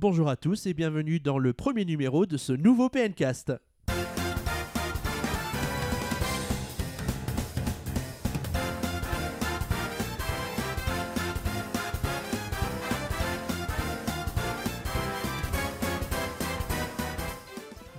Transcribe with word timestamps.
Bonjour 0.00 0.28
à 0.28 0.36
tous 0.36 0.66
et 0.66 0.74
bienvenue 0.74 1.18
dans 1.18 1.40
le 1.40 1.52
premier 1.52 1.84
numéro 1.84 2.24
de 2.24 2.36
ce 2.36 2.52
nouveau 2.52 2.88
PNcast. 2.88 3.52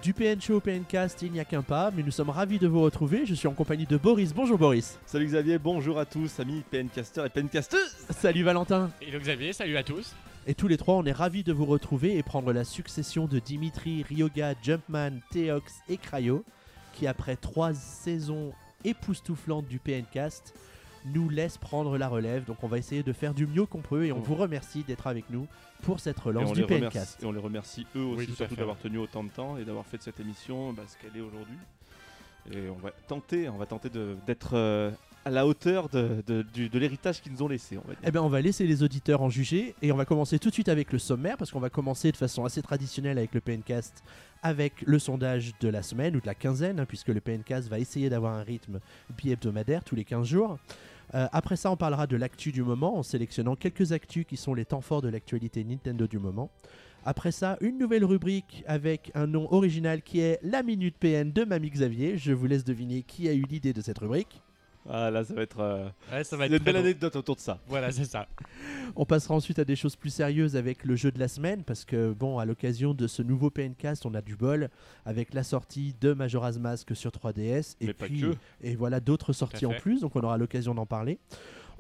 Du 0.02 0.14
PN 0.14 0.40
Show 0.40 0.56
au 0.56 0.60
PNcast, 0.62 1.22
il 1.22 1.34
n'y 1.34 1.42
a 1.42 1.44
qu'un 1.44 1.62
pas, 1.62 1.92
mais 1.94 2.02
nous 2.02 2.12
sommes 2.12 2.30
ravis 2.30 2.60
de 2.60 2.68
vous 2.70 2.80
retrouver. 2.80 3.26
Je 3.26 3.34
suis 3.34 3.50
en 3.50 3.54
compagnie 3.54 3.86
de 3.86 3.98
Boris. 3.98 4.34
Bonjour 4.34 4.58
Boris. 4.58 4.98
Salut 5.06 5.26
Xavier, 5.26 5.60
bonjour 5.60 6.00
à 6.00 6.06
tous, 6.06 6.40
amis 6.40 6.64
PNcaster 6.72 7.26
et 7.26 7.30
PNcasteuses 7.30 7.98
Salut 8.18 8.44
Valentin. 8.44 8.90
Hello 9.02 9.20
Xavier, 9.20 9.52
salut 9.52 9.76
à 9.76 9.84
tous. 9.84 10.16
Et 10.50 10.56
tous 10.56 10.68
les 10.68 10.78
trois, 10.78 10.96
on 10.96 11.06
est 11.06 11.12
ravis 11.12 11.44
de 11.44 11.54
vous 11.54 11.66
retrouver 11.68 12.18
et 12.18 12.24
prendre 12.24 12.52
la 12.52 12.64
succession 12.64 13.28
de 13.28 13.38
Dimitri, 13.38 14.02
Ryoga, 14.02 14.56
Jumpman, 14.64 15.12
Theox 15.30 15.76
et 15.88 15.98
Cryo, 15.98 16.44
qui 16.94 17.06
après 17.06 17.36
trois 17.36 17.76
saisons 17.76 18.52
époustouflantes 18.84 19.68
du 19.68 19.78
PNcast, 19.78 20.56
nous 21.06 21.30
laisse 21.30 21.60
prendre 21.60 22.00
la 22.00 22.08
relève. 22.08 22.46
Donc 22.46 22.64
on 22.64 22.68
va 22.68 22.80
essayer 22.80 23.04
de 23.04 23.14
faire 23.14 23.36
du 23.36 23.46
mieux 23.46 23.68
qu'on 23.68 23.82
peut 23.82 24.08
et 24.08 24.12
on 24.12 24.18
Oh. 24.18 24.22
vous 24.24 24.34
remercie 24.34 24.84
d'être 24.84 25.06
avec 25.06 25.30
nous 25.30 25.46
pour 25.84 26.00
cette 26.00 26.18
et 26.18 26.22
relance 26.22 26.54
du 26.54 26.66
PNcast. 26.66 27.22
et 27.22 27.28
on 27.28 27.32
les 27.32 27.40
remercie 27.40 27.86
eux 27.96 28.02
aussi 28.02 28.26
Oui, 28.30 28.36
surtout 28.36 28.56
d'avoir 28.56 28.78
tenu 28.80 28.98
autant 28.98 29.24
de 29.24 29.30
temps 29.30 29.56
et 29.56 29.66
d'avoir 29.66 29.86
fait 29.86 29.98
de 30.00 30.04
cette 30.04 30.20
émission 30.20 30.74
bah, 30.74 30.82
ce 30.88 30.98
qu'elle 30.98 31.16
est 31.16 31.24
aujourd'hui. 31.24 31.58
Et 32.52 32.70
on 32.70 32.80
va 32.80 32.90
tenter, 33.08 33.48
on 33.50 33.58
va 33.58 33.68
tenter 33.68 33.92
d'être 34.26 34.56
euh, 34.56 34.90
la 35.30 35.46
hauteur 35.46 35.90
de, 35.90 36.24
l'héritage 36.74 37.22
qu'ils 37.22 37.32
nous 37.34 37.44
ont 37.44 37.48
laissé, 37.48 37.78
on 37.78 37.88
va. 37.88 37.94
Eh 38.04 38.12
bien, 38.12 38.22
on 38.22 38.30
va 38.30 38.42
laisser 38.42 38.66
les 38.66 38.84
auditeurs 38.84 39.22
en 39.22 39.30
juger 39.30 39.76
et 39.82 39.92
on 39.92 39.96
va 39.96 40.06
commencer 40.06 40.40
tout 40.40 40.50
de 40.50 40.54
suite 40.54 40.70
avec 40.70 40.92
le 40.92 41.00
sommaire 41.00 41.38
parce 41.38 41.52
qu'on 41.52 41.60
va 41.60 41.70
commencer 41.70 42.12
de 42.12 42.18
façon 42.18 42.46
assez 42.46 42.62
traditionnelle 42.62 43.18
avec 43.18 43.34
le 43.34 43.42
PNcast 43.42 44.04
avec 44.42 44.82
le 44.84 45.00
sondage 45.00 45.54
de 45.60 45.68
la 45.68 45.84
semaine 45.84 46.16
ou 46.16 46.22
de 46.22 46.26
la 46.26 46.36
quinzaine, 46.36 46.80
hein, 46.80 46.86
puisque 46.86 47.10
le 47.10 47.22
PNcast 47.22 47.68
va 47.68 47.80
essayer 47.80 48.10
d'avoir 48.10 48.34
un 48.34 48.44
rythme 48.44 48.80
bi-hebdomadaire 49.18 49.84
tous 49.84 49.96
les 49.96 50.06
15 50.06 50.26
jours. 50.26 50.58
Euh, 51.16 51.28
après 51.32 51.56
ça, 51.56 51.72
on 51.72 51.78
parlera 51.78 52.08
de 52.08 52.16
l'actu 52.16 52.52
du 52.52 52.64
moment 52.64 52.98
en 52.98 53.04
sélectionnant 53.04 53.56
quelques 53.56 53.92
actus 53.92 54.26
qui 54.26 54.38
sont 54.38 54.54
les 54.54 54.66
temps 54.66 54.82
forts 54.82 55.02
de 55.02 55.10
l'actualité 55.10 55.64
Nintendo 55.64 56.08
du 56.08 56.20
moment. 56.20 56.52
Après 57.06 57.32
ça, 57.32 57.58
une 57.62 57.78
nouvelle 57.78 58.06
rubrique 58.06 58.64
avec 58.68 59.12
un 59.16 59.26
nom 59.26 59.52
original 59.52 60.02
qui 60.02 60.20
est 60.20 60.40
la 60.44 60.64
Minute 60.64 60.98
PN 60.98 61.32
de 61.32 61.44
Mamie 61.44 61.70
Xavier. 61.70 62.18
Je 62.18 62.34
vous 62.34 62.46
laisse 62.46 62.66
deviner 62.66 63.04
qui 63.04 63.28
a 63.30 63.34
eu 63.34 63.44
l'idée 63.44 63.74
de 63.74 63.82
cette 63.82 64.00
rubrique. 64.00 64.42
Ah 64.92 65.12
là, 65.12 65.24
ça 65.24 65.34
va 65.36 65.44
être, 65.44 65.60
euh, 65.60 65.88
Ouais, 66.12 66.24
ça 66.24 66.36
il 66.36 66.40
va 66.40 66.48
y 66.48 66.52
a 66.52 66.56
être 66.56 66.60
une 66.62 66.66
belle 66.66 66.76
anecdote 66.78 67.16
autour 67.16 67.36
de 67.36 67.42
ça. 67.42 67.60
Voilà, 67.68 67.92
c'est 67.92 68.06
ça. 68.06 68.28
On 68.96 69.06
passera 69.06 69.36
ensuite 69.36 69.60
à 69.60 69.66
des 69.66 69.76
choses 69.76 69.96
plus 69.96 70.10
sérieuses 70.10 70.56
avec 70.56 70.84
le 70.84 70.96
jeu 70.96 71.12
de 71.12 71.20
la 71.20 71.28
semaine 71.28 71.64
parce 71.64 71.86
que 71.86 72.12
bon, 72.12 72.40
à 72.40 72.46
l'occasion 72.46 72.94
de 72.96 73.06
ce 73.06 73.22
nouveau 73.22 73.52
PNcast, 73.52 74.06
on 74.08 74.14
a 74.16 74.22
du 74.22 74.36
bol 74.36 74.70
avec 75.06 75.34
la 75.36 75.44
sortie 75.44 75.94
de 76.02 76.14
Majora's 76.14 76.58
Mask 76.58 76.96
sur 76.96 77.12
3DS 77.12 77.76
et 77.82 77.88
Mais 77.88 77.94
pas 77.94 78.06
puis 78.08 78.22
que. 78.22 78.34
et 78.62 78.76
voilà 78.76 79.00
d'autres 79.00 79.32
sorties 79.34 79.66
en 79.68 79.74
plus, 79.74 80.02
donc 80.02 80.16
on 80.16 80.22
aura 80.22 80.38
l'occasion 80.38 80.74
d'en 80.74 80.88
parler. 80.88 81.20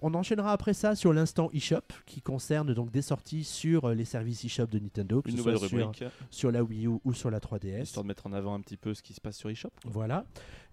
On 0.02 0.14
enchaînera 0.14 0.54
après 0.54 0.74
ça 0.74 0.96
sur 0.96 1.12
l'instant 1.12 1.50
eShop 1.54 1.82
qui 2.06 2.22
concerne 2.22 2.74
donc 2.74 2.90
des 2.92 3.02
sorties 3.02 3.44
sur 3.44 3.86
euh, 3.86 3.94
les 3.94 4.06
services 4.06 4.46
eShop 4.46 4.68
de 4.68 4.80
Nintendo, 4.80 5.22
que 5.22 5.30
Une 5.30 5.36
ce 5.36 5.40
nouvelle 5.42 5.58
soit 5.58 5.68
sur, 5.68 5.78
rubrique, 5.78 6.04
sur 6.30 6.52
la 6.52 6.64
Wii 6.64 6.88
U 6.88 7.00
ou 7.04 7.14
sur 7.14 7.30
la 7.30 7.40
3DS. 7.40 7.82
histoire 7.84 8.04
de 8.04 8.08
mettre 8.08 8.26
en 8.28 8.32
avant 8.34 8.54
un 8.54 8.62
petit 8.62 8.78
peu 8.78 8.94
ce 8.94 9.04
qui 9.04 9.14
se 9.14 9.20
passe 9.20 9.38
sur 9.38 9.50
eShop. 9.50 9.72
Voilà. 9.86 10.26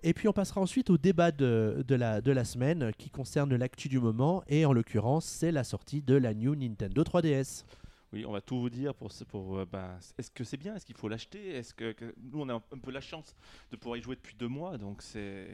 Et 0.04 0.14
puis 0.14 0.28
on 0.28 0.32
passera 0.32 0.60
ensuite 0.60 0.90
au 0.90 0.98
débat 0.98 1.32
de, 1.32 1.84
de 1.86 1.94
la, 1.96 2.20
de 2.20 2.30
la 2.30 2.44
semaine 2.44 2.92
qui 2.98 3.10
concerne 3.10 3.54
l'actu 3.56 3.88
du 3.88 3.98
moment 3.98 4.44
et 4.46 4.64
en 4.64 4.72
l'occurrence 4.72 5.24
c'est 5.24 5.50
la 5.50 5.64
sortie 5.64 6.02
de 6.02 6.14
la 6.14 6.32
New 6.32 6.54
Nintendo 6.54 7.02
3DS. 7.02 7.64
Oui, 8.12 8.24
on 8.24 8.30
va 8.30 8.40
tout 8.40 8.60
vous 8.60 8.70
dire 8.70 8.94
pour, 8.94 9.10
pour 9.28 9.58
euh, 9.58 9.66
bah, 9.70 9.98
est-ce 10.16 10.30
que 10.30 10.44
c'est 10.44 10.56
bien, 10.56 10.76
est-ce 10.76 10.86
qu'il 10.86 10.94
faut 10.96 11.08
l'acheter, 11.08 11.48
est-ce 11.56 11.74
que, 11.74 11.90
que- 11.90 12.14
nous 12.32 12.40
on 12.40 12.48
a 12.48 12.54
un 12.54 12.78
peu 12.80 12.92
la 12.92 13.00
chance 13.00 13.34
de 13.72 13.76
pouvoir 13.76 13.96
y 13.98 14.02
jouer 14.02 14.14
depuis 14.14 14.36
deux 14.36 14.46
mois, 14.46 14.78
donc 14.78 15.02
c'est 15.02 15.48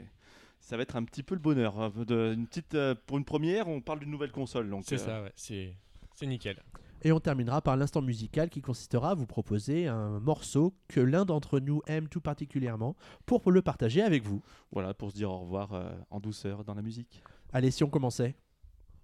ça 0.62 0.77
va 0.77 0.82
être 0.84 0.96
un 0.96 1.05
petit 1.05 1.22
peu 1.22 1.34
le 1.34 1.41
bonheur. 1.41 1.78
hein, 1.78 1.92
de- 2.06 2.32
une 2.34 2.47
petite, 2.47 2.75
euh, 2.75 2.94
pour 3.06 3.19
une 3.19 3.25
première, 3.25 3.69
on 3.69 3.81
parle 3.81 3.98
d'une 4.00 4.10
nouvelle 4.10 4.32
console, 4.32 4.70
donc 4.70 4.84
C'est 4.87 4.94
euh, 4.94 4.98
ça, 5.04 5.22
ouais. 5.22 5.32
C'est 5.37 5.76
c'est 6.14 6.26
nickel. 6.26 6.62
Et 7.04 7.10
on 7.10 7.19
terminera 7.19 7.60
par 7.62 7.76
l'instant 7.76 8.00
musical 8.00 8.48
qui 8.48 8.60
consistera 8.62 9.10
à 9.10 9.14
vous 9.14 9.26
proposer 9.26 9.88
un 9.88 10.20
morceau 10.20 10.72
que 10.87 11.00
l'un 11.00 11.25
d'entre 11.25 11.59
nous 11.59 11.82
aime 11.88 12.06
tout 12.09 12.20
particulièrement 12.20 12.94
pour 13.26 13.50
le 13.50 13.60
partager 13.60 14.03
avec 14.03 14.22
vous. 14.22 14.41
voilà 14.70 14.94
pour 14.94 15.10
se 15.10 15.16
dire 15.16 15.31
au 15.32 15.38
revoir 15.41 15.72
euh, 15.72 15.91
en 16.10 16.20
douceur 16.20 16.62
dans 16.64 16.75
la 16.75 16.82
musique. 16.82 17.22
Allez, 17.53 17.72
si 17.72 17.82
on 17.82 17.88
commençait 17.91 18.37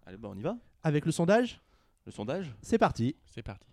Allez, 0.07 0.17
bah 0.17 0.29
on 0.31 0.37
y 0.39 0.43
va. 0.43 0.57
avec 0.85 1.05
le 1.07 1.13
sondage, 1.13 1.61
Le 2.07 2.13
sondage? 2.13 2.55
c'est 2.63 2.79
parti. 2.79 3.17
C'est 3.27 3.43
parti. 3.43 3.67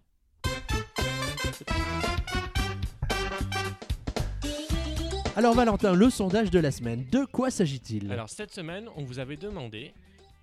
Alors 5.37 5.53
Valentin, 5.53 5.93
le 5.93 6.09
sondage 6.09 6.49
de 6.49 6.59
la 6.59 6.71
semaine, 6.71 7.05
de 7.11 7.25
quoi 7.25 7.51
s'agit-il? 7.51 8.09
Alors, 8.09 8.29
cette 8.29 8.51
semaine, 8.51 8.87
on 8.95 9.03
vous 9.03 9.19
avait 9.19 9.35
demandé 9.35 9.93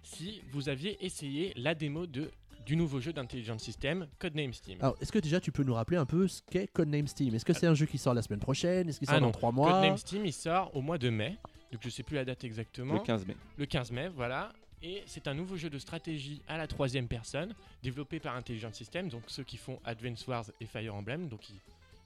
si 0.02 0.42
vous 0.52 0.68
aviez 0.68 1.02
essayé 1.04 1.54
la 1.56 1.74
démo 1.74 2.06
de, 2.06 2.30
du 2.66 2.76
nouveau 2.76 3.00
jeu 3.00 3.12
d'intelligence 3.14 3.62
system 3.62 4.06
Codename 4.18 4.52
Steam. 4.52 4.76
Alors, 4.82 4.96
est-ce 5.00 5.10
que 5.10 5.18
déjà 5.18 5.40
tu 5.40 5.50
peux 5.50 5.62
nous 5.62 5.72
rappeler 5.72 5.96
un 5.96 6.04
peu 6.04 6.28
ce 6.28 6.42
qu'est 6.50 6.66
Codename 6.66 7.06
Steam? 7.06 7.34
Est-ce 7.34 7.44
que 7.46 7.54
c'est 7.54 7.66
un 7.66 7.74
jeu 7.74 7.86
qui 7.86 7.96
sort 7.96 8.12
la 8.12 8.20
semaine 8.20 8.40
prochaine? 8.40 8.86
Est-ce 8.88 8.98
qu'il 8.98 9.08
sort 9.08 9.16
Ah 9.16 9.20
dans 9.20 9.32
trois 9.32 9.50
mois? 9.50 9.72
Codename 9.72 9.96
Steam, 9.96 10.26
il 10.26 10.32
sort 10.32 10.70
au 10.76 10.82
mois 10.82 10.98
de 10.98 11.08
mai. 11.08 11.38
Donc, 11.72 11.80
je 11.82 11.88
sais 11.88 12.02
plus 12.02 12.16
la 12.16 12.26
date 12.26 12.44
exactement. 12.44 12.92
Le 12.94 13.00
15 13.00 13.26
mai. 13.26 13.36
Le 13.56 13.64
15 13.64 13.92
mai, 13.92 14.10
voilà. 14.14 14.52
Et 14.82 15.02
c'est 15.06 15.26
un 15.26 15.32
nouveau 15.32 15.56
jeu 15.56 15.70
de 15.70 15.78
stratégie 15.78 16.42
à 16.48 16.58
la 16.58 16.66
troisième 16.66 17.08
personne, 17.08 17.54
développé 17.82 18.20
par 18.20 18.36
Intelligent 18.36 18.72
System, 18.74 19.08
donc 19.08 19.22
ceux 19.28 19.44
qui 19.44 19.56
font 19.56 19.78
Advance 19.86 20.26
Wars 20.26 20.44
et 20.60 20.66
Fire 20.66 20.94
Emblem. 20.94 21.28
Donc, 21.28 21.48
ils, 21.48 21.56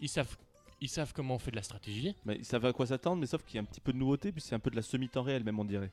ils 0.02 0.08
savent, 0.08 0.36
ils 0.80 0.88
savent 0.88 1.12
comment 1.14 1.34
on 1.34 1.38
fait 1.38 1.50
de 1.50 1.56
la 1.56 1.62
stratégie. 1.62 2.14
Mais 2.24 2.42
ça 2.42 2.58
va 2.58 2.68
à 2.68 2.72
quoi 2.72 2.86
s'attendre, 2.86 3.20
mais 3.20 3.26
sauf 3.26 3.42
qu'il 3.44 3.56
y 3.56 3.58
a 3.58 3.62
un 3.62 3.64
petit 3.64 3.80
peu 3.80 3.92
de 3.92 3.98
nouveauté, 3.98 4.32
puis 4.32 4.40
c'est 4.40 4.54
un 4.54 4.58
peu 4.58 4.70
de 4.70 4.76
la 4.76 4.82
semi-temps 4.82 5.22
réel 5.22 5.42
même 5.44 5.58
on 5.58 5.64
dirait. 5.64 5.90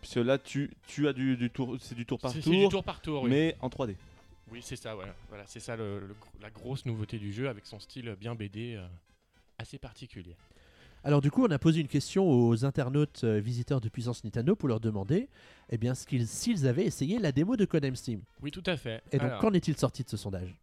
Puisque 0.00 0.16
là 0.16 0.38
tu, 0.38 0.70
tu 0.86 1.08
as 1.08 1.12
du, 1.12 1.36
du 1.36 1.50
tour, 1.50 1.76
c'est 1.80 1.94
du 1.94 2.06
tour 2.06 2.18
par 2.18 2.32
C'est- 2.32 2.40
tour, 2.40 2.52
C'est 2.52 2.58
du 2.60 2.68
tour 2.68 2.84
par 2.84 3.00
tour, 3.00 3.22
oui. 3.24 3.30
mais 3.30 3.56
en 3.60 3.68
3D. 3.68 3.96
Oui, 4.50 4.60
c'est 4.62 4.76
ça, 4.76 4.94
voilà. 4.94 5.14
voilà 5.28 5.44
c'est 5.46 5.60
ça 5.60 5.76
le- 5.76 6.00
le 6.00 6.14
gr- 6.14 6.42
la 6.42 6.50
grosse 6.50 6.84
nouveauté 6.86 7.18
du 7.18 7.32
jeu 7.32 7.48
avec 7.48 7.66
son 7.66 7.78
style 7.78 8.16
bien 8.18 8.34
BD 8.34 8.74
euh, 8.76 8.86
assez 9.58 9.78
particulier. 9.78 10.34
Alors 11.04 11.20
du 11.22 11.30
coup, 11.30 11.44
on 11.46 11.50
a 11.50 11.58
posé 11.58 11.80
une 11.80 11.88
question 11.88 12.28
aux 12.30 12.64
internautes 12.64 13.24
euh, 13.24 13.38
visiteurs 13.40 13.80
de 13.80 13.88
Puissance 13.88 14.22
Nintendo 14.24 14.54
pour 14.56 14.68
leur 14.68 14.80
demander 14.80 15.28
eh 15.70 15.78
bien, 15.78 15.94
ce 15.94 16.06
qu'ils- 16.06 16.26
s'ils 16.28 16.66
avaient 16.66 16.84
essayé 16.84 17.18
la 17.18 17.32
démo 17.32 17.56
de 17.56 17.64
Codename 17.64 17.96
Steam. 17.96 18.20
Oui, 18.42 18.50
tout 18.50 18.62
à 18.66 18.76
fait. 18.76 19.02
Et 19.12 19.18
donc, 19.18 19.28
Alors, 19.28 19.40
qu'en 19.40 19.52
est-il 19.52 19.76
sorti 19.76 20.02
de 20.04 20.08
ce 20.10 20.16
sondage? 20.16 20.54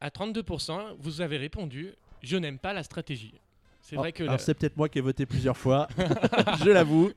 À 0.00 0.10
32%, 0.10 0.96
vous 0.98 1.20
avez 1.20 1.36
répondu 1.38 1.92
Je 2.22 2.36
n'aime 2.36 2.58
pas 2.58 2.72
la 2.72 2.82
stratégie. 2.82 3.34
C'est 3.80 3.96
vrai 3.96 4.12
que 4.12 4.22
Alors, 4.22 4.32
la- 4.34 4.38
c'est 4.38 4.54
peut-être 4.54 4.76
moi 4.76 4.88
qui 4.88 4.98
ai 4.98 5.00
voté 5.00 5.24
plusieurs 5.26 5.56
fois, 5.56 5.88
je 6.62 6.70
l'avoue. 6.70 7.10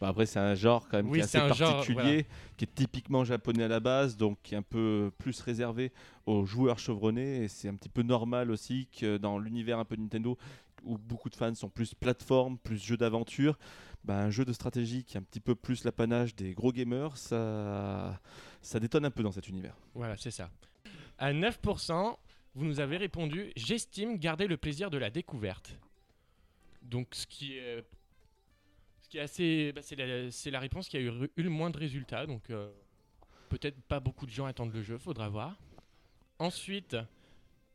Bah, 0.00 0.08
après 0.08 0.24
c'est 0.24 0.38
un 0.38 0.54
genre 0.54 0.88
quand 0.88 0.96
même 0.96 1.10
Oui, 1.10 1.18
qui 1.18 1.24
est 1.24 1.26
c'est 1.28 1.36
assez 1.38 1.50
un 1.50 1.54
genre, 1.54 1.74
particulier, 1.76 1.94
voilà. 2.22 2.22
qui 2.56 2.64
est 2.64 2.74
typiquement 2.74 3.22
japonais 3.22 3.64
à 3.64 3.68
la 3.68 3.80
base, 3.80 4.16
donc 4.16 4.38
qui 4.42 4.54
est 4.54 4.56
un 4.58 4.62
peu 4.62 5.10
plus 5.18 5.38
réservé 5.42 5.92
aux 6.24 6.46
joueurs 6.46 6.78
chevronnés, 6.78 7.44
et 7.44 7.48
c'est 7.48 7.68
un 7.68 7.74
petit 7.74 7.90
peu 7.90 8.02
normal 8.02 8.50
aussi 8.50 8.88
que 8.98 9.18
dans 9.18 9.38
l'univers 9.38 9.78
un 9.78 9.84
peu 9.84 9.96
Nintendo, 9.96 10.38
où 10.84 10.96
beaucoup 10.96 11.28
de 11.28 11.36
fans 11.36 11.54
sont 11.54 11.68
plus 11.68 11.92
plateforme, 11.92 12.56
plus 12.56 12.82
jeu 12.82 12.96
d'aventure, 12.96 13.58
bah, 14.02 14.16
un 14.18 14.30
jeu 14.30 14.46
de 14.46 14.54
stratégie 14.54 15.04
qui 15.04 15.18
est 15.18 15.20
un 15.20 15.22
petit 15.22 15.40
peu 15.40 15.54
plus 15.54 15.84
l'apanage 15.84 16.34
des 16.34 16.54
gros 16.54 16.72
gamers, 16.72 17.14
ça, 17.18 18.18
ça 18.62 18.80
détonne 18.80 19.04
un 19.04 19.10
peu 19.10 19.22
dans 19.22 19.32
cet 19.32 19.48
univers. 19.48 19.74
Voilà, 19.94 20.16
c'est 20.16 20.30
ça. 20.30 20.48
À 21.18 21.34
9%, 21.34 22.16
vous 22.54 22.64
nous 22.64 22.80
avez 22.80 22.96
répondu 22.96 23.52
J'estime 23.56 24.18
garder 24.18 24.46
le 24.46 24.56
plaisir 24.56 24.90
de 24.90 24.98
la 24.98 25.10
découverte. 25.10 25.76
Donc, 26.82 27.14
ce 27.14 27.26
qui 27.26 27.56
est, 27.56 27.84
ce 29.02 29.08
qui 29.08 29.18
est 29.18 29.20
assez. 29.20 29.72
bah, 29.72 29.82
c'est, 29.82 30.50
la, 30.50 30.60
réponse 30.60 30.88
qui 30.88 30.96
a 30.96 31.00
eu, 31.00 31.10
le 31.36 31.50
moins 31.50 31.70
de 31.70 31.78
résultats. 31.78 32.26
Donc, 32.26 32.50
euh, 32.50 32.70
peut-être 33.48 33.80
pas 33.82 34.00
beaucoup 34.00 34.26
de 34.26 34.30
gens 34.30 34.46
attendent 34.46 34.74
le 34.74 34.82
jeu, 34.82 34.98
faudra 34.98 35.28
voir. 35.28 35.56
Ensuite, 36.38 36.96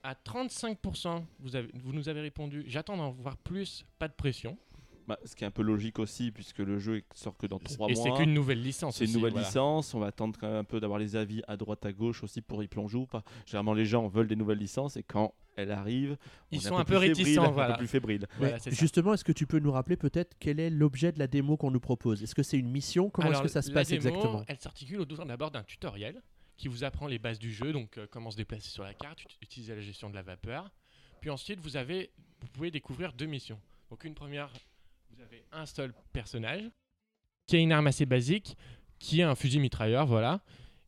à 0.03 0.14
35%, 0.14 1.23
vous, 1.40 1.49
vous 1.76 1.94
nous 1.94 2.09
avez 2.09 2.22
répondu 2.22 2.64
J'attends 2.67 2.97
d'en 2.97 3.11
voir 3.11 3.38
plus, 3.38 3.85
pas 3.99 4.08
de 4.08 4.14
pression. 4.14 4.58
Bah, 5.07 5.19
ce 5.23 5.35
qui 5.35 5.43
est 5.43 5.47
un 5.47 5.52
peu 5.52 5.61
logique 5.61 5.99
aussi, 5.99 6.31
puisque 6.31 6.57
le 6.59 6.79
jeu 6.79 7.03
sort 7.13 7.37
que 7.37 7.46
dans 7.46 7.59
3 7.59 7.90
Et 7.90 7.93
mois. 7.93 8.03
c'est 8.03 8.23
qu'une 8.23 8.34
nouvelle 8.34 8.61
licence. 8.61 8.96
C'est 8.97 9.03
une 9.05 9.11
aussi, 9.11 9.17
nouvelle 9.17 9.34
voilà. 9.34 9.47
licence, 9.47 9.93
on 9.93 9.99
va 9.99 10.07
attendre 10.07 10.35
quand 10.40 10.47
même 10.47 10.55
un 10.57 10.63
peu 10.63 10.79
d'avoir 10.79 10.97
les 10.97 11.16
avis 11.16 11.43
à 11.47 11.57
droite 11.57 11.85
à 11.85 11.93
gauche 11.93 12.23
aussi 12.23 12.41
pour 12.41 12.63
y 12.63 12.67
plonger 12.67 12.97
ou 12.97 13.05
pas. 13.05 13.23
Généralement 13.46 13.73
les 13.75 13.85
gens 13.85 14.07
veulent 14.07 14.28
des 14.28 14.35
nouvelles 14.35 14.57
licences 14.57 14.97
et 14.97 15.03
quand 15.03 15.35
elles 15.57 15.72
arrivent, 15.72 16.17
Ils 16.52 16.57
on 16.57 16.61
sont 16.61 16.78
un 16.78 16.84
peu 16.85 16.97
plus 16.97 17.07
fébrile, 17.07 17.17
réticents, 17.23 17.43
un 17.46 17.52
voilà. 17.52 17.73
peu 17.73 17.78
plus 17.79 17.87
fébrile. 17.87 18.28
Voilà, 18.40 18.57
justement, 18.67 19.13
est-ce 19.13 19.23
que 19.23 19.31
tu 19.31 19.46
peux 19.46 19.59
nous 19.59 19.72
rappeler 19.72 19.96
peut-être 19.96 20.35
quel 20.40 20.59
est 20.59 20.69
l'objet 20.72 21.11
de 21.11 21.19
la 21.19 21.28
démo 21.28 21.55
qu'on 21.55 21.72
nous 21.72 21.79
propose? 21.79 22.23
Est-ce 22.23 22.34
que 22.35 22.43
c'est 22.43 22.58
une 22.58 22.69
mission? 22.72 23.09
Comment 23.11 23.31
est-ce 23.31 23.41
que 23.43 23.47
ça 23.47 23.61
se 23.61 23.72
passe 23.72 23.90
démo, 23.90 23.97
exactement? 24.08 24.43
Elle 24.47 24.59
s'articule 24.59 24.99
autour 25.01 25.23
d'abord 25.25 25.51
d'un 25.51 25.63
tutoriel 25.63 26.22
qui 26.58 26.67
vous 26.67 26.84
apprend 26.84 27.05
les 27.08 27.19
bases 27.19 27.37
du 27.40 27.51
jeu, 27.53 27.72
donc 27.73 27.97
euh, 27.97 28.08
comment 28.09 28.31
se 28.31 28.37
déplacer 28.37 28.69
sur 28.69 28.84
la 28.84 28.93
carte, 28.93 29.22
ut- 29.22 29.28
utiliser 29.43 29.75
la 29.75 29.81
gestion 29.81 30.09
de 30.09 30.16
la 30.16 30.23
vapeur. 30.23 30.72
Puis 31.22 31.29
ensuite, 31.29 31.59
vous, 31.59 31.78
avez, 31.78 32.11
vous 32.41 32.47
pouvez 32.47 32.72
découvrir 32.72 33.13
deux 33.13 33.25
missions. 33.25 33.59
Donc 33.90 34.03
une 34.03 34.13
première, 34.16 34.49
vous 35.16 35.23
avez 35.23 35.44
un 35.52 35.66
seul 35.66 35.94
personnage 36.14 36.64
qui 37.46 37.56
a 37.56 37.59
une 37.59 37.72
arme 37.72 37.88
assez 37.88 38.06
basique, 38.06 38.58
qui 39.00 39.22
est 39.22 39.23
un 39.23 39.35
fusil 39.35 39.59
mitrailleur, 39.59 40.06
voilà. 40.06 40.41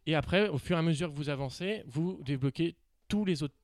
Et 0.06 0.16
après, 0.16 0.50
au 0.50 0.58
fur 0.58 0.76
et 0.76 0.80
à 0.80 0.82
mesure 0.82 1.12
que 1.12 1.16
vous 1.16 1.30
avancez, 1.30 1.84
vous 1.88 2.20
débloquez 2.24 2.76
tous 3.08 3.26
les 3.26 3.44
autres 3.44 3.56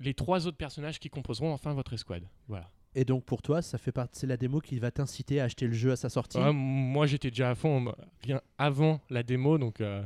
les 0.00 0.14
trois 0.14 0.46
autres 0.46 0.56
personnages 0.56 1.00
qui 1.00 1.10
composeront 1.10 1.52
enfin 1.52 1.72
votre 1.72 1.92
escouade. 1.92 2.22
Voilà. 2.46 2.70
Et 2.94 3.04
donc 3.04 3.24
pour 3.24 3.42
toi, 3.42 3.62
ça 3.62 3.78
fait 3.78 3.90
partie, 3.90 4.20
c'est 4.20 4.26
la 4.28 4.36
démo 4.36 4.60
qui 4.60 4.78
va 4.78 4.92
t'inciter 4.92 5.40
à 5.40 5.44
acheter 5.44 5.66
le 5.66 5.72
jeu 5.72 5.90
à 5.90 5.96
sa 5.96 6.08
sortie? 6.08 6.38
Ouais, 6.38 6.52
moi, 6.52 7.06
j'étais 7.06 7.30
déjà 7.30 7.50
à 7.50 7.54
fond, 7.56 7.92
bien 8.22 8.40
avant 8.58 9.00
la 9.10 9.24
démo, 9.24 9.58
donc 9.58 9.80
euh, 9.80 10.02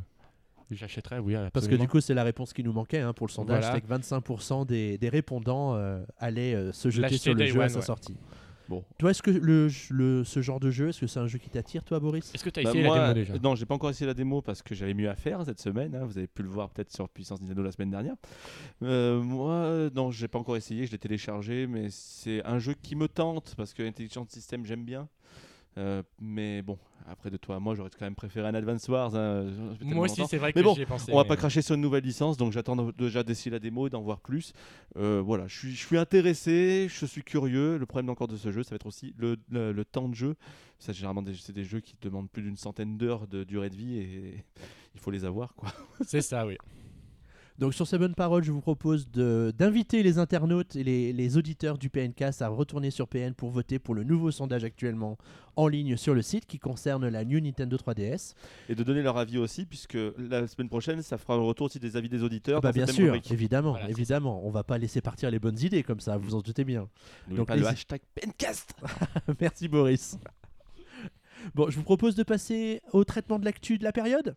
j'achèterais, 0.71 1.19
oui. 1.19 1.35
Parce 1.53 1.69
que 1.69 1.75
du 1.75 1.89
coup, 1.89 2.01
c'est 2.01 2.15
la 2.15 2.25
réponse 2.25 2.53
qui 2.53 2.65
nous 2.65 2.73
manquait 2.73 3.01
hein, 3.01 3.13
pour 3.13 3.27
le 3.27 3.33
sondage, 3.33 3.61
Voilà. 3.65 3.75
c'est 3.75 3.81
que 3.83 3.87
25% 3.87 4.67
des, 4.67 4.99
des 4.99 5.09
répondants 5.11 5.75
euh, 5.75 6.03
allaient 6.19 6.55
euh, 6.55 6.73
se 6.73 6.89
jeter 6.91 7.19
sur 7.19 7.35
le 7.35 7.45
jeu 7.47 7.61
à 7.61 7.69
sa 7.69 7.79
ouais. 7.81 7.85
sortie. 7.85 8.17
Bon. 8.73 8.85
Toi, 8.99 9.11
est-ce 9.11 9.23
que 9.23 9.31
le, 9.31 9.69
le- 9.91 10.25
ce 10.25 10.41
genre 10.41 10.59
de 10.61 10.71
jeu, 10.71 10.89
est-ce 10.89 11.01
que 11.01 11.07
c'est 11.07 11.21
un 11.21 11.27
jeu 11.27 11.39
qui 11.39 11.51
t'attire, 11.51 11.85
toi, 11.85 12.01
Boris? 12.01 12.35
Est-ce 12.35 12.43
que 12.43 12.49
tu 12.51 12.61
as 12.61 12.63
Bah, 12.63 12.71
essayé 12.71 12.85
moi, 12.85 12.97
la 12.99 13.03
démo 13.13 13.15
déjà? 13.15 13.35
Non, 13.43 13.55
j'ai 13.55 13.67
pas 13.67 13.75
encore 13.75 13.91
essayé 13.91 14.07
la 14.07 14.15
démo 14.15 14.41
parce 14.41 14.63
que 14.63 14.75
j'avais 14.75 14.95
mieux 14.95 15.11
à 15.11 15.15
faire 15.15 15.45
cette 15.45 15.61
semaine. 15.61 15.95
hein. 15.95 16.05
Vous 16.07 16.17
avez 16.17 16.27
pu 16.27 16.43
le 16.43 16.49
voir 16.49 16.71
peut-être 16.71 16.91
sur 16.91 17.07
Puissance 17.09 17.41
Nintendo 17.43 17.63
la 17.63 17.73
semaine 17.73 17.91
dernière. 17.91 18.15
Euh, 18.83 19.21
moi, 19.21 19.91
non, 19.95 20.11
j'ai 20.11 20.29
pas 20.29 20.39
encore 20.39 20.57
essayé. 20.57 20.87
Je 20.87 20.93
l'ai 20.93 20.99
téléchargé, 20.99 21.67
mais 21.67 21.89
c'est 21.91 22.43
un 22.47 22.59
jeu 22.59 22.75
qui 22.81 22.97
me 22.97 23.09
tente 23.09 23.55
parce 23.57 23.75
que 23.75 23.83
Intelligent 23.83 24.27
System 24.29 24.65
j'aime 24.65 24.85
bien. 24.85 25.09
Euh, 25.79 26.03
mais 26.21 26.61
bon, 26.61 26.79
après 27.09 27.31
de 27.31 27.37
toi 27.39 27.57
à 27.57 27.59
moi, 27.59 27.75
j'aurais 27.75 27.89
quand 27.91 28.05
même 28.05 28.15
préféré 28.15 28.47
un 28.47 28.55
Advance 28.55 28.87
Wars. 28.89 29.15
hein. 29.17 29.47
Moi 29.81 30.05
aussi, 30.05 30.23
c'est 30.29 30.37
vrai 30.37 30.53
que 30.53 30.59
Mais 30.59 30.63
bon, 30.65 30.75
j'y 30.75 30.83
ai 30.83 30.87
pensé. 30.87 31.11
On 31.13 31.17
va 31.17 31.23
mais- 31.23 31.29
pas 31.29 31.37
cracher 31.37 31.63
sur 31.63 31.75
une 31.75 31.81
nouvelle 31.81 32.05
licence, 32.05 32.37
donc 32.37 32.53
j'attends 32.53 32.77
déjà 32.93 33.23
d'essayer 33.23 33.51
la 33.51 33.59
démo 33.59 33.87
et 33.87 33.91
d'en 33.91 34.03
voir 34.03 34.21
plus. 34.21 34.53
Euh, 34.97 35.23
voilà, 35.25 35.47
je 35.49 35.59
suis, 35.59 35.73
je 35.73 35.87
suis 35.87 35.97
intéressé, 35.97 36.89
je 36.91 37.07
suis 37.07 37.23
curieux. 37.23 37.79
Le 37.79 37.87
problème 37.87 38.11
encore 38.11 38.29
de 38.29 38.37
ce 38.37 38.53
jeu, 38.53 38.63
ça 38.63 38.71
va 38.71 38.77
être 38.77 38.87
aussi 38.87 39.15
le, 39.17 39.37
le- 39.51 39.73
le 39.73 39.85
temps 39.85 40.09
de 40.11 40.15
jeu. 40.15 40.37
Ça, 40.79 40.93
généralement, 40.93 41.23
des- 41.23 41.35
c'est 41.35 41.53
des 41.55 41.65
jeux 41.65 41.81
qui 41.81 41.95
demandent 42.03 42.29
plus 42.31 42.43
d'une 42.43 42.57
centaine 42.57 42.99
d'heures 42.99 43.27
de 43.27 43.43
durée 43.45 43.71
de 43.71 43.77
vie 43.77 43.97
et 43.99 44.45
il 44.95 45.01
faut 45.01 45.11
les 45.11 45.25
avoir, 45.25 45.55
quoi. 45.55 45.73
C'est 46.07 46.21
ça, 46.21 46.47
oui. 46.47 46.59
Donc 47.59 47.75
sur 47.75 47.87
ces 47.87 47.99
bonnes 47.99 48.15
paroles, 48.15 48.43
je 48.43 48.51
vous 48.51 48.61
propose 48.61 49.09
d'inviter 49.09 50.03
les 50.03 50.19
internautes 50.19 50.75
et 50.75 50.83
les, 50.83 51.13
les 51.13 51.37
auditeurs 51.37 51.79
du 51.79 51.91
PNcast 51.91 52.43
à 52.43 52.49
retourner 52.49 52.91
sur 52.91 53.07
PN 53.09 53.35
pour 53.35 53.51
voter 53.51 53.79
pour 53.79 53.95
le 53.95 54.03
nouveau 54.05 54.31
sondage 54.31 54.65
actuellement 54.65 55.17
en 55.55 55.69
ligne 55.69 55.97
sur 55.97 56.15
le 56.15 56.23
site 56.23 56.47
qui 56.47 56.59
concerne 56.59 57.07
la 57.09 57.25
New 57.25 57.39
Nintendo 57.41 57.77
3DS. 57.77 58.35
Et 58.69 58.75
de 58.75 58.83
donner 58.83 59.03
leur 59.03 59.17
avis 59.19 59.39
aussi, 59.39 59.67
puisque 59.67 59.99
la 60.19 60.49
semaine 60.49 60.69
prochaine, 60.71 61.03
ça 61.03 61.19
fera 61.19 61.37
le 61.37 61.43
retour 61.43 61.67
aussi 61.67 61.79
des 61.79 61.97
avis 61.97 62.09
des 62.09 62.23
auditeurs. 62.23 62.61
bah 62.63 62.71
dans 62.73 62.75
bien 62.75 62.87
sûr, 62.87 63.05
rubrique. 63.13 63.31
évidemment, 63.31 63.73
Voilà, 63.73 63.91
évidemment. 63.91 64.41
On 64.47 64.51
va 64.51 64.65
pas 64.65 64.79
laisser 64.79 65.01
partir 65.03 65.31
les 65.31 65.39
bonnes 65.39 65.59
idées 65.61 65.83
comme 65.83 66.01
ça, 66.01 66.17
vous 66.17 66.35
en 66.35 66.41
doutez 66.41 66.65
bien. 66.65 66.89
Donc, 67.29 67.47
pas 67.49 67.55
le 67.55 67.61
n'hésite- 67.63 67.73
hashtag 67.93 68.01
Pencast. 68.15 68.75
Merci 69.41 69.69
Boris. 69.69 70.19
Bon, 71.55 71.69
je 71.71 71.77
vous 71.77 71.83
propose 71.85 72.15
de 72.15 72.23
passer 72.23 72.81
au 72.93 73.05
traitement 73.05 73.39
de 73.39 73.45
l'actu 73.45 73.77
de 73.77 73.85
la 73.85 73.93
période. 73.93 74.37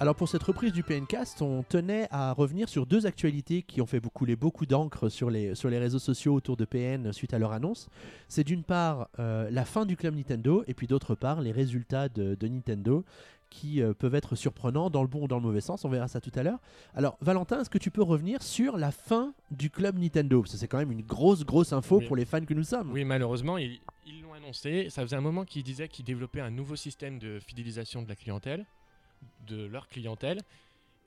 Alors 0.00 0.14
pour 0.14 0.28
cette 0.28 0.44
reprise 0.44 0.72
du 0.72 0.84
PNcast, 0.84 1.42
on 1.42 1.64
tenait 1.64 2.06
à 2.12 2.32
revenir 2.32 2.68
sur 2.68 2.86
deux 2.86 3.06
actualités 3.06 3.62
qui 3.62 3.80
ont 3.80 3.86
fait 3.86 4.00
couler 4.00 4.36
beaucoup 4.36 4.64
d'encre 4.64 5.08
sur 5.08 5.28
les, 5.28 5.56
sur 5.56 5.68
les 5.70 5.78
réseaux 5.78 5.98
sociaux 5.98 6.34
autour 6.34 6.56
de 6.56 6.64
PN 6.64 7.12
suite 7.12 7.34
à 7.34 7.38
leur 7.40 7.50
annonce. 7.50 7.88
C'est 8.28 8.44
d'une 8.44 8.62
part 8.62 9.08
euh, 9.18 9.50
la 9.50 9.64
fin 9.64 9.86
du 9.86 9.96
club 9.96 10.14
Nintendo 10.14 10.62
et 10.68 10.74
puis 10.74 10.86
d'autre 10.86 11.16
part 11.16 11.40
les 11.40 11.50
résultats 11.50 12.08
de, 12.08 12.36
de 12.36 12.46
Nintendo 12.48 13.04
qui 13.50 13.82
euh, 13.82 13.92
peuvent 13.92 14.14
être 14.14 14.36
surprenants 14.36 14.88
dans 14.88 15.02
le 15.02 15.08
bon 15.08 15.24
ou 15.24 15.26
dans 15.26 15.36
le 15.38 15.42
mauvais 15.42 15.60
sens. 15.60 15.84
On 15.84 15.88
verra 15.88 16.06
ça 16.06 16.20
tout 16.20 16.30
à 16.36 16.44
l'heure. 16.44 16.60
Alors, 16.94 17.16
Valentin, 17.20 17.60
est-ce 17.62 17.70
que 17.70 17.78
tu 17.78 17.90
peux 17.90 18.02
revenir 18.02 18.40
sur 18.42 18.76
la 18.76 18.92
fin 18.92 19.34
du 19.50 19.68
club 19.68 19.98
Nintendo? 19.98 20.42
Parce 20.42 20.52
que 20.52 20.58
c'est 20.58 20.68
quand 20.68 20.78
même 20.78 20.92
une 20.92 21.02
grosse, 21.02 21.44
grosse 21.44 21.72
info 21.72 21.96
Oui. 21.98 22.06
pour 22.06 22.14
les 22.14 22.24
fans 22.26 22.44
que 22.44 22.54
nous 22.54 22.62
sommes. 22.62 22.92
Oui, 22.92 23.04
malheureusement, 23.04 23.58
ils 23.58 23.80
ils 24.06 24.22
l'ont 24.22 24.32
annoncé. 24.32 24.88
Ça 24.90 25.02
faisait 25.02 25.16
un 25.16 25.20
moment 25.20 25.44
qu'ils 25.44 25.62
disaient 25.64 25.88
qu'ils 25.88 26.04
développaient 26.04 26.40
un 26.40 26.50
nouveau 26.50 26.76
système 26.76 27.18
de 27.18 27.38
fidélisation 27.40 28.02
de 28.02 28.08
la 28.08 28.16
clientèle, 28.16 28.64
de 29.46 29.64
leur 29.66 29.88
clientèle. 29.88 30.40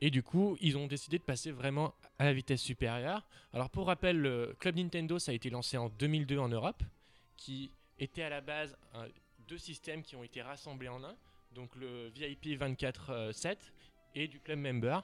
Et 0.01 0.09
du 0.09 0.23
coup, 0.23 0.57
ils 0.61 0.77
ont 0.77 0.87
décidé 0.87 1.19
de 1.19 1.23
passer 1.23 1.51
vraiment 1.51 1.93
à 2.17 2.25
la 2.25 2.33
vitesse 2.33 2.61
supérieure. 2.61 3.25
Alors, 3.53 3.69
pour 3.69 3.87
rappel, 3.87 4.17
le 4.17 4.55
Club 4.59 4.77
Nintendo, 4.77 5.19
ça 5.19 5.31
a 5.31 5.35
été 5.35 5.49
lancé 5.49 5.77
en 5.77 5.89
2002 5.89 6.39
en 6.39 6.47
Europe, 6.47 6.81
qui 7.37 7.69
était 7.99 8.23
à 8.23 8.29
la 8.29 8.41
base 8.41 8.75
deux 9.47 9.59
systèmes 9.59 10.01
qui 10.01 10.15
ont 10.15 10.23
été 10.23 10.41
rassemblés 10.41 10.87
en 10.87 11.03
un. 11.03 11.15
Donc, 11.53 11.75
le 11.75 12.07
VIP 12.09 12.59
24-7 12.59 13.57
et 14.15 14.27
du 14.27 14.39
Club 14.39 14.59
Member. 14.59 15.03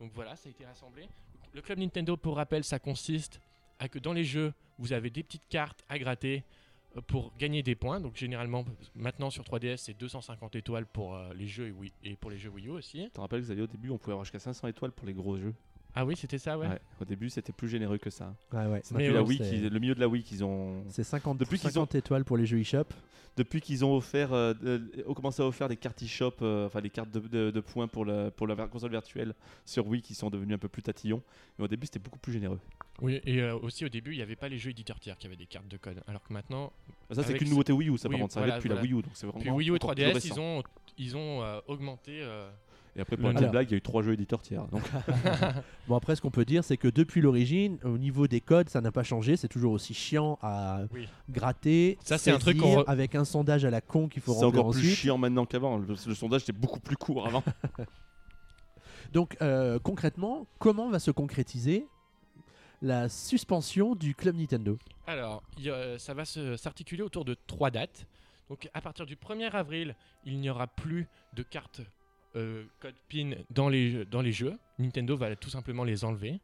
Donc 0.00 0.12
voilà, 0.14 0.36
ça 0.36 0.48
a 0.48 0.50
été 0.50 0.64
rassemblé. 0.64 1.08
Le 1.52 1.62
Club 1.62 1.78
Nintendo, 1.78 2.16
pour 2.16 2.36
rappel, 2.36 2.64
ça 2.64 2.78
consiste 2.78 3.40
à 3.78 3.88
que 3.88 3.98
dans 3.98 4.12
les 4.12 4.24
jeux, 4.24 4.52
vous 4.78 4.92
avez 4.92 5.10
des 5.10 5.22
petites 5.22 5.48
cartes 5.48 5.84
à 5.88 5.98
gratter 5.98 6.44
pour 7.06 7.32
gagner 7.38 7.62
des 7.62 7.74
points. 7.74 8.00
Donc 8.00 8.16
généralement, 8.16 8.64
maintenant 8.94 9.30
sur 9.30 9.44
3DS, 9.44 9.76
c'est 9.78 9.94
250 9.98 10.56
étoiles 10.56 10.86
pour 10.86 11.14
euh, 11.16 11.32
les 11.34 11.46
jeux 11.48 11.68
et, 11.68 11.72
Wii- 11.72 11.92
et 12.04 12.16
pour 12.16 12.30
les 12.30 12.38
jeux 12.38 12.50
Wii 12.50 12.66
U 12.66 12.70
aussi. 12.70 13.08
Tu 13.14 13.20
rappelles 13.20 13.40
que 13.40 13.44
vous 13.46 13.50
aviez 13.50 13.64
au 13.64 13.68
début, 13.68 13.90
on 13.90 13.98
pouvait 13.98 14.12
avoir 14.12 14.24
jusqu'à 14.24 14.38
500 14.38 14.68
étoiles 14.68 14.92
pour 14.92 15.06
les 15.06 15.14
gros 15.14 15.36
jeux. 15.36 15.54
Ah 15.94 16.04
oui, 16.04 16.16
c'était 16.16 16.38
ça, 16.38 16.58
ouais. 16.58 16.66
Ouais, 16.66 16.78
Au 17.00 17.04
début, 17.04 17.30
c'était 17.30 17.52
plus 17.52 17.68
généreux 17.68 17.98
que 17.98 18.10
ça. 18.10 18.34
Ouais, 18.52 18.66
ouais. 18.66 18.80
C'est 18.82 18.94
depuis 18.94 19.12
la 19.12 19.22
Wii 19.22 19.68
le 19.70 19.78
milieu 19.78 19.94
de 19.94 20.00
la 20.00 20.08
Wii 20.08 20.22
qu'ils 20.22 20.44
ont. 20.44 20.82
C'est 20.88 21.04
50, 21.04 21.38
Depuis 21.38 21.58
qu'ils 21.58 21.70
50 21.70 21.94
étoiles 21.94 22.24
pour 22.24 22.36
les 22.36 22.46
jeux 22.46 22.58
eShop. 22.58 22.84
Depuis 23.36 23.60
qu'ils 23.60 23.84
ont 23.84 23.96
offert, 23.96 24.32
euh, 24.32 24.54
ont 25.08 25.14
commencé 25.14 25.42
à 25.42 25.46
offrir 25.46 25.68
des 25.68 25.76
cartes 25.76 26.00
eShop, 26.02 26.34
euh, 26.42 26.66
enfin 26.66 26.80
des 26.80 26.90
cartes 26.90 27.10
de, 27.10 27.18
de- 27.18 27.50
de 27.50 27.60
points 27.60 27.88
pour 27.88 28.04
la, 28.04 28.30
pour 28.30 28.46
la 28.46 28.54
console 28.68 28.92
virtuelle 28.92 29.34
sur 29.64 29.88
Wii 29.88 30.02
qui 30.02 30.14
sont 30.14 30.30
devenus 30.30 30.54
un 30.54 30.58
peu 30.58 30.68
plus 30.68 30.82
tatillons. 30.82 31.20
Mais 31.58 31.64
au 31.64 31.68
début, 31.68 31.86
c'était 31.86 31.98
beaucoup 31.98 32.20
plus 32.20 32.32
généreux. 32.32 32.60
Oui, 33.02 33.20
et 33.24 33.40
euh, 33.40 33.56
aussi 33.58 33.84
au 33.84 33.88
début, 33.88 34.12
il 34.12 34.16
n'y 34.18 34.22
avait 34.22 34.36
pas 34.36 34.48
les 34.48 34.58
jeux 34.58 34.70
éditeurs 34.70 35.00
tiers 35.00 35.18
qui 35.18 35.26
avaient 35.26 35.34
des 35.34 35.46
cartes 35.46 35.66
de 35.66 35.76
code. 35.76 36.00
Alors 36.06 36.22
que 36.22 36.32
maintenant, 36.32 36.72
Ça, 37.10 37.24
c'est 37.24 37.34
qu'une 37.34 37.50
nouveauté 37.50 37.72
Wii 37.72 37.88
U, 37.90 37.98
ça 37.98 38.08
Oui, 38.08 38.14
par 38.14 38.20
contre, 38.22 38.34
ça 38.34 38.40
voilà, 38.40 38.54
arrive 38.54 38.62
depuis 38.62 38.68
voilà. 38.68 38.82
la 38.82 38.88
Wii 38.88 39.00
U. 39.00 39.02
Donc 39.02 39.12
c'est 39.14 39.26
puis 39.26 39.38
vraiment 39.40 39.56
Wii 39.56 39.68
U 39.70 39.72
et 39.72 39.74
encore 39.76 39.94
plus 39.96 40.02
3DS, 40.04 40.12
récent. 40.14 40.34
ils 40.36 40.40
ont, 40.40 40.62
ils 40.98 41.16
ont 41.16 41.42
euh, 41.42 41.60
augmenté. 41.66 42.22
Et 42.96 43.00
après, 43.00 43.16
pour 43.16 43.26
la 43.28 43.34
petite 43.34 43.50
blague, 43.50 43.68
il 43.68 43.70
y 43.72 43.74
a 43.74 43.78
eu 43.78 43.82
trois 43.82 44.02
jeux 44.02 44.12
éditeurs 44.12 44.40
tiers. 44.40 44.66
Donc, 44.68 44.82
Bon, 45.88 45.96
après, 45.96 46.14
ce 46.14 46.20
qu'on 46.22 46.30
peut 46.30 46.44
dire, 46.44 46.62
c'est 46.62 46.76
que 46.76 46.86
depuis 46.86 47.20
l'origine, 47.20 47.78
au 47.82 47.98
niveau 47.98 48.28
des 48.28 48.40
codes, 48.40 48.68
ça 48.68 48.80
n'a 48.80 48.92
pas 48.92 49.02
changé. 49.02 49.36
C'est 49.36 49.48
toujours 49.48 49.72
aussi 49.72 49.94
chiant 49.94 50.38
à 50.42 50.82
Oui. 50.92 51.08
gratter. 51.28 51.98
Ça, 52.04 52.18
c'est 52.18 52.30
un 52.30 52.38
truc 52.38 52.58
re- 52.58 52.84
Avec 52.86 53.16
un 53.16 53.24
sondage 53.24 53.64
à 53.64 53.70
la 53.70 53.80
con 53.80 54.08
qu'il 54.08 54.22
faut 54.22 54.32
c'est 54.32 54.44
remplir 54.44 54.60
encore 54.62 54.72
plus 54.72 54.90
chiant 54.94 55.18
maintenant 55.18 55.44
qu'avant. 55.44 55.78
Le, 55.78 55.86
le 55.88 56.14
sondage 56.14 56.42
était 56.42 56.52
beaucoup 56.52 56.78
plus 56.80 56.96
court 56.96 57.26
avant. 57.26 57.42
Donc, 59.12 59.36
euh, 59.42 59.78
concrètement, 59.78 60.46
comment 60.58 60.88
va 60.88 60.98
se 60.98 61.10
concrétiser 61.10 61.86
la 62.82 63.08
suspension 63.08 63.94
du 63.94 64.14
club 64.14 64.36
Nintendo? 64.36 64.78
Alors, 65.06 65.42
a- 65.66 65.98
ça 65.98 66.14
va 66.14 66.24
s'articuler 66.24 67.02
autour 67.02 67.24
de 67.24 67.36
trois 67.46 67.70
dates. 67.70 68.06
Donc, 68.48 68.68
à 68.74 68.80
partir 68.80 69.06
du 69.06 69.16
1er 69.16 69.50
avril, 69.50 69.94
il 70.24 70.38
n'y 70.38 70.50
aura 70.50 70.66
plus 70.66 71.08
de 71.34 71.42
cartes 71.42 71.80
euh, 72.36 72.64
code 72.80 72.94
PIN 73.08 73.32
dans 73.50 73.68
les, 73.68 73.90
jeux- 73.90 74.04
dans 74.04 74.20
les 74.22 74.32
jeux. 74.32 74.58
Nintendo 74.78 75.16
va 75.16 75.34
tout 75.36 75.50
simplement 75.50 75.84
les 75.84 76.04
enlever. 76.04 76.40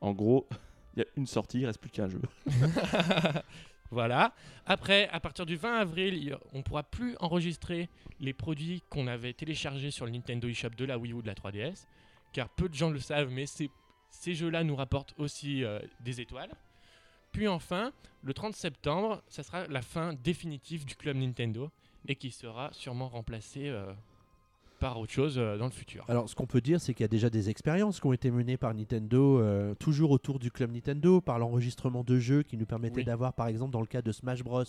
En 0.00 0.12
gros, 0.12 0.46
il 0.96 1.00
y 1.00 1.02
a 1.02 1.06
une 1.16 1.26
sortie, 1.26 1.60
il 1.60 1.66
reste 1.66 1.80
plus 1.80 1.90
qu'un 1.90 2.08
jeu. 2.08 2.20
voilà. 3.90 4.34
Après, 4.66 5.08
à 5.10 5.20
partir 5.20 5.46
du 5.46 5.56
20 5.56 5.78
avril, 5.78 6.36
on 6.52 6.62
pourra 6.62 6.82
plus 6.82 7.16
enregistrer 7.20 7.88
les 8.20 8.32
produits 8.32 8.82
qu'on 8.90 9.06
avait 9.06 9.32
téléchargés 9.32 9.90
sur 9.90 10.04
le 10.06 10.12
Nintendo 10.12 10.48
eShop 10.48 10.70
de 10.70 10.84
la 10.84 10.98
Wii 10.98 11.12
U 11.12 11.22
de 11.22 11.26
la 11.26 11.34
3DS, 11.34 11.86
car 12.32 12.48
peu 12.48 12.68
de 12.68 12.74
gens 12.74 12.90
le 12.90 12.98
savent, 13.00 13.30
mais 13.30 13.46
ces, 13.46 13.70
ces 14.10 14.34
jeux-là 14.34 14.64
nous 14.64 14.76
rapportent 14.76 15.14
aussi 15.18 15.64
euh, 15.64 15.78
des 16.00 16.20
étoiles. 16.20 16.50
Puis 17.32 17.46
enfin, 17.46 17.92
le 18.22 18.34
30 18.34 18.54
septembre, 18.56 19.22
ça 19.28 19.42
sera 19.42 19.66
la 19.66 19.82
fin 19.82 20.14
définitive 20.14 20.84
du 20.84 20.96
club 20.96 21.16
Nintendo 21.16 21.70
et 22.06 22.16
qui 22.16 22.30
sera 22.30 22.70
sûrement 22.72 23.08
remplacé 23.08 23.68
euh, 23.68 23.92
par 24.78 24.98
autre 24.98 25.12
chose 25.12 25.36
euh, 25.38 25.56
dans 25.58 25.66
le 25.66 25.70
futur. 25.70 26.04
Alors, 26.08 26.28
ce 26.28 26.34
qu'on 26.34 26.46
peut 26.46 26.60
dire, 26.60 26.80
c'est 26.80 26.94
qu'il 26.94 27.04
y 27.04 27.04
a 27.04 27.08
déjà 27.08 27.30
des 27.30 27.50
expériences 27.50 28.00
qui 28.00 28.06
ont 28.06 28.12
été 28.12 28.30
menées 28.30 28.56
par 28.56 28.74
Nintendo, 28.74 29.40
euh, 29.40 29.74
toujours 29.74 30.10
autour 30.10 30.38
du 30.38 30.50
club 30.50 30.72
Nintendo, 30.72 31.20
par 31.20 31.38
l'enregistrement 31.38 32.04
de 32.04 32.18
jeux 32.18 32.42
qui 32.42 32.56
nous 32.56 32.66
permettaient 32.66 32.98
Oui. 32.98 33.04
d'avoir, 33.04 33.32
par 33.32 33.48
exemple, 33.48 33.72
dans 33.72 33.80
le 33.80 33.86
cas 33.86 34.02
de 34.02 34.12
Smash 34.12 34.42
Bros. 34.42 34.64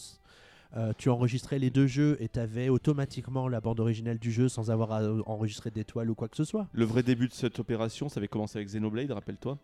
Euh, 0.77 0.93
tu 0.95 1.09
enregistrais 1.09 1.57
les 1.57 1.71
deux 1.71 1.87
jeux 1.87 2.15
et 2.19 2.29
tu 2.29 2.39
avais 2.39 2.69
automatiquement 2.69 3.47
la 3.47 3.59
bande 3.59 3.79
originale 3.79 4.19
du 4.19 4.31
jeu 4.31 4.49
sans 4.49 4.69
avoir 4.69 4.91
à 4.91 5.01
euh, 5.01 5.23
enregistrer 5.25 5.71
d'étoiles 5.71 6.11
ou 6.11 6.15
quoi 6.15 6.27
que 6.27 6.37
ce 6.37 6.43
soit. 6.43 6.67
Le 6.73 6.85
vrai 6.85 7.01
début 7.01 7.27
de 7.27 7.33
cette 7.33 7.59
opération, 7.59 8.07
ça 8.07 8.19
avait 8.19 8.27
commencé 8.27 8.59
avec 8.59 8.67
Xenoblade, 8.67 9.09
rappelle-toi. 9.11 9.57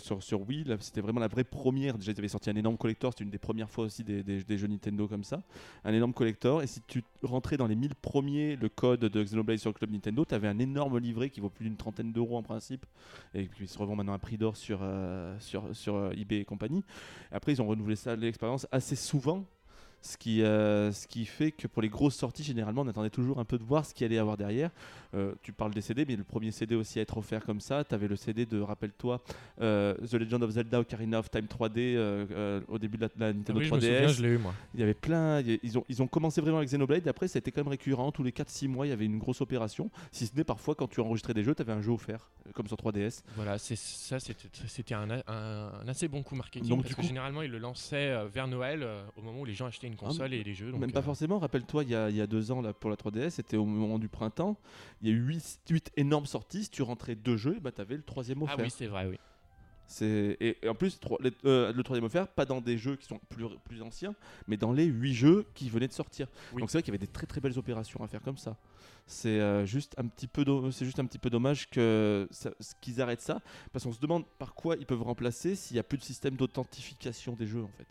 Sur, 0.00 0.48
Wii, 0.48 0.66
c'était 0.80 1.00
vraiment 1.00 1.20
la 1.20 1.28
vraie 1.28 1.44
première. 1.44 1.98
Déjà, 1.98 2.10
ils 2.10 2.18
avaient 2.18 2.26
sorti 2.26 2.50
un 2.50 2.56
énorme 2.56 2.76
collector. 2.76 3.12
C'était 3.12 3.24
une 3.24 3.30
des 3.30 3.38
premières 3.38 3.70
fois 3.70 3.84
aussi 3.84 4.02
des, 4.02 4.58
jeux 4.58 4.66
Nintendo 4.66 5.06
comme 5.06 5.22
ça. 5.22 5.40
Un 5.84 5.92
énorme 5.92 6.14
collector. 6.14 6.62
Et 6.62 6.66
si 6.66 6.80
tu 6.82 7.04
rentrais 7.22 7.56
dans 7.56 7.68
les 7.68 7.76
1000 7.76 7.94
premiers 7.94 8.56
le 8.56 8.68
code 8.68 9.00
de 9.00 9.22
Xenoblade 9.22 9.58
sur 9.58 9.70
le 9.70 9.74
club 9.74 9.92
Nintendo, 9.92 10.24
tu 10.24 10.34
avais 10.34 10.48
un 10.48 10.58
énorme 10.58 10.98
livret 10.98 11.30
qui 11.30 11.38
vaut 11.38 11.50
plus 11.50 11.64
d'une 11.64 11.76
trentaine 11.76 12.12
d'euros 12.12 12.36
en 12.36 12.42
principe. 12.42 12.86
Et 13.34 13.46
qui 13.46 13.68
se 13.68 13.78
revend 13.78 13.94
maintenant 13.94 14.14
à 14.14 14.18
prix 14.18 14.36
d'or 14.36 14.56
sur, 14.56 14.80
euh, 14.82 15.36
sur, 15.38 15.76
sur 15.76 16.10
eBay 16.12 16.40
et 16.40 16.44
compagnie. 16.44 16.82
Après, 17.30 17.52
ils 17.52 17.62
ont 17.62 17.68
renouvelé 17.68 17.94
ça, 17.94 18.16
l'expérience 18.16 18.66
assez 18.72 18.96
souvent. 18.96 19.46
Ce 20.02 20.16
qui, 20.16 20.42
euh, 20.42 20.90
ce 20.90 21.06
qui 21.06 21.24
fait 21.24 21.52
que 21.52 21.68
pour 21.68 21.80
les 21.80 21.88
grosses 21.88 22.16
sorties, 22.16 22.42
généralement, 22.42 22.82
on 22.82 22.88
attendait 22.88 23.08
toujours 23.08 23.38
un 23.38 23.44
peu 23.44 23.56
de 23.56 23.62
voir 23.62 23.86
ce 23.86 23.94
qu'il 23.94 24.04
allait 24.04 24.16
y 24.16 24.18
avoir 24.18 24.36
derrière. 24.36 24.70
Euh, 25.14 25.34
tu 25.42 25.52
parles 25.52 25.74
des 25.74 25.80
CD, 25.82 26.04
mais 26.06 26.16
le 26.16 26.24
premier 26.24 26.50
CD 26.50 26.74
aussi 26.74 26.98
à 26.98 27.02
être 27.02 27.16
offert 27.18 27.44
comme 27.44 27.60
ça. 27.60 27.84
Tu 27.84 27.94
avais 27.94 28.08
le 28.08 28.16
CD 28.16 28.46
de, 28.46 28.60
rappelle-toi, 28.60 29.22
euh, 29.60 29.94
The 30.06 30.14
Legend 30.14 30.42
of 30.42 30.50
Zelda 30.52 30.80
Ocarina 30.80 31.18
of 31.18 31.30
Time 31.30 31.44
3D 31.46 31.72
euh, 31.96 32.60
au 32.68 32.78
début 32.78 32.96
de 32.96 33.02
la, 33.02 33.08
la 33.18 33.32
Nintendo 33.32 33.58
Oui, 33.60 33.66
je 33.66 33.74
me 33.74 33.78
3DS. 33.78 33.82
souviens, 33.94 34.08
je 34.08 34.22
l'ai 34.22 34.28
eu 34.34 34.38
moi. 34.38 34.54
Il 34.74 34.80
y 34.80 34.82
avait 34.82 34.94
plein. 34.94 35.40
il 35.40 35.50
y 35.50 35.54
a- 35.54 35.58
Ils 35.62 35.78
ont, 35.78 35.84
ils 35.88 36.02
ont 36.02 36.06
commencé 36.06 36.40
vraiment 36.40 36.58
avec 36.58 36.68
Xenoblade. 36.70 37.06
Et 37.06 37.10
après, 37.10 37.26
été 37.26 37.50
quand 37.52 37.60
même 37.62 37.68
récurrent. 37.68 38.10
Tous 38.12 38.22
les 38.22 38.30
4-6 38.32 38.68
mois, 38.68 38.86
il 38.86 38.90
y 38.90 38.92
avait 38.92 39.04
une 39.06 39.18
grosse 39.18 39.40
opération. 39.40 39.90
Si 40.10 40.26
ce 40.26 40.34
n'est 40.36 40.44
parfois, 40.44 40.74
quand 40.74 40.88
tu 40.88 41.00
enregistrais 41.00 41.34
des 41.34 41.44
jeux, 41.44 41.54
tu 41.54 41.62
avais 41.62 41.72
un 41.72 41.82
jeu 41.82 41.92
offert, 41.92 42.30
comme 42.54 42.66
sur 42.66 42.76
3DS. 42.76 43.22
Voilà, 43.36 43.58
c'est 43.58 43.76
ça, 43.76 44.18
c'était 44.20 44.48
c'était 44.66 44.94
un, 44.94 45.10
a- 45.10 45.22
un- 45.32 45.72
un 45.82 45.88
assez 45.88 46.08
bon 46.08 46.22
coup 46.22 46.34
marketing 46.34 46.68
Donc, 46.68 46.82
parce 46.82 46.94
que 46.94 47.02
généralement 47.02 47.42
ils 47.42 47.50
le 47.50 47.58
lançaient 47.58 48.26
vers 48.28 48.48
Noël 48.48 48.86
au 49.16 49.22
moment 49.22 49.40
où 49.40 49.44
les 49.44 49.54
gens 49.54 49.66
achetaient 49.66 49.86
une 49.86 49.96
console 49.96 50.32
et 50.34 50.42
les 50.42 50.54
jeux. 50.54 50.70
donc, 50.70 50.80
Même 50.80 50.92
pas 50.92 51.02
forcément. 51.02 51.38
Rappelle-toi, 51.38 51.84
il 51.84 51.88
y, 51.90 52.16
y 52.16 52.20
a 52.20 52.26
deux 52.26 52.50
ans, 52.52 52.60
là, 52.62 52.72
pour 52.72 52.90
la 52.90 52.96
3DS, 52.96 53.30
c'était 53.30 53.56
au 53.56 53.64
moment 53.64 53.98
du 53.98 54.08
printemps. 54.08 54.56
Il 55.02 55.08
y 55.08 55.12
a 55.12 55.14
eu 55.14 55.20
8, 55.68 55.90
énormes 55.96 56.26
sorties. 56.26 56.64
Si 56.64 56.70
tu 56.70 56.82
rentrais 56.82 57.14
deux 57.16 57.36
jeux, 57.36 57.58
bah, 57.60 57.72
tu 57.72 57.80
avais 57.80 57.96
le 57.96 58.02
troisième 58.02 58.42
offert. 58.42 58.56
Ah 58.58 58.62
oui, 58.62 58.70
c'est 58.70 58.86
vrai, 58.86 59.06
oui. 59.06 59.18
Et, 60.00 60.56
et 60.62 60.68
en 60.68 60.74
plus, 60.74 60.98
les- 61.20 61.32
euh, 61.44 61.70
le 61.72 61.82
troisième 61.82 62.04
offert, 62.04 62.26
pas 62.28 62.46
dans 62.46 62.60
des 62.62 62.78
jeux 62.78 62.96
qui 62.96 63.04
sont 63.06 63.20
plus, 63.28 63.44
plus 63.64 63.82
anciens, 63.82 64.14
mais 64.46 64.56
dans 64.56 64.72
les 64.72 64.84
huit 64.86 65.12
jeux 65.12 65.44
qui 65.54 65.68
venaient 65.68 65.88
de 65.88 65.92
sortir. 65.92 66.28
Oui. 66.54 66.60
Donc 66.60 66.70
c'est 66.70 66.78
vrai 66.78 66.82
qu'il 66.82 66.94
y 66.94 66.96
avait 66.96 67.04
des 67.06 67.12
très 67.12 67.26
très 67.26 67.40
belles 67.42 67.58
opérations 67.58 68.02
à 68.02 68.08
faire 68.08 68.22
comme 68.22 68.38
ça. 68.38 68.56
C'est 69.06 69.40
euh, 69.40 69.66
juste 69.66 69.94
un 69.98 70.06
petit 70.06 70.28
peu, 70.28 70.44
juste 70.70 70.98
un 70.98 71.04
petit 71.04 71.18
peu 71.18 71.28
dommage 71.28 71.68
qu'ils 71.68 73.02
arrêtent 73.02 73.20
ça, 73.20 73.40
parce 73.72 73.84
qu'on 73.84 73.92
se 73.92 74.00
demande 74.00 74.24
par 74.38 74.54
quoi 74.54 74.76
ils 74.76 74.86
peuvent 74.86 75.02
remplacer 75.02 75.56
s'il 75.56 75.74
n'y 75.74 75.80
a 75.80 75.82
plus 75.82 75.98
de 75.98 76.04
système 76.04 76.36
d'authentification 76.36 77.34
des 77.34 77.46
jeux 77.46 77.62
en 77.62 77.70
fait. 77.76 77.86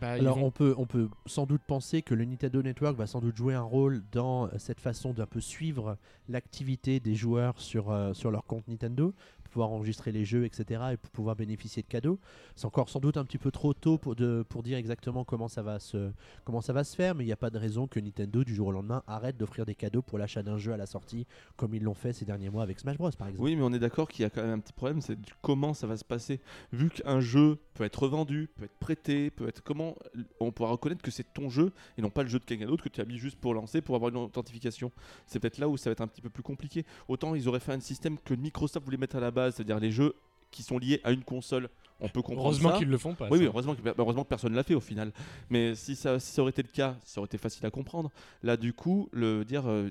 Bah, 0.00 0.12
Alors 0.12 0.42
on 0.42 0.50
peut, 0.50 0.74
on 0.78 0.86
peut 0.86 1.08
sans 1.26 1.46
doute 1.46 1.62
penser 1.66 2.02
que 2.02 2.14
le 2.14 2.24
Nintendo 2.24 2.62
Network 2.62 2.96
va 2.96 3.06
sans 3.06 3.20
doute 3.20 3.36
jouer 3.36 3.54
un 3.54 3.62
rôle 3.62 4.02
dans 4.12 4.48
cette 4.58 4.80
façon 4.80 5.12
d'un 5.12 5.26
peu 5.26 5.40
suivre 5.40 5.96
l'activité 6.28 7.00
des 7.00 7.14
joueurs 7.14 7.60
sur, 7.60 7.90
euh, 7.90 8.14
sur 8.14 8.30
leur 8.30 8.44
compte 8.44 8.66
Nintendo, 8.68 9.12
pouvoir 9.50 9.70
enregistrer 9.70 10.12
les 10.12 10.24
jeux, 10.24 10.44
etc. 10.44 10.82
et 10.92 10.96
pour 10.96 11.10
pouvoir 11.10 11.36
bénéficier 11.36 11.82
de 11.82 11.88
cadeaux. 11.88 12.18
C'est 12.56 12.66
encore 12.66 12.88
sans 12.88 13.00
doute 13.00 13.16
un 13.16 13.24
petit 13.24 13.38
peu 13.38 13.50
trop 13.50 13.74
tôt 13.74 13.98
pour, 13.98 14.14
de, 14.16 14.44
pour 14.48 14.62
dire 14.62 14.78
exactement 14.78 15.24
comment 15.24 15.48
ça, 15.48 15.62
va 15.62 15.78
se, 15.78 16.10
comment 16.44 16.60
ça 16.60 16.72
va 16.72 16.84
se 16.84 16.96
faire, 16.96 17.14
mais 17.14 17.24
il 17.24 17.26
n'y 17.26 17.32
a 17.32 17.36
pas 17.36 17.50
de 17.50 17.58
raison 17.58 17.86
que 17.86 18.00
Nintendo 18.00 18.44
du 18.44 18.54
jour 18.54 18.68
au 18.68 18.72
lendemain 18.72 19.02
arrête 19.06 19.36
d'offrir 19.36 19.66
des 19.66 19.74
cadeaux 19.74 20.02
pour 20.02 20.18
l'achat 20.18 20.42
d'un 20.42 20.58
jeu 20.58 20.72
à 20.72 20.76
la 20.76 20.86
sortie, 20.86 21.26
comme 21.56 21.74
ils 21.74 21.82
l'ont 21.82 21.94
fait 21.94 22.12
ces 22.12 22.24
derniers 22.24 22.50
mois 22.50 22.62
avec 22.62 22.80
Smash 22.80 22.96
Bros 22.96 23.10
par 23.10 23.28
exemple. 23.28 23.44
Oui, 23.44 23.56
mais 23.56 23.62
on 23.62 23.72
est 23.72 23.78
d'accord 23.78 24.08
qu'il 24.08 24.22
y 24.22 24.26
a 24.26 24.30
quand 24.30 24.42
même 24.42 24.52
un 24.52 24.60
petit 24.60 24.72
problème, 24.72 25.00
c'est 25.00 25.18
comment 25.42 25.74
ça 25.74 25.86
va 25.86 25.96
se 25.96 26.04
passer. 26.04 26.40
Vu 26.72 26.90
qu'un 26.90 27.20
jeu 27.20 27.58
peut 27.74 27.84
être 27.84 28.02
revendu, 28.02 28.48
peut 28.54 28.64
être 28.64 28.78
prêté, 28.78 29.30
peut 29.30 29.48
être 29.48 29.62
comment 29.62 29.96
on 30.38 30.52
pourra 30.52 30.70
reconnaître 30.70 31.02
que 31.02 31.10
c'est 31.10 31.32
ton 31.32 31.48
jeu 31.48 31.72
et 31.96 32.02
non 32.02 32.10
pas 32.10 32.22
le 32.22 32.28
jeu 32.28 32.38
de 32.38 32.44
quelqu'un 32.44 32.66
d'autre 32.66 32.84
que 32.84 32.88
tu 32.88 33.00
as 33.00 33.04
mis 33.04 33.18
juste 33.18 33.38
pour 33.38 33.54
lancer, 33.54 33.80
pour 33.80 33.94
avoir 33.96 34.10
une 34.10 34.18
authentification. 34.18 34.92
C'est 35.26 35.40
peut-être 35.40 35.58
là 35.58 35.68
où 35.68 35.76
ça 35.76 35.90
va 35.90 35.92
être 35.92 36.00
un 36.00 36.06
petit 36.06 36.22
peu 36.22 36.30
plus 36.30 36.42
compliqué. 36.42 36.84
Autant 37.08 37.34
ils 37.34 37.48
auraient 37.48 37.60
fait 37.60 37.72
un 37.72 37.80
système 37.80 38.18
que 38.18 38.34
Microsoft 38.34 38.84
voulait 38.84 38.98
mettre 38.98 39.16
à 39.16 39.20
la 39.20 39.30
base, 39.30 39.39
c'est-à-dire 39.50 39.80
les 39.80 39.90
jeux 39.90 40.14
qui 40.50 40.62
sont 40.62 40.78
liés 40.78 41.00
à 41.04 41.12
une 41.12 41.24
console. 41.24 41.68
On 42.00 42.08
peut 42.08 42.22
comprendre 42.22 42.48
Heureusement 42.48 42.78
qu'ils 42.78 42.88
le 42.88 42.98
font 42.98 43.14
pas. 43.14 43.28
Oui, 43.30 43.38
oui, 43.40 43.44
heureusement 43.44 43.74
que, 43.74 43.82
bah, 43.82 43.92
heureusement 43.98 44.24
que 44.24 44.28
personne 44.28 44.52
ne 44.52 44.56
l'a 44.56 44.62
fait 44.62 44.74
au 44.74 44.80
final. 44.80 45.12
Mais 45.50 45.74
si 45.74 45.94
ça, 45.94 46.18
si 46.18 46.32
ça 46.32 46.40
aurait 46.40 46.50
été 46.50 46.62
le 46.62 46.68
cas, 46.68 46.96
ça 47.04 47.20
aurait 47.20 47.26
été 47.26 47.36
facile 47.36 47.66
à 47.66 47.70
comprendre. 47.70 48.10
Là, 48.42 48.56
du 48.56 48.72
coup, 48.72 49.08
le 49.12 49.44
dire, 49.44 49.64
euh, 49.66 49.90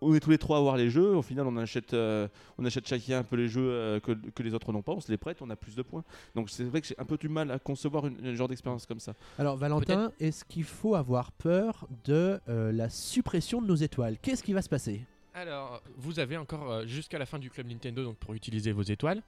on 0.00 0.14
est 0.14 0.20
tous 0.20 0.30
les 0.30 0.38
trois 0.38 0.58
à 0.58 0.60
voir 0.60 0.76
les 0.76 0.90
jeux. 0.90 1.16
Au 1.16 1.22
final, 1.22 1.46
on 1.46 1.56
achète, 1.56 1.94
euh, 1.94 2.28
on 2.58 2.64
achète 2.64 2.86
chacun 2.86 3.18
un 3.18 3.22
peu 3.22 3.36
les 3.36 3.48
jeux 3.48 3.68
euh, 3.70 4.00
que, 4.00 4.12
que 4.12 4.42
les 4.42 4.54
autres 4.54 4.72
n'ont 4.72 4.82
pas. 4.82 4.92
On 4.92 5.00
se 5.00 5.10
les 5.10 5.16
prête, 5.16 5.40
on 5.40 5.50
a 5.50 5.56
plus 5.56 5.74
de 5.74 5.82
points. 5.82 6.04
Donc 6.34 6.50
c'est 6.50 6.64
vrai 6.64 6.80
que 6.80 6.86
j'ai 6.86 6.98
un 6.98 7.04
peu 7.04 7.16
du 7.16 7.28
mal 7.28 7.50
à 7.50 7.58
concevoir 7.58 8.06
une, 8.06 8.16
un 8.24 8.34
genre 8.34 8.48
d'expérience 8.48 8.86
comme 8.86 9.00
ça. 9.00 9.14
Alors 9.38 9.56
Valentin, 9.56 10.12
est-ce 10.20 10.44
qu'il 10.44 10.64
faut 10.64 10.94
avoir 10.94 11.32
peur 11.32 11.88
de 12.04 12.38
euh, 12.48 12.72
la 12.72 12.90
suppression 12.90 13.62
de 13.62 13.66
nos 13.66 13.76
étoiles? 13.76 14.18
Qu'est-ce 14.20 14.42
qui 14.42 14.52
va 14.52 14.62
se 14.62 14.68
passer? 14.68 15.06
Alors, 15.36 15.82
vous 15.98 16.18
avez 16.18 16.38
encore 16.38 16.72
euh, 16.72 16.86
jusqu'à 16.86 17.18
la 17.18 17.26
fin 17.26 17.38
du 17.38 17.50
club 17.50 17.66
Nintendo 17.66 18.02
donc 18.02 18.16
pour 18.16 18.32
utiliser 18.32 18.72
vos 18.72 18.80
étoiles. 18.80 19.22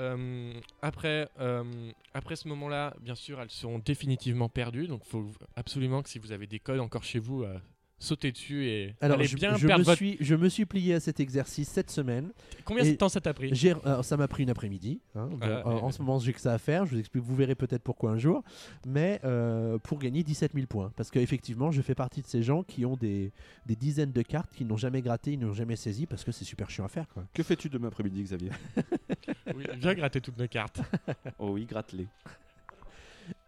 Euh, 0.00 0.52
après, 0.82 1.28
euh, 1.38 1.62
après 2.14 2.34
ce 2.34 2.48
moment-là, 2.48 2.96
bien 3.00 3.14
sûr, 3.14 3.40
elles 3.40 3.50
seront 3.50 3.78
définitivement 3.78 4.48
perdues. 4.48 4.88
Donc, 4.88 5.02
il 5.06 5.08
faut 5.08 5.30
absolument 5.54 6.02
que 6.02 6.08
si 6.08 6.18
vous 6.18 6.32
avez 6.32 6.48
des 6.48 6.58
codes 6.58 6.80
encore 6.80 7.04
chez 7.04 7.20
vous, 7.20 7.44
sautez 8.00 8.32
dessus 8.32 8.66
et 8.66 8.94
Alors, 9.00 9.18
allez 9.18 9.28
je, 9.28 9.36
bien 9.36 9.56
je 9.56 9.66
perdre 9.66 9.80
me 9.80 9.84
votre. 9.84 9.96
suis, 9.96 10.16
je 10.18 10.34
me 10.34 10.48
suis 10.48 10.64
plié 10.66 10.94
à 10.94 11.00
cet 11.00 11.20
exercice 11.20 11.68
cette 11.68 11.90
semaine. 11.90 12.32
Combien 12.64 12.82
de 12.82 12.90
temps 12.96 13.08
ça 13.08 13.20
t'a 13.20 13.32
pris? 13.34 13.52
alors, 13.84 14.04
ça 14.04 14.16
m'a 14.16 14.26
pris 14.26 14.42
une 14.42 14.50
après-midi. 14.50 15.00
hein. 15.14 15.28
Bon, 15.30 15.38
Ah, 15.42 15.46
en, 15.66 15.74
ouais, 15.74 15.80
en 15.82 15.86
ouais. 15.86 15.92
ce 15.92 16.02
moment, 16.02 16.18
j'ai 16.18 16.32
que 16.32 16.40
ça 16.40 16.52
à 16.54 16.58
faire. 16.58 16.86
Je 16.86 16.92
vous 16.94 16.98
explique, 16.98 17.22
vous 17.22 17.36
verrez 17.36 17.54
peut-être 17.54 17.82
pourquoi 17.82 18.10
un 18.10 18.18
jour. 18.18 18.42
Mais 18.86 19.20
euh, 19.24 19.78
pour 19.78 19.98
gagner 20.00 20.22
17 20.24 20.52
000 20.54 20.66
points. 20.66 20.92
Parce 20.96 21.10
qu'effectivement, 21.10 21.70
je 21.70 21.82
fais 21.82 21.94
partie 21.94 22.22
de 22.22 22.26
ces 22.26 22.42
gens 22.42 22.62
qui 22.64 22.84
ont 22.84 22.96
des, 22.96 23.30
des 23.66 23.76
dizaines 23.76 24.12
de 24.12 24.22
cartes 24.22 24.50
qu'ils 24.54 24.66
n'ont 24.66 24.76
jamais 24.76 25.02
gratté, 25.02 25.32
ils 25.34 25.38
n'ont 25.38 25.52
jamais 25.54 25.76
saisi 25.76 26.06
parce 26.06 26.24
que 26.24 26.32
c'est 26.32 26.44
super 26.44 26.70
chiant 26.70 26.86
à 26.86 26.88
faire. 26.88 27.06
Quoi. 27.08 27.24
Que 27.34 27.42
fais-tu 27.42 27.68
demain 27.68 27.88
après-midi, 27.88 28.22
Xavier? 28.22 28.50
Oui, 29.56 29.64
Viens 29.78 29.94
gratter 29.94 30.20
toutes 30.20 30.38
nos 30.38 30.46
cartes. 30.46 30.80
Oh 31.38 31.50
oui, 31.50 31.64
gratte-les. 31.66 32.06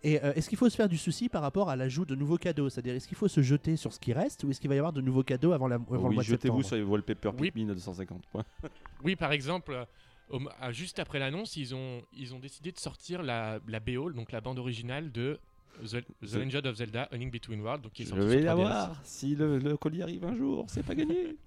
Et 0.03 0.23
euh, 0.23 0.33
est-ce 0.35 0.49
qu'il 0.49 0.59
faut 0.59 0.69
se 0.69 0.77
faire 0.77 0.89
du 0.89 0.99
souci 0.99 1.29
par 1.29 1.43
rapport 1.43 1.71
à 1.71 1.77
l'ajout 1.77 2.05
de 2.05 2.15
nouveaux 2.15 2.39
cadeaux? 2.39 2.69
C'est-à-dire, 2.69 2.95
est-ce 2.95 3.07
qu'il 3.09 3.17
faut 3.17 3.29
se 3.29 3.43
jeter 3.43 3.77
sur 3.77 3.93
ce 3.93 3.99
qui 4.01 4.13
reste 4.13 4.45
ou 4.45 4.51
est-ce 4.51 4.61
qu'il 4.61 4.69
va 4.69 4.75
y 4.75 4.79
avoir 4.79 4.93
de 4.93 5.01
nouveaux 5.01 5.23
cadeaux 5.23 5.53
avant, 5.53 5.69
la, 5.69 5.77
avant 5.77 5.87
Oh 5.91 5.95
le 5.95 6.01
oui, 6.09 6.15
mois 6.15 6.23
de 6.23 6.29
jetez-vous 6.29 6.63
septembre? 6.63 6.65
sur 6.67 6.77
les 6.77 6.83
wallpapers 6.83 7.33
Oui. 7.39 7.51
Pikmin 7.51 7.69
de 7.69 7.75
250 7.75 8.27
points. 8.27 8.45
Oui, 9.05 9.17
par 9.17 9.33
exemple, 9.33 9.73
euh, 9.73 9.85
au- 10.31 10.41
à- 10.61 10.73
juste 10.73 10.99
après 10.99 11.19
l'annonce, 11.19 11.57
ils 11.57 11.75
ont, 11.75 12.03
ils 12.13 12.35
ont 12.35 12.39
décidé 12.39 12.71
de 12.73 12.79
sortir 12.79 13.23
la, 13.23 13.59
la 13.67 13.81
BO, 13.81 14.11
donc 14.13 14.33
la 14.33 14.41
bande 14.41 14.59
originale 14.59 15.11
de 15.13 15.39
The, 15.85 16.03
The 16.25 16.35
Legend 16.35 16.67
of 16.67 16.77
Zelda 16.77 17.03
A 17.11 17.17
Link 17.17 17.33
Between 17.33 17.61
Worlds, 17.63 17.83
donc 17.83 17.93
qui 17.93 18.03
est 18.03 18.07
Je 18.07 18.15
vais 18.15 18.21
sur 18.31 18.41
3DS. 18.41 18.45
l'avoir. 18.45 19.01
Si 19.05 19.35
le, 19.35 19.59
le 19.59 19.77
colis 19.77 20.03
arrive 20.03 20.25
un 20.25 20.37
jour, 20.37 20.67
c'est 20.69 20.85
pas 20.85 20.95
gagné. 20.95 21.37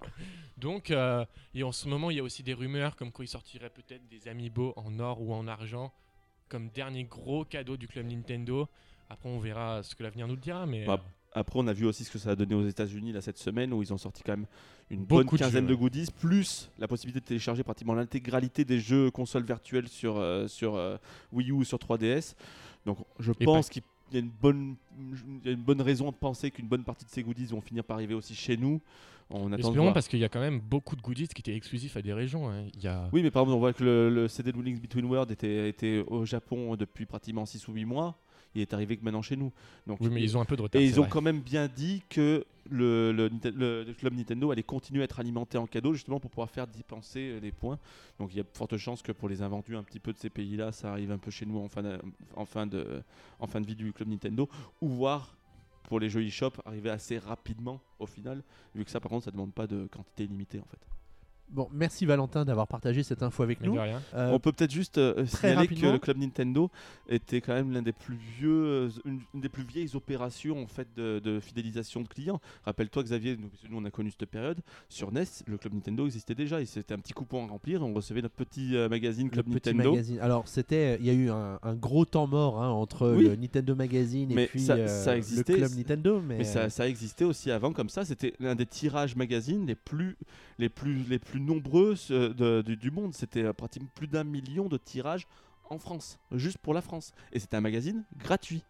Donc, 0.58 0.90
euh, 0.90 1.22
et 1.54 1.62
en 1.62 1.70
ce 1.72 1.86
moment, 1.86 2.10
il 2.10 2.16
y 2.16 2.20
a 2.20 2.22
aussi 2.22 2.42
des 2.42 2.54
rumeurs 2.54 2.96
comme 2.96 3.12
quoi 3.12 3.24
il 3.26 3.28
sortirait 3.28 3.68
peut-être 3.68 4.08
des 4.08 4.26
amiibo 4.26 4.72
en 4.76 4.98
or 5.00 5.20
ou 5.20 5.34
en 5.34 5.46
argent 5.46 5.92
comme 6.48 6.68
dernier 6.70 7.04
gros 7.04 7.44
cadeau 7.44 7.76
du 7.76 7.88
club 7.88 8.06
Nintendo. 8.06 8.68
Après, 9.08 9.28
on 9.28 9.38
verra 9.38 9.82
ce 9.82 9.94
que 9.94 10.02
l'avenir 10.02 10.26
nous 10.26 10.34
le 10.34 10.40
dira, 10.40 10.66
mais 10.66 10.84
Bah, 10.84 11.00
euh, 11.00 11.40
Après, 11.40 11.58
on 11.58 11.66
a 11.66 11.72
vu 11.72 11.86
aussi 11.86 12.04
ce 12.04 12.10
que 12.10 12.18
ça 12.18 12.30
a 12.30 12.36
donné 12.36 12.54
aux 12.54 12.66
États-Unis 12.66 13.12
là 13.12 13.20
cette 13.20 13.38
semaine 13.38 13.72
où 13.72 13.82
ils 13.82 13.92
ont 13.92 13.98
sorti 13.98 14.22
quand 14.24 14.32
même 14.32 14.46
une 14.90 15.04
bonne 15.04 15.26
de 15.26 15.36
quinzaine 15.36 15.64
jeux, 15.64 15.70
de, 15.70 15.74
goodies, 15.74 16.08
plus 16.18 16.70
la 16.78 16.88
possibilité 16.88 17.20
de 17.20 17.24
télécharger 17.26 17.62
pratiquement 17.62 17.94
l'intégralité 17.94 18.64
des 18.64 18.80
jeux 18.80 19.10
consoles 19.10 19.44
virtuelles 19.44 19.88
sur, 19.88 20.18
euh, 20.18 20.48
sur 20.48 20.76
euh, 20.76 20.96
Wii 21.32 21.50
U 21.50 21.52
ou 21.52 21.64
sur 21.64 21.78
3DS. 21.78 22.34
Donc, 22.84 22.98
je 23.18 23.32
Et 23.40 23.44
pense 23.44 23.68
qu'il 24.06 24.18
y 24.18 24.22
a 24.22 24.24
une 24.24 24.30
bonne, 24.40 24.76
il 25.42 25.46
y 25.46 25.48
a 25.50 25.52
une 25.52 25.62
bonne 25.62 25.80
raison 25.82 26.10
de 26.10 26.16
penser 26.16 26.50
qu'une 26.50 26.66
bonne 26.68 26.84
partie 26.84 27.04
de 27.04 27.10
ces 27.10 27.22
goodies 27.22 27.46
vont 27.46 27.60
finir 27.60 27.84
par 27.84 27.96
arriver 27.96 28.14
aussi 28.14 28.34
chez 28.34 28.56
nous. 28.56 28.80
On 29.28 29.52
attend 29.52 29.68
espérons 29.68 29.92
parce 29.92 30.06
qu'il 30.06 30.20
y 30.20 30.24
a 30.24 30.28
quand 30.28 30.40
même 30.40 30.60
beaucoup 30.60 30.94
de 30.94 31.02
goodies 31.02 31.26
qui 31.28 31.40
étaient 31.40 31.56
exclusifs 31.56 31.96
à 31.96 32.02
des 32.02 32.12
régions. 32.12 32.48
hein. 32.48 32.64
Il 32.74 32.82
y 32.84 32.86
a... 32.86 33.08
Oui, 33.12 33.22
mais 33.24 33.30
par 33.32 33.42
exemple, 33.42 33.56
on 33.56 33.58
voit 33.60 33.72
que 33.72 33.82
le, 33.82 34.08
le 34.08 34.28
CD 34.28 34.52
de 34.52 34.62
Links 34.62 34.80
Between 34.80 35.04
Worlds 35.04 35.32
était, 35.32 35.68
était 35.68 36.04
au 36.06 36.24
Japon 36.24 36.76
depuis 36.76 37.06
pratiquement 37.06 37.44
6 37.44 37.66
ou 37.66 37.72
8 37.72 37.84
mois. 37.84 38.16
Il 38.56 38.62
est 38.62 38.72
arrivé 38.72 38.96
que 38.96 39.04
maintenant 39.04 39.22
chez 39.22 39.36
nous. 39.36 39.52
Donc, 39.86 39.98
Oui, 40.00 40.08
mais 40.10 40.22
ils 40.22 40.36
ont 40.36 40.40
un 40.40 40.44
peu 40.44 40.56
de 40.56 40.62
retard. 40.62 40.80
Et 40.80 40.84
ils 40.84 40.98
ont 40.98 41.02
vrai. 41.02 41.10
quand 41.10 41.20
même 41.20 41.40
bien 41.40 41.68
dit 41.68 42.02
que 42.08 42.44
le, 42.70 43.30
club 43.98 44.14
Nintendo 44.14 44.50
allait 44.50 44.62
continuer 44.62 45.02
à 45.02 45.04
être 45.04 45.20
alimenté 45.20 45.58
en 45.58 45.66
cadeaux 45.66 45.92
justement 45.92 46.18
pour 46.18 46.30
pouvoir 46.30 46.50
faire 46.50 46.66
dépenser 46.66 47.32
euh, 47.32 47.40
des 47.40 47.52
points. 47.52 47.78
Donc 48.18 48.30
il 48.32 48.38
y 48.38 48.40
a 48.40 48.42
de 48.42 48.48
fortes 48.52 48.76
chances 48.76 49.02
que 49.02 49.12
pour 49.12 49.28
les 49.28 49.42
invendus 49.42 49.76
un 49.76 49.82
petit 49.82 50.00
peu 50.00 50.12
de 50.12 50.18
ces 50.18 50.30
pays-là, 50.30 50.72
ça 50.72 50.90
arrive 50.90 51.12
un 51.12 51.18
peu 51.18 51.30
chez 51.30 51.46
nous 51.46 51.58
en 51.58 51.68
fin 51.68 51.82
de, 51.82 51.98
en 52.34 52.44
fin 52.44 52.66
de, 52.66 53.02
en 53.38 53.46
fin 53.46 53.60
de 53.60 53.66
vie 53.66 53.76
du 53.76 53.92
club 53.92 54.08
Nintendo. 54.08 54.48
Ou 54.80 54.88
voir 54.88 55.36
pour 55.84 56.00
les 56.00 56.08
jeux 56.08 56.24
eShop 56.24 56.52
arriver 56.64 56.90
assez 56.90 57.18
rapidement 57.18 57.80
au 57.98 58.06
final, 58.06 58.42
vu 58.74 58.84
que 58.84 58.90
ça 58.90 59.00
par 59.00 59.10
contre 59.10 59.26
ça 59.26 59.30
demande 59.30 59.52
pas 59.52 59.66
de 59.66 59.86
quantité 59.86 60.26
limitée 60.26 60.60
en 60.60 60.66
fait. 60.66 60.95
Bon, 61.48 61.68
merci 61.72 62.04
Valentin 62.06 62.44
d'avoir 62.44 62.66
partagé 62.66 63.02
cette 63.04 63.22
info 63.22 63.42
avec 63.42 63.60
Mais 63.60 63.68
nous. 63.68 63.74
rien. 63.74 64.02
Euh, 64.14 64.30
On 64.32 64.40
peut 64.40 64.50
peut-être 64.52 64.72
juste 64.72 64.98
euh, 64.98 65.14
très 65.14 65.26
signaler 65.50 65.54
que 65.68 65.74
rapidement. 65.74 65.92
le 65.92 65.98
club 65.98 66.18
Nintendo 66.18 66.70
était 67.08 67.40
quand 67.40 67.54
même 67.54 67.72
l'un 67.72 67.82
des 67.82 67.92
plus 67.92 68.16
vieux, 68.38 68.50
euh, 68.64 68.88
une, 69.04 69.20
une 69.32 69.40
des 69.40 69.48
plus 69.48 69.62
vieilles 69.62 69.90
opérations 69.94 70.60
en 70.60 70.66
fait 70.66 70.88
de, 70.96 71.20
de 71.20 71.38
fidélisation 71.38 72.00
de 72.00 72.08
clients. 72.08 72.40
Rappelle-toi 72.64 73.04
Xavier, 73.04 73.36
nous, 73.36 73.48
nous, 73.70 73.78
on 73.80 73.84
a 73.84 73.90
connu 73.90 74.10
cette 74.10 74.28
période 74.28 74.58
sur 74.88 75.12
NES, 75.12 75.24
le 75.46 75.56
club 75.56 75.72
Nintendo 75.74 76.04
existait 76.06 76.34
déjà. 76.34 76.60
Et 76.60 76.66
c'était 76.66 76.94
un 76.94 76.98
petit 76.98 77.12
coupon 77.12 77.44
à 77.46 77.48
remplir. 77.48 77.80
On 77.82 77.94
recevait 77.94 78.22
notre 78.22 78.34
petit 78.34 78.74
euh, 78.76 78.88
magazine 78.88 79.26
le 79.26 79.30
Club 79.32 79.46
petit 79.46 79.68
Nintendo. 79.70 79.90
magazine. 79.92 80.18
Alors, 80.20 80.48
c'était, 80.48 80.96
il 80.98 81.06
y 81.06 81.10
a 81.10 81.14
eu 81.14 81.30
un, 81.30 81.60
un 81.62 81.74
gros 81.74 82.04
temps 82.04 82.26
mort 82.26 82.60
hein, 82.62 82.70
entre 82.70 83.12
Oui. 83.14 83.24
le 83.28 83.36
Nintendo 83.36 83.74
Magazine 83.76 84.36
et 84.36 84.46
puis 84.46 84.60
ça- 84.60 84.74
euh, 84.74 84.88
ça 84.88 85.14
le 85.16 85.42
club 85.44 85.70
Nintendo. 85.76 86.20
Mais, 86.20 86.38
Mais 86.38 86.44
ça, 86.44 86.70
ça 86.70 86.88
existait 86.88 87.24
aussi 87.24 87.50
avant 87.52 87.72
comme 87.72 87.88
ça. 87.88 88.04
C'était 88.04 88.34
l'un 88.40 88.56
des 88.56 88.66
tirages 88.66 89.14
magazines 89.14 89.64
les 89.66 89.74
plus, 89.76 90.16
les 90.58 90.68
plus, 90.68 91.04
les 91.08 91.18
plus 91.20 91.35
nombreux 91.38 91.94
euh, 92.10 92.32
de- 92.34 92.62
du, 92.62 92.76
du 92.76 92.90
monde. 92.90 93.14
C'était 93.14 93.44
euh, 93.44 93.52
pratiquement 93.52 93.88
plus 93.94 94.06
d'un 94.08 94.24
million 94.24 94.68
de 94.68 94.76
tirages 94.76 95.26
en 95.70 95.78
France, 95.78 96.18
juste 96.32 96.58
pour 96.58 96.74
la 96.74 96.80
France. 96.82 97.12
Et 97.32 97.38
c'était 97.40 97.56
un 97.56 97.60
magazine 97.60 98.04
gratuit. 98.18 98.62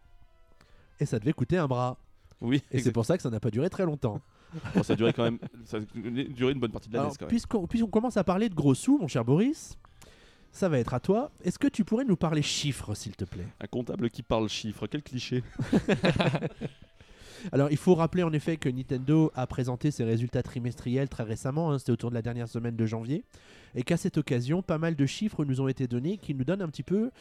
et 0.99 1.05
ça 1.05 1.19
devait 1.19 1.33
coûter 1.33 1.57
un 1.57 1.67
bras. 1.67 1.97
Oui, 2.41 2.61
Et 2.71 2.79
c'est 2.79 2.91
pour 2.91 3.05
ça 3.05 3.17
que 3.17 3.23
ça 3.23 3.29
n'a 3.31 3.39
pas 3.39 3.49
duré 3.51 3.69
très 3.69 3.85
longtemps. 3.85 4.21
Bon, 4.73 4.81
ça 4.81 4.93
a 4.93 4.95
duré 4.95 5.11
quand 5.11 5.23
même, 5.23 5.39
ça 5.65 5.77
a 5.77 5.79
duré 5.81 6.53
une 6.53 6.59
bonne 6.59 6.71
partie 6.71 6.87
de 6.89 6.95
l'année. 6.97 7.09
Puisqu'on 7.27 7.67
commence 7.67 8.15
à 8.15 8.23
parler 8.23 8.47
de 8.47 8.55
gros 8.55 8.73
sous, 8.73 8.97
mon 8.97 9.07
cher 9.09 9.25
Boris, 9.25 9.77
ça 10.53 10.69
va 10.69 10.79
être 10.79 10.93
à 10.93 11.01
toi. 11.01 11.31
Est-ce 11.43 11.59
que 11.59 11.67
tu 11.67 11.83
pourrais 11.83 12.05
nous 12.05 12.15
parler 12.15 12.41
chiffres, 12.41 12.95
s'il 12.95 13.15
te 13.15 13.25
plaît? 13.25 13.47
Un 13.59 13.67
comptable 13.67 14.09
qui 14.09 14.23
parle 14.23 14.47
chiffres, 14.47 14.87
quel 14.87 15.03
cliché. 15.03 15.43
Alors, 17.51 17.71
il 17.71 17.77
faut 17.77 17.95
rappeler 17.95 18.23
en 18.23 18.33
effet 18.33 18.57
que 18.57 18.69
Nintendo 18.69 19.31
a 19.35 19.47
présenté 19.47 19.91
ses 19.91 20.03
résultats 20.03 20.43
trimestriels 20.43 21.09
très 21.09 21.23
récemment, 21.23 21.71
hein, 21.71 21.79
c'était 21.79 21.91
autour 21.91 22.09
de 22.09 22.15
la 22.15 22.21
dernière 22.21 22.47
semaine 22.47 22.75
de 22.75 22.85
janvier, 22.85 23.23
et 23.77 23.83
qu'à 23.83 23.95
cette 23.95 24.17
occasion, 24.17 24.61
pas 24.61 24.77
mal 24.77 24.95
de 24.95 25.05
chiffres 25.05 25.45
nous 25.45 25.61
ont 25.61 25.67
été 25.69 25.87
donnés 25.87 26.17
qui 26.17 26.33
nous 26.33 26.43
donnent 26.43 26.61
un 26.63 26.67
petit 26.67 26.83
peu 26.83 27.11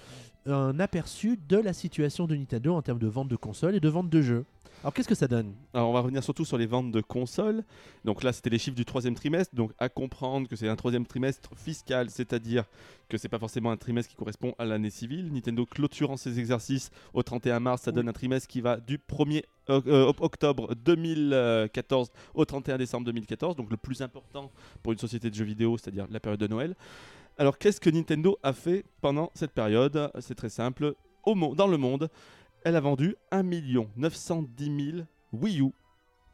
un 0.47 0.81
aperçu 0.81 1.39
de 1.49 1.57
la 1.59 1.73
situation 1.73 2.27
de 2.27 2.35
Nintendo 2.35 2.75
en 2.75 2.83
termes 2.83 2.99
de 2.99 3.07
vente 3.07 3.29
de 3.29 3.37
consoles 3.37 3.75
et 3.77 3.81
de 3.81 3.89
vente 3.89 4.09
de 4.11 4.23
jeux. 4.23 4.45
Alors, 4.83 4.93
qu'est-ce 4.93 5.09
que 5.09 5.15
ça 5.15 5.27
donne? 5.27 5.55
Alors 5.73 5.89
on 5.89 5.93
va 5.93 6.01
revenir 6.01 6.23
surtout 6.23 6.45
sur 6.45 6.59
les 6.59 6.67
ventes 6.67 6.93
de 6.93 7.01
consoles. 7.01 7.65
Donc 8.05 8.23
là 8.23 8.33
c'était 8.33 8.51
les 8.51 8.59
chiffres 8.59 8.77
du 8.77 8.85
troisième 8.85 9.15
trimestre. 9.15 9.55
Donc 9.55 9.73
à 9.79 9.89
comprendre 9.89 10.49
que 10.49 10.55
c'est 10.55 10.69
un 10.69 10.77
troisième 10.77 11.07
trimestre 11.07 11.51
fiscal, 11.57 12.11
c'est-à-dire 12.11 12.65
que 13.09 13.17
c'est 13.19 13.29
pas 13.29 13.39
forcément 13.39 13.71
un 13.71 13.77
trimestre 13.77 14.11
qui 14.11 14.17
correspond 14.17 14.55
à 14.59 14.65
l'année 14.65 14.91
civile. 14.91 15.33
Nintendo 15.33 15.65
clôturant 15.67 16.17
ses 16.17 16.39
exercices 16.39 16.91
au 17.15 17.23
31 17.23 17.59
mars, 17.61 17.83
ça 17.83 17.91
donne 17.93 18.09
un 18.09 18.13
trimestre 18.13 18.49
qui 18.49 18.61
va 18.61 18.77
du 18.79 18.99
1er 18.99 19.45
o- 19.69 19.83
euh, 19.87 20.13
octobre 20.21 20.75
2014 20.77 22.11
au 22.35 22.45
31 22.45 22.79
décembre 22.79 23.07
2014, 23.07 23.57
donc 23.57 23.71
le 23.71 23.77
plus 23.77 24.03
important 24.03 24.51
pour 24.83 24.93
une 24.93 24.99
société 24.99 25.31
de 25.31 25.35
jeux 25.35 25.45
vidéo, 25.45 25.77
c'est-à-dire 25.79 26.07
la 26.11 26.21
période 26.21 26.41
de 26.41 26.46
Noël. 26.49 26.75
Alors 27.39 27.59
qu'est-ce 27.59 27.81
que 27.81 27.91
Nintendo 27.91 28.39
a 28.43 28.53
fait 28.53 28.85
pendant 29.01 29.31
cette 29.35 29.53
période? 29.53 30.11
C'est 30.21 30.35
très 30.35 30.49
simple. 30.49 30.95
Au 31.25 31.35
dans 31.55 31.67
le 31.67 31.77
monde, 31.77 32.09
elle 32.65 32.77
a 32.77 32.81
vendu 32.81 33.15
1 33.31 33.43
910 33.97 34.93
000 34.95 35.07
Wii 35.33 35.61
U 35.61 35.71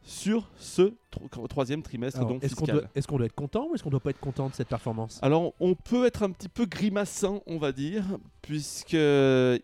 sur 0.05 0.49
ce 0.57 0.95
tro- 1.11 1.47
troisième 1.47 1.83
trimestre 1.83 2.19
Alors, 2.19 2.31
donc 2.33 2.43
fiscal. 2.45 2.89
est-ce 2.95 3.07
qu'on 3.07 3.17
doit 3.17 3.27
être 3.27 3.35
content 3.35 3.69
ou 3.71 3.75
est-ce 3.75 3.83
qu'on 3.85 3.91
doit 3.91 4.01
pas 4.01 4.11
être 4.11 4.19
content 4.21 4.49
de 4.49 4.55
cette 4.55 4.69
performance? 4.69 5.19
Alors, 5.23 5.55
on 5.61 5.75
peut 5.75 6.07
être 6.07 6.25
un 6.25 6.31
petit 6.31 6.49
peu 6.49 6.67
grimaçant, 6.67 7.41
on 7.47 7.59
va 7.59 7.71
dire, 7.73 8.05
puisque 8.43 8.97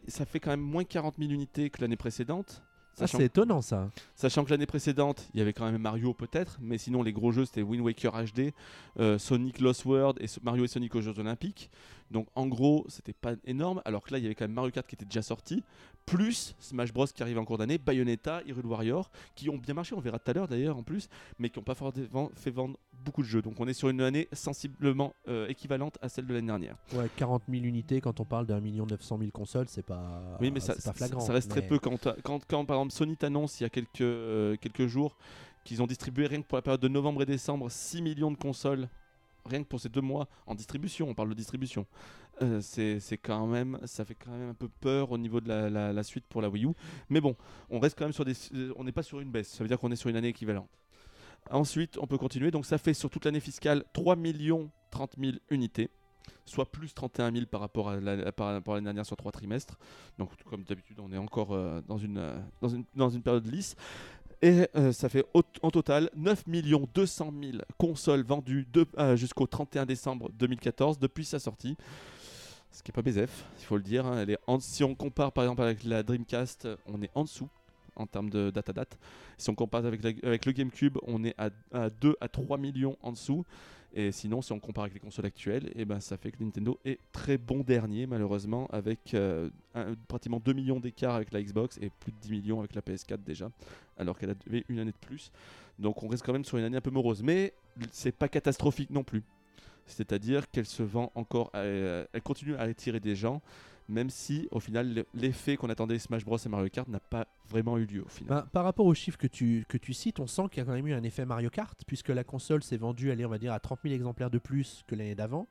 ça 0.08 0.24
fait 0.26 0.38
quand 0.40 0.50
même 0.50 0.60
moins 0.60 0.84
40 0.84 1.16
000 1.18 1.30
unités 1.32 1.70
que 1.70 1.80
l'année 1.80 1.96
précédente. 1.96 2.62
Sachant, 2.98 3.18
C'est 3.18 3.24
étonnant 3.24 3.62
ça. 3.62 3.88
sachant 4.14 4.44
que 4.44 4.50
l'année 4.50 4.66
précédente, 4.66 5.28
il 5.32 5.38
y 5.38 5.40
avait 5.40 5.52
quand 5.52 5.70
même 5.70 5.80
Mario 5.80 6.14
peut-être, 6.14 6.58
mais 6.60 6.78
sinon 6.78 7.02
les 7.02 7.12
gros 7.12 7.32
jeux 7.32 7.44
c'était 7.44 7.62
Wind 7.62 7.84
Waker 7.84 8.12
HD, 8.12 8.52
euh, 8.98 9.18
Sonic 9.18 9.60
Lost 9.60 9.84
World 9.84 10.18
et 10.20 10.26
Mario 10.42 10.64
et 10.64 10.68
Sonic 10.68 10.94
aux 10.94 11.00
Jeux 11.00 11.18
Olympiques. 11.18 11.70
Donc 12.10 12.26
en 12.34 12.46
gros, 12.46 12.84
c'était 12.88 13.12
pas 13.12 13.34
énorme, 13.44 13.82
alors 13.84 14.02
que 14.02 14.12
là 14.12 14.18
il 14.18 14.22
y 14.22 14.26
avait 14.26 14.34
quand 14.34 14.44
même 14.44 14.54
Mario 14.54 14.70
Kart 14.70 14.86
qui 14.86 14.94
était 14.94 15.04
déjà 15.04 15.22
sorti, 15.22 15.62
plus 16.06 16.54
Smash 16.58 16.90
Bros 16.92 17.04
qui 17.06 17.22
arrive 17.22 17.38
en 17.38 17.44
cours 17.44 17.58
d'année, 17.58 17.76
Bayonetta, 17.76 18.40
Hyrule 18.46 18.64
Warrior, 18.64 19.10
qui 19.34 19.50
ont 19.50 19.58
bien 19.58 19.74
marché, 19.74 19.94
on 19.94 20.00
verra 20.00 20.18
tout 20.18 20.30
à 20.30 20.34
l'heure 20.34 20.48
d'ailleurs 20.48 20.78
en 20.78 20.82
plus, 20.82 21.08
mais 21.38 21.50
qui 21.50 21.58
n'ont 21.58 21.64
pas 21.64 21.74
forcément 21.74 22.30
fait 22.34 22.50
vendre 22.50 22.78
beaucoup 23.04 23.20
de 23.22 23.26
jeux. 23.28 23.42
Donc 23.42 23.60
on 23.60 23.68
est 23.68 23.74
sur 23.74 23.90
une 23.90 24.00
année 24.00 24.26
sensiblement 24.32 25.12
euh, 25.28 25.46
équivalente 25.48 25.98
à 26.00 26.08
celle 26.08 26.26
de 26.26 26.32
l'année 26.32 26.46
dernière. 26.46 26.76
Ouais, 26.94 27.10
40 27.16 27.42
000 27.48 27.62
unités 27.64 28.00
quand 28.00 28.20
on 28.20 28.24
parle 28.24 28.46
d'un 28.46 28.60
million 28.60 28.86
900 28.86 29.18
000 29.18 29.30
consoles, 29.30 29.68
c'est 29.68 29.82
pas, 29.84 30.38
Oui, 30.40 30.50
mais 30.50 30.60
ça, 30.60 30.72
c'est 30.74 30.84
pas 30.84 30.92
ça- 30.92 30.92
flagrant. 30.94 31.20
ça 31.20 31.32
reste 31.34 31.50
très 31.50 31.66
peu. 31.66 31.78
Quand, 31.78 31.98
t'as- 31.98 32.16
quand, 32.24 32.40
quand, 32.48 32.64
par 32.64 32.76
exemple 32.78 32.92
Sony 32.94 33.16
t'annonce 33.16 33.60
il 33.60 33.64
y 33.64 33.66
a 33.66 33.70
quelques, 33.70 34.00
euh, 34.00 34.56
quelques 34.56 34.86
jours 34.86 35.16
qu'ils 35.64 35.82
ont 35.82 35.86
distribué 35.86 36.26
rien 36.26 36.40
que 36.40 36.46
pour 36.46 36.56
la 36.56 36.62
période 36.62 36.80
de 36.80 36.88
novembre 36.88 37.20
et 37.22 37.26
décembre 37.26 37.70
6 37.70 38.00
millions 38.00 38.30
de 38.30 38.36
consoles, 38.38 38.88
rien 39.46 39.62
que 39.62 39.68
pour 39.68 39.80
ces 39.80 39.88
deux 39.88 40.00
mois 40.00 40.28
en 40.46 40.54
distribution, 40.54 41.08
on 41.08 41.14
parle 41.14 41.28
de 41.30 41.34
distribution. 41.34 41.86
Euh, 42.42 42.60
c'est 42.60 43.18
quand 43.18 43.46
même, 43.46 43.78
ça 43.84 44.04
fait 44.04 44.14
quand 44.14 44.30
même 44.30 44.50
un 44.50 44.54
peu 44.54 44.68
peur 44.68 45.10
au 45.10 45.18
niveau 45.18 45.40
de 45.40 45.48
la, 45.48 45.92
la- 45.92 46.02
suite 46.02 46.24
pour 46.28 46.40
la 46.42 46.48
Wii 46.48 46.64
U. 46.66 46.70
Mais 47.08 47.20
bon, 47.20 47.34
on 47.70 47.80
reste 47.80 47.98
quand 47.98 48.04
même 48.04 48.12
sur 48.12 48.24
des, 48.24 48.34
euh, 48.54 48.72
on 48.76 48.84
n'est 48.84 48.92
pas 48.92 49.02
sur 49.02 49.20
une 49.20 49.30
baisse. 49.30 49.48
Ça 49.48 49.64
veut 49.64 49.68
dire 49.68 49.78
qu'on 49.78 49.90
est 49.90 49.96
sur 49.96 50.08
une 50.10 50.16
année 50.16 50.28
équivalente. 50.28 50.68
Ensuite, 51.50 51.98
on 52.00 52.06
peut 52.06 52.18
continuer. 52.18 52.50
Donc 52.50 52.66
ça 52.66 52.78
fait 52.78 52.94
sur 52.94 53.10
toute 53.10 53.24
l'année 53.24 53.40
fiscale 53.40 53.84
3 53.92 54.16
millions 54.16 54.70
30 54.90 55.16
000 55.18 55.32
unités, 55.50 55.90
soit 56.44 56.70
plus 56.70 56.94
31 56.94 57.32
000 57.32 57.46
par 57.46 57.60
rapport 57.60 57.88
à 57.90 57.96
l'année 58.00 58.84
dernière 58.84 59.04
sur 59.06 59.16
trois 59.16 59.32
trimestres. 59.32 59.78
Donc 60.18 60.30
comme 60.44 60.62
d'habitude, 60.64 60.98
on 61.00 61.12
est 61.12 61.18
encore 61.18 61.52
euh, 61.52 61.80
dans, 61.88 61.98
une, 61.98 62.22
dans, 62.60 62.68
une, 62.68 62.84
dans 62.94 63.10
une 63.10 63.22
période 63.22 63.46
lisse. 63.46 63.76
Et 64.40 64.68
euh, 64.76 64.92
ça 64.92 65.08
fait 65.08 65.24
en 65.62 65.70
total 65.70 66.10
9 66.16 66.44
200 66.94 67.32
000 67.42 67.58
consoles 67.76 68.22
vendues 68.22 68.66
euh, 68.98 69.16
jusqu'au 69.16 69.46
31 69.46 69.84
décembre 69.84 70.30
2014 70.38 70.98
depuis 70.98 71.24
sa 71.24 71.38
sortie. 71.38 71.76
Ce 72.70 72.82
qui 72.82 72.90
n'est 72.90 72.94
pas 72.94 73.02
BZF, 73.02 73.44
il 73.58 73.64
faut 73.64 73.76
le 73.76 73.82
dire. 73.82 74.06
hein. 74.06 74.24
Si 74.60 74.84
on 74.84 74.94
compare 74.94 75.32
par 75.32 75.44
exemple 75.44 75.62
avec 75.62 75.82
la 75.82 76.02
Dreamcast, 76.02 76.68
on 76.86 77.02
est 77.02 77.10
en 77.14 77.24
dessous 77.24 77.48
en 77.96 78.06
termes 78.06 78.30
de 78.30 78.50
data 78.50 78.72
date. 78.72 78.96
Si 79.36 79.50
on 79.50 79.56
compare 79.56 79.84
avec, 79.84 80.02
le 80.02 80.52
GameCube, 80.52 80.98
on 81.02 81.24
est 81.24 81.34
à 81.38 81.90
2 81.90 82.16
à 82.20 82.28
3 82.28 82.58
millions 82.58 82.96
en 83.02 83.10
dessous. 83.10 83.44
Et 83.98 84.12
sinon, 84.12 84.42
si 84.42 84.52
on 84.52 84.60
compare 84.60 84.84
avec 84.84 84.94
les 84.94 85.00
consoles 85.00 85.26
actuelles, 85.26 85.72
et 85.74 85.84
ben, 85.84 85.98
ça 85.98 86.16
fait 86.16 86.30
que 86.30 86.40
Nintendo 86.40 86.78
est 86.84 87.00
très 87.10 87.36
bon 87.36 87.64
dernier, 87.64 88.06
malheureusement, 88.06 88.68
avec 88.70 89.12
euh, 89.12 89.50
pratiquement 90.06 90.38
2 90.38 90.52
millions 90.52 90.78
d'écart 90.78 91.16
avec 91.16 91.32
la 91.32 91.42
Xbox 91.42 91.78
et 91.82 91.90
plus 91.90 92.12
de 92.12 92.18
10 92.18 92.30
millions 92.30 92.60
avec 92.60 92.76
la 92.76 92.80
PS4 92.80 93.24
déjà, 93.24 93.50
alors 93.96 94.16
qu'elle 94.16 94.30
avait 94.30 94.64
une 94.68 94.78
année 94.78 94.92
de 94.92 95.04
plus. 95.04 95.32
Donc 95.80 96.00
on 96.04 96.06
reste 96.06 96.24
quand 96.24 96.32
même 96.32 96.44
sur 96.44 96.58
une 96.58 96.64
année 96.64 96.76
un 96.76 96.80
peu 96.80 96.92
morose. 96.92 97.24
Mais 97.24 97.54
c'est 97.90 98.12
pas 98.12 98.28
catastrophique 98.28 98.90
non 98.90 99.02
plus. 99.02 99.24
C'est-à-dire 99.84 100.48
qu'elle 100.48 100.66
se 100.66 100.84
vend 100.84 101.10
encore, 101.16 101.50
euh, 101.56 102.06
elle 102.12 102.22
continue 102.22 102.54
à 102.54 102.60
attirer 102.60 103.00
des 103.00 103.16
gens, 103.16 103.42
même 103.88 104.10
si 104.10 104.48
au 104.50 104.60
final 104.60 105.04
l'effet 105.14 105.56
qu'on 105.56 105.70
attendait 105.70 105.98
Smash 105.98 106.24
Bros 106.24 106.36
et 106.36 106.48
Mario 106.48 106.68
Kart 106.68 106.88
n'a 106.88 107.00
pas 107.00 107.26
vraiment 107.48 107.78
eu 107.78 107.86
lieu 107.86 108.02
au 108.04 108.08
final. 108.08 108.28
Ben, 108.42 108.48
par 108.52 108.64
rapport 108.64 108.86
aux 108.86 108.94
chiffres 108.94 109.18
que 109.18 109.26
tu, 109.26 109.64
que 109.68 109.78
tu 109.78 109.94
cites, 109.94 110.20
on 110.20 110.26
sent 110.26 110.42
qu'il 110.50 110.58
y 110.58 110.60
a 110.60 110.64
quand 110.64 110.72
même 110.74 110.86
eu 110.86 110.92
un 110.92 111.02
effet 111.02 111.24
Mario 111.24 111.50
Kart, 111.50 111.78
puisque 111.86 112.08
la 112.10 112.24
console 112.24 112.62
s'est 112.62 112.76
vendue, 112.76 113.10
allez, 113.10 113.24
on 113.24 113.30
va 113.30 113.38
dire, 113.38 113.52
à 113.52 113.60
30 113.60 113.80
000 113.84 113.94
exemplaires 113.94 114.30
de 114.30 114.38
plus 114.38 114.84
que 114.86 114.94
l'année 114.94 115.14
d'avant, 115.14 115.48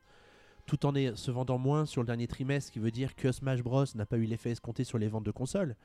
tout 0.66 0.86
en 0.86 0.94
est- 0.96 1.16
se 1.16 1.32
vendant 1.32 1.58
moins 1.58 1.86
sur 1.86 2.02
le 2.02 2.08
dernier 2.08 2.28
trimestre, 2.28 2.68
ce 2.68 2.72
qui 2.74 2.80
veut 2.80 2.92
dire 2.92 3.16
que 3.16 3.32
Smash 3.32 3.62
Bros 3.64 3.86
n'a 3.96 4.06
pas 4.06 4.18
eu 4.18 4.26
l'effet 4.26 4.52
escompté 4.52 4.84
sur 4.84 4.98
les 4.98 5.08
ventes 5.08 5.26
de 5.26 5.32
consoles. 5.32 5.76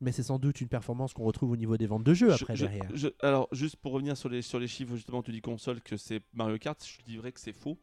Mais 0.00 0.10
c'est 0.10 0.24
sans 0.24 0.40
doute 0.40 0.60
une 0.60 0.66
performance 0.68 1.14
qu'on 1.14 1.22
retrouve 1.22 1.52
au 1.52 1.56
niveau 1.56 1.76
des 1.76 1.86
ventes 1.86 2.02
de 2.02 2.12
jeux 2.14 2.32
après 2.32 2.56
Je- 2.56 2.64
derrière. 2.66 2.90
je- 2.94 3.08
alors, 3.20 3.48
juste 3.52 3.76
pour 3.76 3.92
revenir 3.92 4.16
sur 4.16 4.28
les, 4.28 4.42
sur 4.42 4.58
les 4.58 4.66
chiffres, 4.66 4.96
justement, 4.96 5.22
tu 5.22 5.30
dis 5.30 5.40
console 5.40 5.80
que 5.80 5.96
c'est 5.96 6.20
Mario 6.34 6.58
Kart, 6.58 6.84
je 6.84 7.00
dirais 7.04 7.30
que 7.30 7.38
c'est 7.40 7.52
faux. 7.52 7.78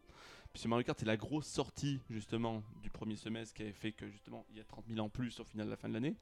Puisque 0.53 0.67
Mario 0.67 0.83
Kart 0.83 1.01
est 1.01 1.05
la 1.05 1.17
grosse 1.17 1.47
sortie, 1.47 1.99
justement, 2.09 2.61
du 2.83 2.89
premier 2.89 3.15
semestre 3.15 3.53
qui 3.55 3.61
avait 3.63 3.71
fait 3.71 3.93
que, 3.93 4.09
justement, 4.09 4.45
il 4.51 4.57
y 4.57 4.59
a 4.59 4.65
30 4.65 4.85
000 4.87 4.99
en 4.99 5.09
plus 5.09 5.39
au 5.39 5.45
final 5.45 5.65
de 5.67 5.71
la 5.71 5.77
fin 5.77 5.87
de 5.87 5.93
l'année. 5.93 6.15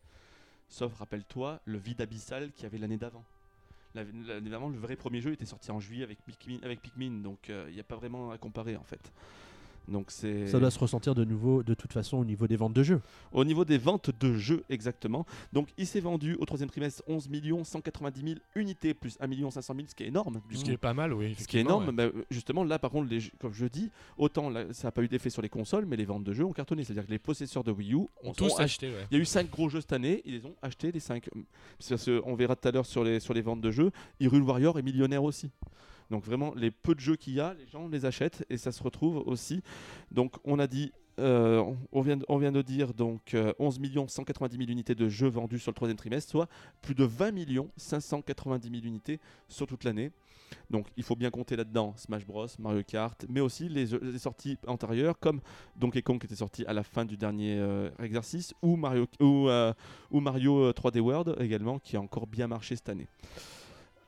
Sauf, 0.68 0.94
rappelle-toi, 0.94 1.62
le 1.66 1.78
vide 1.80 2.02
abyssal 2.02 2.52
qu'il 2.52 2.64
y 2.64 2.66
avait 2.68 2.78
l'année 2.78 2.98
d'avant. 2.98 3.24
La- 3.96 4.04
L'année 4.04 4.52
d'avant, 4.52 4.70
le 4.70 4.78
vrai 4.78 4.96
premier 4.96 5.20
jeu 5.20 5.32
était 5.32 5.48
sorti 5.48 5.72
en 5.72 5.80
juillet 5.80 6.04
avec 6.04 6.24
Pikmin, 6.24 6.60
avec 6.62 6.80
Pikmin 6.80 7.22
donc 7.24 7.50
euh, 7.50 7.66
il 7.70 7.74
n'y 7.74 7.80
a 7.80 7.84
pas 7.84 7.96
vraiment 7.96 8.30
à 8.30 8.38
comparer 8.38 8.76
en 8.76 8.84
fait. 8.84 9.12
Donc 9.90 10.12
c'est 10.12 10.48
Ça 10.48 10.60
doit 10.60 10.72
se 10.72 10.80
ressentir 10.80 11.16
de 11.16 11.24
nouveau, 11.26 11.64
de 11.64 11.74
toute 11.74 11.92
façon, 11.94 12.18
au 12.18 12.26
niveau 12.26 12.48
des 12.48 12.56
ventes 12.56 12.74
de 12.74 12.84
jeux. 12.84 13.02
au 13.32 13.44
niveau 13.44 13.66
des 13.66 13.78
ventes 13.78 14.12
de 14.20 14.34
jeux 14.36 14.64
exactement. 14.70 15.26
Donc 15.54 15.70
il 15.78 15.88
s'est 15.88 16.00
vendu 16.00 16.36
au 16.40 16.46
troisième 16.46 16.70
trimestre 16.70 17.04
11 17.08 17.30
190 17.64 18.22
000 18.22 18.36
unités 18.56 18.94
plus 18.94 19.18
1 19.20 19.50
500 19.52 19.74
000, 19.76 19.88
ce 19.90 19.96
qui 19.96 20.04
est 20.04 20.08
énorme. 20.08 20.42
Ce 20.54 20.64
qui 20.64 20.72
est 20.72 20.78
pas 20.78 20.94
mal, 20.94 21.14
oui. 21.14 21.36
Ce 21.40 21.48
qui 21.48 21.58
est 21.58 21.62
énorme, 21.62 21.88
ouais. 21.88 21.92
bah, 21.92 22.10
justement 22.30 22.64
là 22.64 22.80
par 22.80 22.92
contre, 22.92 23.10
les 23.10 23.20
jeux- 23.20 23.32
comme 23.40 23.54
je 23.54 23.66
dis, 23.66 23.90
autant 24.18 24.50
là, 24.50 24.66
ça 24.74 24.88
n'a 24.88 24.92
pas 24.92 25.02
eu 25.04 25.08
d'effet 25.08 25.30
sur 25.30 25.42
les 25.42 25.50
consoles, 25.50 25.86
mais 25.86 25.96
les 25.96 26.06
ventes 26.06 26.24
de 26.24 26.34
jeux 26.34 26.46
ont 26.46 26.54
cartonné. 26.54 26.84
C'est-à-dire 26.84 27.06
que 27.06 27.12
les 27.12 27.20
possesseurs 27.20 27.64
de 27.64 27.72
Wii 27.72 27.94
U 27.94 27.98
On 28.24 28.30
ont 28.30 28.34
tous 28.34 28.54
ach- 28.58 28.66
acheté, 28.66 28.88
ouais. 28.90 29.06
Il 29.12 29.18
y 29.18 29.20
a 29.20 29.22
eu 29.22 29.26
5 29.26 29.50
gros 29.50 29.70
jeux 29.70 29.82
cette 29.82 29.94
année, 29.94 30.22
ils 30.26 30.34
les 30.34 30.46
ont 30.46 30.56
achetés 30.62 30.92
les 30.92 31.00
5. 31.00 31.30
on 32.26 32.36
verra 32.36 32.56
tout 32.56 32.68
à 32.68 32.72
l'heure 32.72 32.86
sur 32.86 33.04
les, 33.04 33.20
sur 33.20 33.34
les 33.34 33.42
ventes 33.42 33.62
de 33.62 33.72
jeux. 33.72 33.92
Hyrule 34.20 34.44
Warrior 34.44 34.78
est 34.80 34.82
millionnaire 34.84 35.24
aussi. 35.24 35.50
Donc 36.10 36.24
vraiment, 36.24 36.54
les 36.56 36.72
peu 36.72 36.96
de 36.96 37.00
jeux 37.00 37.16
qu'il 37.16 37.34
y 37.34 37.40
a, 37.40 37.54
les 37.54 37.68
gens 37.68 37.88
les 37.88 38.06
achètent 38.06 38.46
et 38.50 38.58
ça 38.58 38.72
se 38.72 38.82
retrouve 38.82 39.18
aussi. 39.28 39.62
Donc 40.12 40.36
on 40.44 40.60
a 40.60 40.68
dit, 40.68 40.92
euh, 41.20 41.64
on, 41.92 42.02
vient, 42.02 42.18
on 42.28 42.38
vient 42.38 42.52
de 42.52 42.62
dire 42.62 42.94
donc 42.94 43.34
euh, 43.34 43.54
11 43.60 43.80
190 44.08 44.58
000 44.58 44.70
unités 44.70 44.96
de 44.96 45.08
jeux 45.08 45.30
vendus 45.30 45.60
sur 45.60 45.72
le 45.72 45.76
troisième 45.76 45.98
trimestre, 45.98 46.32
soit 46.32 46.50
plus 46.82 46.96
de 46.96 47.04
20 47.04 47.32
590 47.78 48.70
000 48.70 48.86
unités 48.86 49.20
sur 49.48 49.68
toute 49.68 49.84
l'année. 49.84 50.12
Donc 50.70 50.88
il 50.98 51.04
faut 51.04 51.16
bien 51.16 51.30
compter 51.30 51.56
là-dedans 51.56 51.94
Smash 51.98 52.26
Bros, 52.26 52.48
Mario 52.60 52.84
Kart, 52.84 53.26
mais 53.30 53.42
aussi 53.42 53.70
les, 53.70 53.88
sorties 54.18 54.58
antérieures 54.68 55.20
comme 55.20 55.42
Donkey 55.76 56.02
Kong 56.02 56.20
qui 56.20 56.26
était 56.26 56.36
sorti 56.36 56.66
à 56.66 56.74
la 56.74 56.84
fin 56.84 57.06
du 57.06 57.18
dernier 57.18 57.58
euh, 57.58 57.90
exercice 58.00 58.54
ou 58.62 58.76
Mario, 58.76 59.06
ou, 59.20 59.50
euh, 59.50 59.74
Mario 60.12 60.66
euh, 60.66 60.74
3D 60.74 61.00
World 61.00 61.36
également 61.40 61.80
qui 61.80 61.98
a 61.98 62.02
encore 62.02 62.28
bien 62.28 62.48
marché 62.48 62.76
cette 62.76 62.90
année. 62.90 63.08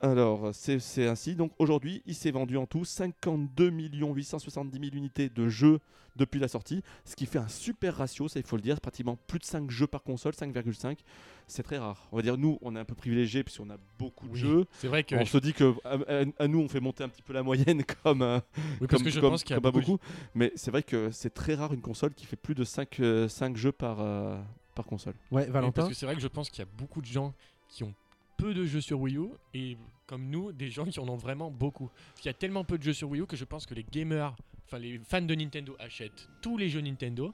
Alors, 0.02 0.50
c'est 0.54 1.08
ainsi. 1.08 1.36
Donc 1.36 1.52
aujourd'hui, 1.60 2.02
il 2.06 2.16
s'est 2.16 2.32
vendu 2.32 2.58
en 2.58 2.66
tout 2.66 2.84
52 2.86 3.70
870 3.70 4.80
000 4.80 4.96
unités 4.96 5.30
de 5.30 5.48
jeux 5.48 5.80
depuis 6.18 6.42
la 6.42 6.50
sortie, 6.50 6.84
ce 7.06 7.16
qui 7.16 7.26
fait 7.26 7.40
un 7.40 7.48
super 7.48 7.96
ratio, 7.96 8.28
ça 8.28 8.38
il 8.38 8.46
faut 8.46 8.58
le 8.58 8.62
dire, 8.62 8.82
pratiquement 8.82 9.18
plus 9.28 9.40
de 9.40 9.46
5 9.46 9.72
jeux 9.72 9.88
par 9.88 10.04
console, 10.04 10.34
5,5. 10.34 10.98
C'est 11.48 11.64
très 11.64 11.78
rare. 11.78 12.06
On 12.12 12.18
va 12.18 12.22
dire, 12.22 12.38
nous, 12.38 12.58
on 12.62 12.76
est 12.76 12.80
un 12.80 12.84
peu 12.84 12.96
privilégiés 12.96 13.44
puisqu'on 13.46 13.70
a 13.70 13.78
beaucoup 13.98 14.28
de 14.28 14.34
Oui. 14.34 14.40
jeux. 14.40 14.66
C'est 14.80 14.88
vrai 14.90 15.04
que 15.06 15.16
On 15.16 15.26
se 15.26 15.38
dit 15.38 15.54
que 15.54 15.74
à, 15.86 15.94
à- 15.94 16.44
à 16.44 16.48
nous, 16.50 16.60
on 16.60 16.68
fait 16.68 16.82
monter 16.82 17.06
un 17.06 17.10
petit 17.10 17.22
peu 17.22 17.32
la 17.32 17.44
moyenne 17.44 17.84
comme, 18.04 18.24
euh, 18.24 18.40
Oui, 18.82 18.88
parce 18.88 18.92
comme, 18.96 19.04
que 19.04 19.10
je 19.10 19.20
comme- 19.22 19.30
pense 19.30 19.44
qu'il 19.46 19.54
y 19.56 19.58
a 19.58 19.62
pas 19.62 19.72
beaucoup, 19.72 19.92
beaucoup. 19.92 20.04
Mais 20.36 20.52
c'est 20.56 20.72
vrai 20.72 20.84
que 20.84 21.12
c'est 21.12 21.34
très 21.34 21.56
rare 21.56 21.72
une 21.74 21.82
console 21.82 22.14
qui 22.14 22.26
fait 22.26 22.36
plus 22.36 22.56
de 22.56 22.66
5, 22.66 23.00
jeux 23.56 23.72
par, 23.72 24.02
euh, 24.02 24.38
par 24.76 24.86
console. 24.86 25.14
Ouais, 25.32 25.46
Oui, 25.46 25.50
Valentin 25.52 25.72
parce 25.72 25.88
que 25.90 25.96
c'est 25.96 26.06
vrai 26.06 26.16
que 26.16 26.22
je 26.22 26.28
pense 26.28 26.50
qu'il 26.50 26.60
y 26.60 26.68
a 26.68 26.72
beaucoup 26.78 27.00
de 27.02 27.06
gens 27.08 27.34
qui 27.70 27.86
ont 27.86 27.94
peu 28.42 28.54
de 28.56 28.66
jeux 28.66 28.82
sur 28.82 29.00
Wii 29.00 29.18
U 29.18 29.28
et 29.54 29.78
comme 30.08 30.28
nous, 30.30 30.52
des 30.52 30.70
gens 30.70 30.86
qui 30.86 31.00
en 31.00 31.08
ont 31.08 31.16
vraiment 31.16 31.52
beaucoup. 31.52 31.90
Parce 32.10 32.22
qu'il 32.22 32.30
y 32.30 32.36
a 32.36 32.38
tellement 32.38 32.64
peu 32.64 32.78
de 32.78 32.84
jeux 32.84 32.94
sur 32.94 33.10
Wii 33.10 33.22
U 33.22 33.26
que 33.28 33.36
je 33.38 33.46
pense 33.46 33.66
que 33.66 33.74
les 33.76 33.84
gamers, 33.84 34.36
enfin 34.66 34.80
les 34.80 35.00
fans 35.00 35.22
de 35.22 35.36
Nintendo 35.36 35.76
achètent 35.80 36.28
tous 36.42 36.58
les 36.58 36.68
jeux 36.70 36.82
Nintendo 36.82 37.34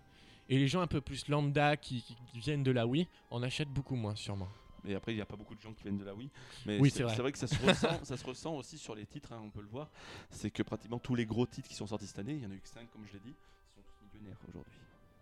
et 0.49 0.57
les 0.57 0.67
gens 0.67 0.81
un 0.81 0.87
peu 0.87 0.99
plus 1.01 1.27
lambda 1.29 1.77
qui, 1.77 2.01
qui 2.03 2.39
viennent 2.39 2.63
de 2.63 2.71
la 2.71 2.85
Wii 2.85 3.07
en 3.31 3.41
achètent 3.41 3.69
beaucoup 3.69 3.95
moins 3.95 4.15
sûrement. 4.15 4.49
Mais 4.83 4.95
après, 4.95 5.13
il 5.13 5.15
n'y 5.15 5.21
a 5.21 5.25
pas 5.25 5.35
beaucoup 5.35 5.55
de 5.55 5.61
gens 5.61 5.73
qui 5.73 5.83
viennent 5.83 5.97
de 5.97 6.05
la 6.05 6.13
Wii. 6.13 6.29
Mais 6.65 6.79
Oui, 6.79 6.89
c'est 6.89 7.03
vrai. 7.03 7.15
vrai 7.15 7.31
que 7.31 7.37
ça 7.39 7.47
se, 7.47 7.55
ressent, 7.65 8.03
ça 8.03 8.15
se 8.17 8.25
ressent 8.25 8.55
aussi 8.55 8.77
sur 8.77 8.93
les 8.95 9.05
titres, 9.05 9.31
hein, 9.33 9.41
on 9.43 9.49
peut 9.49 9.61
le 9.61 9.67
voir. 9.67 9.89
C'est 10.29 10.51
que 10.51 10.61
pratiquement 10.63 10.99
tous 10.99 11.15
les 11.15 11.25
gros 11.25 11.45
titres 11.45 11.67
qui 11.67 11.75
sont 11.75 11.87
sortis 11.87 12.07
cette 12.07 12.19
année, 12.19 12.33
il 12.33 12.43
y 12.43 12.45
en 12.45 12.51
a 12.51 12.53
eu 12.53 12.59
que 12.59 12.69
5, 12.69 12.89
comme 12.91 13.05
je 13.07 13.13
l'ai 13.13 13.19
dit, 13.19 13.33
sont 13.75 13.81
tous 13.81 14.13
millionnaires 14.13 14.37
aujourd'hui. 14.47 14.73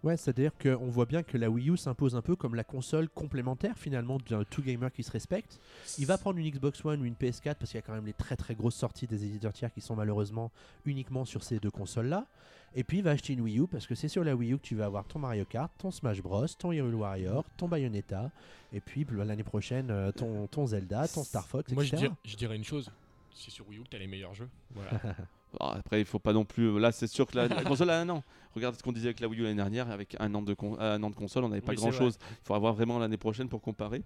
Ouais, 0.05 0.15
c'est-à-dire 0.17 0.51
qu'on 0.61 0.87
voit 0.89 1.05
bien 1.07 1.23
que 1.23 1.35
la 1.37 1.49
Wii 1.49 1.71
U 1.71 1.77
s'impose 1.77 2.15
un 2.15 2.21
peu 2.21 2.35
comme 2.35 2.53
la 2.55 2.63
console 2.63 3.09
complémentaire 3.09 3.75
finalement 3.77 4.19
d'un 4.29 4.43
tout 4.43 4.61
gamer 4.61 4.91
qui 4.93 5.01
se 5.03 5.11
respecte. 5.11 5.59
Il 5.97 6.05
va 6.05 6.17
prendre 6.19 6.37
une 6.37 6.47
Xbox 6.49 6.85
One 6.85 7.01
ou 7.01 7.05
une 7.05 7.15
PS4 7.15 7.55
parce 7.55 7.71
qu'il 7.71 7.75
y 7.75 7.77
a 7.79 7.81
quand 7.81 7.93
même 7.93 8.05
les 8.05 8.13
très 8.13 8.35
très 8.35 8.53
grosses 8.53 8.75
sorties 8.75 9.07
des 9.07 9.25
éditeurs 9.25 9.51
tiers 9.51 9.73
qui 9.73 9.81
sont 9.81 9.95
malheureusement 9.95 10.51
uniquement 10.85 11.25
sur 11.25 11.43
ces 11.43 11.57
deux 11.59 11.71
consoles-là. 11.71 12.27
Et 12.75 12.83
puis 12.83 12.97
il 12.99 13.03
va 13.03 13.11
acheter 13.11 13.33
une 13.33 13.41
Wii 13.41 13.59
U 13.61 13.67
parce 13.67 13.87
que 13.87 13.95
c'est 13.95 14.07
sur 14.09 14.23
la 14.23 14.35
Wii 14.35 14.53
U 14.53 14.57
que 14.57 14.63
tu 14.63 14.75
vas 14.75 14.85
avoir 14.85 15.05
ton 15.05 15.17
Mario 15.17 15.43
Kart, 15.45 15.71
ton 15.79 15.89
Smash 15.91 16.21
Bros, 16.21 16.45
ton 16.59 16.71
Hyrule 16.71 16.93
Warrior, 16.95 17.43
ton 17.57 17.67
Bayonetta, 17.67 18.29
et 18.73 18.81
puis 18.81 19.05
bah, 19.05 19.23
l'année 19.25 19.43
prochaine 19.43 19.89
euh, 19.89 20.11
ton, 20.11 20.45
ton 20.47 20.67
Zelda, 20.67 21.07
ton 21.07 21.23
Star 21.23 21.47
Fox, 21.47 21.71
Moi, 21.71 21.83
je, 21.83 21.95
etc. 21.95 22.07
dir- 22.09 22.15
je 22.25 22.35
dirais 22.35 22.55
une 22.57 22.63
chose. 22.63 22.91
C'est 23.33 23.49
sur 23.49 23.67
Wii 23.67 23.79
U 23.79 23.83
que 23.83 23.89
t'as 23.89 23.97
les 23.97 24.07
meilleurs 24.07 24.33
jeux. 24.35 24.49
Voilà. 24.75 24.91
Alors, 25.59 25.75
après, 25.77 25.99
il 26.01 26.05
faut 26.05 26.19
pas 26.19 26.33
non 26.33 26.45
plus. 26.45 26.79
Là, 26.79 26.91
c'est 26.91 27.07
sûr 27.07 27.25
que 27.27 27.35
la, 27.37 27.47
la 27.47 27.63
console 27.63 27.89
a 27.89 27.99
un 27.99 28.09
an. 28.09 28.23
Regarde 28.55 28.75
ce 28.77 28.83
qu'on 28.83 28.93
disait 28.93 29.07
avec 29.09 29.19
la 29.19 29.27
Wii 29.27 29.41
U 29.41 29.43
l'année 29.43 29.55
dernière, 29.55 29.91
avec 29.91 30.15
un 30.17 30.33
an 30.33 30.41
de, 30.41 30.53
con- 30.53 30.77
un 30.79 31.03
an 31.03 31.09
de 31.09 31.15
console, 31.15 31.43
on 31.43 31.49
n'avait 31.49 31.59
pas 31.59 31.73
Oui, 31.73 31.77
grand 31.77 31.91
chose. 31.91 32.17
Il 32.31 32.45
faudra 32.45 32.59
voir 32.59 32.73
vraiment 32.73 32.97
l'année 32.99 33.17
prochaine 33.17 33.49
pour 33.49 33.61
comparer. 33.61 34.01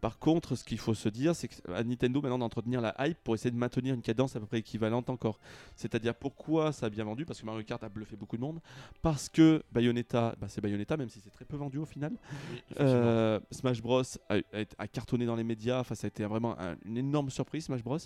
Par 0.00 0.18
contre, 0.18 0.56
ce 0.56 0.64
qu'il 0.64 0.78
faut 0.78 0.92
se 0.94 1.08
dire, 1.08 1.36
c'est 1.36 1.46
qu'à 1.46 1.84
Nintendo, 1.84 2.20
maintenant, 2.20 2.38
d'entretenir 2.40 2.80
la 2.80 2.96
hype 2.98 3.18
pour 3.22 3.36
essayer 3.36 3.52
de 3.52 3.56
maintenir 3.56 3.94
une 3.94 4.02
cadence 4.02 4.34
à 4.34 4.40
peu 4.40 4.46
près 4.46 4.58
équivalente 4.58 5.08
encore. 5.08 5.38
C'est-à-dire 5.76 6.16
pourquoi 6.16 6.72
ça 6.72 6.86
a 6.86 6.90
bien 6.90 7.04
vendu? 7.04 7.24
Parce 7.24 7.40
que 7.40 7.46
Mario 7.46 7.62
Kart 7.62 7.84
a 7.84 7.88
bluffé 7.88 8.16
beaucoup 8.16 8.34
de 8.36 8.40
monde. 8.42 8.58
Parce 9.02 9.28
que 9.28 9.62
Bayonetta, 9.70 10.34
bah, 10.40 10.48
c'est 10.48 10.60
Bayonetta, 10.60 10.96
même 10.96 11.08
si 11.08 11.20
c'est 11.20 11.30
très 11.30 11.44
peu 11.44 11.56
vendu 11.56 11.78
au 11.78 11.86
final. 11.86 12.10
Oui. 12.50 12.58
Euh, 12.80 13.38
Smash 13.52 13.80
Bros 13.80 14.02
a, 14.28 14.86
cartonné 14.88 15.26
dans 15.26 15.36
les 15.36 15.44
médias, 15.44 15.78
enfin 15.78 15.94
ça 15.94 16.06
a 16.06 16.08
été 16.08 16.24
vraiment 16.24 16.58
un- 16.58 16.74
une 16.84 16.96
énorme 16.98 17.30
surprise 17.30 17.66
Smash 17.66 17.84
Bros. 17.84 17.98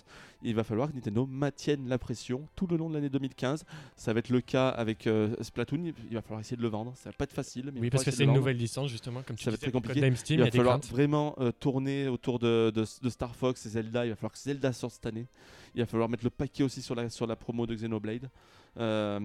Il 0.43 0.53
va 0.53 0.63
falloir 0.63 0.89
que 0.91 0.93
Nintendo 0.93 1.25
maintienne 1.25 1.87
la 1.89 1.97
pression 1.97 2.47
tout 2.55 2.67
le 2.67 2.77
long 2.77 2.86
de 2.89 2.93
l'année 2.95 3.09
2015. 3.09 3.65
Ça 3.95 4.13
va 4.13 4.19
être 4.19 4.29
le 4.29 4.41
cas 4.41 4.69
avec 4.69 5.07
euh, 5.07 5.35
Splatoon, 5.41 5.93
il 6.09 6.13
va 6.15 6.21
falloir 6.21 6.39
essayer 6.39 6.57
de 6.57 6.61
le 6.61 6.67
vendre. 6.67 6.93
Ça 6.95 7.09
va 7.09 7.13
pas 7.13 7.23
être 7.25 7.33
facile, 7.33 7.71
mais 7.73 7.79
oui, 7.79 7.87
va 7.87 7.91
parce 7.91 8.03
que 8.03 8.11
c'est 8.11 8.23
une 8.23 8.31
le 8.31 8.35
nouvelle 8.37 8.57
licence, 8.57 8.89
justement, 8.89 9.21
comme 9.23 9.35
tu 9.35 9.43
Ça 9.43 9.51
va 9.51 9.57
disais. 9.57 9.67
être 9.67 9.71
très 9.71 9.77
avec 9.77 9.95
le 9.95 10.01
compliqué. 10.01 10.15
Steam, 10.17 10.39
il 10.39 10.43
va 10.45 10.51
falloir 10.51 10.79
vraiment 10.79 11.35
euh, 11.39 11.51
tourner 11.51 12.07
autour 12.07 12.39
de, 12.39 12.71
de- 12.73 12.85
de 13.03 13.09
Star 13.09 13.35
Fox 13.35 13.65
et 13.65 13.69
Zelda. 13.69 14.05
Il 14.05 14.09
va 14.09 14.15
falloir 14.15 14.31
que 14.31 14.39
Zelda 14.39 14.71
sorte 14.73 14.93
cette 14.95 15.05
année. 15.05 15.25
Il 15.75 15.81
va 15.81 15.85
falloir 15.85 16.09
mettre 16.09 16.23
le 16.23 16.29
paquet 16.29 16.63
aussi 16.63 16.81
sur 16.81 16.95
la, 16.95 17.09
sur 17.09 17.27
la 17.27 17.35
promo 17.35 17.65
de 17.67 17.75
Xenoblade. 17.75 18.29
Euh, 18.79 19.19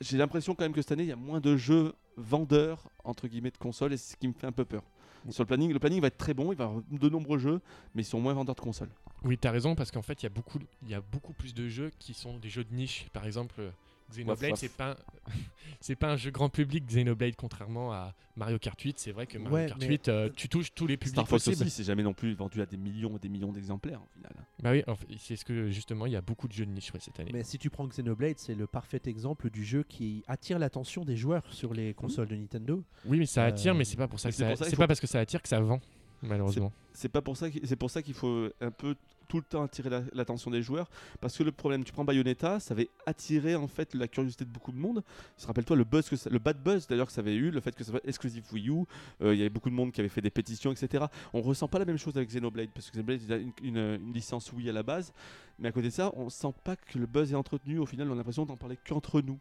J'ai 0.00 0.16
l'impression 0.18 0.54
quand 0.54 0.64
même 0.64 0.72
que 0.72 0.82
cette 0.82 0.92
année, 0.92 1.04
il 1.04 1.08
y 1.08 1.12
a 1.12 1.16
moins 1.16 1.40
de 1.40 1.56
jeux 1.56 1.92
vendeurs, 2.16 2.88
entre 3.04 3.28
guillemets, 3.28 3.50
de 3.50 3.56
consoles, 3.58 3.92
et 3.92 3.96
c'est 3.96 4.12
ce 4.12 4.16
qui 4.16 4.28
me 4.28 4.32
fait 4.32 4.46
un 4.46 4.52
peu 4.52 4.64
peur. 4.64 4.82
Sur 5.30 5.42
le 5.42 5.46
planning, 5.46 5.72
le 5.72 5.78
planning 5.78 6.00
va 6.00 6.08
être 6.08 6.18
très 6.18 6.34
bon, 6.34 6.52
il 6.52 6.56
va 6.56 6.64
y 6.64 6.66
avoir 6.68 6.82
de 6.90 7.08
nombreux 7.08 7.38
jeux, 7.38 7.60
mais 7.94 8.02
ils 8.02 8.06
sont 8.06 8.20
moins 8.20 8.34
vendeurs 8.34 8.54
de 8.54 8.60
consoles. 8.60 8.90
Oui, 9.24 9.38
t'as 9.38 9.50
raison, 9.52 9.74
parce 9.74 9.90
qu'en 9.90 10.02
fait, 10.02 10.22
il 10.22 10.24
y, 10.24 10.26
a 10.26 10.30
beaucoup- 10.30 10.58
il 10.82 10.88
y 10.88 10.94
a 10.94 11.00
beaucoup 11.00 11.32
plus 11.32 11.54
de 11.54 11.68
jeux 11.68 11.90
qui 11.98 12.12
sont 12.12 12.38
des 12.38 12.48
jeux 12.48 12.64
de 12.64 12.74
niche. 12.74 13.06
Par 13.12 13.24
exemple, 13.24 13.72
Xenoblade, 14.12 14.56
c'est 14.56 14.72
pas, 14.72 14.96
c'est 15.80 15.96
pas 15.96 16.12
un 16.12 16.16
jeu 16.16 16.30
grand 16.30 16.48
public, 16.48 16.84
Xenoblade, 16.86 17.34
contrairement 17.36 17.92
à 17.92 18.14
Mario 18.36 18.58
Kart 18.58 18.80
8. 18.80 18.98
C'est 18.98 19.12
vrai 19.12 19.26
que 19.26 19.38
Mario 19.38 19.54
Ouais, 19.56 19.66
Kart 19.66 19.80
mais- 19.80 19.86
8, 19.88 20.08
euh, 20.08 20.28
tu 20.36 20.48
touches 20.48 20.72
tous 20.74 20.86
les 20.86 20.96
publics 20.96 21.14
Star 21.14 21.28
Fox 21.28 21.44
possibles. 21.44 21.62
aussi, 21.66 21.70
c'est 21.76 21.84
jamais 21.84 22.02
non 22.02 22.14
plus 22.14 22.34
vendu 22.34 22.60
à 22.62 22.66
des 22.66 22.76
millions 22.76 23.16
et 23.16 23.18
des 23.18 23.28
millions 23.28 23.52
d'exemplaires 23.52 24.00
au 24.02 24.08
final. 24.14 24.32
Bah 24.62 24.70
oui, 24.72 24.82
en 24.86 24.94
fait, 24.94 25.06
c'est 25.18 25.36
ce 25.36 25.44
que 25.44 25.70
justement, 25.70 26.06
il 26.06 26.12
y 26.12 26.16
a 26.16 26.20
beaucoup 26.22 26.48
de 26.48 26.52
jeux 26.52 26.66
de 26.66 26.70
niche 26.70 26.92
ouais, 26.92 27.00
cette 27.00 27.18
année. 27.20 27.30
Mais 27.32 27.44
si 27.44 27.58
tu 27.58 27.70
prends 27.70 27.86
Xenoblade, 27.86 28.38
c'est 28.38 28.54
le 28.54 28.66
parfait 28.66 29.00
exemple 29.06 29.50
du 29.50 29.64
jeu 29.64 29.82
qui 29.82 30.22
attire 30.28 30.58
l'attention 30.58 31.04
des 31.04 31.16
joueurs 31.16 31.42
sur 31.52 31.74
les 31.74 31.94
consoles 31.94 32.28
de 32.28 32.36
Nintendo. 32.36 32.82
Oui, 33.06 33.18
mais 33.18 33.26
ça 33.26 33.44
attire, 33.44 33.74
Euh, 33.74 33.76
mais 33.78 33.84
c'est 33.84 33.96
pas 33.96 34.08
pour 34.08 34.20
ça 34.20 34.28
mais 34.28 34.32
que 34.32 34.36
c'est 34.36 34.42
ça, 34.44 34.48
pour 34.50 34.58
ça 34.58 34.64
qu'il 34.64 34.70
c'est 34.70 34.76
faut- 34.76 34.82
pas 34.82 34.86
parce 34.86 35.00
que 35.00 35.06
ça 35.06 35.20
attire 35.20 35.42
que 35.42 35.48
ça 35.48 35.60
vend, 35.60 35.80
malheureusement. 36.22 36.72
C'est 36.92 37.08
pas 37.08 37.22
pour 37.22 37.36
ça 37.36 37.46
c'est 37.64 37.76
pour 37.76 37.90
ça 37.90 38.02
qu'il 38.02 38.14
faut 38.14 38.48
un 38.60 38.70
peu 38.70 38.94
tout 39.28 39.38
le 39.38 39.44
temps 39.44 39.62
attirer 39.62 39.88
la- 39.88 40.02
l'attention 40.12 40.50
des 40.50 40.60
joueurs 40.60 40.90
parce 41.20 41.36
que 41.38 41.42
le 41.42 41.52
problème 41.52 41.84
tu 41.84 41.92
prends 41.92 42.04
Bayonetta 42.04 42.60
ça 42.60 42.74
avait 42.74 42.90
attiré 43.06 43.54
en 43.54 43.66
fait 43.66 43.94
la 43.94 44.06
curiosité 44.06 44.44
de 44.44 44.50
beaucoup 44.50 44.72
de 44.72 44.76
monde. 44.76 45.02
Se 45.38 45.46
rappelle-toi 45.46 45.76
le 45.76 45.84
buzz 45.84 46.10
le 46.30 46.38
bad 46.38 46.62
buzz 46.62 46.86
d'ailleurs 46.86 47.06
que 47.06 47.12
ça 47.12 47.22
avait 47.22 47.34
eu 47.34 47.50
le 47.50 47.60
fait 47.60 47.74
que 47.74 47.82
ça 47.82 47.92
soit 47.92 48.06
exclusif 48.06 48.52
Wii 48.52 48.68
U 48.68 48.84
euh, 49.22 49.32
il 49.34 49.38
y 49.38 49.40
avait 49.40 49.48
beaucoup 49.48 49.70
de 49.70 49.74
monde 49.74 49.90
qui 49.92 50.00
avait 50.00 50.10
fait 50.10 50.20
des 50.20 50.30
pétitions 50.30 50.70
etc 50.72 51.06
on 51.32 51.40
ressent 51.40 51.66
pas 51.68 51.78
la 51.78 51.86
même 51.86 51.96
chose 51.98 52.14
avec 52.16 52.28
Xenoblade 52.28 52.68
parce 52.74 52.90
que 52.90 52.98
Xenoblade 52.98 53.30
a 53.32 53.38
une 53.66 54.12
licence 54.12 54.52
Wii 54.52 54.68
à 54.68 54.72
la 54.72 54.82
base 54.82 55.12
mais 55.58 55.68
à 55.68 55.72
côté 55.72 55.88
de 55.88 55.92
ça 55.92 56.12
on 56.16 56.28
sent 56.28 56.52
pas 56.62 56.76
que 56.76 56.98
le 56.98 57.06
buzz 57.06 57.32
est 57.32 57.36
entretenu. 57.36 57.78
Au 57.78 57.86
final 57.86 58.08
on 58.10 58.12
a 58.12 58.16
l'impression 58.16 58.44
d'en 58.44 58.56
parler 58.56 58.76
qu'entre 58.86 59.22
nous 59.22 59.38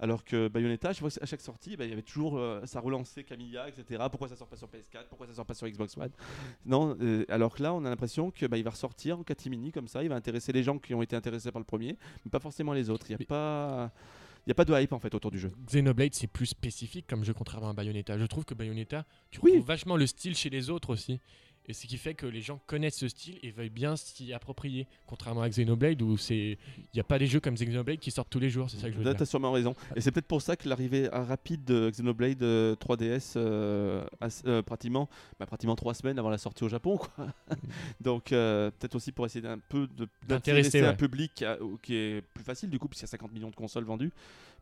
alors 0.00 0.24
que 0.24 0.48
Bayonetta, 0.48 0.92
je 0.92 1.00
vois 1.00 1.10
à 1.20 1.26
chaque 1.26 1.40
sortie, 1.40 1.76
bah, 1.76 1.84
il 1.84 1.90
y 1.90 1.92
avait 1.92 2.02
toujours 2.02 2.38
euh, 2.38 2.64
ça 2.66 2.80
relançait 2.80 3.24
Camilla, 3.24 3.68
etc. 3.68 4.04
Pourquoi 4.10 4.28
ça 4.28 4.36
sort 4.36 4.46
pas 4.48 4.56
sur 4.56 4.68
PS4 4.68 5.06
Pourquoi 5.08 5.26
ça 5.26 5.34
sort 5.34 5.46
pas 5.46 5.54
sur 5.54 5.68
Xbox 5.68 5.96
One? 5.96 6.10
Non, 6.66 6.96
euh, 7.00 7.24
alors 7.28 7.54
que 7.54 7.62
là, 7.62 7.74
on 7.74 7.84
a 7.84 7.90
l'impression 7.90 8.30
que 8.30 8.46
bah, 8.46 8.56
il 8.58 8.64
va 8.64 8.70
ressortir 8.70 9.18
en 9.18 9.22
catimini 9.24 9.72
comme 9.72 9.88
ça. 9.88 10.02
Il 10.02 10.08
va 10.08 10.14
intéresser 10.16 10.52
les 10.52 10.62
gens 10.62 10.78
qui 10.78 10.94
ont 10.94 11.02
été 11.02 11.16
intéressés 11.16 11.50
par 11.50 11.60
le 11.60 11.64
premier, 11.66 11.96
mais 12.24 12.30
pas 12.30 12.40
forcément 12.40 12.72
les 12.72 12.90
autres. 12.90 13.06
Il 13.08 13.12
n'y 13.12 13.14
a 13.16 13.18
Mais- 13.18 13.24
pas, 13.26 13.90
il 14.46 14.50
y 14.50 14.52
a 14.52 14.54
pas 14.54 14.64
de 14.64 14.72
hype 14.80 14.92
en 14.92 14.98
fait 15.00 15.14
autour 15.14 15.30
du 15.30 15.38
jeu. 15.38 15.50
Xenoblade, 15.66 16.14
c'est 16.14 16.26
plus 16.26 16.46
spécifique 16.46 17.06
comme 17.06 17.24
jeu 17.24 17.34
contrairement 17.34 17.68
à 17.70 17.72
Bayonetta. 17.74 18.16
Je 18.18 18.24
trouve 18.26 18.44
que 18.44 18.54
Bayonetta, 18.54 19.04
tu 19.30 19.40
Oui. 19.42 19.50
retrouves 19.50 19.66
vachement 19.66 19.96
le 19.96 20.06
style 20.06 20.34
chez 20.36 20.48
les 20.48 20.70
autres 20.70 20.90
aussi. 20.90 21.20
Et 21.68 21.74
ce 21.74 21.86
qui 21.86 21.98
fait 21.98 22.14
que 22.14 22.24
les 22.24 22.40
gens 22.40 22.60
connaissent 22.66 22.96
ce 22.96 23.08
style 23.08 23.38
et 23.42 23.50
veulent 23.50 23.68
bien 23.68 23.94
s'y 23.94 24.32
approprier. 24.32 24.86
Contrairement 25.06 25.42
à 25.42 25.48
Xenoblade 25.50 26.00
où 26.00 26.16
il 26.30 26.56
n'y 26.94 27.00
a 27.00 27.04
pas 27.04 27.18
des 27.18 27.26
jeux 27.26 27.40
comme 27.40 27.54
Xenoblade 27.54 27.98
qui 27.98 28.10
sortent 28.10 28.30
tous 28.30 28.38
les 28.38 28.48
jours, 28.48 28.70
c'est 28.70 28.78
ça 28.78 28.86
que 28.88 28.94
je 28.94 28.98
veux 28.98 29.04
dire. 29.04 29.14
t'as 29.14 29.26
sûrement 29.26 29.52
raison. 29.52 29.74
Et 29.94 30.00
c'est 30.00 30.10
peut-être 30.10 30.26
pour 30.26 30.40
ça 30.40 30.56
que 30.56 30.66
l'arrivée 30.66 31.12
euh, 31.12 31.22
rapide 31.22 31.64
de 31.64 31.90
Xenoblade 31.90 32.42
euh, 32.42 32.74
3DS, 32.76 33.34
euh, 33.36 34.02
euh, 34.46 34.62
pratiquement, 34.62 35.10
bah, 35.38 35.44
pratiquement 35.44 35.76
trois 35.76 35.92
semaines 35.92 36.18
avant 36.18 36.30
la 36.30 36.38
sortie 36.38 36.64
au 36.64 36.68
Japon, 36.68 36.96
quoi. 36.96 37.26
Donc 38.00 38.32
euh, 38.32 38.70
peut-être 38.70 38.94
aussi 38.94 39.12
pour 39.12 39.26
essayer 39.26 39.42
d'un 39.42 39.58
peu 39.58 39.88
D'intéresser, 40.26 40.80
un 40.80 40.94
public 40.94 41.44
qui 41.82 41.94
est 41.94 42.22
plus 42.32 42.44
facile 42.44 42.70
du 42.70 42.78
coup, 42.78 42.88
puisqu'il 42.88 43.04
y 43.04 43.08
a 43.08 43.10
50 43.10 43.32
millions 43.32 43.50
de 43.50 43.56
consoles 43.56 43.84
vendues, 43.84 44.12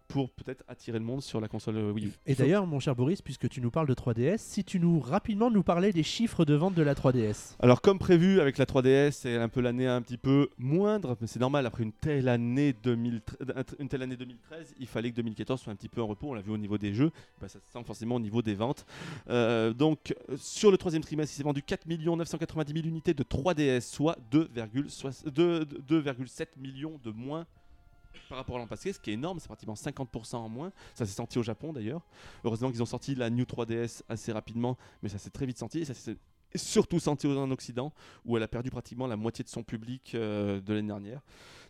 pour 0.09 0.31
peut-être 0.31 0.65
attirer 0.69 0.99
le 0.99 1.05
monde 1.05 1.23
sur 1.23 1.41
la 1.41 1.49
console 1.49 1.77
euh, 1.77 1.93
Wii 1.93 2.07
U. 2.07 2.13
Et 2.27 2.35
d'ailleurs, 2.35 2.67
mon 2.67 2.81
cher 2.81 2.95
Boris, 2.95 3.23
puisque 3.23 3.49
tu 3.49 3.61
nous 3.61 3.71
parles 3.71 3.89
de 3.89 3.95
3DS, 3.95 4.39
si 4.39 4.65
tu 4.65 4.81
nous 4.81 5.01
rapidement 5.01 5.51
nous 5.51 5.63
parlais 5.63 5.93
des 5.93 6.03
chiffres 6.03 6.45
de 6.45 6.55
vente 6.55 6.75
de 6.75 6.83
la 6.83 6.95
3DS. 6.95 7.57
Alors 7.61 7.81
comme 7.81 7.99
prévu 7.99 8.41
avec 8.41 8.59
la 8.59 8.65
3DS, 8.65 9.13
c'est 9.13 9.37
un 9.37 9.49
peu 9.49 9.61
l'année 9.61 9.87
un 9.87 10.03
petit 10.03 10.17
peu 10.17 10.49
moindre, 10.59 11.17
mais 11.21 11.27
c'est 11.27 11.41
normal 11.41 11.67
après 11.67 11.83
une 11.83 11.93
telle 11.93 12.29
année 12.29 12.75
2013, 12.83 13.37
une 13.79 13.89
telle 13.89 14.03
année 14.03 14.17
2013, 14.17 14.75
il 14.79 14.87
fallait 14.87 15.11
que 15.11 15.17
2014 15.17 15.61
soit 15.61 15.73
un 15.73 15.77
petit 15.77 15.89
peu 15.89 16.03
en 16.03 16.07
repos. 16.07 16.31
On 16.31 16.35
l'a 16.35 16.43
vu 16.43 16.51
au 16.51 16.59
niveau 16.59 16.79
des 16.79 16.95
jeux, 16.95 17.11
bah, 17.41 17.49
ça 17.49 17.59
se 17.61 17.73
sent 17.73 17.85
forcément 17.85 18.17
au 18.17 18.21
niveau 18.21 18.43
des 18.43 18.55
ventes. 18.55 18.87
Euh, 19.29 19.73
donc 19.73 20.15
euh, 20.31 20.37
sur 20.37 20.71
le 20.71 20.79
troisième 20.79 21.03
trimestre, 21.03 21.35
il 21.35 21.37
s'est 21.37 21.43
vendu 21.43 21.63
4 21.63 21.87
990 21.87 22.73
000 22.73 22.87
unités 22.87 23.15
de 23.15 23.23
3DS, 23.23 23.81
soit 23.81 24.17
2,7 24.33 25.31
2,7 25.31 26.47
millions 26.59 26.99
de 27.05 27.11
moins 27.11 27.47
par 28.29 28.39
rapport 28.39 28.57
à 28.57 28.59
l'an 28.59 28.67
passé, 28.67 28.93
ce 28.93 29.01
qui 29.01 29.11
est 29.11 29.15
énorme, 29.15 29.39
c'est 29.41 29.49
pratiquement 29.49 29.75
50% 29.75 30.37
en 30.37 30.49
moins. 30.49 30.73
Ça 30.95 31.07
s'est 31.07 31.13
senti 31.13 31.39
au 31.39 31.43
Japon 31.43 31.73
d'ailleurs. 31.73 32.03
Heureusement 32.45 32.71
qu'ils 32.71 32.83
ont 32.83 32.87
sorti 32.87 33.15
la 33.15 33.31
New 33.31 33.45
3DS 33.45 34.03
assez 34.09 34.33
rapidement, 34.33 34.77
mais 35.03 35.09
ça 35.09 35.19
s'est 35.19 35.31
très 35.31 35.47
vite 35.47 35.59
senti 35.59 35.81
et 35.81 35.85
ça 35.85 35.95
s'est 35.95 36.17
surtout 36.55 37.01
senti 37.01 37.27
en 37.27 37.51
Occident 37.51 37.93
où 38.25 38.37
elle 38.37 38.43
a 38.43 38.49
perdu 38.49 38.71
pratiquement 38.71 39.07
la 39.07 39.17
moitié 39.17 39.45
de 39.45 39.49
son 39.49 39.63
public 39.63 40.13
euh, 40.15 40.61
de 40.61 40.75
l'année 40.75 40.89
dernière. 40.89 41.21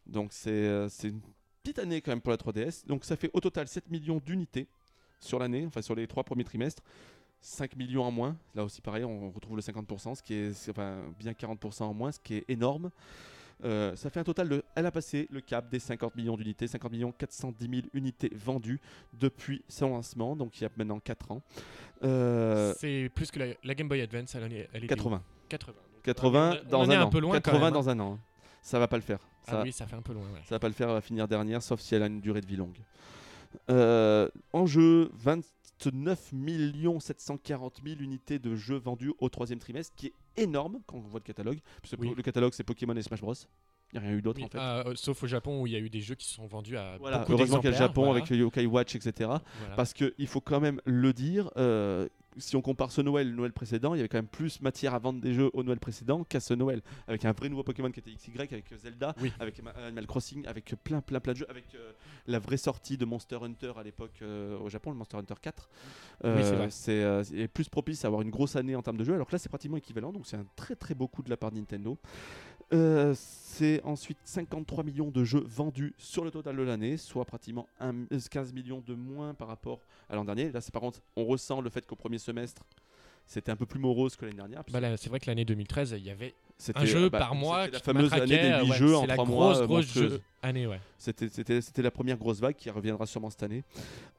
Donc 0.06 0.32
c'est 0.32 0.50
euh, 0.50 0.88
c'est 0.88 1.09
une 1.09 1.20
petite 1.62 1.78
année 1.78 2.00
quand 2.00 2.12
même 2.12 2.20
pour 2.20 2.30
la 2.30 2.37
3DS. 2.37 2.87
Donc 2.87 3.04
ça 3.04 3.16
fait 3.16 3.30
au 3.32 3.40
total 3.40 3.68
7 3.68 3.90
millions 3.90 4.20
d'unités 4.24 4.66
sur 5.20 5.38
l'année, 5.38 5.64
enfin 5.66 5.82
sur 5.82 5.94
les 5.94 6.06
trois 6.06 6.24
premiers 6.24 6.44
trimestres. 6.44 6.82
5 7.40 7.76
millions 7.76 8.02
en 8.02 8.11
moins, 8.11 8.37
là 8.54 8.64
aussi 8.64 8.80
pareil, 8.80 9.04
on 9.04 9.30
retrouve 9.30 9.56
le 9.56 9.62
50%, 9.62 10.16
ce 10.16 10.22
qui 10.22 10.35
est 10.35 10.72
bien 11.18 11.32
40% 11.32 11.82
en 11.85 11.94
moins, 11.94 12.11
ce 12.11 12.18
qui 12.18 12.35
est 12.35 12.44
énorme. 12.48 12.90
Euh, 13.64 13.97
ça 13.97 14.11
fait 14.11 14.21
un 14.21 14.25
total 14.25 14.49
de. 14.51 14.62
Elle 14.75 14.85
a 14.87 14.90
passé 14.90 15.27
le 15.31 15.40
cap 15.40 15.69
des 15.71 15.79
50 15.79 16.14
millions 16.14 16.37
d'unités, 16.37 16.66
50 16.66 16.92
millions 16.92 17.12
410 17.12 17.69
000 17.71 17.83
unités 17.95 18.31
vendues 18.35 18.81
depuis 19.14 19.62
son 19.69 19.88
lancement, 19.90 20.37
donc 20.37 20.61
il 20.61 20.64
y 20.64 20.66
a 20.66 20.71
maintenant 20.77 21.01
4 21.01 21.31
ans. 21.33 21.42
Euh, 22.05 22.75
C'est 22.79 23.11
plus 23.14 23.31
que 23.31 23.38
la, 23.38 23.47
la 23.64 23.75
Game 23.75 23.88
Boy 23.88 24.03
Advance, 24.03 24.35
elle, 24.35 24.53
est- 24.53 24.69
elle 24.73 24.85
était 24.85 24.95
80. 24.95 25.16
où 25.25 25.49
80. 25.49 25.73
Donc, 25.73 26.03
80 26.03 26.51
on 26.51 26.55
est- 26.55 26.64
dans 26.71 26.81
on 26.83 26.90
est 26.90 26.95
un, 26.95 27.01
un 27.01 27.05
an. 27.05 27.11
peu 27.11 27.19
loin 27.21 27.37
quand 27.37 27.51
80 27.53 27.59
même, 27.59 27.69
hein. 27.69 27.71
dans 27.71 27.88
un 27.88 28.01
an. 28.01 28.19
Ça 28.62 28.79
va 28.79 28.88
pas 28.88 28.97
le 28.97 29.03
faire. 29.03 29.21
Ça, 29.45 29.61
Ah 29.61 29.62
oui, 29.62 29.73
ça 29.73 29.87
fait 29.87 29.97
un 29.97 30.03
peu 30.03 30.12
loin. 30.12 30.25
ouais. 30.25 30.40
ça 30.45 30.57
va 30.57 30.59
pas 30.59 30.69
le 30.69 30.75
faire, 30.75 30.88
elle 30.88 30.95
va 30.95 31.01
finir 31.01 31.27
dernière, 31.29 31.62
sauf 31.62 31.81
si 31.81 31.95
elle 31.95 32.03
a 32.03 32.07
une 32.07 32.21
durée 32.21 32.40
de 32.42 32.47
vie 32.47 32.57
longue. 32.57 32.77
Euh, 33.71 34.29
en 34.53 34.66
jeu, 34.66 35.11
29 35.83 36.33
740 37.01 37.81
000 37.85 38.01
unités 38.01 38.39
de 38.39 38.55
jeux 38.55 38.77
vendus 38.79 39.12
au 39.19 39.29
troisième 39.29 39.59
trimestre, 39.59 39.95
qui 39.97 40.07
est 40.07 40.43
énorme 40.43 40.81
quand 40.87 40.97
on 40.97 41.01
voit 41.01 41.21
le 41.21 41.25
catalogue. 41.25 41.59
Puisque 41.83 42.01
Oui. 42.01 42.12
Le 42.17 42.23
catalogue, 42.23 42.53
c'est 42.55 42.65
Pokémon 42.65 42.95
et 42.97 43.03
Smash 43.03 43.21
Bros. 43.21 43.35
Il 43.93 44.01
n'y 44.01 44.05
a 44.05 44.09
rien 44.09 44.19
eu 44.19 44.23
d'autre 44.23 44.41
Oui, 44.41 44.47
en 44.47 44.49
fait. 44.49 44.59
euh, 44.59 44.95
sauf 44.97 45.23
au 45.23 45.27
Japon 45.27 45.62
où 45.62 45.67
il 45.67 45.73
y 45.73 45.77
a 45.77 45.79
eu 45.79 45.89
des 45.89 46.01
jeux 46.01 46.17
qui 46.17 46.27
se 46.27 46.35
sont 46.35 46.47
vendus 46.47 46.77
à 46.77 46.97
Voilà, 46.99 47.19
beaucoup 47.19 47.33
heureusement 47.33 47.59
qu'il 47.59 47.67
y 47.67 47.69
a 47.69 47.71
le 47.71 47.77
Japon 47.77 48.05
voilà. 48.07 48.19
avec 48.19 48.31
le 48.31 48.37
Yokai 48.37 48.67
Watch, 48.67 48.97
etc. 48.97 49.12
Voilà. 49.61 49.75
Parce 49.77 49.93
qu'il 49.93 50.27
faut 50.27 50.41
quand 50.41 50.61
même 50.61 50.81
le 50.85 51.12
dire, 51.12 51.51
euh, 51.57 52.09
si 52.38 52.57
on 52.57 52.62
compare 52.62 52.90
ce 52.92 53.01
Noël 53.01 53.27
et 53.27 53.31
le 53.31 53.37
Noël 53.37 53.53
précédent, 53.53 53.94
il 53.94 53.99
y 53.99 54.01
avait 54.01 54.09
quand 54.09 54.18
même 54.18 54.27
plus 54.29 54.61
matière 54.61 54.94
à 54.94 54.99
vendre 54.99 55.20
des 55.20 55.33
jeux 55.35 55.51
au 55.55 55.62
Noël 55.62 55.79
précédent 55.79 56.25
qu'à 56.25 56.40
ce 56.40 56.55
Noël. 56.55 56.83
Avec 57.09 57.25
un 57.25 57.33
vrai 57.33 57.49
nouveau 57.49 57.62
Pokémon 57.62 57.90
qui 57.90 58.01
était 58.01 58.11
XY, 58.12 58.33
avec 58.38 58.72
Zelda, 58.77 59.14
Oui. 59.20 59.33
avec 59.38 59.62
Ma- 59.62 59.70
Animal 59.70 60.07
Crossing, 60.07 60.46
avec 60.46 60.75
plein, 60.85 61.01
plein, 61.01 61.20
plein 61.20 61.33
de 61.33 61.38
jeux, 61.38 61.51
avec 61.51 61.75
euh, 61.75 61.92
la 62.27 62.38
vraie 62.38 62.57
sortie 62.57 62.96
de 62.96 63.05
Monster 63.05 63.38
Hunter 63.42 63.72
à 63.77 63.83
l'époque 63.83 64.18
euh, 64.22 64.59
au 64.59 64.68
Japon, 64.68 64.90
le 64.90 64.96
Monster 64.96 65.16
Hunter 65.16 65.35
4. 65.40 65.68
Oui, 66.25 66.31
c'est 66.31 66.31
Euh, 66.38 66.57
vrai. 66.57 66.70
c'est 66.70 67.37
est 67.40 67.49
plus 67.49 67.68
propice 67.68 68.05
à 68.05 68.09
avoir 68.09 68.22
une 68.22 68.31
grosse 68.31 68.57
année 68.57 68.75
en 68.77 68.83
termes 68.83 68.96
de 68.96 69.05
jeux, 69.05 69.14
alors 69.14 69.27
que 69.27 69.33
là 69.33 69.38
c'est 69.38 69.49
pratiquement 69.49 69.77
équivalent, 69.77 70.12
donc 70.12 70.27
c'est 70.27 70.37
un 70.37 70.46
très 70.57 70.77
très 70.77 70.94
beau 70.94 71.09
coup 71.09 71.22
de 71.22 71.31
la 71.31 71.37
part 71.37 71.51
de 71.51 71.57
Nintendo. 71.57 71.99
Euh, 72.72 73.14
c'est 73.16 73.81
ensuite 73.85 74.18
53 74.24 74.83
millions 74.83 75.11
de 75.11 75.22
jeux 75.24 75.44
vendus 75.46 75.94
sur 75.98 76.24
le 76.24 76.31
total 76.33 76.57
de 76.57 76.62
l'année, 76.62 76.96
soit 76.96 77.24
pratiquement 77.24 77.68
un- 77.79 78.02
euh, 78.12 78.18
15 78.31 78.52
millions 78.52 78.83
de 78.85 78.94
moins 78.94 79.35
par 79.35 79.46
rapport 79.48 79.81
à 80.09 80.16
l'an 80.16 80.24
dernier. 80.24 80.50
Là, 80.50 80.61
par 80.72 80.83
contre, 80.83 81.00
on 81.14 81.24
ressent 81.24 81.61
le 81.61 81.70
fait 81.70 81.87
qu'au 81.87 81.94
premier 81.94 82.18
semestre, 82.18 82.64
c'était 83.24 83.52
un 83.52 83.57
peu 83.57 83.66
plus 83.66 83.79
morose 83.81 84.16
que 84.16 84.24
l'année 84.24 84.37
dernière. 84.38 84.64
Bah 84.72 84.96
c'est 84.96 85.09
vrai 85.09 85.20
que 85.20 85.26
l'année 85.31 85.44
2013, 85.44 85.94
il 85.96 86.05
y 86.05 86.11
avait 86.11 86.35
C'était 86.59 86.79
un 86.81 86.85
jeu 86.87 87.09
bah, 87.11 87.19
par 87.19 87.35
mois. 87.35 87.69
la 87.69 87.79
fameuse 87.81 88.12
année 88.14 88.38
des 88.38 88.51
euh, 88.51 88.62
8 88.64 88.71
ouais, 88.71 88.77
jeux 88.77 88.97
en 88.97 89.05
la 89.07 89.14
3 89.14 89.27
grosse, 89.27 89.37
mois. 89.57 89.62
euh, 89.62 89.66
grosse 89.66 89.92
jeu- 89.92 90.21
année, 90.42 90.66
ouais. 90.66 90.81
C'était, 90.99 91.29
c'était, 91.29 91.61
c'était 91.61 91.83
la 91.83 91.90
première 91.90 92.16
grosse 92.16 92.40
vague 92.40 92.55
qui 92.57 92.71
reviendra 92.71 93.05
sûrement 93.05 93.29
cette 93.31 93.42
année. 93.42 93.62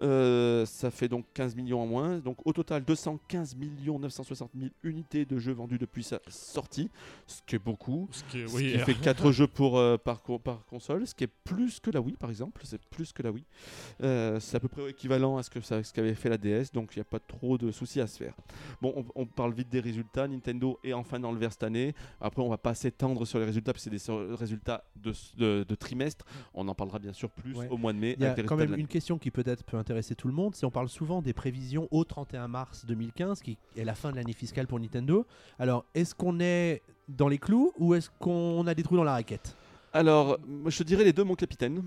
Euh, 0.02 0.66
ça 0.66 0.92
fait 0.92 1.08
donc 1.08 1.26
15 1.34 1.56
millions 1.56 1.82
en 1.82 1.88
moins. 1.88 2.18
Donc 2.20 2.38
au 2.46 2.54
total, 2.54 2.84
215 2.84 3.56
millions 3.56 3.98
960 3.98 4.52
000 4.56 4.70
unités 4.84 5.26
de 5.26 5.40
jeux 5.40 5.54
vendus 5.54 5.78
depuis 5.80 6.04
sa 6.04 6.20
sortie, 6.28 6.90
ce 7.26 7.42
qui 7.46 7.56
est 7.56 7.60
beaucoup. 7.60 8.08
Ce 8.12 8.24
qui, 8.26 8.48
Ce 8.48 8.56
oui, 8.56 8.74
qui 8.74 8.80
fait 8.80 8.94
4 8.94 9.32
jeux 9.32 9.48
pour, 9.48 9.78
euh, 9.80 9.98
par, 9.98 10.22
co- 10.22 10.38
par 10.40 10.64
console, 10.66 11.08
ce 11.08 11.16
qui 11.16 11.24
est 11.24 11.32
plus 11.44 11.80
que 11.80 11.90
la 11.92 12.02
Wii 12.02 12.16
par 12.18 12.30
exemple. 12.30 12.62
C'est 12.66 12.82
plus 12.86 13.12
que 13.14 13.24
la 13.24 13.32
Wii. 13.32 13.44
Euh, 14.04 14.40
c'est 14.40 14.58
à 14.58 14.60
peu 14.60 14.68
près 14.68 14.90
équivalent 14.90 15.38
à 15.38 15.44
ce 15.44 15.50
que 15.50 15.62
ça, 15.62 15.82
ce 15.82 15.92
qu'avait 15.94 16.14
fait 16.14 16.30
la 16.30 16.38
DS, 16.38 16.72
donc 16.74 16.92
il 16.96 17.00
n'y 17.00 17.02
a 17.02 17.06
pas 17.06 17.20
trop 17.20 17.58
de 17.58 17.72
soucis 17.72 18.02
à 18.02 18.08
se 18.08 18.18
faire. 18.18 18.34
Bon, 18.82 18.94
on, 18.96 19.06
on 19.22 19.26
parle 19.26 19.54
vite 19.54 19.70
des 19.70 19.80
résultats. 19.80 20.28
Nintendo 20.28 20.78
est 20.84 20.94
enfin 20.94 21.20
dans 21.20 21.32
le 21.32 21.40
vert 21.40 21.52
cette 21.52 21.64
année. 21.64 21.96
Après, 22.28 22.42
on 22.42 22.50
va 22.50 22.58
pas 22.58 22.76
s'étendre 22.76 23.26
sur 23.26 23.40
les 23.40 23.46
résultats, 23.46 23.74
parce 23.74 23.86
que 23.86 23.98
c'est 23.98 24.10
des 24.12 24.36
résultats 24.36 24.84
de, 24.98 25.14
de- 25.38 25.66
de 25.68 25.76
trimestre. 25.76 26.26
On 26.54 26.68
en 26.68 26.76
parlera 26.76 27.00
bien 27.00 27.14
sûr 27.14 27.30
plus 27.32 27.56
Ouais. 27.56 27.68
au 27.70 27.78
mois 27.78 27.94
de 27.94 27.98
mai. 28.00 28.16
Il 28.20 28.24
y 28.24 28.28
a 28.28 28.36
quand 28.44 28.56
même 28.58 28.76
une 28.76 28.88
question 28.88 29.18
qui 29.18 29.32
peut-être 29.32 29.64
peut 29.64 29.78
intéresser 29.78 30.14
tout 30.16 30.28
le 30.28 30.34
monde. 30.34 30.54
C'est 30.56 30.66
on 30.66 30.72
parle 30.72 30.90
souvent 30.90 31.22
des 31.22 31.34
prévisions 31.34 31.88
au 31.92 32.04
31 32.04 32.48
mars 32.48 32.86
2015, 32.86 33.42
qui 33.42 33.58
est 33.76 33.84
la 33.84 33.96
fin 33.96 34.12
de 34.12 34.18
l'année 34.18 34.34
fiscale 34.34 34.68
pour 34.68 34.80
Nintendo. 34.80 35.26
Alors, 35.60 35.86
est-ce 35.96 36.14
qu'on 36.14 36.40
est 36.40 36.82
dans 37.08 37.28
les 37.30 37.38
clous 37.38 37.72
ou 37.80 37.94
est-ce 37.96 38.10
qu'on 38.20 38.68
a 38.68 38.76
des 38.76 38.84
trous 38.84 38.98
dans 38.98 39.04
la 39.04 39.14
raquette? 39.14 39.56
Alors, 39.94 40.38
je 40.66 40.78
te 40.78 40.84
dirais 40.84 41.04
les 41.06 41.14
deux, 41.14 41.24
mon 41.24 41.36
capitaine. 41.36 41.82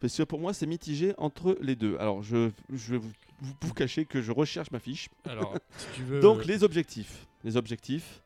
Parce 0.00 0.16
que 0.16 0.22
pour 0.22 0.38
moi, 0.40 0.52
c'est 0.54 0.66
mitigé 0.66 1.14
entre 1.18 1.56
les 1.60 1.76
deux. 1.76 1.96
Alors, 1.98 2.22
je, 2.22 2.50
je 2.72 2.92
vais 2.92 2.98
vous, 2.98 3.10
vous, 3.40 3.52
vous 3.60 3.74
cacher 3.74 4.04
que 4.06 4.22
je 4.22 4.32
recherche 4.32 4.70
ma 4.70 4.78
fiche. 4.78 5.08
Alors, 5.26 5.54
si 5.76 5.86
tu 5.94 6.02
veux. 6.04 6.20
Donc, 6.20 6.44
les 6.46 6.62
objectifs. 6.64 7.26
Les 7.44 7.56
objectifs. 7.56 8.22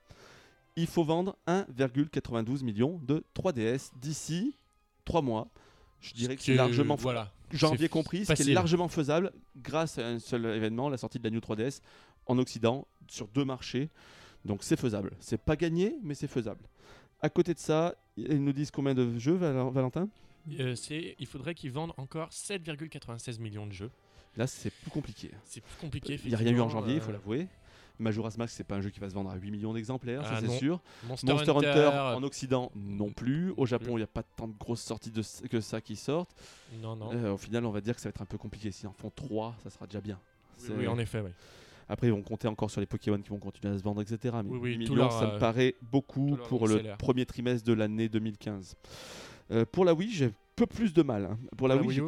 Il 0.77 0.87
faut 0.87 1.05
vendre 1.05 1.37
1,92 1.47 2.65
million 2.65 2.99
de 3.05 3.25
3DS 3.37 3.91
d'ici 4.01 4.57
3 5.05 5.23
mois. 5.23 5.49
Je 6.01 6.13
dirais 6.13 6.37
que 6.37 6.43
c'est 6.43 6.55
largement 6.55 6.97
Voilà. 6.97 7.33
janvier 7.53 7.89
compris, 7.89 8.25
ce 8.27 8.33
qui 8.33 8.51
est 8.51 8.55
largement 8.55 8.89
faisable 8.89 9.33
grâce 9.57 9.99
à 9.99 10.07
un 10.07 10.19
seul 10.19 10.45
événement, 10.47 10.89
la 10.89 10.97
sortie 10.99 11.19
de 11.19 11.25
la 11.25 11.31
New 11.31 11.41
3DS 11.41 11.81
en 12.27 12.39
Occident 12.39 12.87
sur 13.09 13.29
deux 13.29 13.45
marchés. 13.45 13.89
Donc 14.45 14.63
c'est 14.63 14.79
faisable. 14.79 15.13
C'est 15.21 15.41
pas 15.41 15.57
gagné, 15.57 15.97
mais 16.03 16.15
c'est 16.15 16.27
faisable. 16.29 16.61
À 17.23 17.31
côté 17.31 17.55
de 17.55 17.59
ça, 17.59 17.95
ils 18.17 18.43
nous 18.43 18.53
disent 18.53 18.71
combien 18.71 18.95
de 18.95 19.19
jeux, 19.19 19.35
Val- 19.35 19.71
Valentin? 19.73 20.09
Euh, 20.61 20.75
il 21.19 21.27
faudrait 21.27 21.55
qu'ils 21.55 21.71
vendent 21.73 21.95
encore 21.97 22.29
7,96 22.31 23.41
millions 23.41 23.67
de 23.67 23.73
jeux. 23.73 23.91
Là, 24.37 24.47
c'est 24.47 24.71
plus 24.71 24.91
compliqué. 24.91 25.31
C'est 25.45 25.63
plus 25.63 25.77
compliqué. 25.81 26.21
Il 26.25 26.29
n'y 26.31 26.35
a 26.35 26.39
rien 26.39 26.53
eu 26.53 26.61
en 26.61 26.69
janvier, 26.69 26.97
il 26.97 27.01
faut 27.01 27.11
euh, 27.11 27.13
l'avouer. 27.13 27.47
Majora's 27.99 28.37
Mask, 28.39 28.55
c'est 28.57 28.65
pas 28.65 28.77
un 28.77 28.81
jeu 28.81 28.91
qui 28.91 28.99
va 29.01 29.09
se 29.09 29.15
vendre 29.15 29.31
à 29.31 29.37
8 29.37 29.51
millions 29.51 29.73
d'exemplaires, 29.73 30.25
ça 30.25 30.35
Ah 30.37 30.41
c'est 30.41 30.49
sûr. 30.59 30.81
Monster, 31.07 31.27
Monster 31.33 31.51
Hunter, 31.53 31.69
Hunter, 31.69 31.89
en 32.17 32.23
Occident 32.23 32.73
non 32.75 33.11
plus. 33.13 33.53
Au 33.57 33.67
Japon, 33.67 33.93
il 33.93 33.97
n'y 33.99 34.03
a 34.03 34.07
pas 34.09 34.23
tant 34.23 34.49
de 34.49 34.55
grosses 34.59 34.83
sorties 34.83 35.11
de, 35.11 35.23
que 35.49 35.61
ça 35.61 35.81
qui 35.81 35.97
sortent. 35.97 36.35
Non, 36.83 36.97
non. 36.97 37.11
Euh, 37.13 37.33
au 37.35 37.37
final, 37.37 37.65
on 37.67 37.71
va 37.71 37.81
dire 37.81 37.95
que 37.95 38.01
ça 38.01 38.09
va 38.09 38.11
être 38.11 38.23
un 38.23 38.27
peu 38.27 38.39
compliqué. 38.39 38.71
S'ils 38.73 38.89
en 38.89 38.93
font 38.93 39.11
3, 39.15 39.57
ça 39.63 39.71
sera 39.71 39.87
déjà 39.87 40.01
bien. 40.01 40.19
Oui, 40.71 40.87
en 40.89 40.99
effet, 40.99 41.21
oui. 41.21 41.31
Après, 41.89 42.07
ils 42.07 42.13
vont 42.13 42.23
compter 42.23 42.49
encore 42.49 42.71
sur 42.71 42.81
les 42.81 42.87
Pokémon 42.87 43.19
qui 43.21 43.29
vont 43.29 43.39
continuer 43.39 43.75
à 43.75 43.79
se 43.79 43.83
vendre, 43.83 44.01
etc. 44.01 44.35
Mais 44.43 44.51
Oui, 44.51 44.59
oui, 44.61 44.71
8 44.77 44.85
tout 44.87 44.93
millions, 44.95 45.05
leur, 45.05 45.13
ça 45.13 45.27
me 45.27 45.33
euh, 45.33 45.39
paraît 45.39 45.75
beaucoup 45.83 46.37
pour 46.49 46.67
le 46.67 46.83
premier 46.99 47.27
trimestre 47.27 47.67
de 47.67 47.75
l'année 47.75 48.09
2015. 48.09 48.75
Euh, 49.51 49.65
pour 49.71 49.85
la 49.85 49.93
Wii, 49.93 50.11
j'ai 50.11 50.25
un 50.27 50.33
peu 50.57 50.67
plus 50.67 50.95
de 50.95 51.03
mal. 51.03 51.27
hein. 51.27 51.39
Pour 51.59 51.69
la, 51.69 51.75
La 51.75 51.83
Wii, 51.83 52.01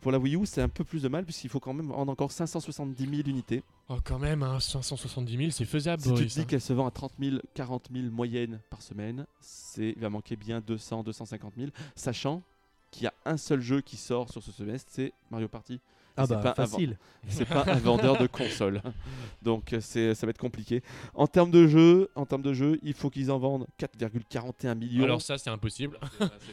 pour 0.00 0.12
la 0.12 0.18
Wii 0.18 0.36
U, 0.36 0.46
c'est 0.46 0.62
un 0.62 0.68
peu 0.68 0.84
plus 0.84 1.02
de 1.02 1.08
mal 1.08 1.24
puisqu'il 1.24 1.48
faut 1.50 1.60
quand 1.60 1.72
même 1.72 1.88
vendre 1.88 2.10
encore 2.10 2.32
570 2.32 3.02
000 3.02 3.28
unités. 3.28 3.62
Oh, 3.88 3.96
quand 4.02 4.18
même, 4.18 4.42
hein, 4.42 4.60
570 4.60 5.36
000, 5.36 5.50
c'est 5.50 5.64
faisable, 5.64 6.02
Si 6.02 6.12
tu 6.14 6.26
te 6.26 6.32
dis 6.32 6.40
hein. 6.40 6.44
qu'elle 6.44 6.60
se 6.60 6.72
vend 6.72 6.86
à 6.86 6.90
30 6.90 7.12
000, 7.20 7.36
40 7.54 7.88
000 7.92 8.06
moyenne 8.10 8.60
par 8.70 8.82
semaine, 8.82 9.26
c'est 9.40 9.90
il 9.96 10.00
va 10.00 10.10
manquer 10.10 10.36
bien 10.36 10.60
200, 10.60 11.04
250 11.04 11.54
000, 11.56 11.70
sachant 11.94 12.42
qu'il 12.90 13.04
y 13.04 13.06
a 13.06 13.14
un 13.24 13.36
seul 13.36 13.60
jeu 13.60 13.80
qui 13.80 13.96
sort 13.96 14.30
sur 14.30 14.42
ce 14.42 14.52
semestre, 14.52 14.90
c'est 14.94 15.12
Mario 15.30 15.48
Party. 15.48 15.80
Ah 16.16 16.26
c'est 16.26 16.34
bah 16.34 16.40
pas 16.42 16.54
facile. 16.54 16.96
C'est 17.28 17.46
pas 17.46 17.64
un 17.66 17.78
vendeur 17.78 18.18
de 18.18 18.26
console. 18.26 18.82
Donc 19.42 19.72
euh, 19.72 19.80
c'est 19.80 20.14
ça 20.14 20.26
va 20.26 20.30
être 20.30 20.38
compliqué. 20.38 20.82
En 21.14 21.26
termes 21.26 21.50
de 21.50 21.66
jeu, 21.66 22.10
en 22.14 22.26
termes 22.26 22.42
de 22.42 22.52
jeu, 22.52 22.78
il 22.82 22.92
faut 22.92 23.08
qu'ils 23.10 23.30
en 23.30 23.38
vendent 23.38 23.66
4,41 23.80 24.74
millions. 24.76 25.04
Alors, 25.04 25.22
ça, 25.22 25.38
c'est 25.38 25.48
impossible. 25.50 25.98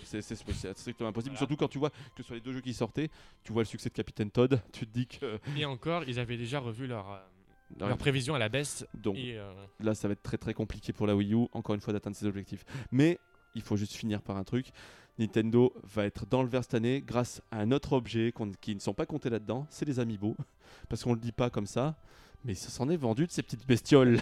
C'est- 0.03 0.21
strictement 0.21 1.09
impossible. 1.09 1.33
Voilà. 1.33 1.37
Surtout 1.37 1.57
quand 1.57 1.67
tu 1.67 1.77
vois 1.77 1.91
que 2.15 2.23
sur 2.23 2.33
les 2.33 2.39
deux 2.41 2.53
jeux 2.53 2.61
qui 2.61 2.73
sortaient, 2.73 3.09
tu 3.43 3.51
vois 3.51 3.63
le 3.63 3.67
succès 3.67 3.89
de 3.89 3.93
Captain 3.93 4.29
Todd, 4.29 4.61
tu 4.71 4.87
te 4.87 4.93
dis 4.93 5.07
que 5.07 5.39
Et 5.57 5.65
encore, 5.65 6.03
ils 6.07 6.19
avaient 6.19 6.37
déjà 6.37 6.59
revu 6.59 6.87
leur, 6.87 7.11
euh, 7.11 7.17
Ouais. 7.79 7.87
leur 7.87 7.97
prévision 7.97 8.35
à 8.35 8.39
la 8.39 8.49
baisse. 8.49 8.85
donc 8.93 9.15
Et, 9.17 9.37
euh, 9.37 9.49
là 9.79 9.93
ça 9.95 10.07
va 10.09 10.11
être 10.13 10.21
très 10.23 10.37
très 10.37 10.53
compliqué 10.53 10.91
pour 10.91 11.07
la 11.07 11.15
Wii 11.15 11.33
U 11.33 11.47
encore 11.53 11.73
une 11.75 11.79
fois 11.81 11.93
d'atteindre 11.93 12.15
ses 12.17 12.25
objectifs. 12.25 12.65
Mais 12.91 13.17
il 13.55 13.61
faut 13.61 13.77
juste 13.77 13.93
finir 13.93 14.21
par 14.21 14.35
un 14.37 14.43
truc. 14.43 14.71
Nintendo 15.21 15.73
va 15.83 16.05
être 16.05 16.25
dans 16.25 16.41
le 16.43 16.49
vert 16.49 16.63
cette 16.63 16.73
année 16.73 17.03
grâce 17.05 17.41
à 17.51 17.59
un 17.59 17.71
autre 17.71 17.93
objet 17.93 18.33
qui 18.59 18.73
ne 18.75 18.79
sont 18.79 18.93
pas 18.93 19.05
comptés 19.05 19.29
là-dedans, 19.29 19.67
c'est 19.69 19.85
les 19.85 19.99
amiibo. 19.99 20.35
Parce 20.89 21.03
qu'on 21.03 21.13
le 21.13 21.19
dit 21.19 21.31
pas 21.31 21.49
comme 21.49 21.67
ça, 21.67 21.95
mais 22.43 22.55
ça 22.55 22.69
s'en 22.69 22.89
est 22.89 22.97
vendu 22.97 23.27
de 23.27 23.31
ces 23.31 23.43
petites 23.43 23.65
bestioles. 23.67 24.19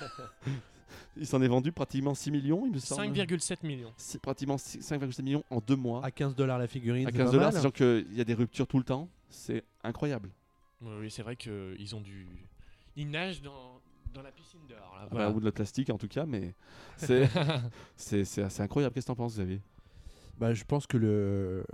il 1.17 1.25
s'en 1.25 1.41
est 1.41 1.47
vendu 1.47 1.71
pratiquement 1.71 2.13
6 2.13 2.31
millions, 2.31 2.65
il 2.65 2.71
me 2.73 2.79
semble. 2.79 3.03
5,7 3.15 3.65
millions. 3.65 3.93
C'est 3.97 4.21
pratiquement 4.21 4.57
6 4.57 4.79
5,7 4.79 5.21
millions 5.23 5.43
en 5.49 5.59
deux 5.59 5.75
mois. 5.75 6.03
À 6.05 6.11
15 6.11 6.35
dollars 6.35 6.59
la 6.59 6.67
figurine. 6.67 7.07
à 7.07 7.11
c'est 7.11 7.17
15 7.17 7.25
pas 7.27 7.31
dollars, 7.31 7.47
mal. 7.53 7.61
sachant 7.61 7.71
qu'il 7.71 8.07
y 8.13 8.21
a 8.21 8.23
des 8.25 8.33
ruptures 8.33 8.67
tout 8.67 8.77
le 8.77 8.83
temps. 8.83 9.07
C'est 9.29 9.63
incroyable. 9.83 10.29
Oui, 10.81 10.91
oui, 11.01 11.11
c'est 11.11 11.23
vrai 11.23 11.35
qu'ils 11.35 11.95
ont 11.95 12.01
du. 12.01 12.27
Ils 12.95 13.09
nagent 13.09 13.41
dans, 13.41 13.79
dans 14.13 14.21
la 14.21 14.31
piscine 14.31 14.59
dehors. 14.67 14.95
Là, 14.95 15.01
Ah 15.03 15.07
voilà. 15.11 15.29
bah, 15.29 15.35
ou 15.35 15.39
de 15.39 15.45
la 15.45 15.51
plastique 15.51 15.89
en 15.89 15.97
tout 15.97 16.07
cas, 16.07 16.25
mais 16.25 16.53
c'est 16.97 17.29
c'est 17.95 18.25
c'est 18.25 18.41
assez 18.43 18.61
incroyable. 18.61 18.93
Qu'est-ce 18.93 19.05
que 19.05 19.11
t'en 19.11 19.15
penses, 19.15 19.33
Xavier? 19.35 19.61
Bah, 20.39 20.53
je 20.53 20.63
pense 20.63 20.87
que 20.87 20.97
le. 20.97 21.65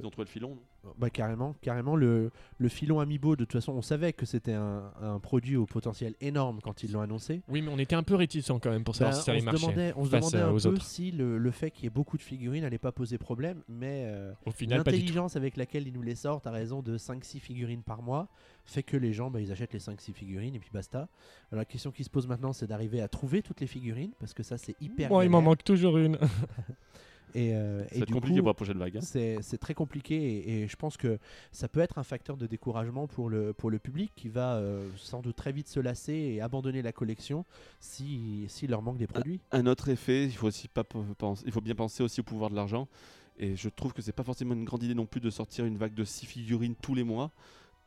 Ils 0.00 0.06
ont 0.06 0.10
trouvé 0.10 0.24
le 0.26 0.30
filon, 0.30 0.56
non? 0.84 0.92
Bah, 0.98 1.10
carrément, 1.10 1.54
carrément 1.60 1.96
le, 1.96 2.30
le 2.58 2.68
filon 2.68 2.98
Amiibo, 2.98 3.36
de 3.36 3.44
toute 3.44 3.52
façon, 3.52 3.72
on 3.72 3.82
savait 3.82 4.12
que 4.12 4.26
c'était 4.26 4.52
un, 4.54 4.90
un 5.00 5.18
produit 5.20 5.56
au 5.56 5.66
potentiel 5.66 6.14
énorme 6.20 6.60
quand 6.62 6.82
ils 6.82 6.92
l'ont 6.92 7.00
annoncé. 7.02 7.42
Oui, 7.48 7.62
mais 7.62 7.70
on 7.72 7.78
était 7.78 7.94
un 7.94 8.02
peu 8.02 8.14
réticents 8.14 8.58
quand 8.58 8.70
même 8.70 8.84
pour 8.84 8.96
savoir 8.96 9.14
Bah, 9.14 9.20
si 9.20 9.24
ça 9.26 9.30
on 9.30 9.34
allait 9.34 9.40
se 9.40 9.44
marcher. 9.44 9.60
demandait, 9.66 9.92
on 9.96 10.04
se 10.04 10.10
demandait 10.10 10.36
euh, 10.38 10.48
un 10.48 10.58
peu 10.58 10.68
autres. 10.68 10.82
si 10.84 11.10
le, 11.12 11.38
le 11.38 11.50
fait 11.50 11.70
qu'il 11.70 11.84
y 11.84 11.86
ait 11.86 11.90
beaucoup 11.90 12.16
de 12.16 12.22
figurines 12.22 12.62
n'allait 12.62 12.78
pas 12.78 12.90
poser 12.92 13.16
problème, 13.18 13.62
mais 13.68 14.04
euh, 14.06 14.32
l'intelligence 14.68 15.36
avec 15.36 15.56
laquelle 15.56 15.86
ils 15.86 15.92
nous 15.92 16.02
les 16.02 16.14
sortent 16.16 16.46
à 16.46 16.50
raison 16.50 16.82
de 16.82 16.96
5-6 16.98 17.38
figurines 17.40 17.82
par 17.82 18.02
mois 18.02 18.28
fait 18.64 18.82
que 18.82 18.96
les 18.98 19.12
gens 19.14 19.30
bah, 19.30 19.40
ils 19.40 19.50
achètent 19.52 19.72
les 19.72 19.78
5-6 19.78 20.12
figurines 20.12 20.54
et 20.54 20.58
puis 20.58 20.70
basta. 20.72 21.08
Alors, 21.50 21.60
la 21.60 21.64
question 21.64 21.90
qui 21.90 22.04
se 22.04 22.10
pose 22.10 22.26
maintenant 22.26 22.52
c'est 22.52 22.66
d'arriver 22.66 23.00
à 23.00 23.08
trouver 23.08 23.42
toutes 23.42 23.60
les 23.60 23.66
figurines 23.66 24.12
parce 24.18 24.34
que 24.34 24.42
ça 24.42 24.58
c'est 24.58 24.74
hyper 24.80 25.10
Moi, 25.10 25.24
il 25.24 25.30
m'en 25.30 25.42
manque 25.42 25.64
toujours 25.64 25.96
une. 25.98 26.18
et, 27.34 27.54
euh, 27.54 27.84
et 27.92 28.00
du 28.00 28.12
compliqué 28.12 28.36
coup, 28.36 28.42
pour 28.42 28.48
la 28.48 28.54
prochaine 28.54 28.78
vague. 28.78 28.96
hein. 28.96 29.00
c'est 29.42 29.58
très 29.58 29.74
compliqué 29.74 30.14
et, 30.16 30.62
et 30.62 30.68
je 30.68 30.76
pense 30.76 30.96
que 30.96 31.18
ça 31.52 31.68
peut 31.68 31.80
être 31.80 31.98
un 31.98 32.02
facteur 32.02 32.36
de 32.36 32.46
découragement 32.46 33.06
pour 33.06 33.28
le, 33.30 33.52
pour 33.52 33.70
le 33.70 33.78
public 33.78 34.12
qui 34.16 34.28
va 34.28 34.56
euh, 34.56 34.88
sans 34.96 35.20
doute 35.20 35.36
très 35.36 35.52
vite 35.52 35.68
se 35.68 35.80
lasser 35.80 36.12
et 36.14 36.40
abandonner 36.40 36.82
la 36.82 36.92
collection 36.92 37.44
si, 37.80 38.44
s'il 38.48 38.70
leur 38.70 38.82
manque 38.82 38.98
des 38.98 39.06
produits. 39.06 39.40
Un 39.52 39.66
autre 39.66 39.88
effet, 39.88 40.24
il 40.24 40.32
faut 40.32 40.46
aussi 40.48 40.68
pas 40.68 40.84
penser, 40.84 41.44
il 41.46 41.52
faut 41.52 41.60
bien 41.60 41.74
penser 41.74 42.02
aussi 42.02 42.20
au 42.20 42.24
pouvoir 42.24 42.50
de 42.50 42.56
l'argent. 42.56 42.88
Et 43.38 43.54
je 43.54 43.68
trouve 43.68 43.92
que 43.92 44.02
c'est 44.02 44.12
pas 44.12 44.24
forcément 44.24 44.54
une 44.54 44.64
grande 44.64 44.82
idée 44.82 44.94
non 44.94 45.06
plus 45.06 45.20
de 45.20 45.30
sortir 45.30 45.64
une 45.64 45.76
vague 45.76 45.94
de 45.94 46.04
6 46.04 46.26
figurines 46.26 46.74
tous 46.74 46.94
les 46.94 47.04
mois. 47.04 47.30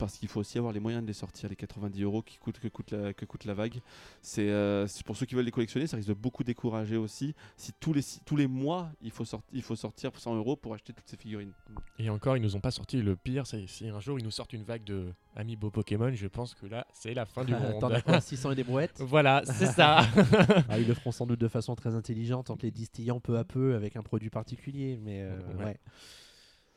Parce 0.02 0.18
qu'il 0.18 0.28
faut 0.30 0.40
aussi 0.40 0.58
avoir 0.58 0.74
les 0.74 0.80
moyens 0.80 1.04
de 1.04 1.08
les 1.08 1.14
sortir, 1.14 1.48
les 1.48 1.56
90 1.56 2.02
euros 2.02 2.24
qui 2.24 2.38
coûtent, 2.40 2.60
que, 2.60 2.68
coûte 2.68 2.90
la, 2.92 3.14
que 3.14 3.24
coûte 3.26 3.46
la 3.46 3.54
vague. 3.54 3.80
C'est 4.24 4.50
euh, 4.50 4.88
c'est 4.88 5.06
pour 5.06 5.16
ceux 5.16 5.28
qui 5.28 5.36
veulent 5.36 5.46
les 5.46 5.52
collectionner, 5.52 5.86
ça 5.86 5.96
risque 5.96 6.10
de 6.10 6.14
beaucoup 6.16 6.44
décourager 6.44 6.98
aussi. 6.98 7.36
Si 7.56 7.72
tous 7.80 7.94
les, 7.94 8.02
si- 8.02 8.20
tous 8.26 8.36
les 8.36 8.48
mois, 8.48 8.92
il 9.04 9.12
faut, 9.12 9.26
sorti- 9.26 9.46
il 9.54 9.62
faut 9.62 9.76
sortir 9.76 10.10
100 10.16 10.36
euros 10.36 10.56
pour 10.56 10.74
acheter 10.74 10.92
toutes 10.92 11.08
ces 11.08 11.18
figurines. 11.18 11.54
Et 12.00 12.10
encore, 12.10 12.36
ils 12.36 12.42
nous 12.42 12.56
ont 12.56 12.60
pas 12.60 12.72
sorti 12.72 13.00
le 13.02 13.16
pire. 13.16 13.46
c'est 13.46 13.68
Si 13.68 13.88
un 13.88 14.00
jour 14.00 14.18
ils 14.18 14.24
nous 14.26 14.32
sortent 14.32 14.54
une 14.54 14.64
vague 14.64 14.84
de 14.84 15.14
Amiibo 15.36 15.70
Pokémon, 15.70 16.12
je 16.12 16.28
pense 16.28 16.56
que 16.56 16.66
là, 16.66 16.88
c'est 16.94 17.14
la 17.14 17.26
fin 17.28 17.46
du 17.46 17.54
monde. 17.54 17.80
T'en 17.80 17.92
as 17.92 18.02
quoi 18.02 18.20
600 18.20 18.52
et 18.52 18.56
des 18.56 18.64
brouettes 18.64 19.00
voilà, 19.06 19.44
c'est 19.46 19.68
ça. 19.68 20.02
Ah, 20.68 20.80
Ils 20.80 20.88
le 20.88 20.94
feront 20.96 21.12
sans 21.12 21.28
doute 21.28 21.40
de 21.40 21.48
façon 21.48 21.76
très 21.76 21.94
intelligente 21.96 22.50
en 22.50 22.58
te 22.58 22.64
les 22.66 22.72
distillant 22.72 23.20
peu 23.20 23.38
à 23.38 23.44
peu 23.44 23.76
avec 23.76 23.96
un 23.96 24.02
produit 24.02 24.32
particulier. 24.32 24.98
Mais 25.00 25.22
euh, 25.22 25.38
Ouais. 25.60 25.66
ouais. 25.66 25.78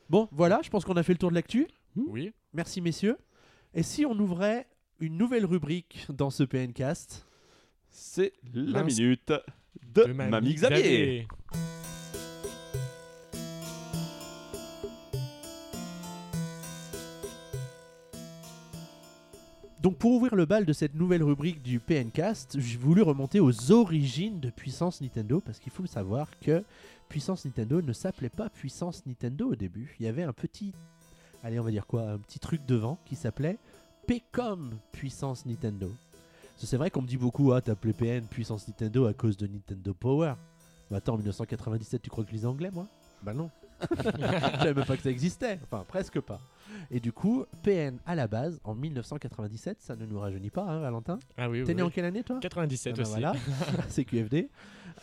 Bon, 0.09 0.29
voilà, 0.31 0.59
je 0.63 0.69
pense 0.69 0.85
qu'on 0.85 0.93
a 0.97 1.03
fait 1.03 1.13
le 1.13 1.17
tour 1.17 1.31
de 1.31 1.35
l'actu. 1.35 1.67
Oui. 1.95 2.31
Merci 2.53 2.81
messieurs. 2.81 3.17
Et 3.73 3.83
si 3.83 4.05
on 4.05 4.13
ouvrait 4.13 4.67
une 4.99 5.17
nouvelle 5.17 5.45
rubrique 5.45 6.05
dans 6.09 6.29
ce 6.29 6.43
PNcast? 6.43 7.25
C'est 7.89 8.33
la 8.53 8.83
Mince. 8.83 8.99
minute 8.99 9.33
de, 9.93 10.03
Mamie 10.05 10.55
Xavier. 10.55 11.27
Donc 19.85 19.97
pour 19.97 20.13
ouvrir 20.13 20.33
le 20.33 20.45
bal 20.45 20.65
de 20.65 20.73
cette 20.73 20.95
nouvelle 20.95 21.21
rubrique 21.21 21.61
du 21.61 21.79
PNcast, 21.79 22.59
j'ai 22.59 22.75
voulu 22.75 23.03
remonter 23.03 23.39
aux 23.39 23.71
origines 23.71 24.39
de 24.39 24.49
Puissance 24.49 24.99
Nintendo 24.99 25.39
parce 25.39 25.59
qu'il 25.59 25.71
faut 25.71 25.85
savoir 25.85 26.27
que 26.39 26.63
Puissance 27.07 27.45
Nintendo 27.45 27.83
ne 27.83 27.93
s'appelait 27.93 28.29
pas 28.29 28.49
Puissance 28.49 29.05
Nintendo 29.05 29.51
au 29.51 29.55
début. 29.55 29.95
Il 29.99 30.07
y 30.07 30.09
avait 30.09 30.23
un 30.23 30.33
petit, 30.33 30.73
allez 31.45 31.59
on 31.59 31.63
va 31.63 31.71
dire 31.71 31.85
quoi, 31.85 32.09
un 32.09 32.17
petit 32.17 32.39
truc 32.39 32.65
devant 32.65 32.97
qui 33.05 33.15
s'appelait 33.15 33.57
PCOM 34.07 34.71
Puissance 34.91 35.45
Nintendo. 35.45 35.91
C'est 36.57 36.77
vrai 36.77 36.89
qu'on 36.89 37.03
me 37.03 37.07
dit 37.07 37.17
beaucoup, 37.17 37.53
ah 37.53 37.61
t'as 37.61 37.73
appelé 37.73 37.93
PN 37.93 38.25
Puissance 38.25 38.67
Nintendo 38.67 39.05
à 39.05 39.13
cause 39.13 39.37
de 39.37 39.45
Nintendo 39.45 39.93
Power. 39.93 40.33
Bah 40.89 40.97
attends, 40.97 41.13
en 41.13 41.17
1997 41.17 42.01
tu 42.01 42.09
crois 42.09 42.23
que 42.23 42.31
je 42.31 42.35
lisais 42.35 42.47
anglais 42.47 42.71
moi? 42.71 42.87
Bah 43.21 43.33
non. 43.33 43.51
Je 43.91 44.03
savais 44.03 44.73
même 44.73 44.85
pas 44.85 44.95
que 44.95 45.03
ça 45.03 45.11
existait. 45.11 45.59
Enfin, 45.63 45.83
presque 45.87 46.19
pas. 46.21 46.39
Et 46.89 47.01
du 47.01 47.11
coup, 47.11 47.45
PN 47.61 47.99
à 48.05 48.15
la 48.15 48.27
base, 48.27 48.59
en 48.63 48.73
1997, 48.73 49.81
ça 49.81 49.95
ne 49.97 50.05
nous 50.05 50.17
rajeunit 50.17 50.49
pas, 50.49 50.63
hein, 50.63 50.79
Valentin 50.79 51.19
Ah 51.37 51.49
oui, 51.49 51.63
T'es 51.63 51.71
oui, 51.71 51.75
né 51.75 51.81
en 51.81 51.89
quelle 51.89 52.05
année, 52.05 52.23
toi? 52.23 52.39
97 52.39 52.95
Ah 52.97 53.01
aussi. 53.01 53.11
Voilà, 53.11 53.33
c'est 53.89 54.05
QFD. 54.05 54.49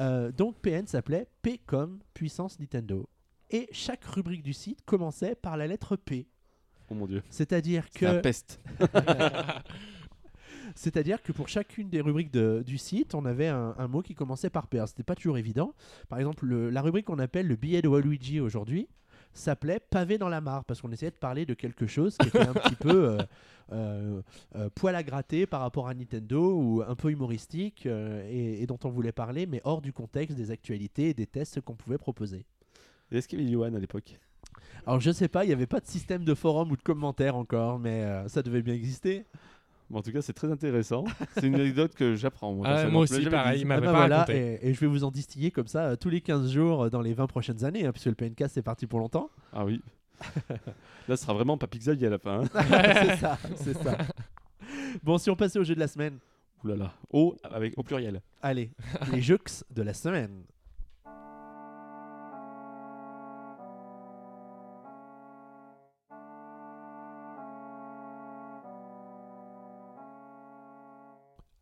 Euh, 0.01 0.33
donc, 0.33 0.57
PN 0.57 0.87
s'appelait 0.87 1.29
P 1.43 1.61
comme 1.67 1.99
Puissance 2.15 2.59
Nintendo. 2.59 3.07
Et 3.51 3.69
chaque 3.73 4.05
rubrique 4.07 4.43
du 4.43 4.55
site 4.55 4.83
commençait 4.87 5.35
par 5.35 5.59
la 5.59 5.67
lettre 5.67 5.97
P. 5.97 6.27
Oh 6.93 6.95
mon 6.95 7.07
dieu. 7.07 7.23
C'est-à-dire 7.31 7.87
C'est 7.91 8.05
la 8.05 8.17
que, 8.17 8.21
peste. 8.21 8.61
c'est-à-dire 10.75 11.23
que 11.23 11.33
pour 11.33 11.49
chacune 11.49 11.89
des 11.89 12.01
rubriques 12.01 12.31
de- 12.31 12.63
du 12.67 12.77
site, 12.79 13.15
on 13.15 13.25
avait 13.25 13.49
un, 13.49 13.75
un 13.79 13.89
mot 13.89 14.03
qui 14.03 14.15
commençait 14.15 14.51
par 14.51 14.67
P. 14.67 14.83
C'était 14.87 15.03
pas 15.03 15.15
toujours 15.15 15.39
évident. 15.39 15.75
Par 16.09 16.19
exemple, 16.19 16.45
le- 16.47 16.71
la 16.71 16.83
rubrique 16.83 17.07
qu'on 17.07 17.19
appelle 17.19 17.47
le 17.49 17.57
billet 17.57 17.81
de 17.83 17.89
Waluigi 17.89 18.41
aujourd'hui 18.41 18.89
s'appelait 19.35 19.81
Pavé 19.81 20.19
dans 20.19 20.29
la 20.29 20.43
mare 20.43 20.65
parce 20.67 20.83
qu'on 20.83 20.93
essayait 20.93 21.11
de 21.11 21.17
parler 21.17 21.47
de 21.47 21.55
quelque 21.55 21.87
chose 21.87 22.19
qui 22.19 22.29
était 22.29 22.41
un 22.47 22.53
petit 22.53 22.75
peu 22.75 23.09
euh, 23.09 23.19
euh, 23.73 24.21
euh, 24.57 24.69
poil 24.75 24.95
à 24.95 25.03
gratter 25.03 25.47
par 25.47 25.63
rapport 25.63 25.89
à 25.89 25.95
Nintendo 25.95 26.53
ou 26.55 26.83
un 26.87 26.95
peu 26.95 27.11
humoristique 27.11 27.87
euh, 27.87 28.29
et, 28.31 28.63
et 28.63 28.67
dont 28.67 28.79
on 28.85 28.91
voulait 28.91 29.13
parler 29.13 29.47
mais 29.47 29.63
hors 29.65 29.81
du 29.81 29.95
contexte 29.95 30.37
des 30.37 30.51
actualités 30.51 31.09
et 31.11 31.15
des 31.15 31.27
tests 31.27 31.63
qu'on 31.63 31.75
pouvait 31.77 31.97
proposer. 31.97 32.45
Et 33.11 33.17
Est-ce 33.19 33.27
qu'il 33.29 33.41
y 33.41 33.43
avait 33.43 33.51
Johan 33.53 33.73
à 33.75 33.79
l'époque? 33.79 34.19
Alors 34.87 35.01
je 35.01 35.11
sais 35.11 35.29
pas, 35.29 35.45
il 35.45 35.49
n'y 35.49 35.53
avait 35.53 35.67
pas 35.67 35.81
de 35.81 35.87
système 35.87 36.25
de 36.25 36.35
forum 36.35 36.71
ou 36.73 36.77
de 36.77 36.83
commentaires 36.83 37.37
encore 37.37 37.79
mais 37.79 38.03
euh, 38.03 38.29
ça 38.29 38.43
devait 38.43 38.63
bien 38.63 38.75
exister. 38.75 39.25
Bon, 39.91 39.99
En 39.99 40.03
tout 40.03 40.11
cas, 40.13 40.23
c'est 40.23 40.33
très 40.33 40.51
intéressant. 40.51 41.05
C'est 41.35 41.47
une 41.47 41.55
anecdote 41.57 41.95
que 41.95 42.15
j'apprends. 42.15 42.53
Moi, 42.55 42.67
Ah, 42.67 42.89
moi 42.89 43.03
aussi, 43.03 43.27
pareil, 43.29 43.61
il 43.61 43.65
Ah 43.65 43.69
m'avait 43.69 43.87
bah 43.87 43.93
pas 43.93 43.99
voilà, 43.99 44.19
raconté. 44.21 44.59
et, 44.63 44.69
et 44.71 44.75
je 44.75 44.81
vais 44.81 44.87
vous 44.87 45.05
en 45.05 45.11
distiller 45.11 45.51
comme 45.51 45.67
ça 45.67 45.81
euh, 45.91 45.97
tous 45.97 46.09
les 46.09 46.21
15 46.23 46.51
jours 46.51 46.85
euh, 46.85 46.91
dans 46.91 47.03
les 47.03 47.13
20 47.13 47.27
prochaines 47.27 47.63
années 47.65 47.85
hein, 47.87 47.93
puisque 47.93 48.07
le 48.07 48.15
PNK 48.15 48.45
c'est 48.49 48.63
parti 48.63 48.87
pour 48.87 49.01
longtemps. 49.01 49.29
Ah 49.53 49.65
oui. 49.67 49.83
Là, 51.09 51.17
ce 51.17 51.23
sera 51.25 51.35
vraiment 51.35 51.59
Papy 51.59 51.79
Xavier 51.79 52.07
à 52.07 52.11
la 52.11 52.19
fin. 52.19 52.43
hein. 52.43 52.49
c'est 52.55 53.17
ça, 53.17 53.39
c'est 53.57 53.75
ça. 53.77 53.99
Bon, 55.03 55.19
si 55.19 55.29
on 55.31 55.37
passait 55.37 55.59
au 55.59 55.65
jeu 55.65 55.75
de 55.75 55.81
la 55.81 55.89
semaine. 55.89 56.19
Ouh 56.65 56.69
là 56.69 56.77
là. 56.77 56.93
Au, 57.11 57.37
avec, 57.45 57.77
au 57.77 57.83
pluriel. 57.83 58.23
Allez, 58.41 58.71
les 59.13 59.21
jeux 59.21 59.39
de 59.71 59.83
la 59.83 59.93
semaine. 59.95 60.45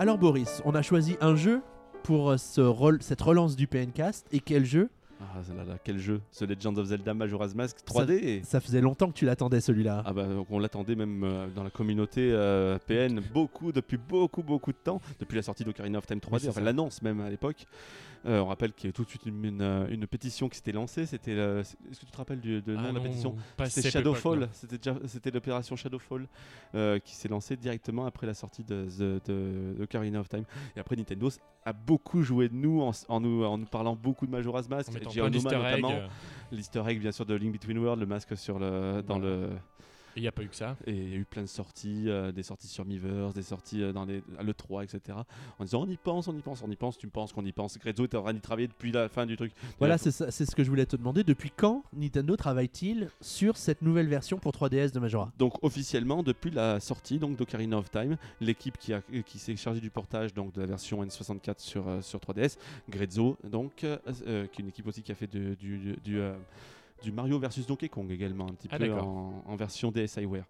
Alors 0.00 0.16
Boris, 0.16 0.62
on 0.64 0.74
a 0.74 0.80
choisi 0.80 1.18
un 1.20 1.36
jeu 1.36 1.60
pour 2.04 2.30
euh, 2.30 2.36
cette 2.38 3.20
relance 3.20 3.54
du 3.54 3.66
PNcast. 3.66 4.26
Et 4.32 4.40
quel 4.40 4.64
jeu? 4.64 4.88
Ah 5.20 5.42
là 5.56 5.64
là, 5.64 5.74
quel 5.84 5.98
jeu. 5.98 6.20
Ce 6.30 6.44
Legend 6.44 6.78
of 6.78 6.86
Zelda 6.86 7.12
Majora's 7.14 7.54
Mask 7.54 7.76
3D. 7.84 8.12
et- 8.14 8.42
Ça 8.42 8.60
faisait 8.60 8.80
longtemps 8.80 9.08
que 9.08 9.16
tu 9.16 9.26
l'attendais 9.26 9.60
celui-là. 9.60 10.02
Ah 10.06 10.12
bah 10.12 10.26
on 10.48 10.58
l'attendait 10.58 10.94
même 10.96 11.22
euh, 11.24 11.46
dans 11.54 11.62
la 11.62 11.70
communauté 11.70 12.30
euh, 12.32 12.78
PN 12.86 13.20
beaucoup 13.34 13.70
depuis 13.72 13.98
beaucoup 13.98 14.42
beaucoup 14.42 14.72
de 14.72 14.78
temps. 14.78 15.00
Depuis 15.18 15.36
la 15.36 15.42
sortie 15.42 15.64
d'Ocarina 15.64 15.98
of 15.98 16.06
Time 16.06 16.18
3D 16.18 16.42
Oui, 16.44 16.48
enfin 16.48 16.60
l'annonce 16.62 17.02
même 17.02 17.20
à 17.20 17.28
l'époque. 17.30 17.66
Euh, 18.26 18.40
on 18.40 18.46
rappelle 18.46 18.74
qu'il 18.74 18.84
y 18.84 18.88
a 18.88 18.90
eu 18.90 18.92
tout 18.92 19.04
de 19.04 19.08
suite 19.08 19.24
une, 19.24 19.42
une, 19.42 19.62
euh, 19.62 19.86
une 19.88 20.06
pétition 20.06 20.50
qui 20.50 20.56
s'était 20.58 20.72
lancée. 20.72 21.06
C'était 21.06 21.32
est-ce 21.32 21.74
que 22.00 22.04
tu 22.06 22.10
te 22.12 22.16
rappelles 22.18 22.40
du 22.40 22.60
de 22.60 22.74
Ah 22.76 22.82
nom 22.82 22.82
de 22.82 22.86
la 22.88 22.92
non, 22.92 23.02
pétition 23.02 23.36
c'était 23.66 23.90
Shadowfall. 23.90 24.48
c'était 24.52 25.30
l'opération 25.30 25.74
Shadowfall 25.74 26.26
euh, 26.74 26.98
qui 26.98 27.14
s'est 27.14 27.28
lancée 27.28 27.56
directement 27.56 28.04
après 28.04 28.26
la 28.26 28.34
sortie 28.34 28.62
de, 28.62 28.86
de, 28.98 29.20
de- 29.26 29.74
d'Ocarina 29.78 30.20
of 30.20 30.28
Time. 30.28 30.44
Et 30.76 30.80
après 30.80 30.96
Nintendo 30.96 31.30
a 31.64 31.72
beaucoup 31.72 32.22
joué 32.22 32.48
de 32.50 32.54
nous 32.54 32.82
en, 33.08 33.20
nous 33.20 33.42
en 33.44 33.56
nous 33.58 33.66
parlant 33.66 33.94
beaucoup 33.96 34.26
de 34.26 34.30
Majora's. 34.30 34.68
Mask 34.68 34.92
D'easter 35.10 35.56
eggs, 35.56 35.82
notamment 35.82 35.92
euh, 35.92 36.06
l'easter 36.52 36.82
egg 36.86 37.00
bien 37.00 37.12
sûr 37.12 37.26
de 37.26 37.34
Link 37.34 37.52
Between 37.52 37.78
Worlds 37.78 38.00
le 38.00 38.06
masque 38.06 38.36
sur 38.36 38.58
le 38.58 39.02
dans 39.06 39.18
le 39.18 39.50
Il 40.16 40.22
n'y 40.22 40.28
a 40.28 40.32
pas 40.32 40.42
eu 40.42 40.48
que 40.48 40.56
ça. 40.56 40.76
et 40.86 40.92
il 40.92 41.08
y 41.10 41.12
a 41.14 41.16
eu 41.16 41.24
plein 41.24 41.42
de 41.42 41.46
sorties, 41.46 42.04
euh, 42.08 42.32
des 42.32 42.42
sorties 42.42 42.66
sur 42.68 42.84
Miiverse, 42.84 43.34
des 43.34 43.42
sorties 43.42 43.82
euh, 43.82 43.92
dans 43.92 44.04
les, 44.04 44.22
à 44.38 44.42
l'E3, 44.42 44.84
etc. 44.84 45.18
En 45.58 45.64
disant 45.64 45.82
on 45.82 45.88
y 45.88 45.96
pense, 45.96 46.26
on 46.28 46.36
y 46.36 46.40
pense, 46.42 46.62
on 46.62 46.70
y 46.70 46.76
pense, 46.76 46.98
tu 46.98 47.06
me 47.06 47.10
penses 47.12 47.32
qu'on 47.32 47.44
y 47.44 47.52
pense. 47.52 47.78
Grezzo 47.78 48.04
est 48.04 48.14
en 48.14 48.22
train 48.22 48.32
d'y 48.32 48.40
travailler 48.40 48.68
depuis 48.68 48.92
la 48.92 49.08
fin 49.08 49.26
du 49.26 49.36
truc. 49.36 49.52
Voilà, 49.78 49.98
c'est 49.98 50.10
ça- 50.10 50.30
c'est 50.30 50.46
ce 50.46 50.54
que 50.56 50.64
je 50.64 50.68
voulais 50.70 50.86
te 50.86 50.96
demander. 50.96 51.22
Depuis 51.24 51.50
quand 51.56 51.84
Nintendo 51.92 52.36
travaille-t-il 52.36 53.08
sur 53.20 53.56
cette 53.56 53.82
nouvelle 53.82 54.08
version 54.08 54.38
pour 54.38 54.52
3DS 54.52 54.92
de 54.92 55.00
Majora? 55.00 55.32
Donc 55.38 55.62
officiellement, 55.62 56.22
depuis 56.22 56.50
la 56.50 56.80
sortie 56.80 57.18
donc 57.18 57.36
d'Ocarina 57.36 57.78
of 57.78 57.90
Time, 57.90 58.16
l'équipe 58.40 58.78
qui, 58.78 58.92
a- 58.92 59.02
qui 59.24 59.38
s'est 59.38 59.56
chargée 59.56 59.80
du 59.80 59.90
portage 59.90 60.34
donc, 60.34 60.52
de 60.54 60.60
la 60.60 60.66
version 60.66 61.02
N64 61.04 61.58
sur, 61.60 61.86
euh, 61.88 62.00
sur 62.02 62.18
3DS, 62.20 62.58
Grezzo, 62.88 63.36
donc, 63.44 63.84
euh, 63.84 63.96
euh, 64.26 64.46
qui 64.48 64.60
est 64.60 64.64
une 64.64 64.68
équipe 64.68 64.86
aussi 64.86 65.02
qui 65.02 65.12
a 65.12 65.14
fait 65.14 65.26
de- 65.32 65.54
du, 65.54 65.78
du, 65.78 65.96
du, 66.04 66.18
euh, 66.20 66.34
du 67.02 67.12
Mario 67.12 67.38
versus 67.38 67.66
Donkey 67.66 67.88
Kong 67.88 68.10
également, 68.10 68.44
un 68.48 68.54
petit 68.54 68.68
Ah, 68.70 68.78
peu 68.78 68.92
en, 68.92 69.42
en 69.46 69.56
version 69.56 69.90
DSiWare. 69.90 70.44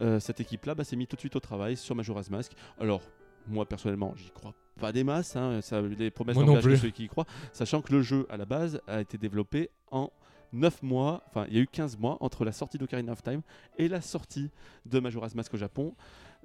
Euh, 0.00 0.20
cette 0.20 0.40
équipe-là 0.40 0.74
bah, 0.74 0.84
s'est 0.84 0.96
mise 0.96 1.08
tout 1.08 1.16
de 1.16 1.20
suite 1.20 1.36
au 1.36 1.40
travail 1.40 1.76
sur 1.76 1.94
Majora's 1.94 2.30
Mask. 2.30 2.52
Alors, 2.78 3.02
moi 3.48 3.66
personnellement, 3.66 4.14
j'y 4.16 4.30
crois 4.30 4.54
pas 4.78 4.92
des 4.92 5.04
masses, 5.04 5.36
hein, 5.36 5.60
ça, 5.62 5.80
les 5.80 6.10
promesses 6.10 6.36
plus. 6.62 6.76
ceux 6.76 6.90
qui 6.90 7.04
y 7.04 7.08
croient, 7.08 7.24
sachant 7.52 7.80
que 7.80 7.92
le 7.92 8.02
jeu 8.02 8.26
à 8.28 8.36
la 8.36 8.44
base 8.44 8.80
a 8.86 9.00
été 9.00 9.16
développé 9.16 9.70
en 9.90 10.10
9 10.52 10.82
mois, 10.82 11.22
enfin 11.28 11.46
il 11.48 11.54
y 11.56 11.58
a 11.58 11.62
eu 11.62 11.66
15 11.66 11.96
mois 11.98 12.18
entre 12.20 12.44
la 12.44 12.52
sortie 12.52 12.76
d'Ocarina 12.78 13.12
of 13.12 13.22
Time 13.22 13.40
et 13.78 13.88
la 13.88 14.00
sortie 14.00 14.50
de 14.84 15.00
Majora's 15.00 15.34
Mask 15.34 15.54
au 15.54 15.56
Japon. 15.56 15.94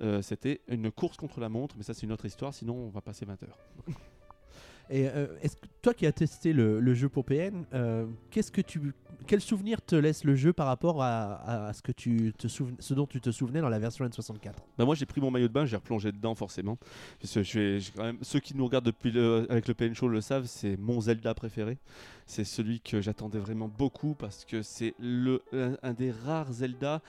Euh, 0.01 0.21
C'était 0.21 0.61
une 0.69 0.91
course 0.91 1.17
contre 1.17 1.39
la 1.41 1.49
montre, 1.49 1.75
mais 1.77 1.83
ça 1.83 1.93
c'est 1.93 2.03
une 2.03 2.11
autre 2.13 2.25
histoire, 2.25 2.53
sinon 2.53 2.73
on 2.75 2.89
va 2.89 3.01
passer 3.01 3.25
20 3.25 3.43
heures. 3.43 3.57
Et 4.91 5.07
euh, 5.07 5.25
toi 5.81 5.93
qui 5.93 6.05
as 6.05 6.11
testé 6.11 6.51
le, 6.51 6.93
jeu 6.93 7.07
pour 7.07 7.23
PN, 7.23 7.65
euh, 7.73 8.05
qu'est-ce 8.29 8.51
que 8.51 8.59
tu, 8.59 8.93
quel 9.25 9.39
souvenir 9.39 9.81
te 9.81 9.95
laisse 9.95 10.25
le 10.25 10.35
jeu 10.35 10.51
par 10.51 10.67
rapport 10.67 11.01
à, 11.01 11.71
ce 11.73 11.81
que 11.81 11.93
tu 11.93 12.33
te 12.37 12.47
souven- 12.47 12.75
ce 12.79 12.93
dont 12.93 13.05
tu 13.05 13.21
te 13.21 13.31
souvenais 13.31 13.61
dans 13.61 13.69
la 13.69 13.79
version 13.79 14.05
N64 14.05 14.51
Bah 14.77 14.83
moi 14.83 14.95
j'ai 14.95 15.05
pris 15.05 15.21
mon 15.21 15.31
maillot 15.31 15.47
de 15.47 15.53
bain, 15.53 15.65
j'ai 15.65 15.77
replongé 15.77 16.11
dedans 16.11 16.35
forcément. 16.35 16.77
Parce 17.21 17.33
que 17.33 17.43
je 17.43 17.59
vais, 17.59 17.79
ceux 18.21 18.41
qui 18.41 18.55
nous 18.55 18.65
regardent 18.65 18.85
depuis 18.85 19.17
avec 19.49 19.69
le 19.69 19.73
PN 19.73 19.93
Show 19.93 20.09
le 20.09 20.19
savent, 20.19 20.45
c'est 20.45 20.75
mon 20.75 20.99
Zelda 20.99 21.33
préféré. 21.33 21.77
C'est 22.25 22.43
celui 22.43 22.81
que 22.81 22.99
j'attendais 22.99 23.39
vraiment 23.39 23.69
beaucoup 23.69 24.13
parce 24.13 24.43
que 24.43 24.61
c'est 24.61 24.93
le 24.99 25.41
un 25.53 25.93
des 25.93 26.11
rares 26.11 26.51
Zelda 26.51 27.01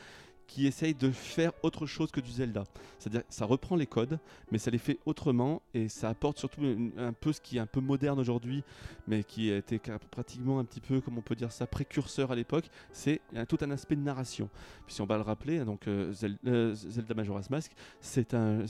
qui 0.52 0.66
essaye 0.66 0.94
de 0.94 1.10
faire 1.10 1.52
autre 1.62 1.86
chose 1.86 2.10
que 2.10 2.20
du 2.20 2.30
Zelda. 2.30 2.64
C'est-à-dire 2.98 3.22
ça 3.30 3.46
reprend 3.46 3.74
les 3.74 3.86
codes, 3.86 4.18
mais 4.50 4.58
ça 4.58 4.70
les 4.70 4.76
fait 4.76 4.98
autrement 5.06 5.62
et 5.72 5.88
ça 5.88 6.10
apporte 6.10 6.38
surtout 6.38 6.60
un 6.98 7.14
peu 7.14 7.32
ce 7.32 7.40
qui 7.40 7.56
est 7.56 7.60
un 7.60 7.66
peu 7.66 7.80
moderne 7.80 8.20
aujourd'hui, 8.20 8.62
mais 9.06 9.24
qui 9.24 9.48
était 9.48 9.80
pratiquement 10.10 10.58
un 10.58 10.64
petit 10.66 10.82
peu, 10.82 11.00
comme 11.00 11.16
on 11.16 11.22
peut 11.22 11.34
dire 11.34 11.50
ça, 11.52 11.66
précurseur 11.66 12.32
à 12.32 12.34
l'époque. 12.34 12.66
C'est 12.92 13.22
tout 13.48 13.56
un 13.62 13.70
aspect 13.70 13.96
de 13.96 14.02
narration. 14.02 14.50
Puis 14.84 14.94
si 14.94 15.00
on 15.00 15.06
va 15.06 15.16
le 15.16 15.22
rappeler, 15.22 15.64
donc 15.64 15.88
euh, 15.88 16.12
euh, 16.46 16.74
Zelda 16.74 17.14
Majora's 17.14 17.48
Mask, 17.48 17.72
c'est 18.02 18.34
un 18.34 18.66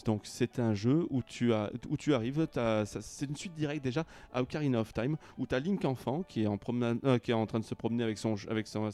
un 0.59 0.75
jeu 0.75 1.07
où 1.11 1.23
tu 1.23 1.53
as 1.53 1.73
où 1.89 1.97
tu 1.97 2.15
arrives, 2.15 2.47
c'est 2.85 3.29
une 3.29 3.37
suite 3.37 3.55
directe 3.55 3.83
déjà 3.83 4.05
à 4.33 4.41
Ocarina 4.43 4.81
of 4.81 4.93
Time 4.93 5.17
où 5.37 5.47
tu 5.47 5.55
as 5.55 5.59
Link 5.59 5.85
enfant 5.85 6.23
qui 6.23 6.43
est 6.43 6.47
en 6.47 6.59
promenade, 6.59 6.99
euh, 7.05 7.19
qui 7.19 7.33
est 7.33 7.35
en 7.35 7.47
train 7.47 7.59
de 7.59 7.65
se 7.65 7.75
promener 7.75 8.05
avec 8.05 8.19
son 8.19 8.37
avec 8.49 8.69
son, 8.69 8.89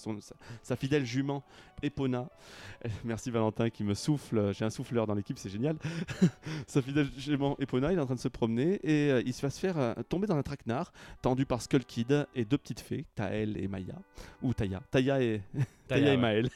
sa 0.63 0.77
fidèle 0.77 1.05
jument 1.05 1.45
Epona. 1.83 2.29
Merci 3.05 3.31
Valentin 3.31 3.71
qui 3.71 3.85
me 3.85 3.95
souffle, 3.95 4.53
j'ai 4.53 4.65
un 4.65 4.71
souffleur 4.71 5.07
dans 5.07 5.15
l'équipe, 5.15 5.39
c'est 5.39 5.49
génial. 5.49 5.77
fidèle 6.69 7.09
jument 7.17 7.57
Epona, 7.59 7.93
il 7.93 7.99
est 7.99 8.01
en 8.01 8.07
train 8.07 8.15
de 8.15 8.21
se 8.21 8.29
promener 8.29 8.81
et 8.83 9.11
euh, 9.11 9.23
il 9.25 9.33
se 9.33 9.43
va 9.43 9.51
se 9.51 9.59
faire 9.59 9.79
euh, 9.79 9.95
tomber 10.09 10.27
dans 10.27 10.37
un 10.37 10.43
traquenard 10.43 10.93
tendu 11.23 11.47
par 11.47 11.63
Skull 11.63 11.85
Kid 11.85 12.27
et 12.35 12.45
deux 12.45 12.59
petites 12.59 12.81
fées, 12.81 13.05
Tael 13.15 13.57
et 13.57 13.69
Maya 13.69 13.97
ou 14.43 14.55
Taya. 14.55 14.81
Taya 14.91 15.21
et 15.21 15.43
Taya 15.89 16.15
et. 16.15 16.17
Maël. 16.17 16.49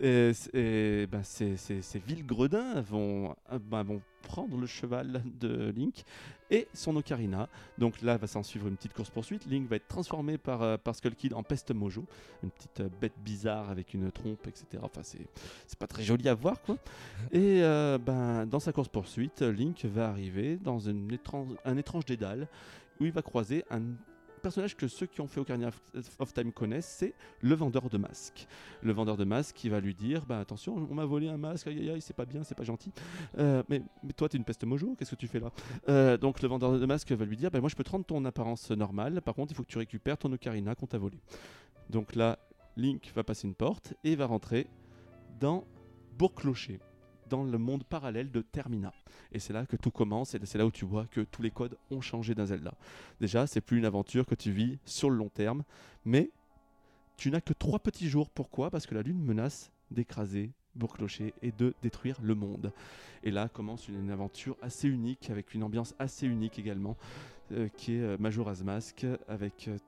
et 0.00 0.32
c- 0.32 0.50
et, 0.54 1.06
ben, 1.06 1.22
ces, 1.22 1.56
ces, 1.56 1.82
ces 1.82 1.98
villes 1.98 2.26
gredins 2.26 2.80
vont, 2.80 3.34
euh, 3.52 3.58
ben, 3.58 3.82
vont 3.82 4.00
prendre 4.22 4.58
le 4.58 4.66
cheval 4.66 5.22
de 5.40 5.72
Link 5.74 6.04
et 6.50 6.66
son 6.74 6.96
ocarina. 6.96 7.48
Donc 7.78 8.02
là, 8.02 8.16
va 8.16 8.26
s'en 8.26 8.42
suivre 8.42 8.66
une 8.68 8.76
petite 8.76 8.92
course-poursuite. 8.92 9.46
Link 9.46 9.68
va 9.68 9.76
être 9.76 9.88
transformé 9.88 10.38
par, 10.38 10.62
euh, 10.62 10.76
par 10.76 10.94
Skull 10.94 11.14
Kid 11.14 11.32
en 11.34 11.42
peste 11.42 11.70
mojo, 11.70 12.04
une 12.42 12.50
petite 12.50 12.80
euh, 12.80 12.88
bête 13.00 13.14
bizarre 13.24 13.70
avec 13.70 13.94
une 13.94 14.10
trompe, 14.10 14.46
etc. 14.46 14.66
Enfin, 14.82 15.02
c'est 15.02 15.26
c'est 15.66 15.78
pas 15.78 15.86
très 15.86 16.02
joli 16.02 16.28
à 16.28 16.34
voir, 16.34 16.60
quoi. 16.62 16.76
Et 17.32 17.62
euh, 17.62 17.98
ben, 17.98 18.46
dans 18.46 18.60
sa 18.60 18.72
course-poursuite, 18.72 19.42
Link 19.42 19.84
va 19.84 20.08
arriver 20.08 20.56
dans 20.56 20.78
une 20.78 21.12
étrange, 21.12 21.48
un 21.64 21.76
étrange 21.76 22.04
dédale 22.04 22.48
où 23.00 23.04
il 23.04 23.12
va 23.12 23.22
croiser 23.22 23.64
un 23.70 23.80
personnage 24.38 24.76
que 24.76 24.88
ceux 24.88 25.06
qui 25.06 25.20
ont 25.20 25.26
fait 25.26 25.40
Ocarina 25.40 25.70
of- 26.18 26.32
Time 26.34 26.52
connaissent, 26.52 26.94
c'est 26.98 27.14
le 27.40 27.54
vendeur 27.54 27.88
de 27.88 27.98
masques. 27.98 28.46
Le 28.82 28.92
vendeur 28.92 29.16
de 29.16 29.24
masques 29.24 29.56
qui 29.56 29.68
va 29.68 29.80
lui 29.80 29.94
dire 29.94 30.24
bah, 30.26 30.40
Attention, 30.40 30.76
on 30.90 30.94
m'a 30.94 31.04
volé 31.04 31.28
un 31.28 31.36
masque, 31.36 31.66
aïe 31.66 31.78
aïe 31.78 31.90
aïe, 31.90 32.00
c'est 32.00 32.14
pas 32.16 32.24
bien, 32.26 32.42
c'est 32.44 32.54
pas 32.54 32.64
gentil. 32.64 32.92
Euh, 33.38 33.62
mais, 33.68 33.82
mais 34.02 34.12
toi, 34.12 34.28
t'es 34.28 34.38
une 34.38 34.44
peste 34.44 34.64
mojo, 34.64 34.94
qu'est-ce 34.98 35.10
que 35.10 35.16
tu 35.16 35.26
fais 35.28 35.40
là? 35.40 35.50
Euh, 35.88 36.16
Donc, 36.16 36.42
le 36.42 36.48
vendeur 36.48 36.78
de 36.78 36.86
masques 36.86 37.12
va 37.12 37.24
lui 37.24 37.36
dire 37.36 37.50
bah, 37.50 37.60
Moi, 37.60 37.68
je 37.68 37.76
peux 37.76 37.84
te 37.84 37.90
rendre 37.90 38.04
ton 38.04 38.24
apparence 38.24 38.70
normale, 38.70 39.20
par 39.22 39.34
contre, 39.34 39.52
il 39.52 39.54
faut 39.56 39.62
que 39.62 39.68
tu 39.70 39.78
récupères 39.78 40.18
ton 40.18 40.32
ocarina 40.32 40.74
qu'on 40.74 40.86
t'a 40.86 40.98
volé. 40.98 41.18
Donc 41.90 42.14
là, 42.14 42.38
Link 42.76 43.10
va 43.14 43.24
passer 43.24 43.48
une 43.48 43.54
porte 43.54 43.94
et 44.04 44.14
va 44.16 44.26
rentrer 44.26 44.66
dans 45.40 45.64
Bourg-Clocher, 46.18 46.80
dans 47.28 47.44
le 47.44 47.58
monde 47.58 47.84
parallèle 47.84 48.30
de 48.30 48.40
Termina. 48.40 48.92
Et 49.32 49.38
c'est 49.38 49.52
là 49.52 49.66
que 49.66 49.76
tout 49.76 49.90
commence, 49.90 50.34
et 50.34 50.40
c'est 50.44 50.58
là 50.58 50.66
où 50.66 50.70
tu 50.70 50.84
vois 50.84 51.06
que 51.06 51.20
tous 51.20 51.42
les 51.42 51.50
codes 51.50 51.76
ont 51.90 52.00
changé 52.00 52.34
dans 52.34 52.46
Zelda. 52.46 52.74
Déjà, 53.20 53.46
c'est 53.46 53.60
plus 53.60 53.78
une 53.78 53.84
aventure 53.84 54.26
que 54.26 54.34
tu 54.34 54.50
vis 54.50 54.78
sur 54.84 55.10
le 55.10 55.16
long 55.16 55.28
terme, 55.28 55.64
mais 56.04 56.30
tu 57.16 57.30
n'as 57.30 57.40
que 57.40 57.52
trois 57.52 57.78
petits 57.80 58.08
jours. 58.08 58.30
Pourquoi? 58.30 58.70
Parce 58.70 58.86
que 58.86 58.94
la 58.94 59.02
lune 59.02 59.22
menace 59.22 59.72
d'écraser 59.90 60.50
Bourg-Clocher 60.74 61.34
et 61.42 61.52
de 61.52 61.74
détruire 61.82 62.18
le 62.22 62.34
monde. 62.34 62.72
Et 63.22 63.30
là 63.30 63.48
commence 63.48 63.88
une, 63.88 64.00
une 64.00 64.10
aventure 64.10 64.56
assez 64.62 64.88
unique, 64.88 65.30
avec 65.30 65.54
une 65.54 65.62
ambiance 65.62 65.94
assez 65.98 66.26
unique 66.26 66.58
également, 66.58 66.96
euh, 67.52 67.68
qui 67.76 67.94
est 67.94 68.02
euh, 68.02 68.16
Majora's 68.18 68.62
Mask, 68.62 69.06
avec 69.26 69.68
euh, 69.68 69.78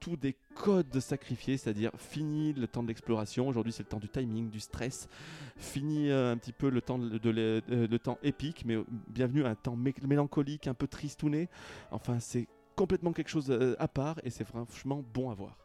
tous 0.00 0.16
des 0.16 0.36
codes 0.54 0.98
sacrifiés, 1.00 1.56
c'est-à-dire 1.56 1.90
fini 1.96 2.52
le 2.52 2.66
temps 2.66 2.82
de 2.82 2.88
l'exploration. 2.88 3.48
Aujourd'hui, 3.48 3.72
c'est 3.72 3.82
le 3.82 3.88
temps 3.88 3.98
du 3.98 4.08
timing, 4.08 4.50
du 4.50 4.60
stress. 4.60 5.08
Fini 5.56 6.10
euh, 6.10 6.32
un 6.32 6.36
petit 6.36 6.52
peu 6.52 6.70
le 6.70 6.80
temps 6.80 6.98
de, 6.98 7.18
de 7.18 7.62
euh, 7.70 7.86
le 7.88 7.98
temps 7.98 8.18
épique, 8.22 8.64
mais 8.64 8.74
euh, 8.74 8.84
bienvenue 9.08 9.44
à 9.44 9.50
un 9.50 9.54
temps 9.54 9.76
mé- 9.76 9.94
mélancolique, 10.06 10.66
un 10.66 10.74
peu 10.74 10.86
tristouné. 10.86 11.48
Enfin, 11.90 12.20
c'est 12.20 12.46
complètement 12.76 13.12
quelque 13.12 13.30
chose 13.30 13.50
à 13.78 13.88
part 13.88 14.20
et 14.22 14.30
c'est 14.30 14.44
franchement 14.44 15.04
bon 15.14 15.30
à 15.30 15.34
voir. 15.34 15.56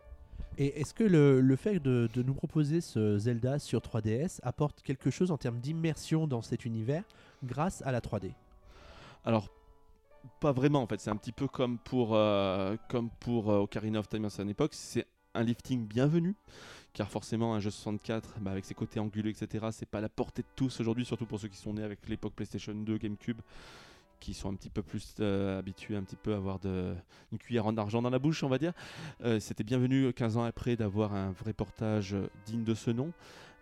Et 0.58 0.80
est-ce 0.82 0.94
que 0.94 1.04
le, 1.04 1.42
le 1.42 1.56
fait 1.56 1.80
de, 1.80 2.10
de 2.14 2.22
nous 2.24 2.34
proposer 2.34 2.82
ce 2.82 3.18
Zelda 3.18 3.58
sur 3.60 3.80
3DS 3.80 4.40
apporte 4.44 4.82
quelque 4.84 5.10
chose 5.10 5.32
en 5.32 5.38
termes 5.38 5.60
d'immersion 5.60 6.28
dans 6.28 6.42
cet 6.42 6.66
univers 6.66 7.04
grâce 7.44 7.82
à 7.84 7.92
la 7.92 8.02
3D 8.02 8.34
Alors, 9.26 9.50
pas 10.40 10.52
vraiment 10.52 10.82
en 10.82 10.88
fait. 10.88 11.00
C'est 11.00 11.10
un 11.10 11.16
petit 11.16 11.32
peu 11.32 11.48
comme 11.48 11.78
pour, 11.78 12.16
euh, 12.16 12.76
comme 12.90 13.10
pour 13.20 13.52
euh, 13.52 13.60
Ocarina 13.60 14.00
of 14.00 14.10
Time 14.10 14.26
à 14.26 14.30
son 14.30 14.48
époque. 14.48 14.74
C'est 14.74 15.08
un 15.34 15.44
lifting 15.44 15.88
bienvenu. 15.88 16.36
Car 16.94 17.10
forcément, 17.10 17.56
un 17.56 17.60
jeu 17.60 17.72
64, 17.72 18.36
bah, 18.40 18.52
avec 18.52 18.66
ses 18.66 18.76
côtés 18.76 19.00
anguleux, 19.00 19.32
etc., 19.32 19.66
c'est 19.72 19.90
pas 19.90 20.00
la 20.00 20.10
portée 20.10 20.44
de 20.44 20.48
tous 20.56 20.80
aujourd'hui, 20.80 21.06
surtout 21.06 21.26
pour 21.26 21.40
ceux 21.40 21.48
qui 21.48 21.58
sont 21.58 21.74
nés 21.74 21.82
avec 21.82 22.08
l'époque 22.08 22.34
PlayStation 22.36 22.76
2, 22.76 22.98
GameCube, 23.00 23.42
qui 24.20 24.36
sont 24.36 24.52
un 24.52 24.54
petit 24.54 24.70
peu 24.70 24.84
plus 24.84 25.16
euh, 25.20 25.58
habitués 25.58 25.96
un 25.96 26.04
petit 26.04 26.16
peu 26.16 26.34
à 26.34 26.38
avoir 26.38 26.60
une 26.64 27.40
cuillère 27.40 27.66
en 27.66 27.76
argent 27.78 28.04
dans 28.04 28.12
la 28.12 28.20
bouche, 28.20 28.44
on 28.44 28.48
va 28.48 28.60
dire. 28.60 28.74
C'était 29.40 29.64
bienvenu 29.64 30.14
15 30.14 30.38
ans 30.38 30.44
après 30.44 30.76
d'avoir 30.76 31.16
un 31.16 31.32
vrai 31.32 31.54
portage 31.54 32.16
digne 32.46 32.64
de 32.64 32.76
ce 32.76 32.92
nom. 32.92 33.12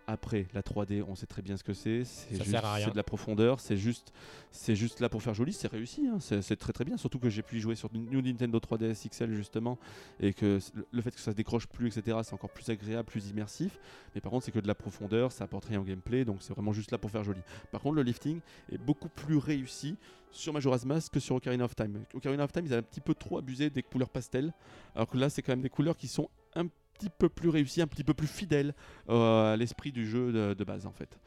Après, 0.08 0.46
la 0.52 0.62
3D, 0.62 1.02
on 1.06 1.14
sait 1.14 1.26
très 1.26 1.42
bien 1.42 1.56
ce 1.56 1.62
que 1.62 1.72
c'est. 1.74 2.04
C'est 2.04 2.34
juste- 2.36 2.50
sert 2.50 2.64
à 2.64 2.74
rien. 2.74 2.86
c'est 2.86 2.90
de 2.92 2.96
la 2.96 3.04
profondeur. 3.04 3.60
C'est 3.60 3.76
juste, 3.76 4.12
c'est 4.50 4.74
juste 4.74 4.98
là 5.00 5.08
pour 5.08 5.22
faire 5.22 5.32
joli. 5.32 5.52
C'est 5.52 5.68
réussi. 5.70 6.08
hein, 6.08 6.18
C'est 6.20 6.56
très 6.56 6.72
très 6.72 6.84
bien. 6.84 6.96
Surtout 6.96 7.20
que 7.20 7.30
j'ai 7.30 7.42
pu 7.42 7.58
y 7.58 7.60
jouer 7.60 7.76
sur 7.76 7.88
New 7.94 8.20
Nintendo 8.20 8.58
3DS 8.58 9.06
XL 9.08 9.32
justement, 9.32 9.78
et 10.18 10.34
que 10.34 10.58
le- 10.74 10.86
le 10.90 11.02
fait 11.02 11.12
que 11.12 11.20
ça 11.20 11.30
se 11.30 11.36
décroche 11.36 11.66
plus, 11.68 11.96
etc., 11.96 12.18
c'est 12.24 12.34
encore 12.34 12.50
plus 12.50 12.68
agréable, 12.68 13.08
plus 13.08 13.28
immersif. 13.30 13.78
Mais 14.14 14.20
par 14.20 14.30
contre, 14.32 14.44
c'est 14.44 14.52
que 14.52 14.58
de 14.58 14.66
la 14.68 14.74
profondeur. 14.74 15.30
Ça 15.30 15.44
apporte 15.44 15.66
rien 15.66 15.80
au 15.80 15.84
gameplay. 15.84 16.24
Donc 16.24 16.38
c'est 16.42 16.52
vraiment 16.52 16.72
juste 16.72 16.90
là 16.90 16.98
pour 16.98 17.10
faire 17.10 17.22
joli. 17.22 17.40
Par 17.70 17.80
contre, 17.80 17.94
le 17.96 18.02
lifting 18.02 18.40
est 18.72 18.78
beaucoup 18.78 19.08
plus 19.08 19.36
réussi 19.36 19.96
sur 20.32 20.52
Majora's 20.52 20.84
Mask 20.84 21.12
que 21.12 21.20
sur 21.20 21.36
Ocarina 21.36 21.64
of 21.64 21.76
Time. 21.76 22.02
Ocarina 22.14 22.42
of 22.44 22.50
Time, 22.52 22.64
ils 22.66 22.72
avaient 22.72 22.80
un 22.80 22.88
petit 22.90 23.00
peu 23.00 23.14
trop 23.14 23.38
abusé 23.38 23.70
des 23.70 23.82
couleurs 23.82 24.08
pastel, 24.08 24.52
alors 24.96 25.06
que 25.06 25.16
là, 25.16 25.30
c'est 25.30 25.42
quand 25.42 25.52
même 25.52 25.60
des 25.62 25.68
couleurs 25.70 25.96
qui 25.96 26.08
sont 26.08 26.28
un 26.54 26.66
petit 26.94 27.10
peu 27.10 27.28
plus 27.28 27.48
réussies, 27.48 27.82
un 27.82 27.86
petit 27.86 28.04
peu 28.04 28.14
plus 28.14 28.26
fidèles 28.26 28.74
euh, 29.08 29.52
à 29.52 29.56
l'esprit 29.56 29.92
du 29.92 30.08
jeu 30.08 30.54
de, 30.54 30.64
base 30.64 30.86
en 30.86 30.92
fait. 30.92 31.18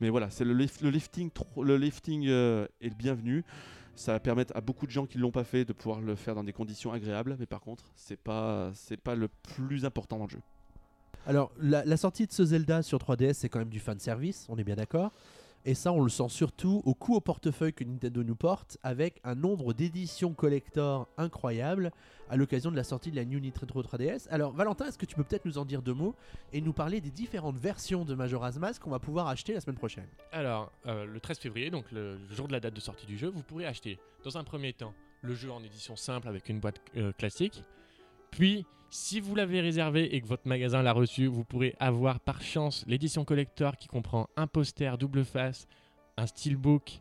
Mais 0.00 0.10
voilà, 0.10 0.30
c'est 0.30 0.44
le, 0.44 0.54
lif- 0.54 0.82
le 0.82 0.90
lifting, 0.90 1.30
le 1.56 1.76
lifting 1.76 2.26
euh, 2.28 2.66
est 2.80 2.88
le 2.88 2.94
bienvenu. 2.94 3.44
Ça 3.94 4.12
va 4.12 4.20
permettre 4.20 4.56
à 4.56 4.60
beaucoup 4.60 4.86
de 4.86 4.90
gens 4.90 5.06
qui 5.06 5.18
l'ont 5.18 5.30
pas 5.30 5.44
fait 5.44 5.64
de 5.64 5.72
pouvoir 5.72 6.00
le 6.00 6.14
faire 6.14 6.34
dans 6.34 6.44
des 6.44 6.52
conditions 6.52 6.92
agréables, 6.92 7.36
mais 7.38 7.46
par 7.46 7.60
contre, 7.60 7.84
c'est 7.94 8.18
pas 8.18 8.72
pas 9.04 9.14
le 9.14 9.28
plus 9.28 9.84
important 9.84 10.18
dans 10.18 10.24
le 10.24 10.30
jeu. 10.30 10.40
Alors, 11.26 11.52
la, 11.60 11.84
la 11.84 11.96
sortie 11.96 12.26
de 12.26 12.32
ce 12.32 12.44
Zelda 12.44 12.82
sur 12.82 12.98
3DS, 12.98 13.34
c'est 13.34 13.48
quand 13.48 13.58
même 13.58 13.68
du 13.68 13.78
fan 13.80 13.98
service, 14.00 14.46
on 14.48 14.56
est 14.56 14.64
bien 14.64 14.76
d'accord. 14.76 15.12
Et 15.64 15.74
ça, 15.74 15.92
on 15.92 16.02
le 16.02 16.08
sent 16.10 16.28
surtout 16.28 16.82
au 16.84 16.94
coup 16.94 17.14
au 17.14 17.20
portefeuille 17.20 17.72
que 17.72 17.84
Nintendo 17.84 18.24
nous 18.24 18.34
porte, 18.34 18.78
avec 18.82 19.20
un 19.22 19.36
nombre 19.36 19.72
d'éditions 19.72 20.34
collector 20.34 21.08
incroyable 21.16 21.92
à 22.28 22.36
l'occasion 22.36 22.72
de 22.72 22.76
la 22.76 22.82
sortie 22.82 23.12
de 23.12 23.16
la 23.16 23.24
New 23.24 23.38
Nintendo 23.38 23.82
3DS. 23.82 24.26
Alors, 24.30 24.52
Valentin, 24.52 24.86
est-ce 24.86 24.98
que 24.98 25.06
tu 25.06 25.14
peux 25.14 25.22
peut-être 25.22 25.44
nous 25.44 25.58
en 25.58 25.64
dire 25.64 25.82
deux 25.82 25.94
mots 25.94 26.16
et 26.52 26.60
nous 26.60 26.72
parler 26.72 27.00
des 27.00 27.12
différentes 27.12 27.58
versions 27.58 28.04
de 28.04 28.14
Majora's 28.14 28.58
Mask 28.58 28.82
qu'on 28.82 28.90
va 28.90 28.98
pouvoir 28.98 29.28
acheter 29.28 29.52
la 29.52 29.60
semaine 29.60 29.76
prochaine? 29.76 30.08
Alors, 30.32 30.72
euh, 30.86 31.04
le 31.04 31.20
13 31.20 31.38
février, 31.38 31.70
donc 31.70 31.92
le 31.92 32.18
jour 32.30 32.48
de 32.48 32.52
la 32.52 32.58
date 32.58 32.74
de 32.74 32.80
sortie 32.80 33.06
du 33.06 33.16
jeu, 33.16 33.28
vous 33.28 33.42
pourrez 33.44 33.66
acheter 33.66 34.00
dans 34.24 34.36
un 34.38 34.44
premier 34.44 34.72
temps 34.72 34.94
le 35.20 35.34
jeu 35.34 35.52
en 35.52 35.62
édition 35.62 35.94
simple 35.94 36.26
avec 36.26 36.48
une 36.48 36.58
boîte 36.58 36.80
euh, 36.96 37.12
classique. 37.12 37.62
Puis, 38.32 38.66
si 38.90 39.20
vous 39.20 39.34
l'avez 39.34 39.60
réservé 39.60 40.14
et 40.14 40.20
que 40.20 40.26
votre 40.26 40.48
magasin 40.48 40.82
l'a 40.82 40.92
reçu, 40.92 41.26
vous 41.26 41.44
pourrez 41.44 41.76
avoir 41.78 42.18
par 42.18 42.42
chance 42.42 42.84
l'édition 42.88 43.24
collector 43.24 43.76
qui 43.76 43.88
comprend 43.88 44.28
un 44.36 44.46
poster 44.46 44.98
double 44.98 45.24
face, 45.24 45.68
un 46.16 46.26
steelbook 46.26 47.00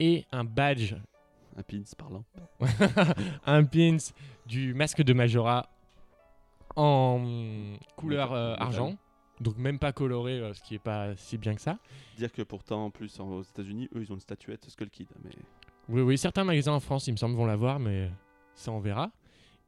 et 0.00 0.26
un 0.32 0.44
badge, 0.44 0.94
Un 1.56 1.62
pins 1.62 1.82
parlant. 1.96 2.24
un 3.46 3.64
pins 3.64 3.96
du 4.46 4.74
masque 4.74 5.02
de 5.02 5.12
Majora 5.12 5.70
en 6.76 7.76
couleur 7.96 8.32
euh, 8.32 8.56
argent. 8.58 8.96
Donc 9.40 9.56
même 9.56 9.78
pas 9.78 9.92
coloré, 9.92 10.40
euh, 10.40 10.52
ce 10.54 10.62
qui 10.62 10.74
est 10.74 10.80
pas 10.80 11.16
si 11.16 11.38
bien 11.38 11.54
que 11.54 11.60
ça. 11.60 11.78
Dire 12.16 12.32
que 12.32 12.42
pourtant, 12.42 12.86
en 12.86 12.90
plus, 12.90 13.18
aux 13.20 13.42
États-Unis, 13.42 13.88
eux, 13.94 14.02
ils 14.02 14.10
ont 14.10 14.14
une 14.14 14.20
statuette 14.20 14.68
Skull 14.68 14.90
Kid. 14.90 15.08
Mais 15.22 15.30
Oui, 15.88 16.02
oui, 16.02 16.18
certains 16.18 16.44
magasins 16.44 16.72
en 16.72 16.80
France, 16.80 17.06
il 17.06 17.12
me 17.12 17.16
semble, 17.16 17.36
vont 17.36 17.46
l'avoir, 17.46 17.78
mais 17.78 18.10
ça, 18.54 18.72
on 18.72 18.80
verra. 18.80 19.10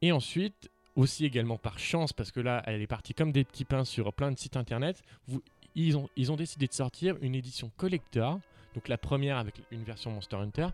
Et 0.01 0.11
ensuite, 0.11 0.69
aussi 0.97 1.23
également 1.25 1.57
par 1.57 1.79
chance, 1.79 2.11
parce 2.11 2.31
que 2.31 2.41
là, 2.41 2.61
elle 2.65 2.81
est 2.81 2.87
partie 2.87 3.13
comme 3.13 3.31
des 3.31 3.45
petits 3.45 3.63
pains 3.65 3.85
sur 3.85 4.11
plein 4.11 4.31
de 4.31 4.37
sites 4.37 4.57
internet, 4.57 5.01
vous- 5.27 5.41
ils, 5.75 5.95
ont, 5.95 6.09
ils 6.17 6.31
ont 6.31 6.35
décidé 6.35 6.67
de 6.67 6.73
sortir 6.73 7.15
une 7.21 7.35
édition 7.35 7.71
collector, 7.77 8.39
donc 8.73 8.87
la 8.89 8.97
première 8.97 9.37
avec 9.37 9.61
une 9.71 9.83
version 9.83 10.11
Monster 10.11 10.37
Hunter, 10.37 10.67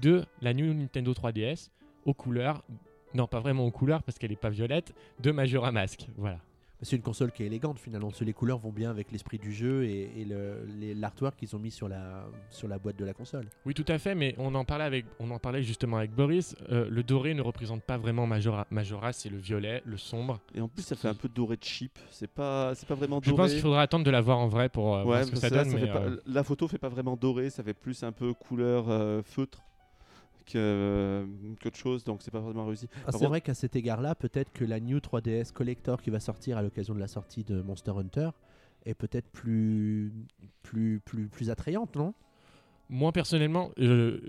de 0.00 0.24
la 0.40 0.54
New 0.54 0.72
Nintendo 0.72 1.12
3DS 1.12 1.70
aux 2.06 2.14
couleurs, 2.14 2.62
non 3.14 3.26
pas 3.26 3.40
vraiment 3.40 3.66
aux 3.66 3.70
couleurs 3.70 4.02
parce 4.02 4.18
qu'elle 4.18 4.30
n'est 4.30 4.36
pas 4.36 4.50
violette, 4.50 4.94
de 5.20 5.30
Majora 5.32 5.70
Mask. 5.72 6.06
Voilà. 6.16 6.38
C'est 6.84 6.96
une 6.96 7.02
console 7.02 7.32
qui 7.32 7.42
est 7.42 7.46
élégante 7.46 7.78
finalement, 7.78 8.08
parce 8.08 8.20
que 8.20 8.24
les 8.24 8.32
couleurs 8.32 8.58
vont 8.58 8.70
bien 8.70 8.90
avec 8.90 9.10
l'esprit 9.10 9.38
du 9.38 9.52
jeu 9.52 9.84
et, 9.84 10.10
et 10.20 10.94
l'artwork 10.94 11.36
qu'ils 11.36 11.54
ont 11.56 11.58
mis 11.58 11.70
sur 11.70 11.88
la, 11.88 12.26
sur 12.50 12.68
la 12.68 12.78
boîte 12.78 12.96
de 12.96 13.04
la 13.04 13.12
console. 13.14 13.48
Oui, 13.66 13.74
tout 13.74 13.84
à 13.88 13.98
fait, 13.98 14.14
mais 14.14 14.34
on 14.38 14.54
en 14.54 14.64
parlait, 14.64 14.84
avec, 14.84 15.06
on 15.18 15.30
en 15.30 15.38
parlait 15.38 15.62
justement 15.62 15.96
avec 15.96 16.12
Boris. 16.12 16.54
euh, 16.70 16.86
le 16.90 17.02
doré 17.02 17.34
ne 17.34 17.42
représente 17.42 17.82
pas 17.82 17.96
vraiment 17.96 18.26
Majora. 18.26 18.66
Majora, 18.70 19.12
c'est 19.12 19.28
le 19.30 19.38
violet, 19.38 19.82
le 19.84 19.96
sombre. 19.96 20.40
et 20.54 20.60
en 20.60 20.68
plus, 20.68 20.82
ça 20.82 20.94
fait 20.96 21.08
un 21.08 21.14
peu 21.14 21.28
doré 21.28 21.56
de 21.56 21.64
cheap. 21.64 21.98
C'est 22.10 22.30
pas, 22.30 22.74
c'est 22.74 22.86
pas 22.88 22.94
vraiment 22.94 23.20
Je 23.22 23.30
doré. 23.30 23.42
pense 23.42 23.52
qu'il 23.52 23.60
faudra 23.62 23.82
attendre 23.82 24.04
de 24.04 24.10
la 24.10 24.20
voir 24.20 24.38
en 24.38 24.48
vrai 24.48 24.68
pour 24.68 24.94
euh, 24.94 25.02
voir 25.04 25.18
Ouais, 25.20 25.24
ce 25.26 25.30
que 25.30 25.36
ça 25.38 25.48
là, 25.48 25.62
donne. 25.64 25.70
ça 25.70 25.76
mais, 25.76 25.86
fait 25.86 25.92
pas- 25.92 26.00
euh, 26.02 26.20
la 26.26 26.44
photo 26.44 26.68
fait 26.68 26.78
pas 26.78 26.88
vraiment 26.88 27.16
doré, 27.16 27.50
ça 27.50 27.62
fait 27.62 27.74
plus 27.74 28.02
un 28.02 28.12
peu 28.12 28.34
couleur 28.34 28.90
euh, 28.90 29.22
feutre 29.22 29.62
que 30.44 30.58
euh, 30.58 31.26
qu'autre 31.62 31.76
chose, 31.76 32.04
donc 32.04 32.22
c'est 32.22 32.30
pas 32.30 32.40
vraiment 32.40 32.66
réussi. 32.66 32.88
Ah, 32.94 32.98
c'est 33.06 33.12
contre- 33.18 33.28
vrai 33.28 33.40
qu'à 33.40 33.54
cet 33.54 33.76
égard-là, 33.76 34.14
peut-être 34.14 34.52
que 34.52 34.64
la 34.64 34.80
New 34.80 34.98
3DS 34.98 35.52
Collector 35.52 36.00
qui 36.02 36.10
va 36.10 36.20
sortir 36.20 36.58
à 36.58 36.62
l'occasion 36.62 36.94
de 36.94 37.00
la 37.00 37.08
sortie 37.08 37.44
de 37.44 37.60
Monster 37.62 37.92
Hunter 37.96 38.30
est 38.86 38.94
peut-être 38.94 39.28
plus, 39.30 40.12
plus, 40.62 41.00
plus, 41.04 41.28
plus 41.28 41.50
attrayante, 41.50 41.96
non? 41.96 42.14
Moi, 42.90 43.12
personnellement, 43.12 43.70
euh, 43.78 44.20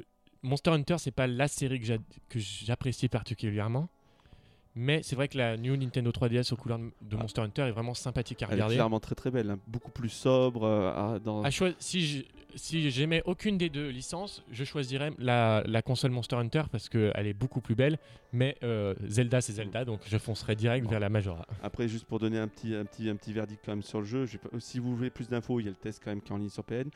Monster 0.44 0.72
Hunter, 0.72 0.96
c'est 0.98 1.12
pas 1.12 1.28
la 1.28 1.48
série 1.48 1.80
que 1.80 1.86
j'a- 1.86 1.98
que 2.30 2.40
j'apprécie 2.40 3.10
particulièrement. 3.10 3.90
Mais 4.76 5.02
c'est 5.04 5.16
vrai 5.16 5.28
que 5.30 5.38
la 5.38 5.56
New 5.58 5.76
Nintendo 5.78 6.12
3DS 6.12 6.54
aux 6.54 6.58
couleurs 6.58 6.80
de. 7.02 7.16
Monster 7.16 7.42
Hunter 7.42 7.62
est 7.64 7.72
vraiment 7.72 7.94
sympathique 7.94 8.42
à 8.44 8.46
Elle 8.48 8.52
est 8.52 8.56
regarder. 8.56 8.76
clairement 8.76 9.00
très 9.00 9.16
très 9.16 9.32
belle, 9.32 9.50
hein. 9.52 9.60
beaucoup 9.68 9.92
plus 9.92 10.10
sobre. 10.10 10.64
euh, 10.66 11.18
dans... 11.20 11.44
À 11.44 11.50
si 11.80 12.06
je- 12.06 12.24
si 12.58 12.90
j'aimais 12.90 13.22
aucune 13.26 13.58
des 13.58 13.70
deux 13.70 13.90
licences, 13.90 14.42
je 14.50 14.64
choisirais 14.64 15.12
la, 15.18 15.62
la 15.66 15.82
console 15.82 16.12
Monster 16.12 16.38
Hunter 16.38 16.64
parce 16.72 16.88
qu'elle 16.88 17.28
est 17.28 17.34
beaucoup 17.34 17.60
plus 17.60 17.76
belle. 17.76 17.98
Mais 18.32 18.56
euh, 18.64 18.96
Zelda, 19.08 19.42
c'est 19.42 19.52
Zelda, 19.54 19.84
donc 19.84 20.00
je 20.08 20.18
foncerais 20.18 20.56
direct 20.56 20.90
vers 20.90 21.02
la 21.02 21.10
Majora. 21.10 21.46
Après, 21.64 21.90
juste 21.90 22.06
pour 22.06 22.18
donner 22.20 22.40
un 22.40 22.48
petit, 22.48 22.74
un 22.74 22.86
petit, 22.86 23.10
un 23.10 23.16
petit 23.18 23.34
verdict 23.34 23.62
quand 23.66 23.74
même 23.74 23.84
sur 23.84 24.00
le 24.00 24.06
jeu, 24.06 24.26
je 24.26 24.34
vais 24.34 24.38
pas- 24.38 24.58
si 24.60 24.80
vous 24.80 24.96
voulez 24.96 25.10
plus 25.10 25.28
d'infos, 25.28 25.60
il 25.60 25.64
y 25.66 25.68
a 25.68 25.72
le 25.72 25.76
test 25.76 26.02
quand 26.04 26.12
même 26.12 26.22
qui 26.22 26.32
est 26.32 26.36
en 26.36 26.38
ligne 26.38 26.50
sur 26.50 26.64
PN. 26.64 26.90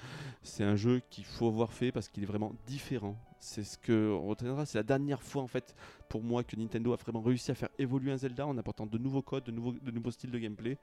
C'est 0.43 0.63
un 0.63 0.77
jeu 0.77 1.01
qu'il 1.09 1.25
faut 1.25 1.47
avoir 1.49 1.73
fait 1.73 1.91
parce 1.91 2.07
qu'il 2.07 2.23
est 2.23 2.27
vraiment 2.27 2.53
différent. 2.65 3.17
C'est 3.39 3.63
ce 3.63 3.77
que 3.77 4.11
on 4.11 4.27
retiendra. 4.27 4.65
C'est 4.65 4.77
la 4.77 4.83
dernière 4.83 5.23
fois 5.23 5.41
en 5.41 5.47
fait 5.47 5.73
pour 6.09 6.21
moi 6.23 6.43
que 6.43 6.55
Nintendo 6.57 6.91
a 6.93 6.97
vraiment 6.97 7.21
réussi 7.21 7.51
à 7.51 7.55
faire 7.55 7.69
évoluer 7.77 8.11
un 8.11 8.17
Zelda 8.17 8.45
en 8.45 8.57
apportant 8.57 8.85
de 8.85 8.97
nouveaux 8.97 9.21
codes, 9.21 9.45
de 9.45 9.51
nouveaux, 9.51 10.11
styles 10.11 10.31
de 10.31 10.37
gameplay. 10.39 10.77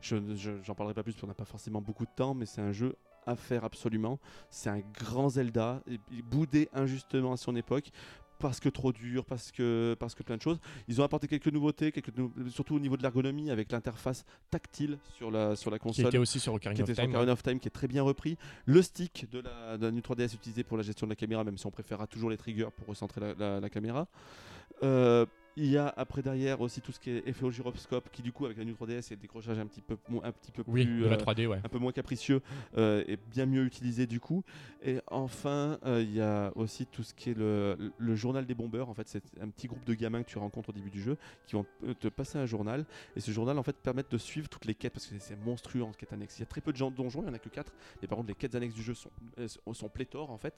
Je 0.00 0.16
je- 0.34 0.62
j'en 0.62 0.74
parlerai 0.74 0.94
pas 0.94 1.02
plus 1.02 1.12
parce 1.12 1.20
qu'on 1.20 1.26
n'a 1.26 1.34
pas 1.34 1.44
forcément 1.44 1.82
beaucoup 1.82 2.06
de 2.06 2.10
temps, 2.14 2.34
mais 2.34 2.46
c'est 2.46 2.62
un 2.62 2.72
jeu 2.72 2.96
à 3.26 3.36
faire 3.36 3.64
absolument. 3.64 4.18
C'est 4.48 4.70
un 4.70 4.80
grand 4.80 5.28
Zelda, 5.28 5.82
boudé 6.24 6.70
injustement 6.72 7.32
à 7.32 7.36
son 7.36 7.54
époque. 7.56 7.90
Parce 8.38 8.60
que 8.60 8.68
trop 8.68 8.92
dur, 8.92 9.24
parce 9.24 9.50
que, 9.50 9.96
parce 9.98 10.14
que 10.14 10.22
plein 10.22 10.36
de 10.36 10.42
choses. 10.42 10.60
Ils 10.86 11.00
ont 11.00 11.04
apporté 11.04 11.26
quelques 11.26 11.48
nouveautés, 11.48 11.90
quelques 11.90 12.16
nou- 12.16 12.32
surtout 12.50 12.76
au 12.76 12.78
niveau 12.78 12.96
de 12.96 13.02
l'ergonomie, 13.02 13.50
avec 13.50 13.72
l'interface 13.72 14.24
tactile 14.50 14.98
sur 15.16 15.30
la, 15.30 15.56
sur 15.56 15.70
la 15.72 15.78
Qui 15.78 15.82
console 15.84 16.06
était 16.06 16.18
aussi 16.18 16.38
sur 16.38 16.54
Ocarina 16.54 16.76
qui 16.76 16.82
of 16.82 16.88
était 16.88 16.94
sur 16.94 17.02
Time. 17.02 17.10
Ocarina 17.14 17.32
of 17.32 17.42
Time, 17.42 17.58
qui 17.58 17.66
est 17.66 17.72
très 17.72 17.88
bien 17.88 18.02
repris. 18.02 18.36
Le 18.64 18.80
stick 18.82 19.28
de 19.30 19.40
la, 19.40 19.76
de 19.76 19.86
la 19.86 19.90
New 19.90 20.00
3DS 20.00 20.34
utilisé 20.34 20.62
pour 20.62 20.76
la 20.76 20.82
gestion 20.84 21.06
de 21.06 21.12
la 21.12 21.16
caméra, 21.16 21.42
même 21.42 21.58
si 21.58 21.66
on 21.66 21.70
préférera 21.72 22.06
toujours 22.06 22.30
les 22.30 22.36
triggers 22.36 22.68
pour 22.76 22.86
recentrer 22.86 23.20
la, 23.20 23.34
la- 23.34 23.60
la 23.60 23.70
caméra. 23.70 24.06
Euh, 24.84 25.26
il 25.58 25.70
y 25.70 25.76
a 25.76 25.88
après 25.96 26.22
derrière 26.22 26.60
aussi 26.60 26.80
tout 26.80 26.92
ce 26.92 27.00
qui 27.00 27.10
est 27.10 27.26
effet 27.28 27.44
au 27.44 27.50
gyroscope, 27.50 28.08
qui 28.10 28.22
du 28.22 28.32
coup 28.32 28.46
avec 28.46 28.56
la 28.58 28.64
New 28.64 28.74
3DS 28.74 29.08
et 29.12 29.16
le 29.16 29.20
décrochage 29.20 29.58
un 29.58 29.66
petit 29.66 29.80
peu, 29.82 29.96
un 30.22 30.32
petit 30.32 30.52
peu 30.52 30.62
Oui, 30.66 30.84
plus 30.86 31.00
de 31.00 31.06
la 31.06 31.16
euh, 31.16 31.18
3D, 31.18 31.46
ouais. 31.46 31.60
un 31.64 31.68
peu 31.68 31.78
moins 31.78 31.92
capricieux 31.92 32.40
euh, 32.76 33.02
et 33.06 33.16
bien 33.16 33.44
mieux 33.46 33.64
utilisé 33.64 34.06
du 34.06 34.20
coup. 34.20 34.44
Et 34.82 34.98
enfin, 35.08 35.78
euh, 35.84 36.00
il 36.02 36.14
y 36.14 36.20
a 36.20 36.52
aussi 36.54 36.86
tout 36.86 37.02
ce 37.02 37.12
qui 37.12 37.30
est 37.30 37.34
le, 37.34 37.92
le 37.98 38.14
journal 38.14 38.46
des 38.46 38.54
bombeurs. 38.54 38.88
En 38.88 38.94
fait, 38.94 39.08
c'est 39.08 39.22
un 39.40 39.48
petit 39.48 39.66
groupe 39.66 39.84
de 39.84 39.94
gamins 39.94 40.22
que 40.22 40.28
tu 40.28 40.38
rencontres 40.38 40.70
au 40.70 40.72
début 40.72 40.90
du 40.90 41.02
jeu 41.02 41.16
qui 41.46 41.54
vont 41.56 41.66
euh, 41.84 41.94
te 41.94 42.08
passer 42.08 42.38
un 42.38 42.46
journal. 42.46 42.86
Et 43.16 43.20
ce 43.20 43.30
journal, 43.32 43.58
en 43.58 43.62
fait, 43.62 43.76
permet 43.76 44.04
de 44.08 44.18
suivre 44.18 44.48
toutes 44.48 44.64
les 44.64 44.74
quêtes 44.74 44.92
parce 44.92 45.06
que 45.06 45.18
c'est- 45.18 45.36
monstrueux 45.44 45.82
en 45.82 45.92
quête 45.92 46.12
annexe. 46.12 46.36
Il 46.38 46.40
y 46.40 46.42
a 46.42 46.46
très 46.46 46.60
peu 46.60 46.72
de 46.72 46.76
gens 46.76 46.90
donjons, 46.90 47.20
il 47.20 47.24
n'y 47.24 47.30
en 47.30 47.34
a 47.34 47.38
que 47.38 47.48
4. 47.48 47.72
Et 48.02 48.06
par 48.06 48.16
contre, 48.16 48.28
les 48.28 48.34
quêtes 48.34 48.54
annexes 48.54 48.74
du 48.74 48.82
jeu 48.82 48.94
sont, 48.94 49.10
euh, 49.38 49.48
sont 49.72 49.88
pléthores 49.88 50.30
en 50.30 50.38
fait. 50.38 50.54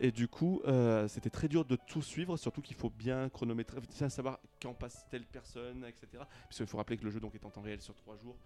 Et 0.00 0.10
du 0.12 0.28
coup, 0.28 0.60
euh, 0.66 1.08
c'était 1.08 1.30
très 1.30 1.48
dur 1.48 1.64
de 1.64 1.76
tout 1.76 2.02
suivre, 2.02 2.36
surtout 2.36 2.60
qu'il 2.60 2.76
faut 2.76 2.90
bien 2.90 3.28
chronométrer, 3.28 3.80
bien 3.80 4.08
savoir 4.08 4.27
quand 4.60 4.74
passe 4.74 5.06
telle 5.10 5.26
personne, 5.26 5.84
etc. 5.84 6.24
Puisqu'il 6.48 6.66
faut 6.66 6.78
rappeler 6.78 6.96
que 6.96 7.04
le 7.04 7.10
jeu 7.10 7.20
donc 7.20 7.34
est 7.34 7.44
en 7.44 7.50
temps 7.50 7.62
réel 7.62 7.80
sur 7.80 7.94
3 7.94 8.16
jours. 8.16 8.36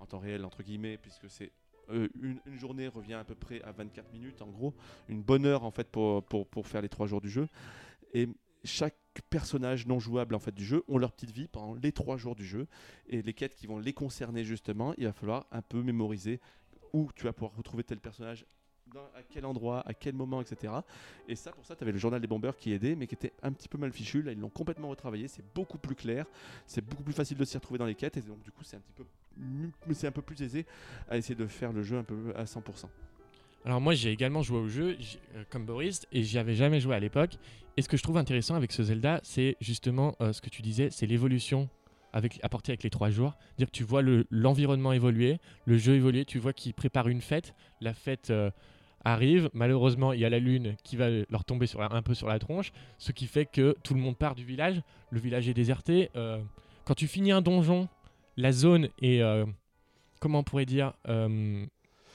En 0.00 0.06
temps 0.06 0.18
réel 0.18 0.44
entre 0.44 0.62
guillemets 0.62 0.96
puisque 0.96 1.28
c'est 1.28 1.52
euh, 1.90 2.08
une, 2.20 2.40
journée 2.58 2.88
revient 2.88 3.14
à 3.14 3.24
peu 3.24 3.34
près 3.34 3.62
à 3.62 3.72
24 3.72 4.12
minutes 4.12 4.42
en 4.42 4.48
gros. 4.48 4.74
Une 5.08 5.22
bonne 5.22 5.46
heure 5.46 5.64
en 5.64 5.70
fait 5.70 5.88
pour, 5.88 6.66
faire 6.66 6.82
les 6.82 6.88
trois 6.88 7.06
jours 7.06 7.20
du 7.20 7.30
jeu. 7.30 7.48
Et 8.12 8.28
chaque 8.64 8.96
personnage 9.30 9.86
non 9.86 9.98
jouable 9.98 10.34
en 10.34 10.38
fait 10.38 10.54
du 10.54 10.64
jeu 10.64 10.84
ont 10.88 10.98
leur 10.98 11.12
petite 11.12 11.30
vie 11.30 11.48
pendant 11.48 11.74
les 11.74 11.92
trois 11.92 12.16
jours 12.16 12.34
du 12.34 12.44
jeu. 12.44 12.66
Et 13.08 13.22
les 13.22 13.34
quêtes 13.34 13.54
qui 13.54 13.66
vont 13.66 13.78
les 13.78 13.92
concerner 13.92 14.44
justement 14.44 14.94
il 14.98 15.06
va 15.06 15.12
falloir 15.12 15.46
un 15.50 15.62
peu 15.62 15.82
mémoriser 15.82 16.40
où 16.92 17.10
tu 17.14 17.24
vas 17.24 17.32
pouvoir 17.32 17.54
retrouver 17.56 17.84
tel 17.84 18.00
personnage 18.00 18.46
à 19.16 19.22
quel 19.22 19.44
endroit, 19.46 19.82
à 19.86 19.94
quel 19.94 20.14
moment, 20.14 20.40
etc. 20.40 20.72
Et 21.28 21.34
ça, 21.36 21.52
pour 21.52 21.64
ça, 21.64 21.76
tu 21.76 21.82
avais 21.84 21.92
le 21.92 21.98
journal 21.98 22.20
des 22.20 22.26
bombeurs 22.26 22.56
qui 22.56 22.72
aidait, 22.72 22.94
mais 22.94 23.06
qui 23.06 23.14
était 23.14 23.32
un 23.42 23.52
petit 23.52 23.68
peu 23.68 23.78
mal 23.78 23.92
fichu. 23.92 24.22
Là, 24.22 24.32
ils 24.32 24.38
l'ont 24.40 24.48
complètement 24.48 24.88
retravaillé. 24.88 25.28
C'est 25.28 25.44
beaucoup 25.54 25.78
plus 25.78 25.94
clair. 25.94 26.26
C'est 26.66 26.84
beaucoup 26.84 27.02
plus 27.02 27.12
facile 27.12 27.36
de 27.36 27.44
s'y 27.44 27.56
retrouver 27.56 27.78
dans 27.78 27.86
les 27.86 27.94
quêtes. 27.94 28.16
Et 28.16 28.20
donc, 28.22 28.42
du 28.42 28.50
coup, 28.50 28.64
c'est 28.64 28.76
un 28.76 28.80
petit 28.80 28.92
peu, 28.94 29.04
c'est 29.94 30.06
un 30.06 30.12
peu 30.12 30.22
plus 30.22 30.40
aisé 30.42 30.66
à 31.08 31.16
essayer 31.16 31.34
de 31.34 31.46
faire 31.46 31.72
le 31.72 31.82
jeu 31.82 31.98
un 31.98 32.04
peu 32.04 32.32
à 32.36 32.44
100%. 32.44 32.86
Alors 33.64 33.80
moi 33.80 33.92
j'ai 33.92 34.12
également 34.12 34.40
joué 34.42 34.58
au 34.58 34.68
jeu 34.68 34.96
euh, 35.34 35.44
comme 35.50 35.66
Boris 35.66 36.06
et 36.12 36.22
j'y 36.22 36.38
avais 36.38 36.54
jamais 36.54 36.80
joué 36.80 36.94
à 36.94 37.00
l'époque. 37.00 37.38
Et 37.76 37.82
ce 37.82 37.88
que 37.88 37.96
je 37.96 38.02
trouve 38.02 38.16
intéressant 38.16 38.54
avec 38.54 38.72
ce 38.72 38.82
Zelda, 38.84 39.20
c'est 39.24 39.56
justement 39.60 40.14
euh, 40.20 40.32
ce 40.32 40.40
que 40.40 40.48
tu 40.48 40.62
disais, 40.62 40.88
c'est 40.90 41.06
l'évolution 41.06 41.68
avec, 42.12 42.38
apportée 42.42 42.70
avec 42.72 42.82
les 42.84 42.88
trois 42.90 43.10
jours. 43.10 43.34
Dire 43.58 43.66
que 43.66 43.72
tu 43.72 43.82
vois 43.82 44.00
le- 44.00 44.26
l'environnement 44.30 44.92
évoluer, 44.92 45.38
le 45.66 45.76
jeu 45.76 45.94
évoluer, 45.96 46.24
tu 46.24 46.38
vois 46.38 46.52
qu'ils 46.52 46.72
préparent 46.72 47.08
une 47.08 47.20
fête. 47.20 47.52
La 47.80 47.92
fête 47.94 48.30
euh, 48.30 48.50
arrive, 49.04 49.48
malheureusement 49.52 50.12
il 50.12 50.20
y 50.20 50.24
a 50.24 50.30
la 50.30 50.38
lune 50.38 50.76
qui 50.84 50.96
va 50.96 51.08
leur 51.30 51.44
tomber 51.44 51.66
sur 51.66 51.80
la- 51.80 51.92
un 51.92 52.02
peu 52.02 52.14
sur 52.14 52.26
la 52.28 52.38
tronche, 52.38 52.72
ce 52.98 53.12
qui 53.12 53.26
fait 53.26 53.46
que 53.46 53.76
tout 53.82 53.94
le 53.94 54.00
monde 54.00 54.16
part 54.16 54.34
du 54.34 54.44
village. 54.44 54.80
Le 55.10 55.20
village 55.20 55.48
est 55.48 55.54
déserté. 55.54 56.10
Euh, 56.16 56.38
quand 56.84 56.94
tu 56.94 57.06
finis 57.06 57.32
un 57.32 57.40
donjon, 57.42 57.88
la 58.36 58.52
zone 58.52 58.88
est, 59.02 59.20
euh, 59.22 59.46
comment 60.20 60.40
on 60.40 60.42
pourrait 60.44 60.66
dire, 60.66 60.92
euh, 61.08 61.64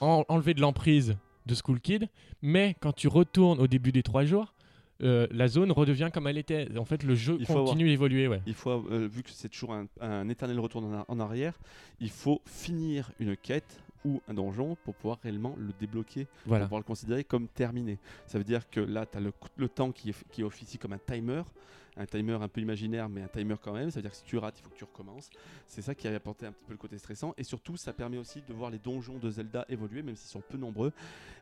en- 0.02 0.24
enlevée 0.28 0.54
de 0.54 0.62
l'emprise 0.62 1.16
de 1.46 1.56
School 1.56 1.80
Kid, 1.82 2.08
mais 2.42 2.76
quand 2.80 2.94
tu 2.94 3.08
retournes 3.08 3.60
au 3.60 3.68
début 3.68 3.92
des 3.92 4.04
trois 4.04 4.24
jours, 4.26 4.54
euh, 5.02 5.28
la 5.32 5.48
zone 5.50 5.72
redevient 5.72 6.10
comme 6.14 6.28
elle 6.28 6.38
était. 6.38 6.68
En 6.78 6.86
fait, 6.86 7.04
le 7.04 7.16
jeu 7.16 7.36
Il 7.40 7.46
continue 7.48 7.90
d'évoluer, 7.90 8.28
ouais. 8.28 8.42
Il 8.46 8.54
faut, 8.54 8.70
euh, 8.90 9.08
vu 9.12 9.24
que 9.24 9.30
c'est 9.32 9.50
toujours 9.50 9.74
un, 9.74 9.88
un 10.00 10.30
éternel 10.30 10.60
retour 10.60 10.84
en 11.08 11.20
arrière, 11.20 11.60
il 12.00 12.10
faut 12.10 12.42
finir 12.46 13.12
une 13.20 13.36
quête 13.36 13.82
ou 14.06 14.22
un 14.28 14.34
donjon 14.34 14.76
pour 14.84 14.96
pouvoir 14.96 15.20
réellement 15.24 15.56
le 15.58 15.74
débloquer, 15.80 16.28
Voilà. 16.46 16.64
pour 16.66 16.70
pouvoir 16.70 16.82
le 16.82 16.86
considérer 16.86 17.24
comme 17.24 17.48
terminé. 17.48 18.00
Ça 18.28 18.38
veut 18.38 18.44
dire 18.44 18.70
que 18.70 18.80
là, 18.80 19.06
tu 19.06 19.18
as 19.18 19.22
le, 19.22 19.70
temps 19.70 19.92
qui, 19.92 20.10
est, 20.10 20.24
qui 20.32 20.44
officie 20.44 20.78
comme 20.78 20.94
un 20.94 20.98
timer, 21.00 21.44
un 21.98 22.06
timer 22.06 22.34
un 22.34 22.48
peu 22.48 22.62
imaginaire, 22.62 23.10
mais 23.10 23.22
un 23.22 23.28
timer 23.28 23.56
quand 23.62 23.74
même. 23.74 23.92
Ça 23.92 23.98
veut 23.98 24.02
dire 24.02 24.12
que 24.12 24.18
si 24.18 24.24
tu 24.24 24.38
rates, 24.38 24.60
il 24.60 24.64
faut 24.64 24.70
que 24.70 24.78
tu 24.78 24.84
recommences. 24.84 25.30
C'est 25.68 25.82
ça 25.82 25.94
qui 25.96 26.08
a 26.08 26.16
apporté 26.16 26.46
un 26.46 26.52
petit 26.52 26.64
peu 26.66 26.72
le 26.74 26.78
côté 26.78 26.98
stressant. 26.98 27.34
Et 27.38 27.44
surtout, 27.44 27.78
ça 27.78 27.94
permet 27.94 28.18
aussi 28.18 28.42
de 28.48 28.54
voir 28.54 28.70
les 28.72 28.80
donjons 28.80 29.18
de 29.20 29.30
Zelda 29.30 29.66
évoluer, 29.70 30.02
même 30.02 30.16
s'ils 30.16 30.30
sont 30.32 30.42
peu 30.48 30.58
nombreux. 30.58 30.92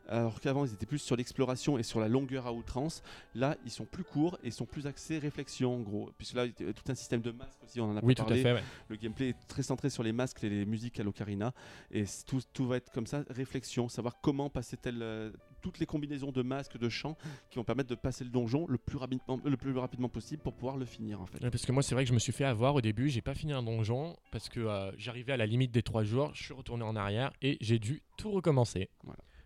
Alors 0.08 0.40
qu'avant, 0.40 0.64
ils 0.64 0.72
étaient 0.72 0.86
plus 0.86 0.98
sur 0.98 1.16
l'exploration 1.16 1.78
et 1.78 1.82
sur 1.82 2.00
la 2.00 2.08
longueur 2.08 2.46
à 2.46 2.52
outrance. 2.52 3.02
Là, 3.34 3.56
ils 3.64 3.70
sont 3.70 3.84
plus 3.84 4.04
courts 4.04 4.38
et 4.42 4.48
ils 4.48 4.52
sont 4.52 4.66
plus 4.66 4.86
axés 4.86 5.18
réflexion, 5.18 5.76
en 5.76 5.80
gros. 5.80 6.10
Puisque 6.18 6.34
là, 6.34 6.44
il 6.46 6.66
y 6.66 6.68
a 6.68 6.72
tout 6.72 6.82
un 6.90 6.94
système 6.94 7.20
de 7.20 7.30
masques 7.30 7.62
aussi, 7.64 7.80
on 7.80 7.84
en 7.90 7.96
a 7.96 8.00
Oui, 8.02 8.14
pas 8.14 8.22
tout 8.22 8.26
à 8.26 8.28
parlé. 8.28 8.42
fait, 8.42 8.52
ouais. 8.52 8.62
Le 8.88 8.96
gameplay 8.96 9.28
est 9.30 9.46
très 9.48 9.62
centré 9.62 9.90
sur 9.90 10.02
les 10.02 10.12
masques 10.12 10.42
et 10.44 10.48
les 10.50 10.64
musiques 10.66 10.98
à 11.00 11.02
l'ocarina. 11.02 11.52
Et 11.90 12.04
tout 12.52 12.66
va 12.66 12.76
être 12.76 12.90
comme 12.92 13.06
ça, 13.06 13.24
réflexion, 13.30 13.88
savoir 13.88 14.20
comment 14.20 14.50
passer 14.50 14.76
tel, 14.76 15.00
euh, 15.02 15.30
toutes 15.62 15.78
les 15.78 15.86
combinaisons 15.86 16.32
de 16.32 16.42
masques, 16.42 16.76
de 16.76 16.88
chants 16.88 17.16
qui 17.50 17.56
vont 17.56 17.64
permettre 17.64 17.88
de 17.88 17.94
passer 17.94 18.24
le 18.24 18.30
donjon 18.30 18.66
le 18.68 18.78
plus 18.78 18.98
rapidement, 18.98 19.40
le 19.44 19.56
plus 19.56 19.76
rapidement 19.76 20.08
possible 20.08 20.42
pour 20.42 20.52
pouvoir 20.52 20.76
le 20.76 20.84
finir 20.84 21.20
en 21.20 21.26
fait. 21.26 21.42
Ouais, 21.42 21.50
Parce 21.50 21.64
que 21.64 21.72
moi, 21.72 21.82
c'est 21.82 21.94
vrai 21.94 22.04
que 22.04 22.08
je 22.08 22.14
me 22.14 22.18
suis 22.18 22.32
fait 22.32 22.44
avoir 22.44 22.74
au 22.74 22.80
début. 22.80 23.08
J'ai 23.08 23.22
pas 23.22 23.34
fini 23.34 23.52
un 23.52 23.62
donjon 23.62 24.16
parce 24.30 24.48
que 24.48 24.60
euh, 24.60 24.92
j'arrivais 24.98 25.32
à 25.32 25.36
la 25.36 25.46
limite 25.46 25.72
des 25.72 25.82
trois 25.82 26.04
jours. 26.04 26.30
Je 26.34 26.42
suis 26.42 26.54
retourné 26.54 26.84
en 26.84 26.96
arrière 26.96 27.32
et 27.40 27.56
j'ai 27.60 27.78
dû 27.78 28.02
tout 28.16 28.30
recommencer. 28.30 28.88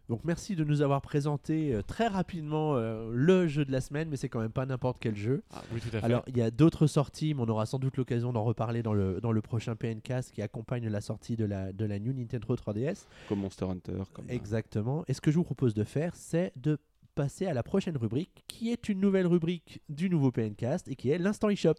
Donc 0.09 0.21
merci 0.25 0.55
de 0.55 0.65
nous 0.65 0.83
avoir 0.83 1.03
présenté 1.03 1.75
euh, 1.75 1.83
très 1.83 2.07
rapidement 2.07 2.77
euh, 2.77 3.11
le 3.13 3.49
jeu 3.49 3.65
de 3.65 3.73
la 3.73 3.81
semaine, 3.81 4.09
mais 4.09 4.17
c'est 4.17 4.29
quand 4.29 4.41
même 4.41 4.53
pas 4.53 4.67
n'importe 4.67 4.99
quel 5.01 5.17
jeu. 5.17 5.43
Oui, 5.73 5.81
tout 5.81 5.89
à 5.89 6.01
fait. 6.01 6.05
Alors 6.05 6.23
il 6.29 6.37
y 6.37 6.43
a 6.43 6.51
d'autres 6.51 6.87
sorties, 6.87 7.35
mais 7.35 7.43
on 7.43 7.49
aura 7.49 7.67
sans 7.67 7.79
doute 7.79 7.97
l'occasion 7.97 8.33
d'en 8.33 8.45
reparler 8.45 8.83
dans 8.83 8.95
le, 8.95 9.21
dans 9.21 9.33
le 9.33 9.43
prochain 9.43 9.75
PNcast 9.75 10.33
qui 10.33 10.43
accompagne 10.43 10.89
la 10.89 11.01
sortie 11.01 11.37
de 11.37 11.45
la, 11.45 11.73
de 11.73 11.85
la 11.85 11.99
New 11.99 12.13
Nintendo 12.13 12.55
3DS. 12.55 13.07
Comme 13.29 13.41
Monster 13.41 13.65
Hunter. 13.65 14.03
Comme, 14.13 14.27
Exactement. 14.29 15.05
Et 15.09 15.15
ce 15.15 15.21
que 15.21 15.31
je 15.31 15.37
vous 15.37 15.45
propose 15.45 15.75
de 15.75 15.85
faire, 15.85 16.15
c'est 16.15 16.53
de 16.57 16.79
passer 17.17 17.47
à 17.47 17.55
la 17.55 17.63
prochaine 17.63 17.97
rubrique, 17.97 18.45
qui 18.47 18.71
est 18.71 18.89
une 18.89 19.01
nouvelle 19.01 19.27
rubrique 19.27 19.81
du 19.89 20.09
nouveau 20.11 20.31
PNcast 20.31 20.87
et 20.87 20.95
qui 20.95 21.11
est 21.11 21.19
l'instant 21.19 21.49
eShop. 21.49 21.75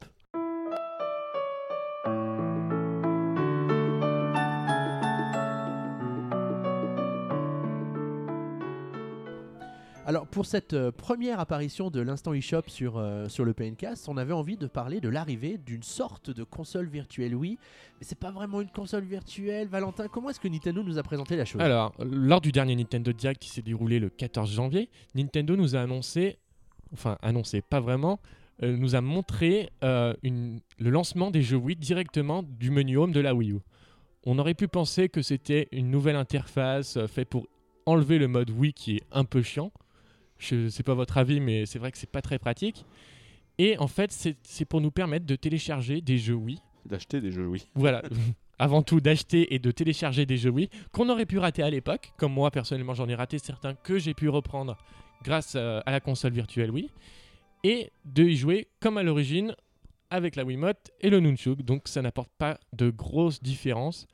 Pour 10.32 10.46
cette 10.46 10.74
euh, 10.74 10.92
première 10.92 11.40
apparition 11.40 11.90
de 11.90 12.02
l'instant 12.02 12.34
eShop 12.34 12.64
sur, 12.68 12.98
euh, 12.98 13.28
sur 13.30 13.46
le 13.46 13.54
PNcast, 13.54 14.10
on 14.10 14.18
avait 14.18 14.34
envie 14.34 14.58
de 14.58 14.68
parler 14.68 15.00
de 15.00 15.10
l'arrivée 15.10 15.58
d'une 15.58 15.84
sorte 15.84 16.30
de 16.30 16.44
console 16.44 16.88
virtuelle 16.88 17.36
Wii. 17.36 17.58
Mais 18.00 18.06
c'est 18.06 18.18
pas 18.18 18.32
vraiment 18.32 18.62
une 18.62 18.70
console 18.70 19.04
virtuelle, 19.04 19.68
Valentin. 19.68 20.08
Comment 20.08 20.30
est-ce 20.30 20.40
que 20.40 20.48
Nintendo 20.48 20.84
nous 20.84 20.98
a 20.98 21.04
présenté 21.04 21.36
la 21.36 21.46
chose? 21.46 21.62
Alors, 21.62 21.94
lors 22.00 22.42
du 22.42 22.52
dernier 22.52 22.76
Nintendo 22.76 23.12
Direct 23.14 23.42
qui 23.42 23.50
s'est 23.50 23.62
déroulé 23.62 24.00
le 24.00 24.10
14 24.10 24.52
janvier, 24.52 24.90
Nintendo 25.16 25.56
nous 25.56 25.76
a 25.76 25.82
annoncé, 25.82 26.38
enfin 26.94 27.18
annoncé, 27.22 27.62
pas 27.62 27.80
vraiment, 27.80 28.20
euh, 28.64 28.76
nous 28.76 28.96
a 28.96 29.02
montré 29.02 29.70
le 29.82 30.60
lancement 30.80 31.32
des 31.32 31.42
jeux 31.42 31.58
Wii 31.58 31.76
directement 31.76 32.44
du 32.44 32.72
menu 32.72 32.98
Home 32.98 33.12
de 33.12 33.20
la 33.20 33.34
Wii 33.34 33.52
U. 33.52 33.60
On 34.26 34.40
aurait 34.40 34.56
pu 34.56 34.68
penser 34.68 35.10
que 35.10 35.22
c'était 35.22 35.68
une 35.72 35.90
nouvelle 35.90 36.16
interface 36.16 36.98
faite 37.08 37.30
pour 37.30 37.48
enlever 37.86 38.18
le 38.18 38.28
mode 38.28 38.50
Wii 38.50 38.74
qui 38.74 38.98
est 38.98 39.04
un 39.12 39.24
peu 39.24 39.42
chiant. 39.42 39.72
Je 40.40 40.70
sais 40.70 40.84
pas 40.84 40.94
votre 40.94 41.18
avis, 41.18 41.40
mais 41.40 41.66
c'est 41.66 41.80
vrai 41.80 41.92
que 41.92 41.98
c'est 41.98 42.10
pas 42.10 42.22
très 42.22 42.40
pratique. 42.40 42.86
Et 43.58 43.78
en 43.80 43.88
fait, 43.88 44.12
c'est 44.44 44.66
pour 44.66 44.82
nous 44.82 44.92
permettre 44.92 45.26
de 45.26 45.36
télécharger 45.36 46.02
des 46.02 46.18
jeux 46.18 46.36
Wii 46.36 46.60
D'acheter 46.86 47.20
des 47.20 47.32
jeux, 47.32 47.48
oui. 47.48 47.66
voilà. 47.76 48.02
Avant 48.60 48.82
tout, 48.82 49.02
d'acheter 49.02 49.54
et 49.54 49.60
de 49.60 49.70
télécharger 49.72 50.26
des 50.26 50.38
jeux 50.38 50.50
Wii 50.50 50.70
qu'on 50.92 51.10
aurait 51.10 51.26
pu 51.26 51.38
rater 51.38 51.62
à 51.64 51.70
l'époque. 51.70 52.12
Comme 52.18 52.34
moi, 52.34 52.50
personnellement, 52.50 52.94
j'en 52.94 53.08
ai 53.08 53.16
raté 53.16 53.38
certains 53.40 53.76
que 53.76 54.00
j'ai 54.00 54.14
pu 54.14 54.30
reprendre 54.30 54.78
grâce 55.24 55.54
euh, 55.56 55.80
à 55.86 55.92
la 55.92 56.00
console 56.00 56.34
virtuelle 56.34 56.72
Wii. 56.72 56.90
Et 57.64 57.92
de 58.06 58.24
y 58.24 58.36
jouer 58.36 58.68
comme 58.80 58.98
à 58.98 59.04
l'origine 59.04 59.56
avec 60.10 60.36
la 60.36 60.44
Wiimote 60.44 60.92
et 61.02 61.10
le 61.10 61.20
Nunchuk. 61.20 61.62
Donc, 61.64 61.88
ça 61.88 62.02
n'apporte 62.02 62.32
pas 62.38 62.60
de 62.74 62.90
grosses 62.90 63.42
différences 63.42 64.08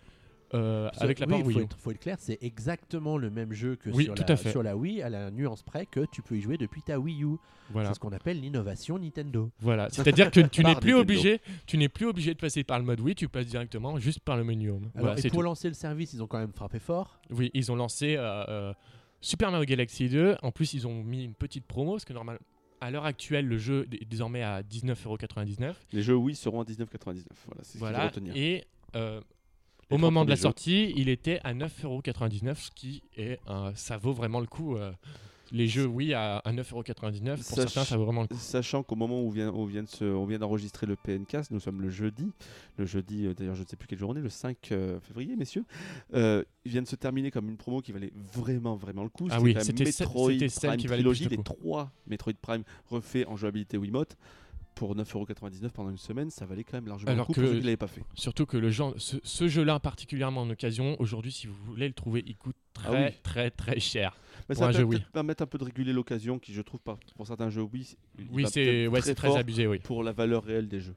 euh, 0.54 0.90
avec 1.00 1.20
la 1.20 1.26
oui, 1.28 1.32
part 1.32 1.40
faut 1.42 1.48
Wii 1.48 1.58
U. 1.60 1.62
être, 1.64 1.78
faut 1.78 1.92
être 1.92 2.00
clair, 2.00 2.18
c'est 2.20 2.38
exactement 2.42 3.18
le 3.18 3.30
même 3.30 3.54
jeu 3.54 3.76
que 3.76 3.90
Oui, 3.90 4.06
sur, 4.06 4.16
tout 4.16 4.24
la, 4.28 4.34
à 4.34 4.38
fait. 4.38 4.52
sur 4.52 4.64
la 4.64 4.76
Wii, 4.78 5.02
à 5.02 5.10
la 5.10 5.32
nuance 5.32 5.64
près 5.64 5.86
que 5.86 6.06
tu 6.12 6.22
peux 6.22 6.36
y 6.38 6.42
jouer 6.42 6.58
depuis 6.58 6.82
ta 6.82 7.00
Wii 7.00 7.24
U. 7.24 7.38
Voilà. 7.72 7.90
C'est 7.90 7.96
ce 7.96 8.00
qu'on 8.00 8.12
appelle 8.12 8.40
l'innovation 8.40 9.00
Nintendo. 9.00 9.50
Voilà, 9.60 9.90
c'est-à-dire 9.90 10.30
que 10.32 10.42
tu 10.42 10.64
n'es 10.64 10.76
plus 10.76 10.92
Nintendo. 10.92 11.00
obligé, 11.00 11.42
tu 11.66 11.78
n'es 11.78 11.90
plus 11.90 12.06
obligé 12.06 12.34
de 12.34 12.40
passer 12.40 12.64
par 12.64 12.78
le 12.80 12.86
mode 12.86 13.00
Wii, 13.00 13.16
tu 13.16 13.28
passes 13.30 13.48
directement 13.48 13.98
juste 14.00 14.20
par 14.20 14.38
le 14.38 14.44
menu 14.44 14.70
Home. 14.70 14.90
Alors, 14.96 15.08
Voilà, 15.08 15.20
et 15.20 15.30
pour 15.30 15.40
tout. 15.40 15.42
lancer 15.44 15.68
le 15.70 15.74
service, 15.74 16.14
ils 16.14 16.22
ont 16.22 16.28
quand 16.28 16.40
même 16.40 16.54
frappé 16.54 16.80
fort. 16.80 17.20
Oui, 17.32 17.50
ils 17.54 17.72
ont 17.72 17.76
lancé 17.76 18.16
euh, 18.18 18.44
euh, 18.50 18.74
Super 19.22 19.50
Mario 19.52 19.66
Galaxy 19.66 20.10
2. 20.10 20.36
En 20.44 20.52
plus, 20.52 20.74
ils 20.74 20.86
ont 20.88 21.04
mis 21.04 21.24
une 21.24 21.34
petite 21.34 21.66
promo 21.66 21.94
parce 21.94 22.06
que 22.06 22.14
normal, 22.14 22.38
à 22.82 22.92
l'heure 22.92 23.06
actuelle, 23.06 23.48
le 23.48 23.58
jeu 23.58 23.88
est 23.94 24.06
désormais 24.06 24.44
à 24.44 24.62
19,99€. 24.62 25.74
Les 25.94 26.02
jeux 26.04 26.16
Wii 26.16 26.36
seront 26.36 26.62
à 26.62 26.66
19,99. 26.66 26.86
Voilà, 27.06 27.24
c'est 27.64 27.64
ce 27.64 27.72
qu'il 27.72 27.80
faut 27.80 27.86
Voilà. 27.86 28.06
retenir. 28.08 28.36
Et 28.36 28.66
euh, 28.96 29.22
au 29.94 29.98
moment 29.98 30.26
de 30.26 30.30
la 30.30 30.36
jeux. 30.36 30.42
sortie, 30.42 30.94
il 30.96 31.10
était 31.10 31.40
à 31.44 31.54
9,99€, 31.54 32.56
ce 32.56 32.72
qui 32.72 33.04
est, 33.18 33.40
euh, 33.50 33.72
ça 33.76 33.98
vaut 33.98 34.14
vraiment 34.14 34.40
le 34.40 34.48
coup. 34.48 34.76
euh, 34.78 34.92
les 35.52 35.68
jeux, 35.68 35.86
oui, 35.86 36.16
à, 36.16 36.38
à 36.38 36.52
9,99€, 36.52 37.36
pour 37.36 37.44
Sach- 37.44 37.56
certains, 37.70 37.84
ça 37.84 37.96
vaut 37.96 38.06
vraiment 38.06 38.22
le 38.24 38.28
coup. 38.28 38.36
Sachant 38.40 38.82
qu'au 38.82 38.96
moment 38.96 39.22
où 39.22 39.28
on 39.28 39.30
vient, 39.30 39.52
on 39.54 39.66
vient 39.66 39.84
de 39.84 39.88
se- 39.88 40.04
on 40.04 40.26
vient 40.26 40.40
d'enregistrer 40.40 40.88
le 40.88 40.96
PNcast, 40.96 41.52
nous 41.52 41.60
sommes 41.60 41.80
le 41.80 41.92
jeudi. 41.92 42.32
Le 42.78 42.88
jeudi, 42.88 43.28
euh, 43.28 43.36
d'ailleurs, 43.36 43.54
je 43.54 43.62
ne 43.62 43.68
sais 43.68 43.76
plus 43.76 43.88
quelle 43.88 44.00
journée, 44.00 44.20
le 44.20 44.30
5 44.30 44.58
euh, 44.72 45.00
février, 45.02 45.36
messieurs. 45.36 45.64
Euh, 46.16 46.44
il 46.66 46.72
vient 46.72 46.82
de 46.82 46.88
se 46.88 46.96
terminer 46.96 47.30
comme 47.30 47.50
une 47.50 47.58
promo 47.58 47.82
qui 47.82 47.92
valait 47.92 48.12
vraiment, 48.34 48.76
vraiment 48.76 49.04
le 49.04 49.10
coup. 49.10 49.28
Ah 49.30 49.40
oui, 49.42 49.56
c'était 49.62 49.84
Metroid 49.84 50.32
celle 50.40 50.50
Prime 50.70 50.78
qui 50.78 50.88
valait 50.88 51.04
le 51.04 51.10
Trilogy, 51.12 51.24
le 51.26 51.30
les 51.38 51.44
trois 51.44 51.92
Metroid 52.08 52.34
Prime 52.42 52.64
refaits 52.90 53.28
en 53.28 53.36
jouabilité 53.36 53.78
Wiimote. 53.78 54.18
Pour 54.76 54.96
9,99€ 54.96 55.70
pendant 55.70 55.90
une 55.92 55.98
semaine, 55.98 56.30
ça 56.30 56.46
valait 56.46 56.64
quand 56.64 56.78
même 56.78 56.88
largement 56.88 57.12
Alors 57.12 57.28
le 57.30 57.34
coup 57.34 57.34
que- 57.34 57.42
pour 57.42 57.50
ceux 57.50 57.56
qui 57.56 57.62
ne 57.62 57.66
l'avaient 57.66 57.78
pas 57.78 57.88
fait. 57.88 58.02
Surtout 58.16 58.46
que 58.46 58.58
le 58.58 58.70
genre, 58.72 58.94
ce, 58.98 59.18
ce 59.24 59.48
jeu-là, 59.48 59.80
particulièrement 59.80 60.42
en 60.42 60.50
occasion, 60.50 60.96
aujourd'hui, 61.00 61.32
si 61.32 61.48
vous 61.48 61.54
voulez 61.66 61.88
le 61.88 61.94
trouver, 61.94 62.24
il 62.26 62.36
coûte 62.36 62.56
Ah 62.80 62.88
très, 62.90 63.06
oui. 63.06 63.12
très, 63.22 63.52
très 63.52 63.80
cher. 63.80 64.18
Mais 64.50 64.56
Pour 64.56 64.64
ça 64.64 64.70
un 64.70 64.72
va 64.72 64.78
jeu 64.80 64.84
Wii. 64.84 65.06
permettre 65.14 65.44
un 65.44 65.46
peu 65.46 65.58
de 65.58 65.64
réguler 65.64 65.94
l'occasion 65.94 66.40
qui, 66.40 66.54
je 66.54 66.62
trouve, 66.62 66.80
par- 66.80 66.98
pour 67.16 67.28
certains 67.28 67.50
jeux 67.50 67.62
Oui, 67.62 67.96
va 68.44 68.48
c'est 68.50 68.88
ouais, 68.88 69.02
très 69.14 69.38
abusé, 69.38 69.68
oui. 69.68 69.80
pour 69.80 70.04
la 70.04 70.12
valeur 70.12 70.44
réelle 70.44 70.68
des 70.68 70.80
jeux. 70.80 70.96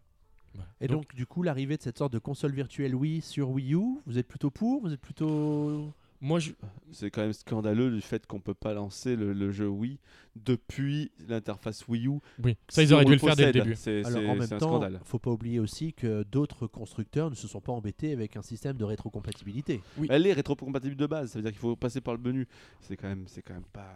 Et 0.81 0.89
donc, 0.89 1.15
du 1.15 1.27
coup, 1.27 1.43
l'arrivée 1.43 1.77
de 1.77 1.83
cette 1.83 1.99
sorte 1.99 2.15
de 2.15 2.19
console 2.19 2.53
virtuelle 2.53 2.95
Wii 2.95 3.21
sur 3.21 3.51
Wii 3.51 3.75
U, 3.75 3.99
vous 4.07 4.17
êtes 4.19 4.27
plutôt 4.27 4.51
pour 4.51 4.81
Vous 4.81 4.93
êtes 4.93 5.01
plutôt. 5.03 5.93
Moi, 6.21 6.39
je, 6.39 6.53
C'est 6.93 7.11
quand 7.11 7.23
même 7.23 7.33
scandaleux 7.33 7.91
du 7.91 8.01
fait 8.01 8.27
qu'on 8.27 8.41
peut 8.41 8.55
pas 8.55 8.73
lancer 8.75 9.17
le, 9.17 9.33
le 9.33 9.51
jeu 9.51 9.69
Wii 9.69 9.99
depuis 10.35 11.11
l'interface 11.29 11.87
Wii 11.89 12.07
U. 12.09 12.19
oui, 12.45 12.57
ça, 12.69 12.83
ils 12.83 12.93
auraient 12.93 13.05
dû 13.05 13.13
le 13.13 13.19
faire 13.19 13.37
dès 13.37 13.47
le 13.47 13.53
début. 13.53 13.75
C'est 13.77 14.05
Alors, 14.05 14.21
c'est- 14.21 14.27
en 14.29 14.35
même 14.35 14.43
un 14.43 14.49
temps, 14.49 14.59
scandale. 14.69 15.01
faut 15.05 15.19
pas 15.19 15.31
oublier 15.31 15.61
aussi 15.61 15.93
que 15.95 16.23
d'autres 16.25 16.67
constructeurs 16.67 17.31
ne 17.31 17.35
se 17.35 17.49
sont 17.49 17.61
pas 17.61 17.73
embêtés 17.73 18.13
avec 18.13 18.37
un 18.37 18.43
système 18.43 18.77
de 18.77 18.85
rétrocompatibilité. 18.85 19.81
Oui. 19.99 20.07
Elle 20.11 20.27
est 20.27 20.33
rétrocompatible 20.33 20.97
de 20.97 21.07
base, 21.07 21.31
ça 21.33 21.39
veut 21.39 21.43
dire 21.43 21.53
qu'il 21.53 21.61
faut 21.61 21.77
passer 21.77 22.01
par 22.01 22.15
le 22.15 22.21
menu. 22.21 22.47
C'est 22.81 22.97
quand 22.97 23.09
même, 23.09 23.25
c'est 23.29 23.43
quand 23.43 23.55
même 23.55 23.63
pas. 23.73 23.95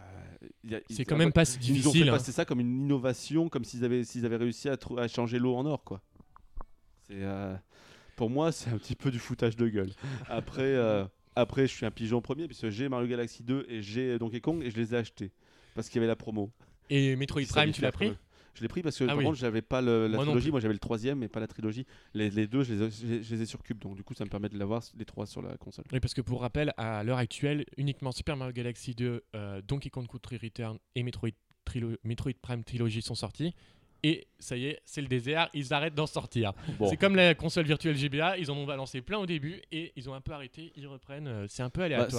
C'est 0.89 1.05
quand 1.05 1.17
même 1.17 1.31
pas 1.33 1.45
si 1.45 1.59
Ils 1.61 1.73
nous 1.73 1.79
ont 1.87 1.91
fait 1.91 1.99
difficile. 1.99 2.09
hein. 2.09 2.13
passer 2.13 2.31
ça 2.31 2.45
comme 2.45 2.59
une 2.59 2.81
innovation, 2.83 3.49
comme 3.49 3.63
s'ils 3.63 3.85
avaient, 3.85 4.03
s'ils 4.03 4.25
avaient 4.25 4.37
réussi 4.37 4.69
à, 4.69 4.77
changer 5.07 5.37
l'eau 5.39 5.55
en 5.55 5.65
or, 5.65 5.83
quoi. 5.83 6.01
C'est, 7.07 7.13
euh, 7.23 7.55
pour 8.15 8.29
moi, 8.29 8.51
c'est 8.51 8.69
un 8.69 8.77
petit 8.77 8.95
peu 8.95 9.11
du 9.11 9.19
foutage 9.19 9.55
de 9.55 9.67
gueule. 9.67 9.91
Après, 10.27 10.61
euh, 10.63 11.05
après, 11.35 11.67
je 11.67 11.73
suis 11.73 11.85
un 11.85 11.91
pigeon 11.91 12.21
premier 12.21 12.47
puisque 12.47 12.69
j'ai 12.69 12.89
Mario 12.89 13.07
Galaxy 13.07 13.43
2 13.43 13.65
et 13.69 13.81
j'ai 13.81 14.17
Donkey 14.19 14.41
Kong 14.41 14.61
et 14.63 14.71
je 14.71 14.77
les 14.77 14.93
ai 14.93 14.97
achetés 14.97 15.31
parce 15.75 15.87
qu'il 15.89 15.97
y 15.97 15.99
avait 15.99 16.07
la 16.07 16.15
promo. 16.15 16.51
Et 16.89 17.15
Metroid 17.15 17.43
Prime, 17.47 17.71
tu 17.71 17.81
l'as 17.81 17.91
pris. 17.91 18.11
Je 18.53 18.61
l'ai 18.61 18.67
pris 18.67 18.81
parce 18.81 18.97
que 18.97 19.05
Ah 19.05 19.07
par 19.07 19.17
oui. 19.19 19.23
contre 19.23 19.37
j'avais 19.37 19.61
pas 19.61 19.81
le- 19.81 20.07
la 20.07 20.17
Moi 20.17 20.25
trilogie, 20.25 20.51
moi 20.51 20.59
j'avais 20.59 20.73
le 20.73 20.79
troisième 20.79 21.19
mais 21.19 21.29
pas 21.29 21.39
la 21.39 21.47
trilogie. 21.47 21.85
Les, 22.13 22.29
les 22.29 22.47
deux 22.47 22.63
je 22.63 22.73
les, 22.73 22.81
ai, 22.83 22.91
je 22.91 23.05
les- 23.07 23.23
je 23.23 23.35
les 23.35 23.41
ai 23.43 23.45
sur 23.45 23.63
Cube 23.63 23.79
donc 23.79 23.95
du 23.95 24.03
coup 24.03 24.13
ça 24.13 24.25
me 24.25 24.29
permet 24.29 24.49
de 24.49 24.57
l'avoir 24.57 24.83
les 24.97 25.05
trois 25.05 25.25
sur 25.25 25.41
la 25.41 25.55
console. 25.55 25.85
Oui, 25.93 26.01
parce 26.01 26.13
que 26.13 26.19
pour 26.19 26.41
rappel, 26.41 26.73
à 26.75 27.01
l'heure 27.05 27.17
actuelle, 27.17 27.63
uniquement 27.77 28.11
Super 28.11 28.35
Mario 28.35 28.51
Galaxy 28.51 28.93
2, 28.93 29.23
euh, 29.35 29.61
Donkey 29.65 29.89
Kong 29.89 30.05
Country 30.05 30.35
Return 30.35 30.77
et 30.95 31.03
Metroid, 31.03 31.29
Trilo- 31.65 31.95
Metroid 32.03 32.33
Prime 32.41 32.65
Trilogy 32.65 33.01
sont 33.01 33.15
sortis. 33.15 33.55
Et 34.03 34.25
ça 34.39 34.57
y 34.57 34.65
est, 34.65 34.79
c'est 34.83 35.01
le 35.01 35.07
désert, 35.07 35.49
ils 35.53 35.73
arrêtent 35.73 35.93
d'en 35.93 36.07
sortir. 36.07 36.53
Bon. 36.79 36.89
C'est 36.89 36.97
comme 36.97 37.15
la 37.15 37.35
console 37.35 37.65
virtuelle 37.65 37.95
GBA, 37.95 38.37
ils 38.39 38.49
en 38.49 38.57
ont 38.57 38.65
balancé 38.65 39.01
plein 39.01 39.19
au 39.19 39.27
début 39.27 39.61
et 39.71 39.91
ils 39.95 40.09
ont 40.09 40.13
un 40.15 40.21
peu 40.21 40.31
arrêté, 40.31 40.71
ils 40.75 40.87
reprennent. 40.87 41.27
euh, 41.27 41.45
C'est 41.47 41.61
un 41.61 41.69
peu 41.69 41.81
Bah, 41.81 41.85
aléatoire. 41.85 42.09
c'est 42.09 42.17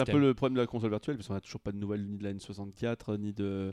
un 0.00 0.02
euh, 0.02 0.06
peu, 0.06 0.16
un 0.16 0.20
le 0.20 0.34
problème 0.34 0.56
de 0.56 0.60
la 0.60 0.66
console 0.66 0.90
virtuelle 0.90 1.16
parce 1.16 1.28
qu'on 1.28 1.34
a 1.36 1.40
toujours 1.40 1.60
pas 1.60 1.70
de 1.70 1.76
nouvelles 1.78 2.04
ni 2.04 2.18
de 2.18 2.24
la 2.24 2.32
N64 2.34 3.16
ni 3.18 3.32
de 3.32 3.72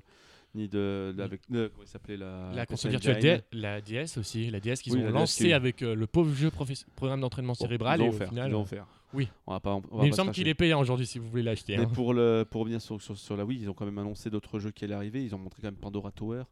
ni 0.56 0.68
de, 0.70 1.14
de- 1.16 1.22
avec 1.24 1.42
euh, 1.54 1.70
comment 1.70 1.84
il 1.84 1.88
s'appelait 1.90 2.16
la 2.18 2.52
La 2.54 2.66
console 2.66 2.92
virtuelle, 2.92 3.44
la 3.52 3.82
DS 3.82 4.18
aussi, 4.18 4.50
la 4.50 4.60
DS 4.60 4.76
qu'ils 4.82 4.94
Oui, 4.94 5.00
ont 5.02 5.06
la 5.06 5.10
DS 5.12 5.14
lancé 5.16 5.46
qui- 5.46 5.54
avec 5.54 5.82
euh, 5.82 5.94
le 5.96 6.08
pauvre 6.08 6.34
jeu 6.34 6.50
programme 6.96 7.22
d'entraînement 7.22 7.54
Bon, 7.54 7.66
cérébral 7.66 8.02
et 8.02 8.08
au 8.08 8.12
faire, 8.12 8.30
final. 8.30 8.50
ils 8.50 8.54
vont 8.54 8.66
faire. 8.66 8.88
oui. 9.14 9.28
On 9.46 9.52
va 9.54 9.60
pas, 9.60 9.74
on 9.76 9.80
va 9.80 9.88
Mais 10.02 10.08
il 10.08 10.12
me 10.12 10.16
semble 10.16 10.30
se 10.30 10.36
qu'il 10.36 10.48
est 10.48 10.54
payant 10.56 10.80
aujourd'hui 10.80 11.06
si 11.06 11.20
vous 11.20 11.28
voulez 11.30 11.44
l'acheter. 11.44 11.76
Mais 11.78 11.84
hein. 11.84 11.90
pour, 11.94 12.14
le, 12.14 12.46
pour 12.50 12.62
revenir 12.62 12.82
sur, 12.82 13.00
sur, 13.02 13.18
sur 13.18 13.36
la 13.36 13.44
Wii, 13.46 13.62
ils 13.64 13.70
ont 13.70 13.74
quand 13.74 13.86
même 13.86 13.98
annoncé 13.98 14.30
d'autres 14.30 14.58
jeux 14.60 14.72
qui 14.72 14.86
allaient 14.86 14.94
arriver. 14.94 15.24
Ils 15.24 15.36
ont 15.36 15.40
montré 15.40 15.62
quand 15.62 15.68
même 15.68 15.76
Pandora 15.76 16.12
Tower. 16.12 16.44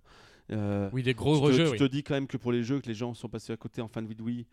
Euh, 0.51 0.89
Oui, 0.93 1.01
des 1.03 1.13
gros 1.13 1.39
rejeux. 1.39 1.65
tu 1.65 1.71
oui. 1.71 1.77
te 1.77 1.83
dis 1.85 2.03
quand 2.03 2.13
même 2.13 2.27
que 2.27 2.37
pour 2.37 2.51
les 2.51 2.63
jeux 2.63 2.79
que 2.79 2.87
les 2.87 2.93
gens 2.93 3.13
sont 3.13 3.29
passés 3.29 3.51
à 3.53 3.57
côté 3.57 3.81
en 3.81 3.87
fin 3.87 4.01
de 4.01 4.21
Wii, 4.21 4.45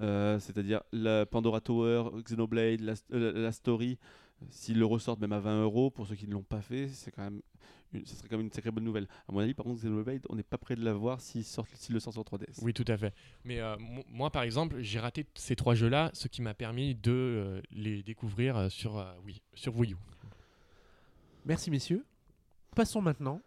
euh, 0.00 0.38
c'est-à-dire 0.38 0.80
la 0.92 1.26
Pandora 1.26 1.60
Tower, 1.60 2.10
Xenoblade, 2.22 2.80
la, 2.80 2.94
euh, 3.12 3.32
la 3.42 3.52
Story, 3.52 3.98
s'ils 4.48 4.78
le 4.78 4.86
ressortent 4.86 5.20
même 5.20 5.32
à 5.32 5.40
20 5.40 5.62
euros, 5.64 5.90
pour 5.90 6.06
ceux 6.06 6.14
qui 6.14 6.26
ne 6.28 6.32
l'ont 6.32 6.42
pas 6.42 6.62
fait, 6.62 6.88
c'est 6.88 7.10
quand 7.10 7.22
même 7.22 7.40
une, 7.92 8.06
ce 8.06 8.14
serait 8.14 8.28
quand 8.28 8.36
même 8.36 8.46
une 8.46 8.52
sacrée 8.52 8.70
bonne 8.70 8.84
nouvelle. 8.84 9.08
À 9.28 9.32
mon 9.32 9.40
avis, 9.40 9.52
par 9.52 9.64
contre, 9.66 9.80
Xenoblade, 9.80 10.22
on 10.30 10.36
n'est 10.36 10.44
pas 10.44 10.56
prêt 10.56 10.76
de 10.76 10.84
l'avoir 10.84 11.20
s'il 11.20 11.44
sort, 11.44 11.66
s'il 11.74 11.92
le 11.94 12.00
sort 12.00 12.12
sur 12.12 12.22
3DS. 12.22 12.60
Oui, 12.62 12.72
tout 12.72 12.84
à 12.86 12.96
fait. 12.96 13.12
Mais 13.44 13.58
euh, 13.60 13.76
mo- 13.78 14.04
moi, 14.08 14.30
par 14.30 14.42
exemple, 14.44 14.80
j'ai 14.80 15.00
raté 15.00 15.26
ces 15.34 15.56
trois 15.56 15.74
jeux-là, 15.74 16.10
ce 16.14 16.28
qui 16.28 16.40
m'a 16.40 16.54
permis 16.54 16.94
de 16.94 17.10
euh, 17.10 17.60
les 17.72 18.02
découvrir 18.04 18.56
euh, 18.56 18.68
sur, 18.68 18.98
euh, 18.98 19.12
Wii, 19.26 19.42
sur 19.54 19.76
Wii 19.76 19.92
U. 19.94 19.96
Merci 21.44 21.70
messieurs. 21.70 22.04
Passons 22.76 23.02
maintenant 23.02 23.40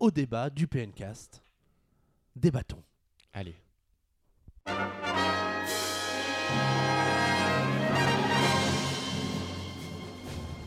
au 0.00 0.10
débat 0.10 0.50
du 0.50 0.66
PNcast. 0.66 1.42
Débattons. 2.34 2.82
Allez. 3.32 3.56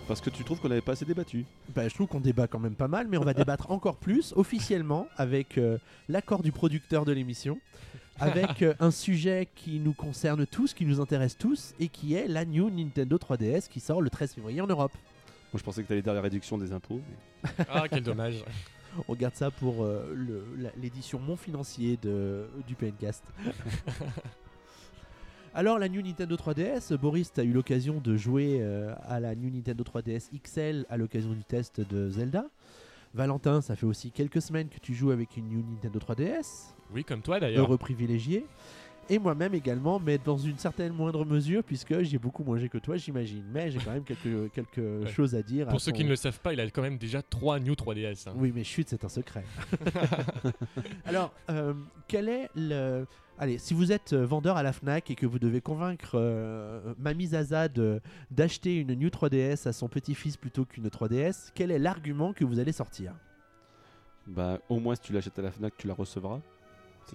Parce 0.08 0.22
que 0.22 0.32
tu 0.32 0.44
trouves 0.44 0.60
qu'on 0.60 0.70
n'avait 0.70 0.82
pas 0.82 0.94
assez 0.94 1.06
débattu. 1.06 1.46
Bah, 1.76 1.88
je 1.88 1.94
trouve 1.94 2.08
qu'on 2.08 2.20
débat 2.20 2.48
quand 2.48 2.58
même 2.58 2.74
pas 2.76 2.88
mal, 2.88 3.08
mais 3.08 3.18
on 3.18 3.24
va 3.24 3.34
débattre 3.36 3.70
encore 3.70 3.98
plus 3.98 4.34
officiellement 4.36 5.08
avec 5.18 5.58
euh, 5.60 5.78
l'accord 6.08 6.42
du 6.42 6.52
producteur 6.52 7.06
de 7.06 7.12
l'émission, 7.12 7.60
avec 8.20 8.62
euh, 8.64 8.74
un 8.80 8.90
sujet 8.90 9.48
qui 9.56 9.80
nous 9.80 9.94
concerne 9.94 10.48
tous, 10.48 10.74
qui 10.74 10.86
nous 10.86 11.00
intéresse 11.00 11.38
tous, 11.38 11.76
et 11.80 11.90
qui 11.90 12.16
est 12.16 12.28
la 12.28 12.44
New 12.44 12.72
Nintendo 12.72 13.18
3DS 13.18 13.68
qui 13.70 13.80
sort 13.80 14.02
le 14.02 14.10
13 14.10 14.34
février 14.34 14.62
en 14.62 14.68
Europe. 14.68 14.94
Moi, 15.54 15.60
je 15.60 15.64
pensais 15.64 15.84
que 15.84 15.88
tu 15.88 15.94
allais 15.94 16.02
dire 16.02 16.14
la 16.14 16.22
réduction 16.22 16.58
des 16.58 16.72
impôts. 16.74 17.02
mais- 17.48 17.66
Ah, 17.72 17.84
quel 17.88 18.02
dommage. 18.04 18.44
On 19.08 19.16
garde 19.16 19.36
ça 19.36 19.52
pour 19.52 19.84
euh, 19.84 20.16
l'édition 20.78 21.20
mon 21.20 21.36
financier 21.36 21.98
de, 22.02 22.48
du 22.68 22.76
PNcast. 22.76 23.24
Alors 25.54 25.80
la 25.80 25.90
New 25.90 26.02
Nintendo 26.02 26.36
3DS, 26.36 26.96
Boris, 26.98 27.34
tu 27.34 27.40
as 27.40 27.44
eu 27.44 27.52
l'occasion 27.52 28.00
de 28.00 28.16
jouer 28.16 28.60
euh, 28.62 28.94
à 29.04 29.20
la 29.20 29.36
New 29.36 29.50
Nintendo 29.50 29.84
3DS 29.84 30.30
XL 30.44 30.86
à 30.90 30.98
l'occasion 30.98 31.34
du 31.34 31.44
test 31.44 31.82
de 31.82 32.10
Zelda. 32.10 32.46
Valentin, 33.16 33.62
ça 33.62 33.76
fait 33.76 33.88
aussi 33.88 34.12
quelques 34.12 34.42
semaines 34.42 34.70
que 34.70 34.78
tu 34.80 34.94
joues 34.94 35.10
avec 35.10 35.36
une 35.38 35.50
New 35.50 35.64
Nintendo 35.64 35.98
3DS, 36.00 36.76
Oui, 36.94 37.04
comme 37.04 37.24
toi 37.24 37.40
d'ailleurs. 37.40 37.66
heureux 37.66 37.80
privilégié. 37.80 38.46
Et 39.12 39.18
moi-même 39.20 39.54
également, 39.56 40.00
mais 40.00 40.18
dans 40.20 40.38
une 40.38 40.58
certaine 40.58 40.94
moindre 40.94 41.26
mesure, 41.26 41.64
puisque 41.64 42.02
j'ai 42.04 42.18
beaucoup 42.20 42.44
moins 42.44 42.58
joué 42.60 42.70
que 42.70 42.78
toi, 42.78 42.96
j'imagine. 42.98 43.44
Mais 43.52 43.72
j'ai 43.72 43.80
quand 43.80 43.92
même 43.92 44.04
quelques, 44.04 44.52
quelques 44.54 45.08
choses 45.08 45.34
à 45.36 45.42
dire. 45.42 45.68
à 45.68 45.72
Pour 45.72 45.82
ceux 45.82 45.92
ton- 45.92 45.98
qui 45.98 46.04
ne 46.04 46.10
le 46.10 46.16
savent 46.16 46.40
pas, 46.40 46.54
il 46.54 46.60
a 46.60 46.70
quand 46.70 46.82
même 46.84 46.98
déjà 46.98 47.22
trois 47.24 47.60
New 47.60 47.74
3DS. 47.74 48.30
hein. 48.30 48.34
oui, 48.36 48.52
mais 48.54 48.64
chut, 48.64 48.88
c'est 48.88 49.04
un 49.04 49.10
secret. 49.10 49.44
Alors, 51.06 51.34
euh, 51.50 51.74
quel 52.08 52.30
est 52.30 52.50
le. 52.56 53.06
Allez, 53.42 53.58
si 53.58 53.74
vous 53.74 53.92
êtes 53.94 54.12
euh, 54.12 54.26
vendeur 54.26 54.58
à 54.58 54.64
la 54.64 54.74
Fnac 54.74 55.10
et 55.10 55.16
que 55.16 55.26
vous 55.26 55.40
devez 55.40 55.62
convaincre 55.62 56.12
euh, 56.16 56.94
Mamie 57.00 57.28
Zaza 57.28 57.70
de- 57.70 58.02
d'acheter 58.32 58.76
une 58.76 58.94
New 58.96 59.08
3DS 59.08 59.66
à 59.68 59.72
son 59.72 59.88
petit-fils 59.88 60.36
plutôt 60.36 60.66
qu'une 60.66 60.88
3DS, 60.90 61.52
quel 61.56 61.72
est 61.72 61.80
l'argument 61.80 62.34
que 62.34 62.44
vous 62.44 62.60
allez 62.60 62.74
sortir? 62.74 63.14
Bah, 64.28 64.60
au 64.68 64.80
moins, 64.80 64.96
si 64.96 65.02
tu 65.02 65.14
l'achètes 65.14 65.40
à 65.40 65.42
la 65.42 65.52
Fnac, 65.52 65.74
tu 65.78 65.88
la 65.88 65.94
recevras. 65.94 66.42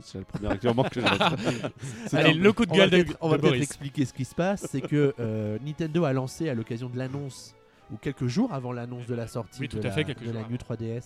C'est- 0.03 0.19
le 0.19 0.25
premier 0.25 0.49
Allez, 2.13 2.35
le 2.35 2.53
coup 2.53 2.67
de 2.67 2.71
On 2.73 2.77
va 2.77 2.89
gueule 2.89 3.05
de, 3.07 3.15
on 3.21 3.29
va 3.29 3.39
peut-être 3.39 3.55
expliquer 3.63 4.05
ce 4.05 4.13
qui 4.13 4.25
se 4.25 4.35
passe. 4.35 4.67
C'est 4.71 4.81
que 4.81 5.15
euh, 5.21 5.59
Nintendo 5.65 6.05
a 6.05 6.13
lancé 6.13 6.49
à 6.49 6.55
l'occasion 6.55 6.89
de 6.89 6.99
l'annonce, 6.99 7.55
ou 7.93 7.97
quelques 7.97 8.27
jours 8.27 8.53
avant 8.53 8.73
l'annonce 8.73 9.07
de 9.07 9.15
la 9.15 9.27
sortie 9.27 9.61
Oui, 9.61 9.69
de, 9.69 9.81
la, 9.81 9.91
fait, 9.91 10.05
quelques 10.05 10.25
de 10.25 10.33
la 10.33 10.41
jours 10.41 10.51
New 10.51 10.57
3DS, 10.57 11.05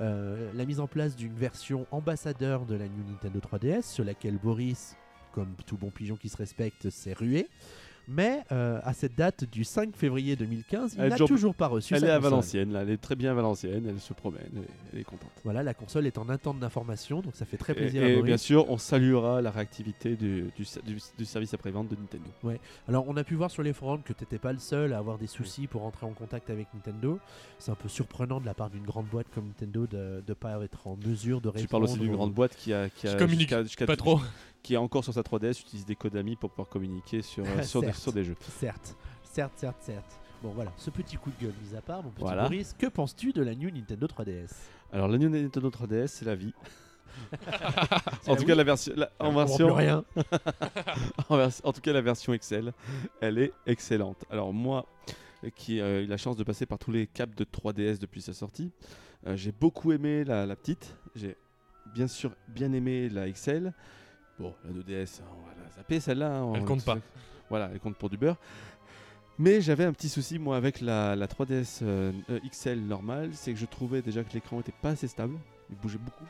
euh, 0.00 0.50
la 0.54 0.64
mise 0.64 0.80
en 0.80 0.86
place 0.86 1.16
d'une 1.16 1.34
version 1.34 1.86
ambassadeur 1.90 2.64
de 2.66 2.74
la 2.74 2.84
New 2.86 3.04
Nintendo 3.10 3.40
3DS, 3.40 3.82
sur 3.82 4.04
laquelle 4.04 4.38
Boris, 4.42 4.96
comme 5.32 5.54
tout 5.66 5.76
bon 5.76 5.90
pigeon 5.90 6.16
qui 6.16 6.28
se 6.28 6.36
respecte, 6.36 6.90
s'est 6.90 7.12
rué. 7.12 7.48
Mais 8.08 8.42
euh, 8.52 8.80
à 8.84 8.92
cette 8.92 9.14
date 9.16 9.44
du 9.44 9.64
5 9.64 9.96
février 9.96 10.36
2015, 10.36 10.94
il 10.94 11.00
Elle 11.00 11.06
est 11.06 11.08
n'a 11.10 11.16
toujours- 11.16 11.28
toujours 11.28 11.54
pas 11.54 11.68
reçu 11.68 11.94
Elle 11.94 12.00
sa 12.00 12.06
est 12.06 12.10
à 12.10 12.16
console. 12.16 12.30
Valenciennes, 12.30 12.72
là, 12.72 12.82
elle 12.82 12.90
est 12.90 12.96
très 13.00 13.16
bien 13.16 13.30
à 13.30 13.34
Valenciennes, 13.34 13.86
elle 13.88 14.00
se 14.00 14.12
promène, 14.12 14.42
elle 14.52 14.62
est, 14.62 14.66
elle 14.92 14.98
est 15.00 15.04
contente. 15.04 15.30
Voilà, 15.44 15.62
la 15.62 15.72
console 15.74 16.06
est 16.06 16.18
en 16.18 16.28
attente 16.28 16.60
d'information, 16.60 17.20
donc 17.22 17.34
ça 17.34 17.44
fait 17.46 17.56
très 17.56 17.72
Et, 17.72 17.76
plaisir 17.76 18.02
et 18.02 18.06
à 18.06 18.08
Boris. 18.16 18.24
bien 18.24 18.36
sûr, 18.36 18.68
on 18.70 18.76
saluera 18.78 19.40
la 19.40 19.50
réactivité 19.50 20.16
du, 20.16 20.50
du, 20.56 20.64
du- 20.84 20.98
du 21.18 21.24
service 21.24 21.54
après-vente 21.54 21.88
de 21.88 21.96
Nintendo. 21.96 22.58
Alors, 22.88 23.04
on 23.08 23.16
a 23.16 23.24
pu 23.24 23.34
voir 23.34 23.50
sur 23.50 23.62
les 23.62 23.72
forums 23.72 24.02
que 24.02 24.12
t'étais 24.12 24.38
pas 24.38 24.52
le 24.52 24.58
seul 24.58 24.92
à 24.92 24.98
avoir 24.98 25.18
des 25.18 25.26
soucis 25.26 25.66
pour 25.66 25.84
entrer 25.84 26.06
en 26.06 26.12
contact 26.12 26.50
avec 26.50 26.66
Nintendo. 26.74 27.18
C'est 27.58 27.70
un 27.70 27.74
peu 27.76 27.88
surprenant 27.88 28.40
de 28.40 28.46
la 28.46 28.54
part 28.54 28.70
d'une 28.70 28.84
grande 28.84 29.06
boîte 29.06 29.26
comme 29.34 29.46
Nintendo 29.46 29.86
de 29.86 30.22
ne 30.28 30.34
pas 30.34 30.62
être 30.62 30.86
en 30.86 30.96
mesure 30.96 31.40
de 31.40 31.48
répondre. 31.48 31.62
Tu 31.62 31.68
parles 31.68 31.84
aussi 31.84 31.98
d'une 31.98 32.12
grande 32.12 32.32
boîte 32.34 32.54
qui 32.56 32.72
a, 32.72 32.88
qui 32.90 33.06
Qui 33.06 33.84
a 33.84 33.86
Pas 33.86 33.96
trop. 33.96 34.20
Qui 34.64 34.74
est 34.74 34.78
encore 34.78 35.04
sur 35.04 35.12
sa 35.14 35.20
3DS 35.20 35.60
utilise 35.60 35.84
des 35.84 35.94
codes 35.94 36.16
amis 36.16 36.34
pour 36.34 36.50
pouvoir 36.50 36.68
communiquer 36.68 37.22
sur, 37.22 37.44
euh, 37.44 37.62
sur, 37.62 37.82
des, 37.82 37.92
sur 37.92 38.12
des 38.12 38.24
jeux. 38.24 38.34
Certes, 38.58 38.96
certes, 39.22 39.52
certes, 39.56 39.76
certes. 39.80 40.18
Bon, 40.42 40.50
voilà, 40.50 40.72
ce 40.76 40.90
petit 40.90 41.16
coup 41.16 41.30
de 41.30 41.44
gueule 41.46 41.54
mis 41.62 41.76
à 41.76 41.80
part, 41.80 42.02
mon 42.02 42.10
petit 42.10 42.22
Voilà. 42.22 42.42
Boris, 42.44 42.74
que 42.76 42.86
penses-tu 42.86 43.32
de 43.32 43.42
la 43.42 43.54
New 43.54 43.70
Nintendo 43.70 44.06
3DS 44.06 44.50
Alors 44.92 45.06
la 45.08 45.18
New 45.18 45.28
Nintendo 45.28 45.70
3DS, 45.70 46.08
c'est 46.08 46.24
la 46.24 46.34
vie. 46.34 46.52
En 48.26 48.34
tout 48.36 48.44
cas, 48.44 48.54
la 48.56 48.64
version, 48.64 48.92
la- 48.96 49.10
en 49.20 49.32
version, 49.32 49.72
rien. 49.72 50.04
en, 51.28 51.36
vers- 51.36 51.50
en 51.62 51.72
tout 51.72 51.80
cas, 51.80 51.92
la 51.92 52.00
version 52.00 52.32
Excel, 52.32 52.72
elle 53.20 53.38
est 53.38 53.52
excellente. 53.66 54.24
Alors 54.30 54.52
moi, 54.52 54.86
qui 55.54 55.80
euh, 55.80 56.00
ai 56.00 56.04
eu 56.04 56.06
la 56.06 56.16
chance 56.16 56.36
de 56.36 56.42
passer 56.42 56.66
par 56.66 56.78
tous 56.78 56.90
les 56.90 57.06
caps 57.06 57.34
de 57.36 57.44
3DS 57.44 57.98
depuis 57.98 58.20
sa 58.22 58.32
sortie, 58.32 58.72
euh, 59.26 59.36
j'ai 59.36 59.52
beaucoup 59.52 59.92
aimé 59.92 60.24
la, 60.24 60.44
la 60.46 60.56
petite. 60.56 60.96
J'ai 61.14 61.36
bien 61.94 62.08
sûr 62.08 62.32
bien 62.48 62.72
aimé 62.72 63.08
la 63.08 63.30
XL. 63.30 63.72
Bon, 64.38 64.54
la 64.64 64.70
2DS, 64.72 65.20
on 65.22 65.46
va 65.46 65.54
la 65.64 65.70
zapper 65.76 66.00
celle-là. 66.00 66.38
hein, 66.40 66.52
Elle 66.56 66.64
compte 66.64 66.84
pas. 66.84 66.98
Voilà, 67.50 67.70
elle 67.72 67.80
compte 67.80 67.96
pour 67.96 68.10
du 68.10 68.16
beurre. 68.16 68.36
Mais 69.38 69.60
j'avais 69.60 69.84
un 69.84 69.92
petit 69.92 70.08
souci 70.08 70.38
moi 70.38 70.56
avec 70.56 70.80
la, 70.80 71.16
la 71.16 71.26
3DS 71.26 71.80
euh, 71.82 72.12
euh, 72.30 72.38
XL 72.48 72.80
normale, 72.80 73.30
c'est 73.32 73.52
que 73.52 73.58
je 73.58 73.66
trouvais 73.66 74.00
déjà 74.00 74.22
que 74.22 74.32
l'écran 74.32 74.60
était 74.60 74.72
pas 74.80 74.90
assez 74.90 75.08
stable, 75.08 75.34
il 75.70 75.76
bougeait 75.76 75.98
beaucoup. 75.98 76.24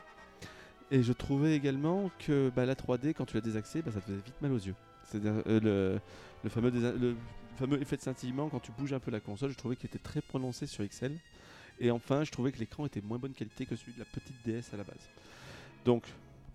Et 0.91 1.03
je 1.03 1.13
trouvais 1.13 1.55
également 1.55 2.09
que 2.19 2.51
bah, 2.55 2.65
la 2.65 2.73
3D, 2.75 3.13
quand 3.13 3.25
tu 3.25 3.35
la 3.35 3.41
désaxais, 3.41 3.81
bah, 3.81 3.91
ça 3.91 4.01
te 4.01 4.05
faisait 4.07 4.21
vite 4.25 4.41
mal 4.41 4.51
aux 4.51 4.57
yeux. 4.59 4.75
C'est-à-dire 5.03 5.33
euh, 5.47 5.59
le, 5.59 5.99
le 6.43 6.49
fameux 6.49 6.71
le 6.71 7.15
fameux 7.57 7.79
effet 7.81 7.95
de 7.95 8.01
scintillement 8.01 8.49
quand 8.49 8.59
tu 8.59 8.71
bouges 8.71 8.93
un 8.93 8.99
peu 8.99 9.11
la 9.11 9.19
console, 9.19 9.51
je 9.51 9.57
trouvais 9.57 9.75
qu'il 9.75 9.87
était 9.87 9.99
très 9.99 10.21
prononcé 10.21 10.65
sur 10.67 10.83
XL. 10.87 11.11
Et 11.79 11.91
enfin, 11.91 12.23
je 12.23 12.31
trouvais 12.31 12.51
que 12.51 12.57
l'écran 12.59 12.85
était 12.85 13.01
moins 13.01 13.17
bonne 13.19 13.33
qualité 13.33 13.65
que 13.65 13.75
celui 13.75 13.93
de 13.93 13.99
la 13.99 14.05
petite 14.05 14.35
DS 14.45 14.73
à 14.73 14.77
la 14.77 14.83
base. 14.83 15.09
Donc, 15.85 16.03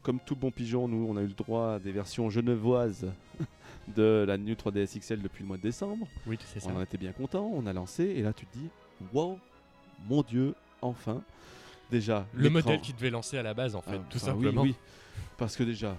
comme 0.03 0.19
tout 0.21 0.37
bon 0.37 0.51
pigeon, 0.51 0.89
nous, 0.89 1.07
on 1.09 1.17
a 1.17 1.23
eu 1.23 1.27
le 1.27 1.33
droit 1.35 1.73
à 1.75 1.79
des 1.79 1.93
versions 1.93 2.31
genevoises 2.31 3.07
de 3.97 4.25
la 4.27 4.37
New 4.39 4.55
3DS 4.55 4.99
XL 4.99 5.21
depuis 5.23 5.43
le 5.43 5.49
mois 5.49 5.57
de 5.57 5.63
décembre. 5.63 6.07
Oui, 6.27 6.39
c'est 6.45 6.61
ça. 6.61 6.71
On 6.73 6.77
en 6.79 6.83
était 6.83 6.99
bien 6.99 7.13
content, 7.13 7.51
on 7.53 7.67
a 7.67 7.73
lancé, 7.73 8.05
et 8.05 8.23
là 8.23 8.33
tu 8.33 8.47
te 8.47 8.57
dis, 8.57 8.69
wow, 9.13 9.39
mon 10.09 10.23
Dieu, 10.23 10.55
enfin. 10.83 11.23
Déjà, 11.91 12.25
Le 12.35 12.49
modèle 12.51 12.81
qui 12.81 12.93
devait 12.93 13.11
lancer 13.11 13.37
à 13.37 13.43
la 13.43 13.53
base, 13.53 13.75
en 13.75 13.83
fait, 13.83 13.97
Ah, 14.01 14.07
tout 14.09 14.19
enfin, 14.19 14.33
oui, 14.35 14.45
simplement. 14.45 14.63
oui. 14.63 14.77
Parce 15.37 15.57
que 15.57 15.65
déjà, 15.65 15.97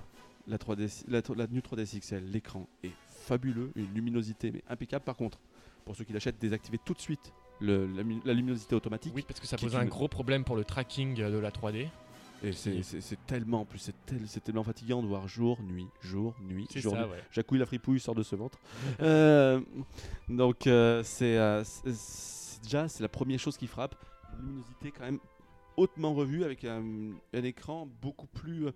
la, 0.47 0.57
3DS, 0.57 1.03
la, 1.09 1.21
la 1.35 1.47
New 1.47 1.59
3DS 1.59 1.99
XL, 1.99 2.23
l'écran 2.31 2.65
est 2.83 2.91
fabuleux, 3.09 3.71
une 3.75 3.93
luminosité 3.93 4.51
mais 4.51 4.63
impeccable. 4.69 5.03
Par 5.03 5.17
contre, 5.17 5.39
pour 5.83 5.95
ceux 5.97 6.05
qui 6.05 6.13
l'achètent, 6.13 6.39
désactivez 6.39 6.77
tout 6.85 6.93
de 6.93 7.01
suite 7.01 7.33
le- 7.59 7.87
la, 7.87 8.03
mi- 8.03 8.21
la 8.23 8.33
luminosité 8.33 8.73
automatique. 8.73 9.11
Oui, 9.13 9.25
parce 9.27 9.41
que 9.41 9.45
ça 9.47 9.57
pose 9.57 9.75
un 9.75 9.81
une- 9.83 9.89
gros 9.89 10.07
problème 10.07 10.45
pour 10.45 10.55
le 10.55 10.63
tracking 10.63 11.13
de 11.15 11.37
la 11.37 11.51
3D. 11.51 11.89
Et 12.43 12.53
c'est- 12.53 13.25
tellement, 13.27 13.61
en 13.61 13.65
plus, 13.65 13.79
c'est 13.79 13.95
tel- 14.05 14.27
c'est 14.27 14.43
tellement 14.43 14.63
fatigant 14.63 15.01
de 15.03 15.07
voir 15.07 15.27
jour, 15.27 15.61
nuit, 15.61 15.87
jour, 16.01 16.33
nuit, 16.41 16.67
jour, 16.75 16.93
ça, 16.93 17.03
nuit. 17.05 17.11
ouais. 17.11 17.23
Jacouille 17.31 17.59
la 17.59 17.65
fripouille 17.65 17.99
sort 17.99 18.15
de 18.15 18.23
ce 18.23 18.35
ventre. 18.35 18.57
Euh, 19.01 19.61
donc 20.29 20.65
euh, 20.67 21.01
c'est 21.03 21.37
euh, 21.37 21.63
c'est- 21.63 22.61
déjà 22.63 22.87
c'est 22.87 23.03
la 23.03 23.09
première 23.09 23.39
chose 23.39 23.57
qui 23.57 23.67
frappe. 23.67 23.95
Luminosité 24.39 24.91
quand 24.91 25.03
même 25.05 25.19
hautement 25.77 26.13
revue 26.13 26.43
avec 26.43 26.63
un, 26.65 26.83
un 27.33 27.43
écran 27.43 27.87
beaucoup 28.01 28.27
plus 28.27 28.67
euh, 28.67 28.71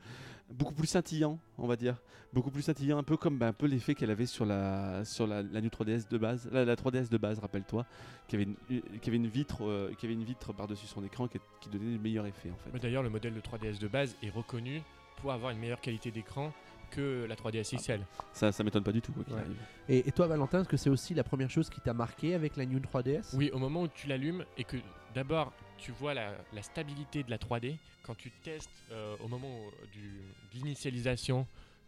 beaucoup 0.52 0.74
plus 0.74 0.88
scintillant, 0.88 1.40
on 1.58 1.68
va 1.68 1.76
dire, 1.76 2.02
beaucoup 2.34 2.52
plus 2.52 2.62
scintillant, 2.62 2.98
un 2.98 3.04
peu 3.04 3.18
comme 3.18 3.38
bah, 3.38 3.48
un 3.48 3.54
peu 3.54 3.66
l'effet 3.66 3.96
qu'elle 3.96 4.12
avait 4.12 4.26
sur 4.28 4.46
la 4.46 5.04
sur 5.06 5.26
la, 5.28 5.42
la 5.42 5.62
New 5.62 5.70
3DS 5.70 6.08
de 6.10 6.18
base, 6.18 6.48
la, 6.52 6.66
la 6.66 6.76
3DS 6.76 7.10
de 7.10 7.18
base, 7.18 7.40
rappelle-toi, 7.40 7.86
qui 8.28 8.36
avait 8.36 8.44
une, 8.46 8.82
qui 9.00 9.10
avait 9.10 9.18
une 9.18 9.28
vitre 9.28 9.64
euh, 9.64 9.92
qui 9.98 10.06
avait 10.06 10.14
une 10.14 10.24
vitre 10.24 10.54
par-dessus 10.54 10.86
son 10.88 11.04
écran 11.04 11.28
qui, 11.28 11.40
qui 11.62 11.70
donnait 11.70 11.92
le 11.94 12.00
meilleur 12.00 12.26
effet 12.28 12.52
en 12.52 12.56
fait. 12.58 12.70
Mais 12.74 12.80
D'ailleurs, 12.80 13.04
le 13.04 13.10
modèle 13.10 13.34
de 13.34 13.42
3DS 13.42 13.80
de 13.80 13.88
base 13.88 14.16
est 14.22 14.30
reconnu 14.30 14.82
pour 15.18 15.32
avoir 15.32 15.52
une 15.52 15.60
meilleure 15.60 15.82
qualité 15.82 16.12
d'écran 16.12 16.52
que 16.92 17.26
la 17.28 17.36
3DS 17.36 17.76
XL. 17.78 18.02
Ça 18.32 18.52
ça 18.52 18.64
m'étonne 18.64 18.84
pas 18.84 18.92
du 18.92 19.02
tout 19.02 19.12
quoi 19.12 19.24
qu'il 19.24 19.34
Ouais. 19.34 19.40
arrive. 19.42 19.58
Et, 19.90 20.08
et 20.08 20.12
toi, 20.12 20.28
Valentin, 20.28 20.62
est-ce 20.62 20.70
que 20.70 20.78
c'est 20.78 20.90
aussi 20.92 21.16
la 21.16 21.24
première 21.24 21.50
chose 21.50 21.70
qui 21.70 21.82
t'a 21.82 21.94
marqué 21.94 22.36
avec 22.36 22.56
la 22.58 22.66
New 22.68 22.80
3DS 22.80 23.36
Oui, 23.36 23.50
au 23.52 23.58
moment 23.58 23.82
où 23.82 23.88
tu 23.88 24.08
l'allumes 24.08 24.46
et 24.58 24.64
que 24.64 24.78
d'abord 25.16 25.52
tu 25.78 25.92
vois 25.92 26.14
la, 26.14 26.34
la 26.54 26.62
stabilité 26.62 27.24
de 27.24 27.30
la 27.30 27.38
3D, 27.38 27.76
quand 28.04 28.16
tu 28.16 28.32
testes 28.44 28.70
euh, 28.92 29.16
au 29.24 29.28
moment 29.28 29.60
du, 29.94 30.02
de 30.54 30.56
l'initialisation, 30.60 31.46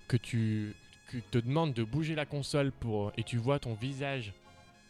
que 0.08 0.18
tu 0.18 0.74
que 1.08 1.18
te 1.32 1.38
demandes 1.38 1.74
de 1.74 1.84
bouger 1.86 2.16
la 2.16 2.26
console 2.26 2.72
pour, 2.74 3.14
et 3.18 3.24
tu 3.24 3.38
vois 3.38 3.60
ton 3.60 3.76
visage 3.76 4.34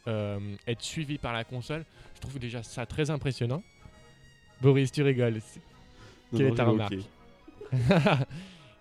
euh, 0.07 0.39
être 0.65 0.81
suivi 0.81 1.19
par 1.19 1.31
la 1.31 1.43
console, 1.43 1.85
je 2.15 2.21
trouve 2.21 2.39
déjà 2.39 2.63
ça 2.63 2.87
très 2.87 3.11
impressionnant. 3.11 3.61
Boris, 4.61 4.91
tu 4.91 5.03
rigoles. 5.03 5.35
Non, 5.35 6.37
Quelle 6.39 6.47
non, 6.47 6.53
est 6.53 6.57
ta 6.57 6.65
remarque 6.65 6.95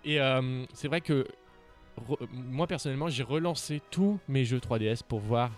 et 0.05 0.19
euh, 0.19 0.65
c'est 0.73 0.87
vrai 0.87 1.01
que 1.01 1.27
re- 2.09 2.27
moi 2.31 2.65
personnellement, 2.67 3.09
j'ai 3.09 3.23
relancé 3.23 3.81
tous 3.91 4.19
mes 4.27 4.45
jeux 4.45 4.59
3DS 4.59 5.03
pour 5.07 5.19
voir 5.19 5.51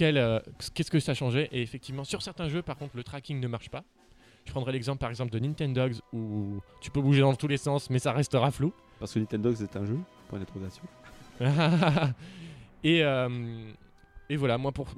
euh, 0.00 0.40
qu'est-ce 0.74 0.90
que 0.90 1.00
ça 1.00 1.14
changeait. 1.14 1.48
Et 1.52 1.62
effectivement, 1.62 2.04
sur 2.04 2.22
certains 2.22 2.48
jeux, 2.48 2.62
par 2.62 2.76
contre, 2.76 2.96
le 2.96 3.04
tracking 3.04 3.40
ne 3.40 3.48
marche 3.48 3.68
pas. 3.68 3.84
Je 4.44 4.50
prendrai 4.50 4.72
l'exemple 4.72 4.98
par 4.98 5.10
exemple 5.10 5.30
de 5.30 5.38
Nintendogs 5.38 6.00
où 6.12 6.60
tu 6.80 6.90
peux 6.90 7.00
bouger 7.00 7.20
dans 7.20 7.34
tous 7.34 7.46
les 7.46 7.58
sens, 7.58 7.90
mais 7.90 8.00
ça 8.00 8.12
restera 8.12 8.50
flou. 8.50 8.72
Parce 8.98 9.14
que 9.14 9.20
Nintendo 9.20 9.54
c'est 9.54 9.76
un 9.76 9.84
jeu, 9.84 9.98
point 10.28 10.38
d'interrogation. 10.38 10.82
et, 12.84 13.04
euh, 13.04 13.72
et 14.28 14.36
voilà, 14.36 14.58
moi, 14.58 14.72
pour, 14.72 14.88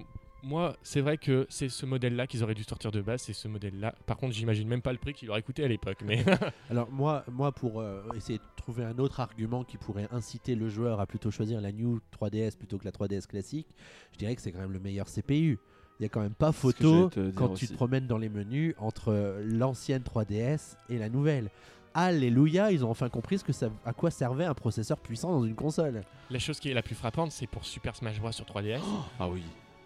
moi 0.45 0.77
c'est 0.83 1.01
vrai 1.01 1.19
que 1.19 1.47
c'est 1.49 1.69
ce 1.69 1.87
modèle-là 1.87 2.27
qu'ils 2.27 2.43
auraient 2.43 2.55
dû 2.55 2.65
sortir 2.65 2.91
de 2.93 3.01
base, 3.01 3.23
c'est 3.23 3.33
ce 3.33 3.49
modèle-là. 3.49 3.95
Par 4.07 4.17
contre, 4.17 4.35
j'imagine 4.35 4.69
même 4.69 4.83
pas 4.83 4.93
le 4.93 4.99
prix 4.99 5.13
qu'il 5.15 5.31
aurait 5.31 5.43
coûté 5.43 5.65
à 5.65 5.69
l'époque. 5.69 5.99
Mais 6.05 6.25
Alors 6.71 6.91
moi, 6.91 7.25
moi 7.31 7.53
pour 7.53 7.81
euh, 7.81 8.03
essayer 8.17 8.39
de 8.39 8.45
trouver 8.57 8.85
un 8.85 8.99
autre 8.99 9.21
argument 9.21 9.65
qui 9.65 9.79
pourrait 9.79 10.09
inciter 10.13 10.55
le 10.55 10.69
joueur 10.69 11.01
à 11.01 11.07
plutôt 11.07 11.31
choisir 11.31 11.61
la 11.61 11.73
New 11.73 12.01
3DS 12.21 12.57
plutôt 12.57 12.79
que 12.79 12.85
la 12.85 12.93
3DS 12.93 13.27
classique, 13.27 13.69
je 14.13 14.19
dirais 14.19 14.35
que 14.37 14.43
c'est 14.43 14.53
quand 14.53 14.61
même 14.61 14.73
le 14.73 14.81
meilleur 14.81 15.07
CPU. 15.07 15.59
Il 16.01 16.03
y 16.03 16.07
a 16.07 16.09
quand 16.09 16.21
même 16.21 16.35
pas 16.35 16.51
photo 16.51 17.09
quand 17.37 17.49
tu 17.49 17.53
aussi. 17.53 17.69
te 17.69 17.75
promènes 17.75 18.07
dans 18.09 18.19
les 18.19 18.29
menus 18.29 18.75
entre 18.79 19.13
euh, 19.13 19.43
l'ancienne 19.45 20.03
3DS 20.03 20.77
et 20.89 20.99
la 20.99 21.09
nouvelle. 21.09 21.51
Alléluia, 21.97 22.73
ils 22.73 22.85
ont 22.85 22.91
enfin 22.91 23.09
compris 23.09 23.39
ce 23.39 23.45
que 23.45 23.53
ça, 23.53 23.71
à 23.85 23.93
quoi 23.93 24.11
servait 24.11 24.45
un 24.45 24.55
processeur 24.55 24.99
puissant 24.99 25.31
dans 25.31 25.45
une 25.45 25.55
console. 25.55 26.03
la 26.29 26.39
chose 26.41 26.59
qui 26.59 26.69
est 26.69 26.75
la 26.75 26.83
plus 26.83 26.97
frappante, 26.97 27.31
c'est 27.31 27.47
pour 27.47 27.65
Super 27.65 27.95
Smash 27.95 28.19
Bros. 28.19 28.33
sur 28.33 28.45
3DS. 28.45 28.81
Ah 29.21 29.29
oui. 29.29 29.45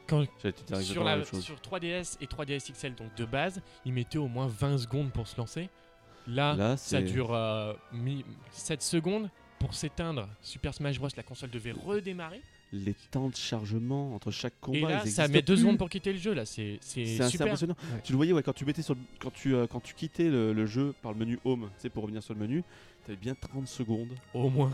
Quand- 0.09 0.25
sur, 0.81 1.05
la, 1.05 1.11
la 1.11 1.17
même 1.19 1.27
chose. 1.27 1.45
sur 1.45 1.57
3DS 1.61 2.17
et 2.21 2.27
3DS 2.27 2.73
XL, 2.73 2.95
donc 2.95 3.15
de 3.17 3.25
base, 3.25 3.61
ils 3.85 3.93
mettaient 3.93 4.19
au 4.19 4.29
moins 4.29 4.47
20 4.49 4.79
secondes 4.79 5.13
pour 5.13 5.29
se 5.29 5.37
lancer. 5.37 5.69
Là, 6.27 6.55
Là, 6.57 6.77
ça 6.77 7.01
dure 7.03 7.33
euh, 7.35 7.73
mi- 7.93 8.25
7 8.53 8.83
secondes. 8.83 9.31
Pour 9.59 9.75
s'éteindre, 9.75 10.29
Super 10.41 10.73
Smash 10.73 11.01
Bros, 11.01 11.09
la 11.17 11.23
console 11.25 11.51
devait 11.51 11.73
redémarrer. 11.73 12.41
Les 12.73 12.95
temps 13.11 13.29
de 13.29 13.35
chargement 13.35 14.15
entre 14.15 14.31
chaque 14.31 14.53
combat, 14.61 14.79
et 14.79 14.83
là, 14.83 15.03
ils 15.05 15.11
ça 15.11 15.27
met 15.27 15.43
2 15.43 15.55
plus. 15.55 15.63
secondes 15.63 15.79
pour 15.79 15.89
quitter 15.91 16.13
le 16.13 16.19
jeu. 16.19 16.33
Là, 16.33 16.45
c'est 16.47 16.79
super. 16.81 17.47
impressionnant. 17.47 17.75
Tu 18.05 18.13
le 18.13 18.17
voyais 18.17 18.33
ouais, 18.33 18.43
quand 18.45 18.53
tu 18.53 18.65
mettais 18.65 18.83
sur 18.83 18.95
le- 18.95 19.01
quand 19.19 19.33
tu 19.33 19.55
euh, 19.57 19.67
quand 19.67 19.81
tu 19.81 19.95
quittais 19.95 20.29
le, 20.31 20.53
le 20.53 20.67
jeu 20.67 20.95
par 21.03 21.13
le 21.13 21.19
menu 21.19 21.41
Home, 21.45 21.71
c'est 21.79 21.89
pour 21.91 22.05
revenir 22.05 22.23
sur 22.23 22.35
le 22.35 22.41
menu, 22.41 22.63
tu 23.05 23.11
avais 23.11 23.21
bien 23.21 23.35
30 23.35 23.67
secondes 23.67 24.11
Au 24.33 24.49
moins. 24.49 24.71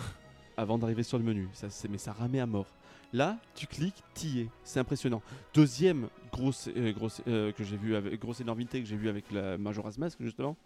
avant 0.59 0.77
d'arriver 0.77 1.03
sur 1.05 1.17
le 1.19 1.25
menu. 1.25 1.49
Ça, 1.55 1.69
mais 1.89 1.97
ça 1.99 2.13
ramait 2.13 2.41
à 2.41 2.47
mort. 2.47 2.67
Là, 3.15 3.39
tu 3.55 3.69
cliques, 3.69 4.03
t'y 4.13 4.41
es. 4.41 4.49
C'est 4.65 4.81
impressionnant. 4.81 5.23
Deuxième 5.55 6.09
grosse, 6.33 6.69
euh, 6.77 6.93
grosse 6.93 7.23
euh, 7.29 7.53
que 7.53 7.63
j'ai 7.63 7.77
vu 7.77 7.95
avec 7.95 8.21
grosse 8.21 8.41
énormité 8.41 8.81
que 8.81 8.89
j'ai 8.89 8.97
vu 8.97 9.09
avec 9.09 9.31
la 9.31 9.57
Majora's 9.57 9.99
Mask 9.99 10.19
justement. 10.21 10.57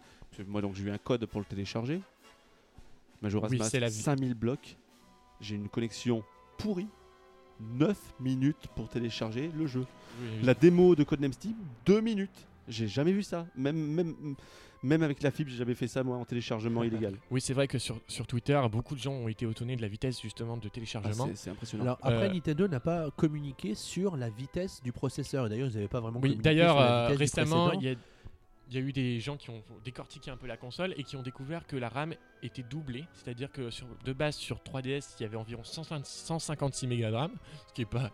Moi 0.47 0.59
donc 0.59 0.73
j'ai 0.73 0.83
eu 0.85 0.89
un 0.89 0.97
code 0.97 1.23
pour 1.27 1.39
le 1.39 1.45
télécharger. 1.45 2.01
Majora's 3.21 3.51
Oui, 3.51 3.59
Mask 3.59 3.69
c'est 3.69 3.79
la 3.79 3.89
vie. 3.89 3.93
5000 3.93 4.33
blocs. 4.33 4.77
J'ai 5.39 5.57
une 5.57 5.69
connexion 5.69 6.23
pourrie. 6.57 6.87
9 7.59 7.95
minutes 8.19 8.67
pour 8.75 8.89
télécharger 8.89 9.51
le 9.55 9.67
jeu. 9.67 9.85
La 10.41 10.55
démo 10.55 10.95
de 10.95 11.03
Codename 11.03 11.33
Steam, 11.33 11.55
2 11.85 12.01
minutes. 12.01 12.47
J'ai 12.67 12.87
jamais 12.87 13.11
vu 13.11 13.21
ça. 13.21 13.45
Même, 13.55 13.77
même, 13.77 14.15
même 14.83 15.03
avec 15.03 15.21
la 15.23 15.31
fibre, 15.31 15.49
j'ai 15.51 15.57
jamais 15.57 15.75
fait 15.75 15.87
ça 15.87 16.03
moi 16.03 16.17
en 16.17 16.25
téléchargement 16.25 16.83
illégal. 16.85 17.15
Oui, 17.31 17.41
c'est 17.41 17.53
vrai 17.53 17.67
que 17.67 17.77
sur, 17.79 17.99
sur 18.07 18.25
Twitter, 18.27 18.59
beaucoup 18.71 18.95
de 18.95 18.99
gens 18.99 19.13
ont 19.13 19.27
été 19.27 19.45
étonnés 19.49 19.75
de 19.75 19.81
la 19.81 19.87
vitesse 19.87 20.21
justement 20.21 20.57
de 20.57 20.67
Ah, 20.67 20.69
téléchargement. 20.69 21.25
c'est- 21.27 21.35
c'est 21.35 21.49
impressionnant. 21.49 21.83
Alors 21.83 21.97
après, 22.01 22.29
Euh, 22.29 22.33
Nintendo 22.33 22.67
n'a 22.67 22.79
pas 22.79 23.11
communiqué 23.11 23.75
sur 23.75 24.15
la 24.17 24.29
vitesse 24.29 24.81
du 24.83 24.91
processeur. 24.91 25.45
Et 25.45 25.49
D'ailleurs, 25.49 25.67
ils 25.69 25.75
n'avaient 25.75 25.87
pas 25.87 25.99
vraiment 25.99 26.17
oui, 26.19 26.29
communiqué 26.29 26.43
d'ailleurs, 26.43 26.75
sur 26.77 26.79
la 26.81 27.09
euh, 27.11 27.15
récemment, 27.15 27.67
précédent. 27.69 27.81
il 27.81 27.89
y 27.91 27.93
a 27.93 27.97
il 28.71 28.75
y 28.75 28.77
a 28.77 28.81
eu 28.81 28.93
des 28.93 29.19
gens 29.19 29.35
qui 29.35 29.49
ont 29.49 29.63
décortiqué 29.83 30.29
un 30.29 30.37
peu 30.37 30.45
la 30.45 30.55
console 30.55 30.93
et 30.95 31.03
qui 31.03 31.15
ont 31.15 31.23
découvert 31.23 31.65
que 31.65 31.75
la 31.75 31.89
RAM 31.89 32.13
était 32.43 32.61
doublée. 32.61 33.03
C'est-à-dire 33.15 33.51
que 33.51 33.71
sur, 33.71 33.87
de 34.05 34.13
base, 34.13 34.35
sur 34.35 34.59
3DS, 34.59 35.15
il 35.19 35.23
y 35.23 35.25
avait 35.25 35.37
environ 35.37 35.63
150 35.63 36.05
156 36.05 36.85
mégas 36.85 37.09
de 37.09 37.15
RAM, 37.15 37.31
ce 37.67 37.73
qui 37.73 37.81
est 37.81 37.85
pas 37.85 38.11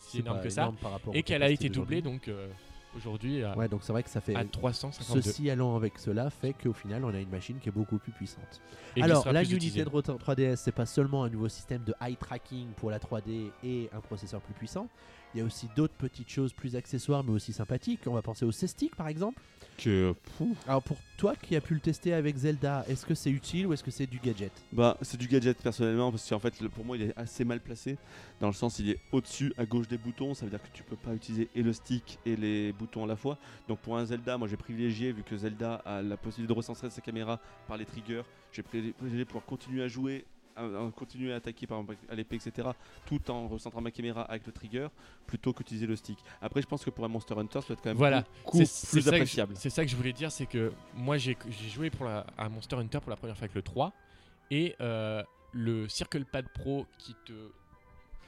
si 0.00 0.16
C'est 0.16 0.18
énorme 0.18 0.38
pas 0.38 0.42
que 0.42 0.50
ça. 0.50 0.62
énorme 0.62 0.76
par 0.78 0.90
rapport 0.90 1.14
Et 1.14 1.22
qu'elle 1.22 1.44
a 1.44 1.50
été 1.50 1.68
doublée, 1.68 2.02
donc 2.02 2.26
euh, 2.26 2.48
aujourd'hui 2.96 3.42
à, 3.42 3.56
Ouais, 3.56 3.68
donc 3.68 3.82
c'est 3.82 3.92
vrai 3.92 4.02
que 4.02 4.10
ça 4.10 4.20
fait. 4.20 4.34
à 4.34 4.44
352. 4.44 5.22
Ceci 5.22 5.50
allant 5.50 5.76
avec 5.76 5.98
cela 5.98 6.30
fait 6.30 6.54
qu'au 6.54 6.72
final, 6.72 7.04
on 7.04 7.14
a 7.14 7.18
une 7.18 7.30
machine 7.30 7.58
qui 7.58 7.68
est 7.68 7.72
beaucoup 7.72 7.98
plus 7.98 8.12
puissante. 8.12 8.60
Et 8.96 9.02
Alors, 9.02 9.30
la 9.32 9.42
utilisée. 9.42 9.84
Nintendo 9.84 10.18
3DS, 10.18 10.56
c'est 10.56 10.72
pas 10.72 10.86
seulement 10.86 11.24
un 11.24 11.30
nouveau 11.30 11.48
système 11.48 11.82
de 11.84 11.94
eye 12.00 12.16
tracking 12.16 12.68
pour 12.72 12.90
la 12.90 12.98
3D 12.98 13.50
et 13.64 13.88
un 13.92 14.00
processeur 14.00 14.40
plus 14.40 14.54
puissant. 14.54 14.88
Il 15.34 15.38
y 15.38 15.40
a 15.40 15.44
aussi 15.44 15.68
d'autres 15.74 15.94
petites 15.94 16.28
choses 16.28 16.52
plus 16.52 16.76
accessoires, 16.76 17.24
mais 17.24 17.32
aussi 17.32 17.52
sympathiques. 17.52 18.00
On 18.06 18.12
va 18.12 18.22
penser 18.22 18.44
au 18.44 18.52
C-Stick, 18.52 18.94
par 18.94 19.08
exemple. 19.08 19.40
Que, 19.78 20.14
pouf, 20.36 20.56
Alors, 20.68 20.82
pour 20.82 20.96
toi 21.16 21.34
qui 21.34 21.56
as 21.56 21.60
pu 21.60 21.74
le 21.74 21.80
tester 21.80 22.12
avec 22.14 22.36
Zelda, 22.36 22.84
est-ce 22.88 23.04
que 23.04 23.14
c'est 23.14 23.30
utile 23.30 23.66
ou 23.66 23.72
est-ce 23.72 23.82
que 23.82 23.90
c'est 23.90 24.06
du 24.06 24.18
gadget? 24.18 24.52
Bah, 24.72 24.96
c'est 25.02 25.16
du 25.18 25.26
gadget 25.26 25.56
personnellement 25.60 26.10
parce 26.12 26.28
qu'en 26.28 26.38
fait, 26.38 26.54
pour 26.68 26.84
moi, 26.84 26.96
il 26.96 27.04
est 27.04 27.18
assez 27.18 27.44
mal 27.44 27.58
placé 27.60 27.96
dans 28.40 28.46
le 28.48 28.52
sens 28.52 28.78
il 28.78 28.90
est 28.90 28.98
au-dessus 29.10 29.52
à 29.56 29.64
gauche 29.66 29.88
des 29.88 29.98
boutons. 29.98 30.34
Ça 30.34 30.44
veut 30.44 30.50
dire 30.50 30.62
que 30.62 30.68
tu 30.72 30.82
peux 30.84 30.96
pas 30.96 31.14
utiliser 31.14 31.48
et 31.54 31.62
le 31.62 31.72
stick 31.72 32.18
et 32.26 32.36
les 32.36 32.72
boutons 32.72 33.04
à 33.04 33.06
la 33.08 33.16
fois. 33.16 33.38
Donc 33.66 33.78
pour 33.80 33.96
un 33.96 34.04
Zelda, 34.04 34.38
moi 34.38 34.46
j'ai 34.46 34.56
privilégié 34.56 35.10
vu 35.10 35.22
que 35.24 35.36
Zelda 35.36 35.76
a 35.84 36.00
la 36.02 36.16
possibilité 36.16 36.52
de 36.52 36.56
recentrer 36.56 36.88
sa 36.90 37.00
caméra 37.00 37.40
par 37.66 37.76
les 37.76 37.84
triggers. 37.84 38.22
J'ai 38.52 38.62
pri- 38.62 38.92
privilégié 38.92 39.24
pouvoir 39.24 39.44
continuer 39.44 39.82
à 39.82 39.88
jouer. 39.88 40.24
Continuer 40.94 41.32
à 41.32 41.36
attaquer 41.36 41.66
par 41.66 41.80
exemple 41.80 41.96
à 42.10 42.14
l'épée 42.14 42.36
etc 42.36 42.68
tout 43.06 43.30
en 43.30 43.48
recentrant 43.48 43.80
ma 43.80 43.90
caméra 43.90 44.22
avec 44.22 44.46
le 44.46 44.52
trigger 44.52 44.88
plutôt 45.26 45.52
qu'utiliser 45.52 45.86
le 45.86 45.96
stick. 45.96 46.18
Après 46.40 46.62
je 46.62 46.66
pense 46.66 46.84
que 46.84 46.90
pour 46.90 47.04
un 47.04 47.08
Monster 47.08 47.34
Hunter 47.36 47.60
ça 47.60 47.68
doit 47.68 47.74
être 47.74 47.82
quand 47.82 47.90
même 47.90 47.96
Voilà, 47.96 48.24
plus 48.50 49.02
je- 49.02 49.08
appréciable. 49.08 49.54
C'est 49.56 49.70
ça 49.70 49.84
que 49.84 49.90
je 49.90 49.96
voulais 49.96 50.12
dire, 50.12 50.30
c'est 50.32 50.46
que 50.46 50.72
moi 50.94 51.16
j'ai 51.18 51.36
joué 51.68 51.90
pour 51.90 52.06
la, 52.06 52.26
à 52.36 52.48
Monster 52.48 52.76
Hunter 52.76 52.98
pour 53.00 53.10
la 53.10 53.16
première 53.16 53.36
fois 53.36 53.44
avec 53.44 53.54
le 53.54 53.62
3 53.62 53.92
et 54.50 54.74
euh, 54.80 55.22
le 55.52 55.88
Circle 55.88 56.24
Pad 56.24 56.46
Pro 56.54 56.86
qui 56.98 57.14
te 57.24 57.32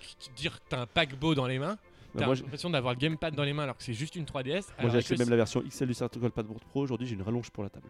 qui 0.01 0.29
te 0.31 0.35
dit 0.37 0.49
que 0.49 0.55
t'as 0.69 0.81
un 0.83 0.87
paquebot 0.87 1.35
dans 1.35 1.47
les 1.47 1.59
mains, 1.59 1.79
t'as 2.19 2.27
moi, 2.27 2.35
j'ai- 2.35 2.43
l'impression 2.43 2.71
d'avoir 2.71 2.95
le 2.95 2.99
gamepad 2.99 3.35
dans 3.35 3.43
les 3.45 3.53
mains 3.53 3.65
alors 3.65 3.77
que 3.77 3.83
c'est 3.83 3.95
juste 3.95 4.17
une 4.17 4.25
3DS. 4.25 4.65
moi 4.81 4.91
j'ai 4.91 4.99
acheté 4.99 5.17
même 5.17 5.31
la 5.31 5.37
version 5.37 5.63
XL 5.63 5.87
du 5.89 5.95
Circle 5.95 6.31
Pad 6.31 6.47
Pro 6.47 6.81
aujourd'hui 6.83 7.07
j'ai 7.07 7.15
une 7.15 7.23
rallonge 7.23 7.51
pour 7.51 7.63
la 7.65 7.71
table 7.71 7.89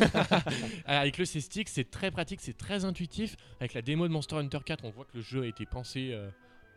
Alors, 0.00 0.22
avec 1.02 1.18
le 1.18 1.24
C-Stick, 1.24 1.68
c'est 1.68 1.90
très 1.90 2.10
pratique, 2.10 2.40
c'est 2.42 2.56
très 2.56 2.84
intuitif. 2.84 3.36
Avec 3.60 3.74
la 3.74 3.82
démo 3.82 4.06
de 4.08 4.12
Monster 4.12 4.36
Hunter 4.36 4.58
4, 4.64 4.84
on 4.84 4.90
voit 4.90 5.04
que 5.04 5.16
le 5.16 5.22
jeu 5.22 5.42
a 5.42 5.46
été 5.46 5.66
pensé 5.66 6.10
euh, 6.12 6.28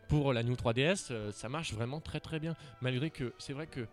pour 0.07 0.33
la 0.33 0.43
New 0.43 0.53
3DS. 0.55 1.07
euh, 1.11 1.31
ça 1.31 1.49
marche 1.49 1.73
vraiment 1.73 1.99
très 1.99 2.19
très 2.19 2.39
bien. 2.39 2.55
Malgré 2.81 3.09
que 3.09 3.33
c'est 3.37 3.53
vrai 3.53 3.67
que 3.67 3.87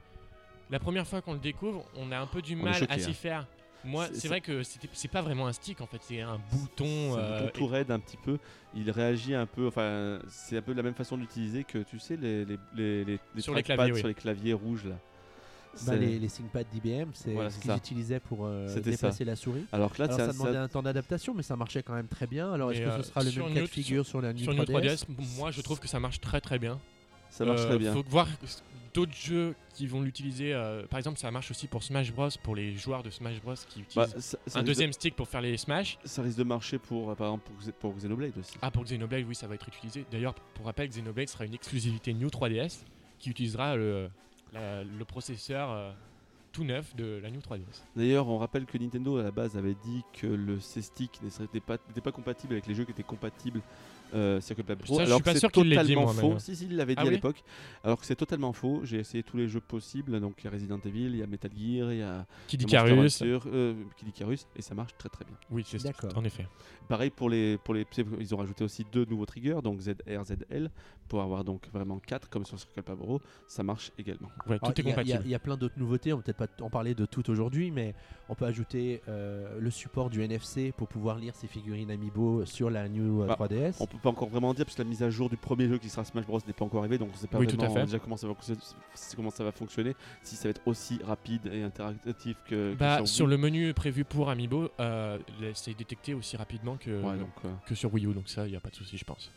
la 0.71 0.79
première 0.79 1.07
fois 1.07 1.23
qu'on 1.23 1.33
le 1.33 1.39
découvre, 1.39 1.85
on 1.97 2.13
a 2.13 2.19
un 2.19 2.27
peu 2.27 2.43
du 2.43 2.55
On 2.55 2.63
mal 2.65 2.75
choqué, 2.75 2.93
à 2.93 2.95
hein. 2.97 2.99
s'y 2.99 3.15
faire. 3.15 3.47
Moi, 3.85 4.09
C'est- 4.13 4.29
vrai 4.29 4.41
que 4.41 4.63
c'était- 4.63 4.89
c'est 4.93 5.09
pas 5.11 5.23
vraiment 5.23 5.47
un 5.47 5.53
stick 5.53 5.81
en 5.81 5.87
fait, 5.87 5.99
c'est 6.03 6.21
un 6.21 6.39
bouton. 6.53 6.85
C'est 7.15 7.21
un 7.21 7.25
euh, 7.25 7.41
bouton 7.47 7.53
tout 7.59 7.67
raide 7.67 7.91
un 7.91 7.99
petit 7.99 8.19
peu. 8.19 8.39
Il 8.75 8.91
réagit 8.91 9.35
un 9.35 9.47
peu. 9.47 9.67
Enfin, 9.69 10.19
c'est 10.29 10.59
un 10.59 10.63
peu 10.63 10.73
la 10.75 10.83
même 10.83 10.95
façon 10.95 11.17
d'utiliser 11.17 11.65
que 11.65 11.79
tu 11.79 11.99
sais 11.99 12.17
les 12.17 12.45
les 12.45 12.59
les, 12.77 13.05
les, 13.05 13.19
les 13.35 13.41
Sur 13.41 13.55
les 13.55 13.63
claviers, 13.63 13.93
oui. 13.93 13.99
sur 13.99 14.09
les 14.09 14.15
claviers 14.15 14.53
rouges 14.53 14.85
là. 14.85 14.97
bah, 15.87 15.95
les, 15.97 16.19
les 16.19 16.29
ThinkPad 16.29 16.67
d'IBM, 16.73 17.11
c'est 17.15 17.33
Voilà, 17.33 17.49
ce 17.51 17.59
qu'ils 17.61 17.71
ça. 17.71 17.77
utilisaient 17.77 18.19
pour 18.21 18.41
euh, 18.45 18.67
déplacer 18.81 19.25
la 19.25 19.37
souris. 19.37 19.65
Alors 19.73 19.93
que 19.95 20.03
là, 20.03 20.07
Alors 20.07 20.19
ça 20.19 20.25
un- 20.25 20.33
demandait 20.33 20.53
ça- 20.55 20.63
un 20.63 20.69
temps 20.69 20.83
d'adaptation, 20.83 21.33
mais 21.33 21.43
ça 21.45 21.57
marchait 21.57 21.83
quand 21.83 21.95
même 21.95 22.09
très 22.09 22.27
bien. 22.27 22.53
Alors 22.53 22.73
est-ce 22.73 22.81
que 22.81 22.85
euh, 22.87 23.03
ce 23.03 23.09
sera 23.09 23.23
le 23.23 23.31
sur 23.31 23.47
même 23.47 23.55
cas 23.55 23.61
de 23.63 23.67
figure 23.67 24.05
sur 24.05 24.21
la 24.21 24.33
New 24.33 24.43
sur 24.43 24.53
New 24.53 24.63
3DS, 24.65 25.05
3DS, 25.07 25.37
moi 25.39 25.51
je 25.53 25.61
trouve 25.63 25.79
que 25.81 25.89
ça 25.89 26.01
marche 26.01 26.21
très 26.21 26.41
très 26.41 26.59
bien. 26.59 26.79
ça 27.31 27.45
marche 27.45 27.61
Euh, 27.61 27.69
très 27.69 27.79
bien. 27.79 27.93
Faut 27.95 28.03
voir 28.09 28.27
d'autres 28.95 29.15
jeux 29.15 29.55
qui 29.75 29.87
vont 29.87 30.01
l'utiliser. 30.03 30.53
euh, 30.53 30.87
par 30.87 30.99
exemple, 30.99 31.19
ça 31.19 31.31
marche 31.31 31.51
aussi 31.51 31.67
pour 31.67 31.83
Smash 31.83 32.13
Bros. 32.13 32.29
pour 32.43 32.55
les 32.57 32.77
joueurs 32.77 33.03
de 33.03 33.11
Smash 33.11 33.41
Bros. 33.41 33.55
qui 33.69 33.85
Bah, 33.95 34.05
utilisent 34.07 34.25
ça, 34.25 34.39
ça 34.47 34.59
un 34.59 34.61
risque 34.63 34.67
deuxième 34.67 34.93
stick 34.93 35.15
pour 35.17 35.29
faire 35.29 35.41
les 35.41 35.57
Smash. 35.57 35.99
ça 36.05 36.23
risque 36.23 36.39
de 36.39 36.45
marcher 36.45 36.79
pour 36.79 37.11
euh, 37.11 37.15
par 37.15 37.29
exemple 37.29 37.51
pour, 37.51 37.61
Xe- 37.67 37.73
pour 37.73 37.95
Xenoblade 37.95 38.37
aussi. 38.39 38.57
Ah, 38.63 38.71
pour 38.71 38.85
Xenoblade, 38.85 39.25
oui, 39.29 39.35
ça 39.35 39.47
va 39.47 39.55
être 39.55 39.69
utilisé. 39.69 40.05
D'ailleurs, 40.11 40.35
pour 40.35 40.67
rappel, 40.67 40.89
Xenoblade 40.89 41.29
sera 41.29 41.45
une 41.47 41.55
exclusivité 41.55 42.13
New 42.15 42.29
3DS 42.29 42.85
qui 43.19 43.31
utilisera 43.31 43.77
le, 43.77 44.09
la- 44.53 44.83
le 44.85 45.05
processeur 45.05 45.71
euh, 45.71 45.93
tout 46.53 46.65
neuf 46.65 46.97
de 46.97 47.21
la 47.23 47.31
New 47.31 47.39
3DS. 47.41 47.83
D'ailleurs, 47.95 48.27
on 48.29 48.39
rappelle 48.39 48.67
que 48.67 48.77
Nintendo 48.77 49.19
à 49.19 49.23
la 49.23 49.31
base 49.31 49.57
avait 49.57 49.77
dit 49.85 50.03
que 50.13 50.27
le 50.27 50.59
C-Stick 50.59 51.21
n'était 51.23 51.61
pas, 51.61 51.77
n'était 51.89 52.01
pas 52.01 52.11
compatible 52.11 52.55
avec 52.55 52.67
les 52.67 52.75
jeux 52.75 52.85
qui 52.85 52.91
étaient 52.91 53.05
compatibles 53.05 53.63
euh, 54.15 54.41
Circle 54.41 54.65
Pad 54.65 54.79
Pro. 54.79 54.97
Ça, 54.97 55.05
je 55.05 55.07
alors 55.07 55.17
suis 55.19 55.23
que 55.23 55.29
pas 55.29 55.33
c'est 55.35 55.39
sûr 55.41 55.53
qu'il 55.53 55.69
l'ait 55.69 55.77
dit, 55.77 55.83
totalement 55.95 56.05
moi, 56.05 56.15
faux. 56.15 56.39
Si, 56.39 56.57
si, 56.57 56.65
il 56.67 56.77
l'avait 56.77 56.95
dit 56.95 57.01
Ah 57.01 57.03
à 57.03 57.09
oui 57.09 57.15
l'époque. 57.15 57.43
Alors 57.85 58.01
que 58.01 58.07
c'est 58.07 58.17
totalement 58.17 58.53
faux. 58.53 58.81
J'ai 58.85 58.99
essayé 58.99 59.23
tous 59.23 59.37
les 59.37 59.49
jeux 59.49 59.61
possibles. 59.61 60.21
Donc 60.21 60.35
il 60.41 60.45
y 60.45 60.49
a 60.49 60.51
Resident 60.51 60.79
Evil, 60.85 61.07
il 61.07 61.17
y 61.17 61.23
a 61.23 61.27
Metal 61.27 61.51
Gear, 61.57 61.93
il 61.93 61.99
y 61.99 62.03
a 62.03 62.27
Kid 62.49 62.63
Icarus. 62.63 63.23
Euh, 63.23 63.75
Kid 63.97 64.09
Icarus, 64.09 64.47
et 64.57 64.63
ça 64.63 64.75
marche 64.75 64.93
très 64.99 65.09
très 65.09 65.25
bien. 65.25 65.35
Oui, 65.51 65.65
c'est 65.67 65.83
D'accord. 65.83 66.11
en 66.17 66.25
effet. 66.25 66.47
Pareil 66.89 67.11
pour 67.11 67.29
les, 67.31 67.57
pour 67.59 67.75
les. 67.75 67.87
Ils 68.19 68.35
ont 68.35 68.39
rajouté 68.39 68.65
aussi 68.65 68.85
deux 68.93 69.05
nouveaux 69.05 69.27
triggers, 69.27 69.59
donc 69.63 69.81
ZR, 69.81 70.25
ZL, 70.25 70.71
pour 71.09 71.23
avoir 71.23 71.45
donc 71.45 71.69
vraiment 71.73 71.99
quatre 72.01 72.29
comme 72.29 72.45
sur 72.45 72.59
Circle 72.59 72.83
Pad 72.83 72.97
Pro. 72.97 73.21
Ça 73.47 73.63
marche 73.63 73.93
également. 73.99 74.29
Ouais, 74.49 74.59
Alors, 74.61 74.75
tout 74.75 74.81
est 74.81 74.85
il 74.85 74.89
y 74.89 74.93
a- 74.93 75.03
il 75.03 75.09
y, 75.09 75.13
a- 75.13 75.17
compatible. 75.17 75.23
il 75.27 75.31
y 75.31 75.35
a 75.35 75.39
plein 75.39 75.57
d'autres 75.57 75.79
nouveautés, 75.79 76.13
on 76.13 76.17
va 76.17 76.23
peut-être 76.23 76.37
pas 76.37 76.65
en 76.65 76.71
parler 76.71 76.95
de 76.95 77.07
toutes 77.07 77.29
aujourd'hui, 77.29 77.71
mais 77.71 77.95
on 78.29 78.35
peut 78.35 78.45
ajouter 78.45 79.03
euh, 79.09 79.57
le 79.61 79.71
support 79.71 80.11
du 80.11 80.23
NFC 80.23 80.73
pour 80.77 80.89
pouvoir 80.89 81.19
lire 81.19 81.35
ses 81.37 81.47
figurines 81.47 81.91
Amiibo 81.91 82.45
sur 82.45 82.71
la 82.71 82.89
New 82.89 83.23
euh, 83.23 83.27
Bah, 83.27 83.37
3DS. 83.39 83.77
On 83.81 83.87
peut 83.87 83.99
pas 84.01 84.09
encore 84.11 84.29
vraiment 84.29 84.53
dire, 84.55 84.65
parce 84.65 84.77
que 84.77 84.83
la 84.83 84.89
mise 84.89 85.03
à 85.03 85.11
jour 85.11 85.29
du 85.31 85.37
premier 85.37 85.69
jeu 85.69 85.79
qui 85.79 85.89
sera 85.89 86.05
Smash 86.05 86.27
Bros 86.27 86.41
n'est 86.47 86.53
pas 86.53 86.65
encore 86.65 86.81
arrivée, 86.81 86.99
donc 86.99 87.11
on 87.13 87.17
sait 87.17 87.27
pas 87.27 87.39
Oui, 87.39 87.47
tout 87.47 87.55
à 87.57 87.59
vraiment 87.67 87.75
fait. 87.75 87.85
déjà 87.85 87.99
comment 87.99 88.17
ça, 88.17 88.27
va, 88.27 88.35
comment 89.17 89.31
ça 89.31 89.45
va 89.45 89.53
fonctionner, 89.53 89.95
si 90.23 90.37
ça 90.37 90.45
va 90.45 90.51
être 90.51 90.63
aussi 90.67 90.99
rapide 91.05 91.47
et 91.53 91.63
interactif 91.63 92.37
que, 92.49 92.73
que 92.73 92.75
Bah, 92.75 92.97
sur, 92.99 93.09
sur 93.09 93.27
le 93.27 93.37
menu 93.37 93.73
prévu 93.75 94.05
pour 94.05 94.31
Amiibo, 94.31 94.71
euh, 94.81 95.19
c'est 95.55 95.77
détecté 95.77 96.15
aussi 96.15 96.37
rapidement 96.37 96.77
que, 96.77 96.91
Ouais, 96.91 97.17
donc, 97.19 97.29
euh, 97.45 97.53
que 97.67 97.75
sur 97.75 97.93
Wii 97.95 98.07
U, 98.07 98.13
donc 98.15 98.29
ça, 98.29 98.47
il 98.47 98.51
n'y 98.51 98.57
a 98.57 98.61
pas 98.61 98.71
de 98.71 98.77
souci, 98.77 98.97
je 98.99 99.05
pense. 99.05 99.31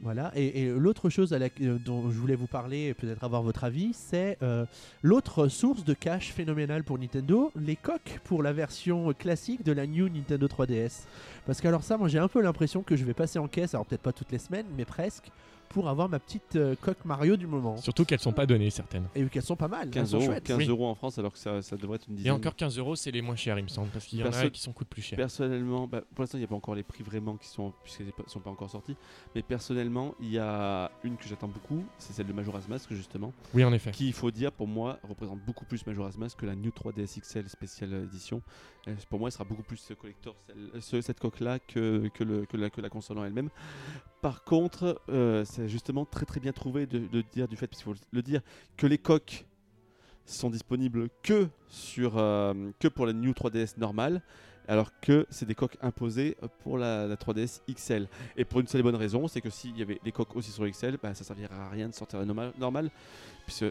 Voilà, 0.00 0.32
et, 0.36 0.68
l'autre 0.68 1.10
chose 1.10 1.32
à 1.32 1.38
euh, 1.38 1.78
dont 1.84 2.10
je 2.10 2.18
voulais 2.18 2.36
vous 2.36 2.46
parler 2.46 2.88
et 2.88 2.94
peut-être 2.94 3.24
avoir 3.24 3.42
votre 3.42 3.64
avis, 3.64 3.92
c'est 3.92 4.38
euh, 4.42 4.64
l'autre 5.02 5.48
source 5.48 5.84
de 5.84 5.94
cash 5.94 6.32
phénoménale 6.32 6.84
pour 6.84 6.98
Nintendo, 6.98 7.52
les 7.56 7.76
coques 7.76 8.20
pour 8.24 8.42
la 8.42 8.52
version 8.52 9.12
classique 9.12 9.64
de 9.64 9.72
la 9.72 9.86
New 9.86 10.08
Nintendo 10.08 10.46
3DS. 10.46 11.04
Parce 11.46 11.60
que 11.60 11.68
alors 11.68 11.82
ça, 11.82 11.96
moi 11.98 12.08
j'ai 12.08 12.18
un 12.18 12.28
peu 12.28 12.40
l'impression 12.40 12.82
que 12.82 12.96
je 12.96 13.04
vais 13.04 13.14
passer 13.14 13.38
en 13.38 13.48
caisse, 13.48 13.74
alors 13.74 13.86
peut-être 13.86 14.02
pas 14.02 14.12
toutes 14.12 14.30
les 14.32 14.38
semaines, 14.38 14.66
mais 14.76 14.84
presque, 14.84 15.30
pour 15.68 15.88
avoir 15.88 16.08
ma 16.08 16.18
petite 16.18 16.56
euh, 16.56 16.74
coque 16.80 17.04
Mario 17.04 17.36
du 17.36 17.46
moment. 17.46 17.76
Surtout 17.76 18.04
qu'elles 18.04 18.18
sont 18.20 18.32
pas 18.32 18.46
données, 18.46 18.70
certaines. 18.70 19.06
Et 19.14 19.24
qu'elles 19.26 19.42
sont 19.42 19.56
pas 19.56 19.68
mal, 19.68 19.82
elles 19.84 19.90
15 19.90 20.10
sont 20.10 20.16
euros, 20.16 20.26
chouettes. 20.26 20.44
15 20.44 20.58
Oui. 20.58 20.68
euros 20.68 20.86
en 20.88 20.94
France, 20.94 21.18
alors 21.18 21.32
que 21.32 21.38
ça, 21.38 21.62
ça 21.62 21.76
devrait 21.76 21.96
être 21.96 22.06
une 22.08 22.14
Et 22.14 22.18
dizaine. 22.18 22.32
encore 22.32 22.56
15 22.56 22.78
euros, 22.78 22.96
c'est 22.96 23.10
les 23.10 23.22
moins 23.22 23.36
chers, 23.36 23.58
il 23.58 23.62
me 23.64 23.68
semble, 23.68 23.88
parce 23.90 24.04
qu'il 24.06 24.18
y 24.18 24.22
en 24.22 24.26
a 24.26 24.30
Perso- 24.30 24.50
qui 24.50 24.60
sont 24.60 24.72
coûtent 24.72 24.88
plus 24.88 25.02
cher. 25.02 25.16
Personnellement, 25.16 25.86
bah, 25.86 26.02
pour 26.14 26.22
l'instant, 26.22 26.38
il 26.38 26.40
n'y 26.40 26.44
a 26.44 26.48
pas 26.48 26.54
encore 26.54 26.74
les 26.74 26.82
prix 26.82 27.02
vraiment 27.02 27.36
qui 27.36 27.48
sont, 27.48 27.72
puisqu'ils 27.82 28.06
ne 28.06 28.12
sont 28.28 28.40
pas 28.40 28.50
encore 28.50 28.70
sortis. 28.70 28.96
Mais 29.34 29.42
personnellement, 29.42 30.14
il 30.20 30.30
y 30.30 30.38
a 30.38 30.90
une 31.04 31.16
que 31.16 31.28
j'attends 31.28 31.48
beaucoup, 31.48 31.84
c'est 31.98 32.12
celle 32.12 32.26
de 32.26 32.32
Majora's 32.32 32.68
Mask, 32.68 32.92
justement. 32.94 33.32
Oui, 33.54 33.64
en 33.64 33.72
effet. 33.72 33.90
qui, 33.90 34.06
il 34.08 34.12
faut 34.12 34.30
dire, 34.30 34.52
pour 34.52 34.66
moi, 34.68 34.98
représente 35.08 35.40
beaucoup 35.44 35.64
plus 35.64 35.86
Majora's 35.86 36.16
Mask 36.18 36.38
que 36.38 36.46
la 36.46 36.54
New 36.54 36.70
3DS 36.70 37.20
XL 37.20 37.48
Special 37.48 37.92
Edition. 37.94 38.42
Euh, 38.86 38.94
pour 39.10 39.18
moi, 39.18 39.28
elle 39.28 39.32
sera 39.32 39.44
beaucoup 39.44 39.62
plus 39.62 39.76
ce 39.76 39.92
collector, 39.94 40.34
celle- 40.46 40.82
ce- 40.82 41.00
cette 41.00 41.20
coque-là, 41.20 41.58
que, 41.58 42.08
que, 42.14 42.24
le- 42.24 42.46
que 42.46 42.56
la, 42.56 42.70
que 42.70 42.80
la 42.80 42.88
console 42.88 43.18
en 43.18 43.24
elle-même. 43.24 43.50
Par 44.20 44.42
contre, 44.44 45.00
euh, 45.10 45.44
c'est 45.44 45.68
justement 45.68 46.04
très 46.04 46.26
très 46.26 46.40
bien 46.40 46.52
trouvé 46.52 46.86
de, 46.86 47.22
dire 47.32 47.46
du 47.48 47.56
fait, 47.56 47.66
puisqu'il 47.66 47.84
faut 47.94 48.00
le 48.12 48.22
dire, 48.22 48.40
que 48.76 48.86
les 48.86 48.98
coques 48.98 49.46
sont 50.26 50.50
disponibles 50.50 51.08
que, 51.22 51.48
euh, 51.98 52.72
pour 52.94 53.06
la 53.06 53.12
New 53.12 53.32
3DS 53.32 53.78
normale. 53.78 54.22
Alors 54.70 54.90
que 55.00 55.26
c'est 55.30 55.46
des 55.46 55.54
coques 55.54 55.78
imposées 55.80 56.36
pour 56.62 56.76
la, 56.76 57.06
la 57.06 57.16
3DS 57.16 57.62
XL. 57.72 58.06
Et 58.36 58.44
pour 58.44 58.60
une 58.60 58.66
seule 58.66 58.80
et 58.80 58.82
bonne 58.84 58.96
raison, 58.96 59.26
c'est 59.26 59.40
que 59.40 59.48
s'il 59.48 59.78
y 59.78 59.82
avait 59.82 59.98
les 60.04 60.12
coques 60.12 60.36
aussi 60.36 60.50
sur 60.50 60.68
XL, 60.68 60.98
bah, 61.02 61.14
ça 61.14 61.24
servirait 61.24 61.54
à 61.54 61.70
rien 61.70 61.88
de 61.88 61.94
sortir 61.94 62.18
la 62.18 62.26
norma- 62.26 62.52
normale, 62.58 62.90
puisque 63.46 63.64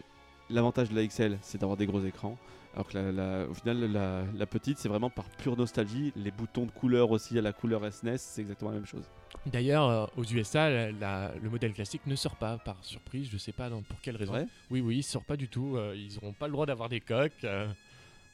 l'avantage 0.50 0.88
de 0.90 0.96
la 0.96 1.06
XL, 1.06 1.38
c'est 1.40 1.58
d'avoir 1.58 1.76
des 1.76 1.86
gros 1.86 2.00
écrans. 2.00 2.36
Alors 2.78 2.86
que 2.86 2.96
la, 2.96 3.10
la- 3.10 3.44
au 3.48 3.54
final, 3.54 3.90
la, 3.90 4.22
la 4.36 4.46
petite, 4.46 4.78
c'est 4.78 4.88
vraiment 4.88 5.10
par 5.10 5.24
pure 5.30 5.56
nostalgie. 5.56 6.12
Les 6.14 6.30
boutons 6.30 6.64
de 6.64 6.70
couleur 6.70 7.10
aussi 7.10 7.36
à 7.36 7.42
la 7.42 7.52
couleur 7.52 7.82
SNES, 7.92 8.18
c'est 8.18 8.40
exactement 8.42 8.70
la 8.70 8.76
même 8.76 8.86
chose. 8.86 9.02
D'ailleurs, 9.46 9.88
euh, 9.88 10.06
aux 10.16 10.22
USA, 10.22 10.70
la- 10.70 10.92
la- 10.92 11.32
le 11.42 11.50
modèle 11.50 11.72
classique 11.72 12.02
ne 12.06 12.14
sort 12.14 12.36
pas 12.36 12.56
par 12.58 12.76
surprise, 12.82 13.28
je 13.32 13.36
sais 13.36 13.50
pas 13.50 13.68
dans- 13.68 13.82
pour 13.82 14.00
quelle 14.00 14.14
raison. 14.14 14.32
Oui, 14.70 14.80
oui, 14.80 14.98
il 14.98 15.02
sort 15.02 15.24
pas 15.24 15.36
du 15.36 15.48
tout. 15.48 15.74
euh, 15.76 15.92
ils 15.96 16.14
n'auront 16.14 16.32
pas 16.32 16.46
le 16.46 16.52
droit 16.52 16.66
d'avoir 16.66 16.88
des 16.88 17.00
coques. 17.00 17.32
euh, 17.42 17.66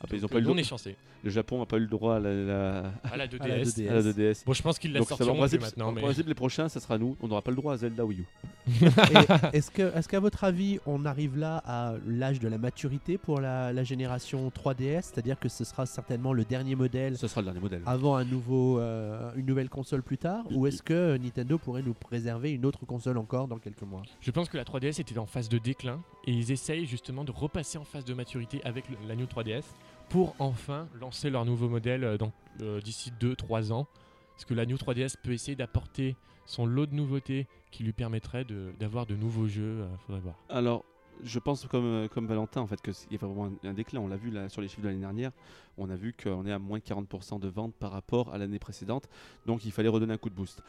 Ah, 0.00 0.06
bah, 0.10 0.16
ils 0.16 0.24
ont 0.24 0.28
pas 0.28 0.38
eu 0.38 0.42
le, 0.42 0.50
on 0.50 0.56
est 0.56 0.62
chancé. 0.64 0.96
le 1.22 1.30
Japon 1.30 1.58
n'a 1.60 1.66
pas 1.66 1.76
eu 1.76 1.80
le 1.80 1.86
droit 1.86 2.16
à 2.16 2.18
la, 2.20 2.34
la- 2.34 2.78
À 2.78 2.82
la 2.82 2.90
À 3.12 3.16
la 3.16 3.26
2DS. 3.28 3.64
2DS. 3.64 3.88
à 3.88 3.94
la 3.94 4.02
2DS. 4.02 4.44
Bon, 4.44 4.52
je 4.52 4.62
pense 4.62 4.78
qu'ils 4.78 4.92
la 4.92 5.02
sortiront 5.02 5.46
plus 5.48 5.58
maintenant. 5.58 5.88
en 5.88 5.92
Mais... 5.92 6.02
principe, 6.02 6.26
les 6.28 6.34
prochains, 6.34 6.68
ça 6.68 6.80
sera 6.80 6.98
nous. 6.98 7.16
On 7.22 7.28
n'aura 7.28 7.40
pas 7.42 7.50
le 7.50 7.56
droit 7.56 7.72
à 7.74 7.76
Zelda 7.78 8.04
Wii 8.04 8.20
U. 8.20 8.24
Est-ce 9.52 10.08
qu'à 10.08 10.20
votre 10.20 10.44
avis, 10.44 10.78
on 10.86 11.04
arrive 11.04 11.36
là 11.38 11.62
à 11.64 11.94
l'âge 12.06 12.40
de 12.40 12.48
la 12.48 12.58
maturité 12.58 13.18
pour 13.18 13.40
la, 13.40 13.72
la 13.72 13.84
génération 13.84 14.48
3DS 14.50 15.02
C'est-à-dire 15.02 15.38
que 15.38 15.48
ce 15.48 15.64
sera 15.64 15.86
certainement 15.86 16.32
le 16.32 16.44
dernier 16.44 16.74
modèle 16.74 17.16
Ce 17.16 17.28
sera 17.28 17.40
le 17.40 17.46
dernier 17.46 17.60
modèle. 17.60 17.82
avant 17.86 18.16
un 18.16 18.24
nouveau, 18.24 18.78
euh, 18.80 19.30
une 19.36 19.46
nouvelle 19.46 19.68
console 19.70 20.02
plus 20.02 20.18
tard? 20.18 20.44
Ou 20.50 20.66
est-ce 20.66 20.82
que 20.82 21.16
Nintendo 21.16 21.56
pourrait 21.58 21.82
nous 21.82 21.94
préserver 21.94 22.50
une 22.52 22.66
autre 22.66 22.84
console 22.86 23.16
encore 23.18 23.48
dans 23.48 23.58
quelques 23.58 23.82
mois? 23.82 24.02
Je 24.20 24.30
pense 24.30 24.48
que 24.48 24.56
la 24.56 24.64
3DS 24.64 25.00
était 25.00 25.18
en 25.18 25.26
phase 25.26 25.48
de 25.48 25.58
déclin 25.58 26.00
et 26.26 26.32
ils 26.32 26.50
essayent 26.52 26.86
justement 26.86 27.24
de 27.24 27.30
repasser 27.30 27.78
en 27.78 27.84
phase 27.84 28.04
de 28.04 28.14
maturité 28.14 28.60
avec 28.64 28.84
la 29.08 29.14
New 29.16 29.26
3DS 29.26 29.62
pour 30.14 30.36
enfin 30.38 30.86
lancer 31.00 31.28
leur 31.28 31.44
nouveau 31.44 31.68
modèle 31.68 32.04
euh, 32.04 32.16
euh, 32.60 32.80
d'ici 32.80 33.10
2-3 33.20 33.72
ans. 33.72 33.88
Parce 34.30 34.44
que 34.44 34.54
la 34.54 34.64
New 34.64 34.76
3DS 34.76 35.16
peut 35.20 35.32
essayer 35.32 35.56
d'apporter 35.56 36.14
son 36.46 36.66
lot 36.66 36.86
de 36.86 36.94
nouveautés 36.94 37.48
qui 37.72 37.82
lui 37.82 37.92
permettrait 37.92 38.46
d'avoir 38.78 39.06
de, 39.06 39.16
nouveaux 39.16 39.48
jeux. 39.48 39.80
euh, 39.80 39.88
faudrait. 40.06 40.22
Alors, 40.48 40.84
je 41.24 41.40
pense 41.40 41.66
comme, 41.66 42.08
comme 42.10 42.28
Valentin 42.28 42.60
en 42.60 42.68
fait 42.68 42.80
qu'il 42.80 42.94
y 43.10 43.16
a 43.16 43.18
vraiment 43.26 43.46
un, 43.46 43.68
un 43.68 43.72
déclin. 43.72 43.98
On 43.98 44.06
l'a 44.06 44.16
vu 44.16 44.30
là 44.30 44.48
sur 44.48 44.62
les 44.62 44.68
chiffres 44.68 44.82
de 44.82 44.86
l'année 44.86 45.00
dernière. 45.00 45.32
On 45.78 45.90
a 45.90 45.96
vu 45.96 46.14
qu'on 46.14 46.46
est 46.46 46.52
à 46.52 46.60
moins 46.60 46.78
de 46.78 46.84
40% 46.84 47.40
de 47.40 47.48
ventes 47.48 47.74
par 47.74 47.90
rapport 47.90 48.32
à 48.32 48.38
l'année 48.38 48.60
précédente. 48.60 49.08
Donc 49.46 49.64
il 49.64 49.72
fallait 49.72 49.88
redonner 49.88 50.14
un 50.14 50.18
coup 50.18 50.30
de 50.30 50.36
boost. 50.36 50.62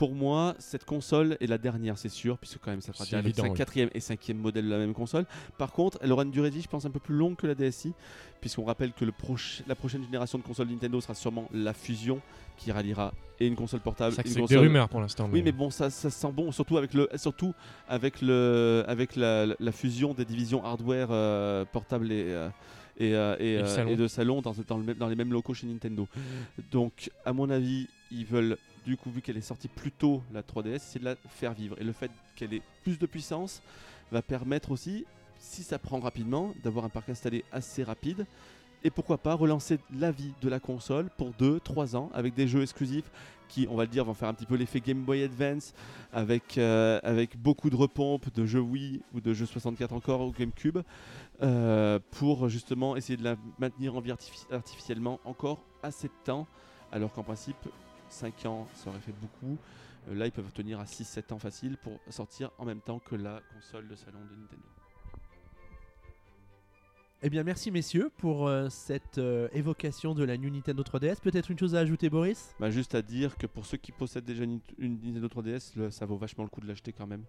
Pour 0.00 0.14
moi, 0.14 0.54
cette 0.58 0.86
console 0.86 1.36
est 1.42 1.46
la 1.46 1.58
dernière, 1.58 1.98
c'est 1.98 2.08
sûr, 2.08 2.38
puisque 2.38 2.58
quand 2.58 2.70
même 2.70 2.80
ça 2.80 2.94
fera 2.94 3.04
déjà 3.04 3.20
le 3.20 3.52
quatrième 3.54 3.90
et 3.92 4.00
cinquième 4.00 4.38
modèle 4.38 4.64
de 4.64 4.70
la 4.70 4.78
même 4.78 4.94
console. 4.94 5.26
Par 5.58 5.72
contre, 5.72 5.98
elle 6.00 6.10
aura 6.10 6.22
une 6.22 6.30
durée 6.30 6.48
de 6.48 6.54
vie, 6.54 6.62
je 6.62 6.68
pense, 6.68 6.86
un 6.86 6.90
peu 6.90 7.00
plus 7.00 7.14
longue 7.14 7.36
que 7.36 7.46
la 7.46 7.54
DSi, 7.54 7.92
puisqu'on 8.40 8.64
rappelle 8.64 8.92
que 8.94 9.04
le 9.04 9.12
proche- 9.12 9.60
la 9.68 9.74
prochaine 9.74 10.02
génération 10.02 10.38
de 10.38 10.42
consoles 10.42 10.68
Nintendo 10.68 10.98
sera 11.02 11.12
sûrement 11.14 11.50
la 11.52 11.74
fusion 11.74 12.18
qui 12.56 12.72
ralliera 12.72 13.12
et 13.38 13.46
une 13.46 13.56
console 13.56 13.80
portable, 13.80 14.14
C'est 14.16 14.22
que 14.22 14.28
des 14.30 14.40
console 14.40 14.58
rumeurs 14.60 14.88
pour 14.88 15.02
l'instant. 15.02 15.28
oui, 15.30 15.42
mais 15.42 15.52
bon, 15.52 15.68
ça, 15.68 15.90
ça 15.90 16.08
sent 16.08 16.32
bon, 16.32 16.50
surtout 16.50 16.78
avec 16.78 16.94
le, 16.94 17.06
surtout 17.16 17.52
avec 17.86 18.22
le, 18.22 18.82
avec 18.88 19.16
la, 19.16 19.48
la 19.58 19.72
fusion 19.72 20.14
des 20.14 20.24
divisions 20.24 20.64
hardware 20.64 21.08
euh, 21.10 21.66
portable 21.70 22.10
et 22.10 22.24
euh, 22.32 22.48
et, 22.98 23.14
euh, 23.14 23.34
et, 23.38 23.54
Et 23.54 23.56
de 23.58 23.62
euh, 23.62 23.66
salon. 23.66 23.90
et 23.90 23.96
de 23.96 24.08
salon 24.08 24.40
dans, 24.42 24.54
dans, 24.66 24.76
le 24.78 24.84
même- 24.84 24.96
dans 24.96 25.08
les 25.08 25.14
mêmes 25.16 25.32
locaux 25.32 25.54
chez 25.54 25.66
Nintendo. 25.66 26.06
Donc, 26.70 27.10
à 27.24 27.32
mon 27.32 27.48
avis, 27.48 27.86
ils 28.10 28.26
veulent, 28.26 28.58
du 28.84 28.96
coup, 28.96 29.10
vu 29.10 29.20
qu'elle 29.22 29.36
est 29.36 29.40
sortie 29.42 29.68
plus 29.68 29.92
tôt, 29.92 30.22
la 30.32 30.42
3DS, 30.42 30.78
c'est 30.80 30.98
de 30.98 31.04
la 31.04 31.16
faire 31.28 31.52
vivre. 31.54 31.76
Et 31.80 31.84
le 31.84 31.92
fait 31.92 32.10
qu'elle 32.36 32.54
ait 32.54 32.62
plus 32.82 32.98
de 32.98 33.06
puissance 33.06 33.62
va 34.10 34.22
permettre 34.22 34.70
aussi, 34.70 35.04
si 35.38 35.62
ça 35.62 35.78
prend 35.78 36.00
rapidement, 36.00 36.52
d'avoir 36.62 36.84
un 36.84 36.88
parc 36.88 37.08
installé 37.08 37.44
assez 37.52 37.82
rapide. 37.82 38.26
Et 38.82 38.90
pourquoi 38.90 39.18
pas 39.18 39.34
relancer 39.34 39.78
la 39.98 40.10
vie 40.10 40.32
de 40.40 40.48
la 40.48 40.58
console 40.58 41.10
pour 41.18 41.32
2-3 41.32 41.96
ans 41.96 42.10
avec 42.14 42.32
des 42.34 42.48
jeux 42.48 42.62
exclusifs 42.62 43.10
qui, 43.46 43.66
on 43.68 43.76
va 43.76 43.82
le 43.82 43.90
dire, 43.90 44.04
vont 44.06 44.14
faire 44.14 44.28
un 44.28 44.32
petit 44.34 44.46
peu 44.46 44.54
l'effet 44.54 44.80
Game 44.80 45.02
Boy 45.02 45.22
Advance 45.22 45.74
avec, 46.12 46.56
euh, 46.56 46.98
avec 47.02 47.36
beaucoup 47.36 47.68
de 47.68 47.76
repompes 47.76 48.32
de 48.32 48.46
jeux 48.46 48.60
Wii 48.60 49.02
ou 49.12 49.20
de 49.20 49.34
jeux 49.34 49.44
64 49.44 49.92
encore 49.92 50.22
ou 50.22 50.30
GameCube 50.32 50.78
euh, 51.42 51.98
pour 52.12 52.48
justement 52.48 52.96
essayer 52.96 53.18
de 53.18 53.24
la 53.24 53.36
maintenir 53.58 53.96
en 53.96 54.00
vie 54.00 54.12
artifici- 54.12 54.46
artificiellement 54.50 55.20
encore 55.24 55.62
assez 55.82 56.08
de 56.08 56.12
temps 56.24 56.46
alors 56.92 57.12
qu'en 57.12 57.22
principe 57.22 57.68
5 58.12 58.46
ans 58.46 58.68
ça 58.74 58.90
aurait 58.90 59.00
fait 59.00 59.14
beaucoup. 59.20 59.56
Euh, 60.08 60.14
là 60.14 60.26
ils 60.26 60.32
peuvent 60.32 60.52
tenir 60.52 60.80
à 60.80 60.84
6-7 60.84 61.32
ans 61.34 61.38
facile 61.38 61.76
pour 61.78 61.98
sortir 62.10 62.50
en 62.58 62.64
même 62.64 62.80
temps 62.80 62.98
que 62.98 63.14
la 63.16 63.40
console 63.54 63.88
de 63.88 63.94
salon 63.96 64.18
de 64.20 64.34
Nintendo. 64.36 64.62
Eh 67.22 67.28
bien, 67.28 67.42
merci 67.42 67.70
messieurs 67.70 68.10
pour 68.16 68.48
euh, 68.48 68.70
cette 68.70 69.18
euh, 69.18 69.48
évocation 69.52 70.14
de 70.14 70.24
la 70.24 70.38
New 70.38 70.48
Nintendo 70.48 70.82
3DS. 70.82 71.20
Peut-être 71.20 71.50
une 71.50 71.58
chose 71.58 71.74
à 71.74 71.80
ajouter, 71.80 72.08
Boris? 72.08 72.54
Bah, 72.58 72.70
juste 72.70 72.94
à 72.94 73.02
dire 73.02 73.36
que 73.36 73.46
pour 73.46 73.66
ceux 73.66 73.76
qui 73.76 73.92
possèdent 73.92 74.24
déjà 74.24 74.44
une, 74.44 74.60
une 74.78 74.98
Nintendo 75.02 75.28
3DS, 75.28 75.72
le- 75.76 75.90
ça 75.90 76.06
vaut 76.06 76.16
vachement 76.16 76.44
le 76.44 76.48
coup 76.48 76.62
de 76.62 76.66
l'acheter 76.66 76.94
quand 76.94 77.06
même. 77.06 77.24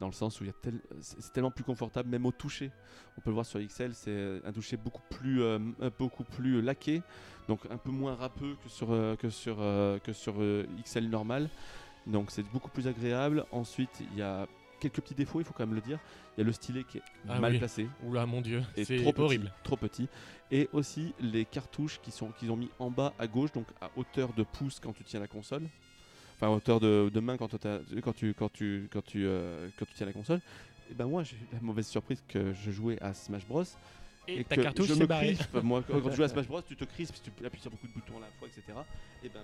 Dans 0.00 0.06
le 0.06 0.12
sens 0.12 0.40
où 0.40 0.44
tel- 0.62 0.80
c'est 1.00 1.30
tellement 1.32 1.50
plus 1.50 1.62
confortable, 1.64 2.08
même 2.08 2.24
au 2.24 2.32
toucher. 2.32 2.70
On 3.18 3.20
peut 3.20 3.28
le 3.30 3.34
voir 3.34 3.44
sur 3.46 3.60
XL, 3.60 3.94
c'est 3.94 4.40
un 4.44 4.52
toucher 4.52 4.76
beaucoup 4.78 5.02
plus, 5.10 5.42
euh, 5.42 5.58
beaucoup 5.98 6.24
plus 6.24 6.62
laqué, 6.62 7.02
donc 7.48 7.60
un 7.70 7.76
peu 7.76 7.90
moins 7.90 8.14
râpeux 8.14 8.56
que 8.64 8.70
sur, 8.70 8.92
euh, 8.92 9.14
que 9.16 9.28
sur, 9.28 9.58
euh, 9.60 9.98
que 9.98 10.12
sur 10.14 10.36
euh, 10.40 10.64
XL 10.84 11.08
normal. 11.10 11.50
Donc 12.06 12.30
c'est 12.30 12.42
beaucoup 12.50 12.70
plus 12.70 12.88
agréable. 12.88 13.44
Ensuite, 13.52 14.02
il 14.12 14.18
y 14.18 14.22
a 14.22 14.46
quelques 14.80 15.02
petits 15.02 15.14
défauts, 15.14 15.40
il 15.40 15.44
faut 15.44 15.52
quand 15.52 15.66
même 15.66 15.74
le 15.74 15.82
dire. 15.82 15.98
Il 16.36 16.40
y 16.40 16.42
a 16.44 16.46
le 16.46 16.52
stylet 16.52 16.84
qui 16.84 16.96
est 16.96 17.02
Ah 17.28 17.38
mal 17.38 17.52
oui. 17.52 17.58
placé 17.58 17.86
Oula, 18.02 18.24
mon 18.24 18.40
dieu, 18.40 18.62
et 18.78 18.86
c'est 18.86 18.96
trop 19.02 19.12
petit, 19.12 19.20
horrible. 19.22 19.52
trop 19.62 19.76
petit. 19.76 20.08
Et 20.50 20.70
aussi 20.72 21.14
les 21.20 21.44
cartouches 21.44 22.00
qui 22.02 22.10
sont 22.10 22.28
qu'ils 22.30 22.50
ont 22.50 22.56
mis 22.56 22.70
en 22.78 22.90
bas 22.90 23.12
à 23.18 23.26
gauche, 23.26 23.52
donc 23.52 23.66
à 23.82 23.90
hauteur 23.96 24.32
de 24.32 24.44
pouce 24.44 24.80
quand 24.80 24.94
tu 24.94 25.04
tiens 25.04 25.20
la 25.20 25.28
console, 25.28 25.68
enfin 26.40 26.52
à 26.52 26.56
hauteur 26.56 26.80
de, 26.80 27.10
de 27.12 27.20
main 27.20 27.36
quand, 27.36 27.48
t'as- 27.58 27.80
quand 28.02 28.14
tu 28.14 28.32
quand 28.34 28.50
tu 28.52 28.88
quand 28.90 29.04
tu 29.04 29.26
euh, 29.26 29.68
quand 29.78 29.84
tu 29.84 29.94
tiens 29.94 30.06
la 30.06 30.12
console. 30.12 30.40
Et 30.90 30.94
ben 30.94 31.06
moi 31.06 31.22
j'ai 31.22 31.36
eu 31.36 31.46
la 31.52 31.60
mauvaise 31.60 31.86
surprise 31.86 32.22
que 32.26 32.52
je 32.52 32.70
jouais 32.70 33.00
à 33.02 33.12
Smash 33.14 33.46
Bros. 33.46 33.62
Et, 34.28 34.44
ta 34.44 34.56
que 34.56 34.62
cartouche 34.62 34.86
je 34.88 34.94
s'est 34.94 35.00
me 35.00 35.06
barrée. 35.06 35.36
Moi, 35.62 35.82
quand 35.86 35.94
quand 36.00 36.10
tu 36.10 36.16
joues 36.16 36.22
à 36.22 36.28
Smash 36.28 36.46
Bros, 36.46 36.62
tu 36.62 36.76
te 36.76 36.84
crispes, 36.84 37.16
tu 37.22 37.44
appuies 37.44 37.60
sur 37.60 37.70
beaucoup 37.70 37.86
de 37.88 37.92
boutons 37.92 38.18
à 38.18 38.20
la 38.20 38.26
fois, 38.38 38.48
etc. 38.48 38.78
Et 39.24 39.28
ben 39.28 39.40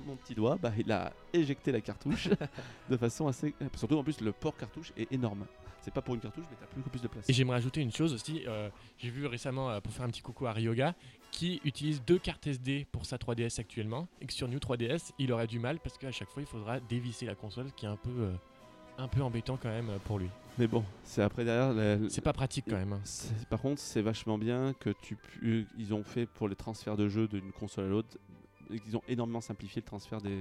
mon, 0.00 0.06
mon 0.12 0.16
petit 0.16 0.34
doigt, 0.34 0.56
bah, 0.60 0.72
il 0.76 0.90
a 0.90 1.12
éjecté 1.32 1.70
la 1.72 1.80
cartouche 1.80 2.28
de 2.90 2.96
façon 2.96 3.26
assez. 3.28 3.54
Surtout 3.76 3.96
en 3.96 4.04
plus 4.04 4.20
le 4.20 4.32
port 4.32 4.56
cartouche 4.56 4.92
est 4.96 5.10
énorme. 5.12 5.46
C'est 5.82 5.92
pas 5.92 6.00
pour 6.02 6.14
une 6.14 6.20
cartouche, 6.20 6.46
mais 6.50 6.56
t'as 6.58 6.66
plus 6.66 6.82
plus 6.82 7.02
de 7.02 7.08
place. 7.08 7.28
Et 7.28 7.32
j'aimerais 7.32 7.58
ajouter 7.58 7.80
une 7.82 7.92
chose 7.92 8.12
aussi. 8.14 8.42
euh, 8.46 8.70
J'ai 8.98 9.10
vu 9.10 9.26
récemment, 9.26 9.70
euh, 9.70 9.80
pour 9.80 9.92
faire 9.92 10.04
un 10.06 10.08
petit 10.08 10.22
coucou 10.22 10.46
à 10.46 10.52
Ryoga, 10.52 10.94
qui 11.34 11.60
utilise 11.64 12.00
deux 12.04 12.18
cartes 12.18 12.46
SD 12.46 12.86
pour 12.92 13.04
sa 13.06 13.16
3DS 13.16 13.58
actuellement, 13.60 14.06
et 14.20 14.26
que 14.26 14.32
sur 14.32 14.46
New 14.48 14.58
3DS, 14.58 15.10
il 15.18 15.32
aurait 15.32 15.48
du 15.48 15.58
mal 15.58 15.80
parce 15.80 15.98
qu'à 15.98 16.12
chaque 16.12 16.30
fois, 16.30 16.40
il 16.42 16.46
faudra 16.46 16.78
dévisser 16.78 17.26
la 17.26 17.34
console, 17.34 17.68
ce 17.68 17.74
qui 17.74 17.86
est 17.86 17.88
un 17.88 17.96
peu, 17.96 18.10
euh, 18.16 18.32
un 18.98 19.08
peu 19.08 19.20
embêtant 19.20 19.58
quand 19.60 19.68
même 19.68 19.90
euh, 19.90 19.98
pour 20.04 20.20
lui. 20.20 20.28
Mais 20.58 20.68
bon, 20.68 20.84
c'est 21.02 21.22
après 21.22 21.44
derrière. 21.44 21.74
la- 21.74 22.08
C'est 22.08 22.20
pas 22.20 22.32
pratique 22.32 22.66
quand 22.68 22.76
même. 22.76 22.92
hein. 22.92 23.00
Par 23.50 23.60
contre, 23.60 23.80
c'est 23.80 24.00
vachement 24.02 24.38
bien 24.38 24.72
que 24.78 24.90
tu 25.02 25.16
pu- 25.16 25.66
ils 25.76 25.92
ont 25.92 26.04
fait 26.04 26.26
pour 26.26 26.48
les 26.48 26.54
transferts 26.54 26.96
de 26.96 27.08
jeux 27.08 27.26
d'une 27.26 27.50
console 27.50 27.86
à 27.86 27.88
l'autre. 27.88 28.16
Ils 28.70 28.96
ont 28.96 29.02
énormément 29.08 29.40
simplifié 29.40 29.82
le 29.82 29.86
transfert 29.86 30.20
des. 30.20 30.38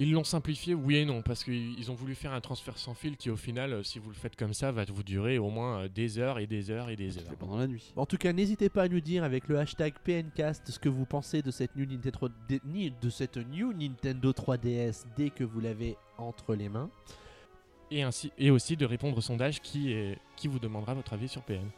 Ils 0.00 0.12
l'ont 0.12 0.24
simplifié, 0.24 0.72
oui 0.72 0.96
et 0.96 1.04
non, 1.04 1.20
parce 1.20 1.44
qu'ils 1.44 1.78
ils 1.78 1.90
ont 1.90 1.94
voulu 1.94 2.14
faire 2.14 2.32
un 2.32 2.40
transfert 2.40 2.78
sans 2.78 2.94
fil 2.94 3.18
qui, 3.18 3.28
au 3.28 3.36
final, 3.36 3.74
euh, 3.74 3.82
si 3.82 3.98
vous 3.98 4.08
le 4.08 4.14
faites 4.14 4.34
comme 4.34 4.54
ça, 4.54 4.72
va 4.72 4.86
vous 4.86 5.02
durer 5.02 5.36
au 5.36 5.50
moins 5.50 5.80
euh, 5.82 5.88
des 5.88 6.18
heures 6.18 6.38
et 6.38 6.46
des 6.46 6.70
heures 6.70 6.88
et 6.88 6.96
des 6.96 7.18
heures. 7.18 7.36
pendant 7.38 7.58
la 7.58 7.66
nuit. 7.66 7.92
En 7.96 8.06
tout 8.06 8.16
cas, 8.16 8.32
n'hésitez 8.32 8.70
pas 8.70 8.84
à 8.84 8.88
nous 8.88 9.02
dire 9.02 9.24
avec 9.24 9.46
le 9.46 9.58
hashtag 9.58 9.92
PNcast 10.02 10.70
ce 10.70 10.78
que 10.78 10.88
vous 10.88 11.04
pensez 11.04 11.42
de 11.42 11.50
cette 11.50 11.76
New 11.76 11.84
Nintendo, 11.84 12.30
de 12.48 13.10
cette 13.10 13.36
new 13.36 13.74
Nintendo 13.74 14.32
3DS 14.32 15.04
dès 15.18 15.28
que 15.28 15.44
vous 15.44 15.60
l'avez 15.60 15.98
entre 16.16 16.54
les 16.54 16.70
mains. 16.70 16.88
Et, 17.90 18.02
ainsi, 18.02 18.32
et 18.38 18.50
aussi 18.50 18.78
de 18.78 18.86
répondre 18.86 19.18
au 19.18 19.20
sondage 19.20 19.60
qui, 19.60 19.92
est, 19.92 20.16
qui 20.34 20.48
vous 20.48 20.60
demandera 20.60 20.94
votre 20.94 21.12
avis 21.12 21.28
sur 21.28 21.42
PN. 21.42 21.68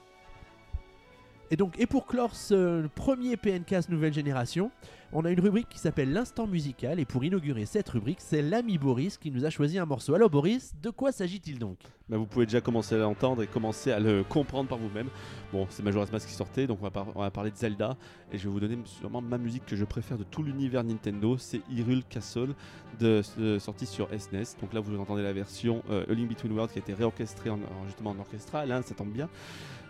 Et 1.51 1.57
donc, 1.57 1.79
et 1.79 1.87
pour 1.87 2.07
clore 2.07 2.35
ce 2.35 2.87
premier 2.95 3.37
PNcast 3.37 3.91
nouvelle 3.91 4.15
génération, 4.15 4.71
on 5.13 5.25
a 5.25 5.31
une 5.31 5.41
rubrique 5.41 5.69
qui 5.69 5.79
s'appelle 5.79 6.13
l'instant 6.13 6.47
musical. 6.47 6.99
Et 6.99 7.05
pour 7.05 7.25
inaugurer 7.25 7.67
cette 7.67 7.89
rubrique, 7.91 8.21
c'est 8.21 8.41
l'ami 8.41 8.79
Boris 8.79 9.19
qui 9.19 9.31
nous 9.31 9.45
a 9.45 9.51
choisi 9.51 9.79
un 9.79 9.85
morceau. 9.85 10.15
Alors 10.15 10.31
Boris, 10.31 10.73
de 10.83 10.91
quoi 10.91 11.13
s'agit-il 11.13 11.59
donc? 11.59 11.79
Bah, 12.09 12.17
vous 12.17 12.27
pouvez 12.27 12.47
déjà 12.47 12.61
commencer 12.61 12.95
à 12.95 12.99
l'entendre 12.99 13.43
et 13.43 13.47
commencer 13.47 13.93
à 13.93 14.01
le 14.01 14.25
comprendre 14.25 14.69
par 14.69 14.79
vous-même. 14.79 15.09
Bon, 15.53 15.67
c'est 15.71 15.83
Majora's 15.83 16.11
Mask 16.13 16.29
qui 16.29 16.35
sortait, 16.35 16.67
donc 16.67 16.79
on 16.83 16.89
va, 17.21 17.31
parler 17.31 17.51
de 17.51 17.57
Zelda. 17.57 17.97
Et 18.33 18.39
je 18.39 18.45
vais 18.45 18.51
vous 18.51 18.61
donner 18.61 18.79
sûrement 18.85 19.21
ma 19.21 19.39
musique 19.39 19.65
que 19.67 19.77
je 19.77 19.85
préfère 19.85 20.19
de 20.19 20.25
tout 20.25 20.43
l'univers 20.43 20.85
Nintendo. 20.85 21.37
C'est 21.39 21.61
Hyrule 21.71 22.03
Castle, 22.09 22.55
de, 23.01 23.23
sortie 23.59 23.87
sur 23.87 24.09
SNES. 24.09 24.57
Donc 24.61 24.73
là, 24.73 24.81
vous 24.81 24.99
entendez 24.99 25.23
la 25.23 25.33
version 25.33 25.83
euh, 25.91 26.05
A 26.09 26.13
Link 26.13 26.29
Between 26.29 26.53
Worlds 26.53 26.73
qui 26.73 26.79
a 26.79 26.83
été 26.83 26.95
réorchestrée 26.95 27.51
en, 27.51 27.55
en- 27.55 27.87
justement 27.87 28.11
en 28.11 28.19
orchestral. 28.19 28.71
hein, 28.73 28.83
ça 28.83 28.95
tombe 28.95 29.13
bien. 29.13 29.29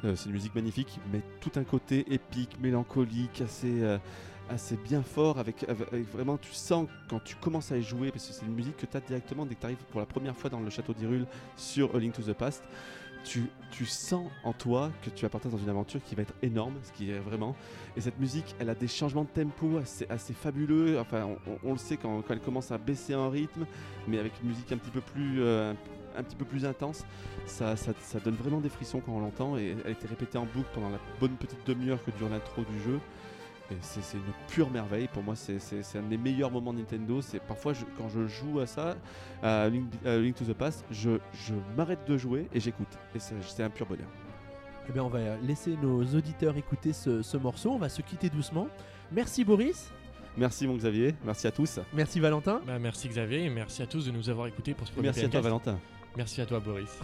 Euh, 0.05 0.17
c'est 0.17 0.27
une 0.27 0.33
musique 0.33 0.55
magnifique, 0.55 0.99
mais 1.13 1.23
tout 1.41 1.53
un 1.57 1.65
côté 1.65 2.13
épique, 2.13 2.59
mélancolique, 2.61 3.41
assez, 3.41 3.83
euh, 3.83 3.99
assez 4.49 4.77
bien 4.77 5.03
fort. 5.03 5.39
Avec, 5.39 5.67
vraiment, 6.13 6.37
tu 6.37 6.53
sens 6.53 6.89
quand 7.09 7.23
tu 7.23 7.37
commences 7.37 7.73
à 7.73 7.77
y 7.77 7.83
jouer, 7.83 8.11
parce 8.11 8.27
que 8.27 8.33
c'est 8.33 8.47
une 8.47 8.55
musique 8.55 8.77
que 8.77 8.87
tu 8.87 8.97
as 8.97 9.01
directement 9.01 9.47
dès 9.47 9.55
que 9.55 9.61
tu 9.61 9.67
arrives 9.67 9.85
pour 9.91 10.01
la 10.01 10.07
première 10.07 10.37
fois 10.37 10.51
dans 10.51 10.61
le 10.61 10.71
château 10.71 10.95
d'Hyrule 10.95 11.27
sur 11.57 11.95
A 11.95 11.99
Link 11.99 12.15
to 12.15 12.23
the 12.23 12.35
Past. 12.35 12.63
Tu, 13.25 13.45
tu 13.71 13.87
sens 13.87 14.29
en 14.43 14.53
toi 14.53 14.91
que 15.03 15.11
tu 15.11 15.25
vas 15.25 15.29
partir 15.29 15.49
dans 15.49 15.59
une 15.59 15.69
aventure 15.69 16.03
qui 16.03 16.17
va 16.17 16.23
être 16.23 16.35
énorme, 16.43 16.75
ce 16.83 16.91
qui 16.91 17.11
est 17.11 17.21
vraiment. 17.21 17.55
Et 17.97 18.01
cette 18.01 18.19
musique, 18.19 18.57
elle 18.59 18.69
a 18.69 18.75
des 18.75 18.89
changements 18.89 19.23
de 19.23 19.29
tempo 19.29 19.79
assez, 20.09 20.33
fabuleux. 20.33 20.99
Enfin, 20.99 21.29
on, 21.63 21.73
le 21.73 21.79
sait 21.79 21.97
quand, 21.97 22.23
quand 22.23 22.35
elle 22.35 22.41
commence 22.41 22.73
à 22.73 22.79
baisser 22.79 23.15
en 23.15 23.31
rythme, 23.31 23.65
mais 24.09 24.19
avec 24.19 24.33
une 24.43 24.49
musique 24.49 24.73
un 24.73 24.77
petit 24.77 24.91
peu 24.91 25.01
plus, 25.01 25.41
euh, 25.41 25.73
un 26.17 26.23
petit 26.25 26.35
peu 26.35 26.45
plus 26.45 26.65
intense, 26.65 27.05
ça, 27.47 27.77
ça, 27.77 27.93
ça 28.01 28.19
donne 28.19 28.35
vraiment 28.35 28.61
des 28.61 28.69
frissons 28.69 29.01
quand 29.01 29.13
on 29.13 29.21
l'entend. 29.21 29.57
Et 29.57 29.77
elle 29.85 29.93
été 29.93 30.09
répétée 30.09 30.39
en 30.39 30.47
boucle 30.47 30.69
pendant 30.75 30.91
la 30.91 30.99
bonne 31.21 31.37
petite 31.37 31.65
demi-heure 31.65 32.03
que 32.05 32.11
dure 32.11 32.29
l'intro 32.29 32.63
du 32.63 32.81
jeu. 32.83 32.99
Et 33.73 34.01
c'est 34.03 34.17
une 34.17 34.23
pure 34.49 34.71
merveille. 34.71 35.09
Pour 35.13 35.23
moi, 35.23 35.35
c'est 35.37 35.59
un 35.97 36.03
des 36.03 36.17
meilleurs 36.19 36.51
moments 36.51 36.73
de 36.73 36.79
Nintendo. 36.79 37.21
C'est 37.23 37.41
parfois 37.41 37.73
je- 37.73 37.85
quand 37.99 38.09
je 38.09 38.27
joue 38.27 38.61
à 38.61 38.67
ça, 38.67 38.97
à 39.43 39.69
Link, 39.69 39.87
à 40.05 40.17
Link 40.19 40.35
to 40.37 40.45
the 40.45 40.55
Past, 40.55 40.85
je, 40.91 41.19
je 41.33 41.55
m'arrête 41.77 42.07
de 42.07 42.17
jouer 42.17 42.49
et 42.53 42.61
j'écoute. 42.61 42.89
Et 43.15 43.19
c'est 43.19 43.63
un 43.63 43.71
pur 43.71 43.87
bonheur. 43.87 44.09
Eh 44.89 44.93
bien, 44.93 45.05
on 45.05 45.09
va 45.09 45.37
laisser 45.39 45.77
nos 45.81 46.03
auditeurs 46.05 46.57
écouter 46.57 46.93
ce, 46.93 47.23
ce 47.23 47.37
morceau. 47.37 47.71
On 47.71 47.79
va 47.79 47.89
se 47.89 48.03
quitter 48.03 48.29
doucement. 48.29 48.67
Merci 49.13 49.45
Boris. 49.45 49.91
Merci 50.37 50.67
mon 50.67 50.77
Xavier, 50.77 51.15
merci 51.27 51.47
à 51.47 51.51
tous. 51.51 51.79
Merci 51.93 52.19
Valentin. 52.19 52.63
Bah, 52.67 52.79
merci 52.79 53.07
Xavier 53.07 53.45
et 53.45 53.51
merci 53.51 53.83
à 53.83 53.87
tous 53.87 54.07
de 54.07 54.11
nous 54.11 54.31
avoir 54.31 54.47
écoutés 54.47 54.73
pour 54.73 54.87
ce 54.87 54.93
premier 54.93 55.09
Merci 55.09 55.27
à 55.27 55.29
toi. 55.29 55.41
Valentin. 55.43 55.79
Merci 56.17 56.43
à 56.43 56.47
toi, 56.47 56.61
Boris. 56.61 56.99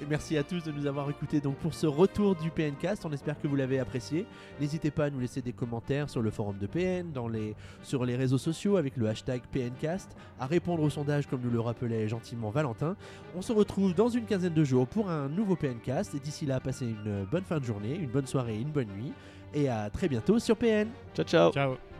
Et 0.00 0.04
merci 0.08 0.36
à 0.36 0.42
tous 0.42 0.62
de 0.62 0.70
nous 0.70 0.86
avoir 0.86 1.08
écoutés 1.08 1.40
donc 1.40 1.56
pour 1.56 1.72
ce 1.72 1.86
retour 1.86 2.34
du 2.34 2.50
PNcast. 2.50 3.04
On 3.06 3.12
espère 3.12 3.40
que 3.40 3.48
vous 3.48 3.56
l'avez 3.56 3.78
apprécié. 3.78 4.26
N'hésitez 4.60 4.90
pas 4.90 5.06
à 5.06 5.10
nous 5.10 5.20
laisser 5.20 5.40
des 5.40 5.52
commentaires 5.52 6.10
sur 6.10 6.20
le 6.20 6.30
forum 6.30 6.58
de 6.58 6.66
PN, 6.66 7.10
dans 7.10 7.28
les, 7.28 7.54
sur 7.82 8.04
les 8.04 8.16
réseaux 8.16 8.38
sociaux 8.38 8.76
avec 8.76 8.96
le 8.96 9.08
hashtag 9.08 9.42
PNcast, 9.50 10.14
à 10.38 10.46
répondre 10.46 10.82
au 10.82 10.90
sondage 10.90 11.26
comme 11.26 11.40
nous 11.40 11.50
le 11.50 11.60
rappelait 11.60 12.06
gentiment 12.08 12.50
Valentin. 12.50 12.96
On 13.34 13.42
se 13.42 13.52
retrouve 13.52 13.94
dans 13.94 14.08
une 14.08 14.26
quinzaine 14.26 14.54
de 14.54 14.64
jours 14.64 14.86
pour 14.86 15.08
un 15.08 15.28
nouveau 15.28 15.56
PNcast. 15.56 16.14
Et 16.14 16.20
d'ici 16.20 16.44
là, 16.44 16.60
passez 16.60 16.86
une 16.86 17.24
bonne 17.24 17.44
fin 17.44 17.58
de 17.58 17.64
journée, 17.64 17.94
une 17.94 18.10
bonne 18.10 18.26
soirée 18.26 18.56
et 18.56 18.60
une 18.60 18.70
bonne 18.70 18.88
nuit. 18.88 19.12
Et 19.54 19.68
à 19.68 19.88
très 19.90 20.08
bientôt 20.08 20.38
sur 20.38 20.56
PN. 20.56 20.88
Ciao, 21.14 21.24
ciao. 21.24 21.52
Ciao. 21.52 21.91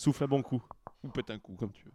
Souffle 0.00 0.24
un 0.24 0.28
bon 0.28 0.42
coup. 0.42 0.62
Ou 1.02 1.08
pète 1.08 1.28
un 1.28 1.38
coup, 1.38 1.54
comme 1.56 1.72
tu 1.72 1.84
veux. 1.84 1.92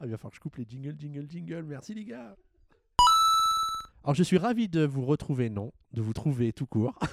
Ah, 0.00 0.04
il 0.04 0.10
va 0.10 0.18
falloir 0.18 0.32
que 0.32 0.36
je 0.36 0.40
coupe 0.40 0.56
les 0.56 0.66
jingles, 0.68 0.96
jingle, 0.98 1.26
jingle. 1.26 1.62
Merci 1.62 1.94
les 1.94 2.04
gars. 2.04 2.36
Alors 4.04 4.14
je 4.14 4.22
suis 4.22 4.36
ravi 4.36 4.68
de 4.68 4.84
vous 4.84 5.06
retrouver, 5.06 5.48
non, 5.48 5.72
de 5.94 6.02
vous 6.02 6.12
trouver 6.12 6.52
tout 6.52 6.66
court. 6.66 6.98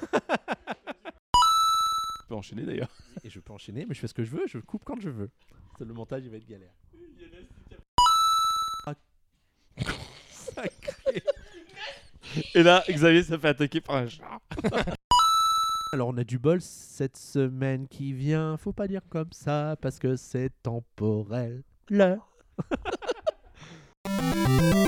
Tu 2.20 2.28
peux 2.28 2.36
enchaîner 2.36 2.66
d'ailleurs. 2.66 2.89
Et 3.24 3.30
je 3.30 3.39
peux 3.39 3.54
enchaîner, 3.54 3.86
mais 3.86 3.96
je 3.96 4.02
fais 4.02 4.08
ce 4.08 4.14
que 4.14 4.26
je 4.26 4.32
veux, 4.32 4.46
je 4.46 4.58
coupe 4.58 4.84
quand 4.84 5.00
je 5.00 5.10
veux. 5.10 5.30
Le 5.80 5.93
montage, 5.93 6.26
il 6.26 6.32
va 6.32 6.36
être 6.36 6.48
galère. 6.48 6.74
Et 12.54 12.64
là, 12.64 12.84
Xavier 12.89 13.24
se 13.24 13.38
fait 13.38 13.48
attaquer 13.48 13.80
par 13.80 13.96
un 13.96 14.10
chat. 14.10 14.41
Alors 15.96 16.10
on 16.10 16.18
a 16.18 16.26
du 16.26 16.39
bol 16.39 16.60
cette 16.60 17.16
semaine 17.16 17.88
qui 17.88 18.12
vient, 18.12 18.58
faut 18.58 18.74
pas 18.74 18.86
dire 18.86 19.04
comme 19.10 19.32
ça 19.32 19.78
parce 19.80 19.98
que 19.98 20.18
c'est 20.18 20.52
temporel. 20.62 21.64
Là. 21.89 22.18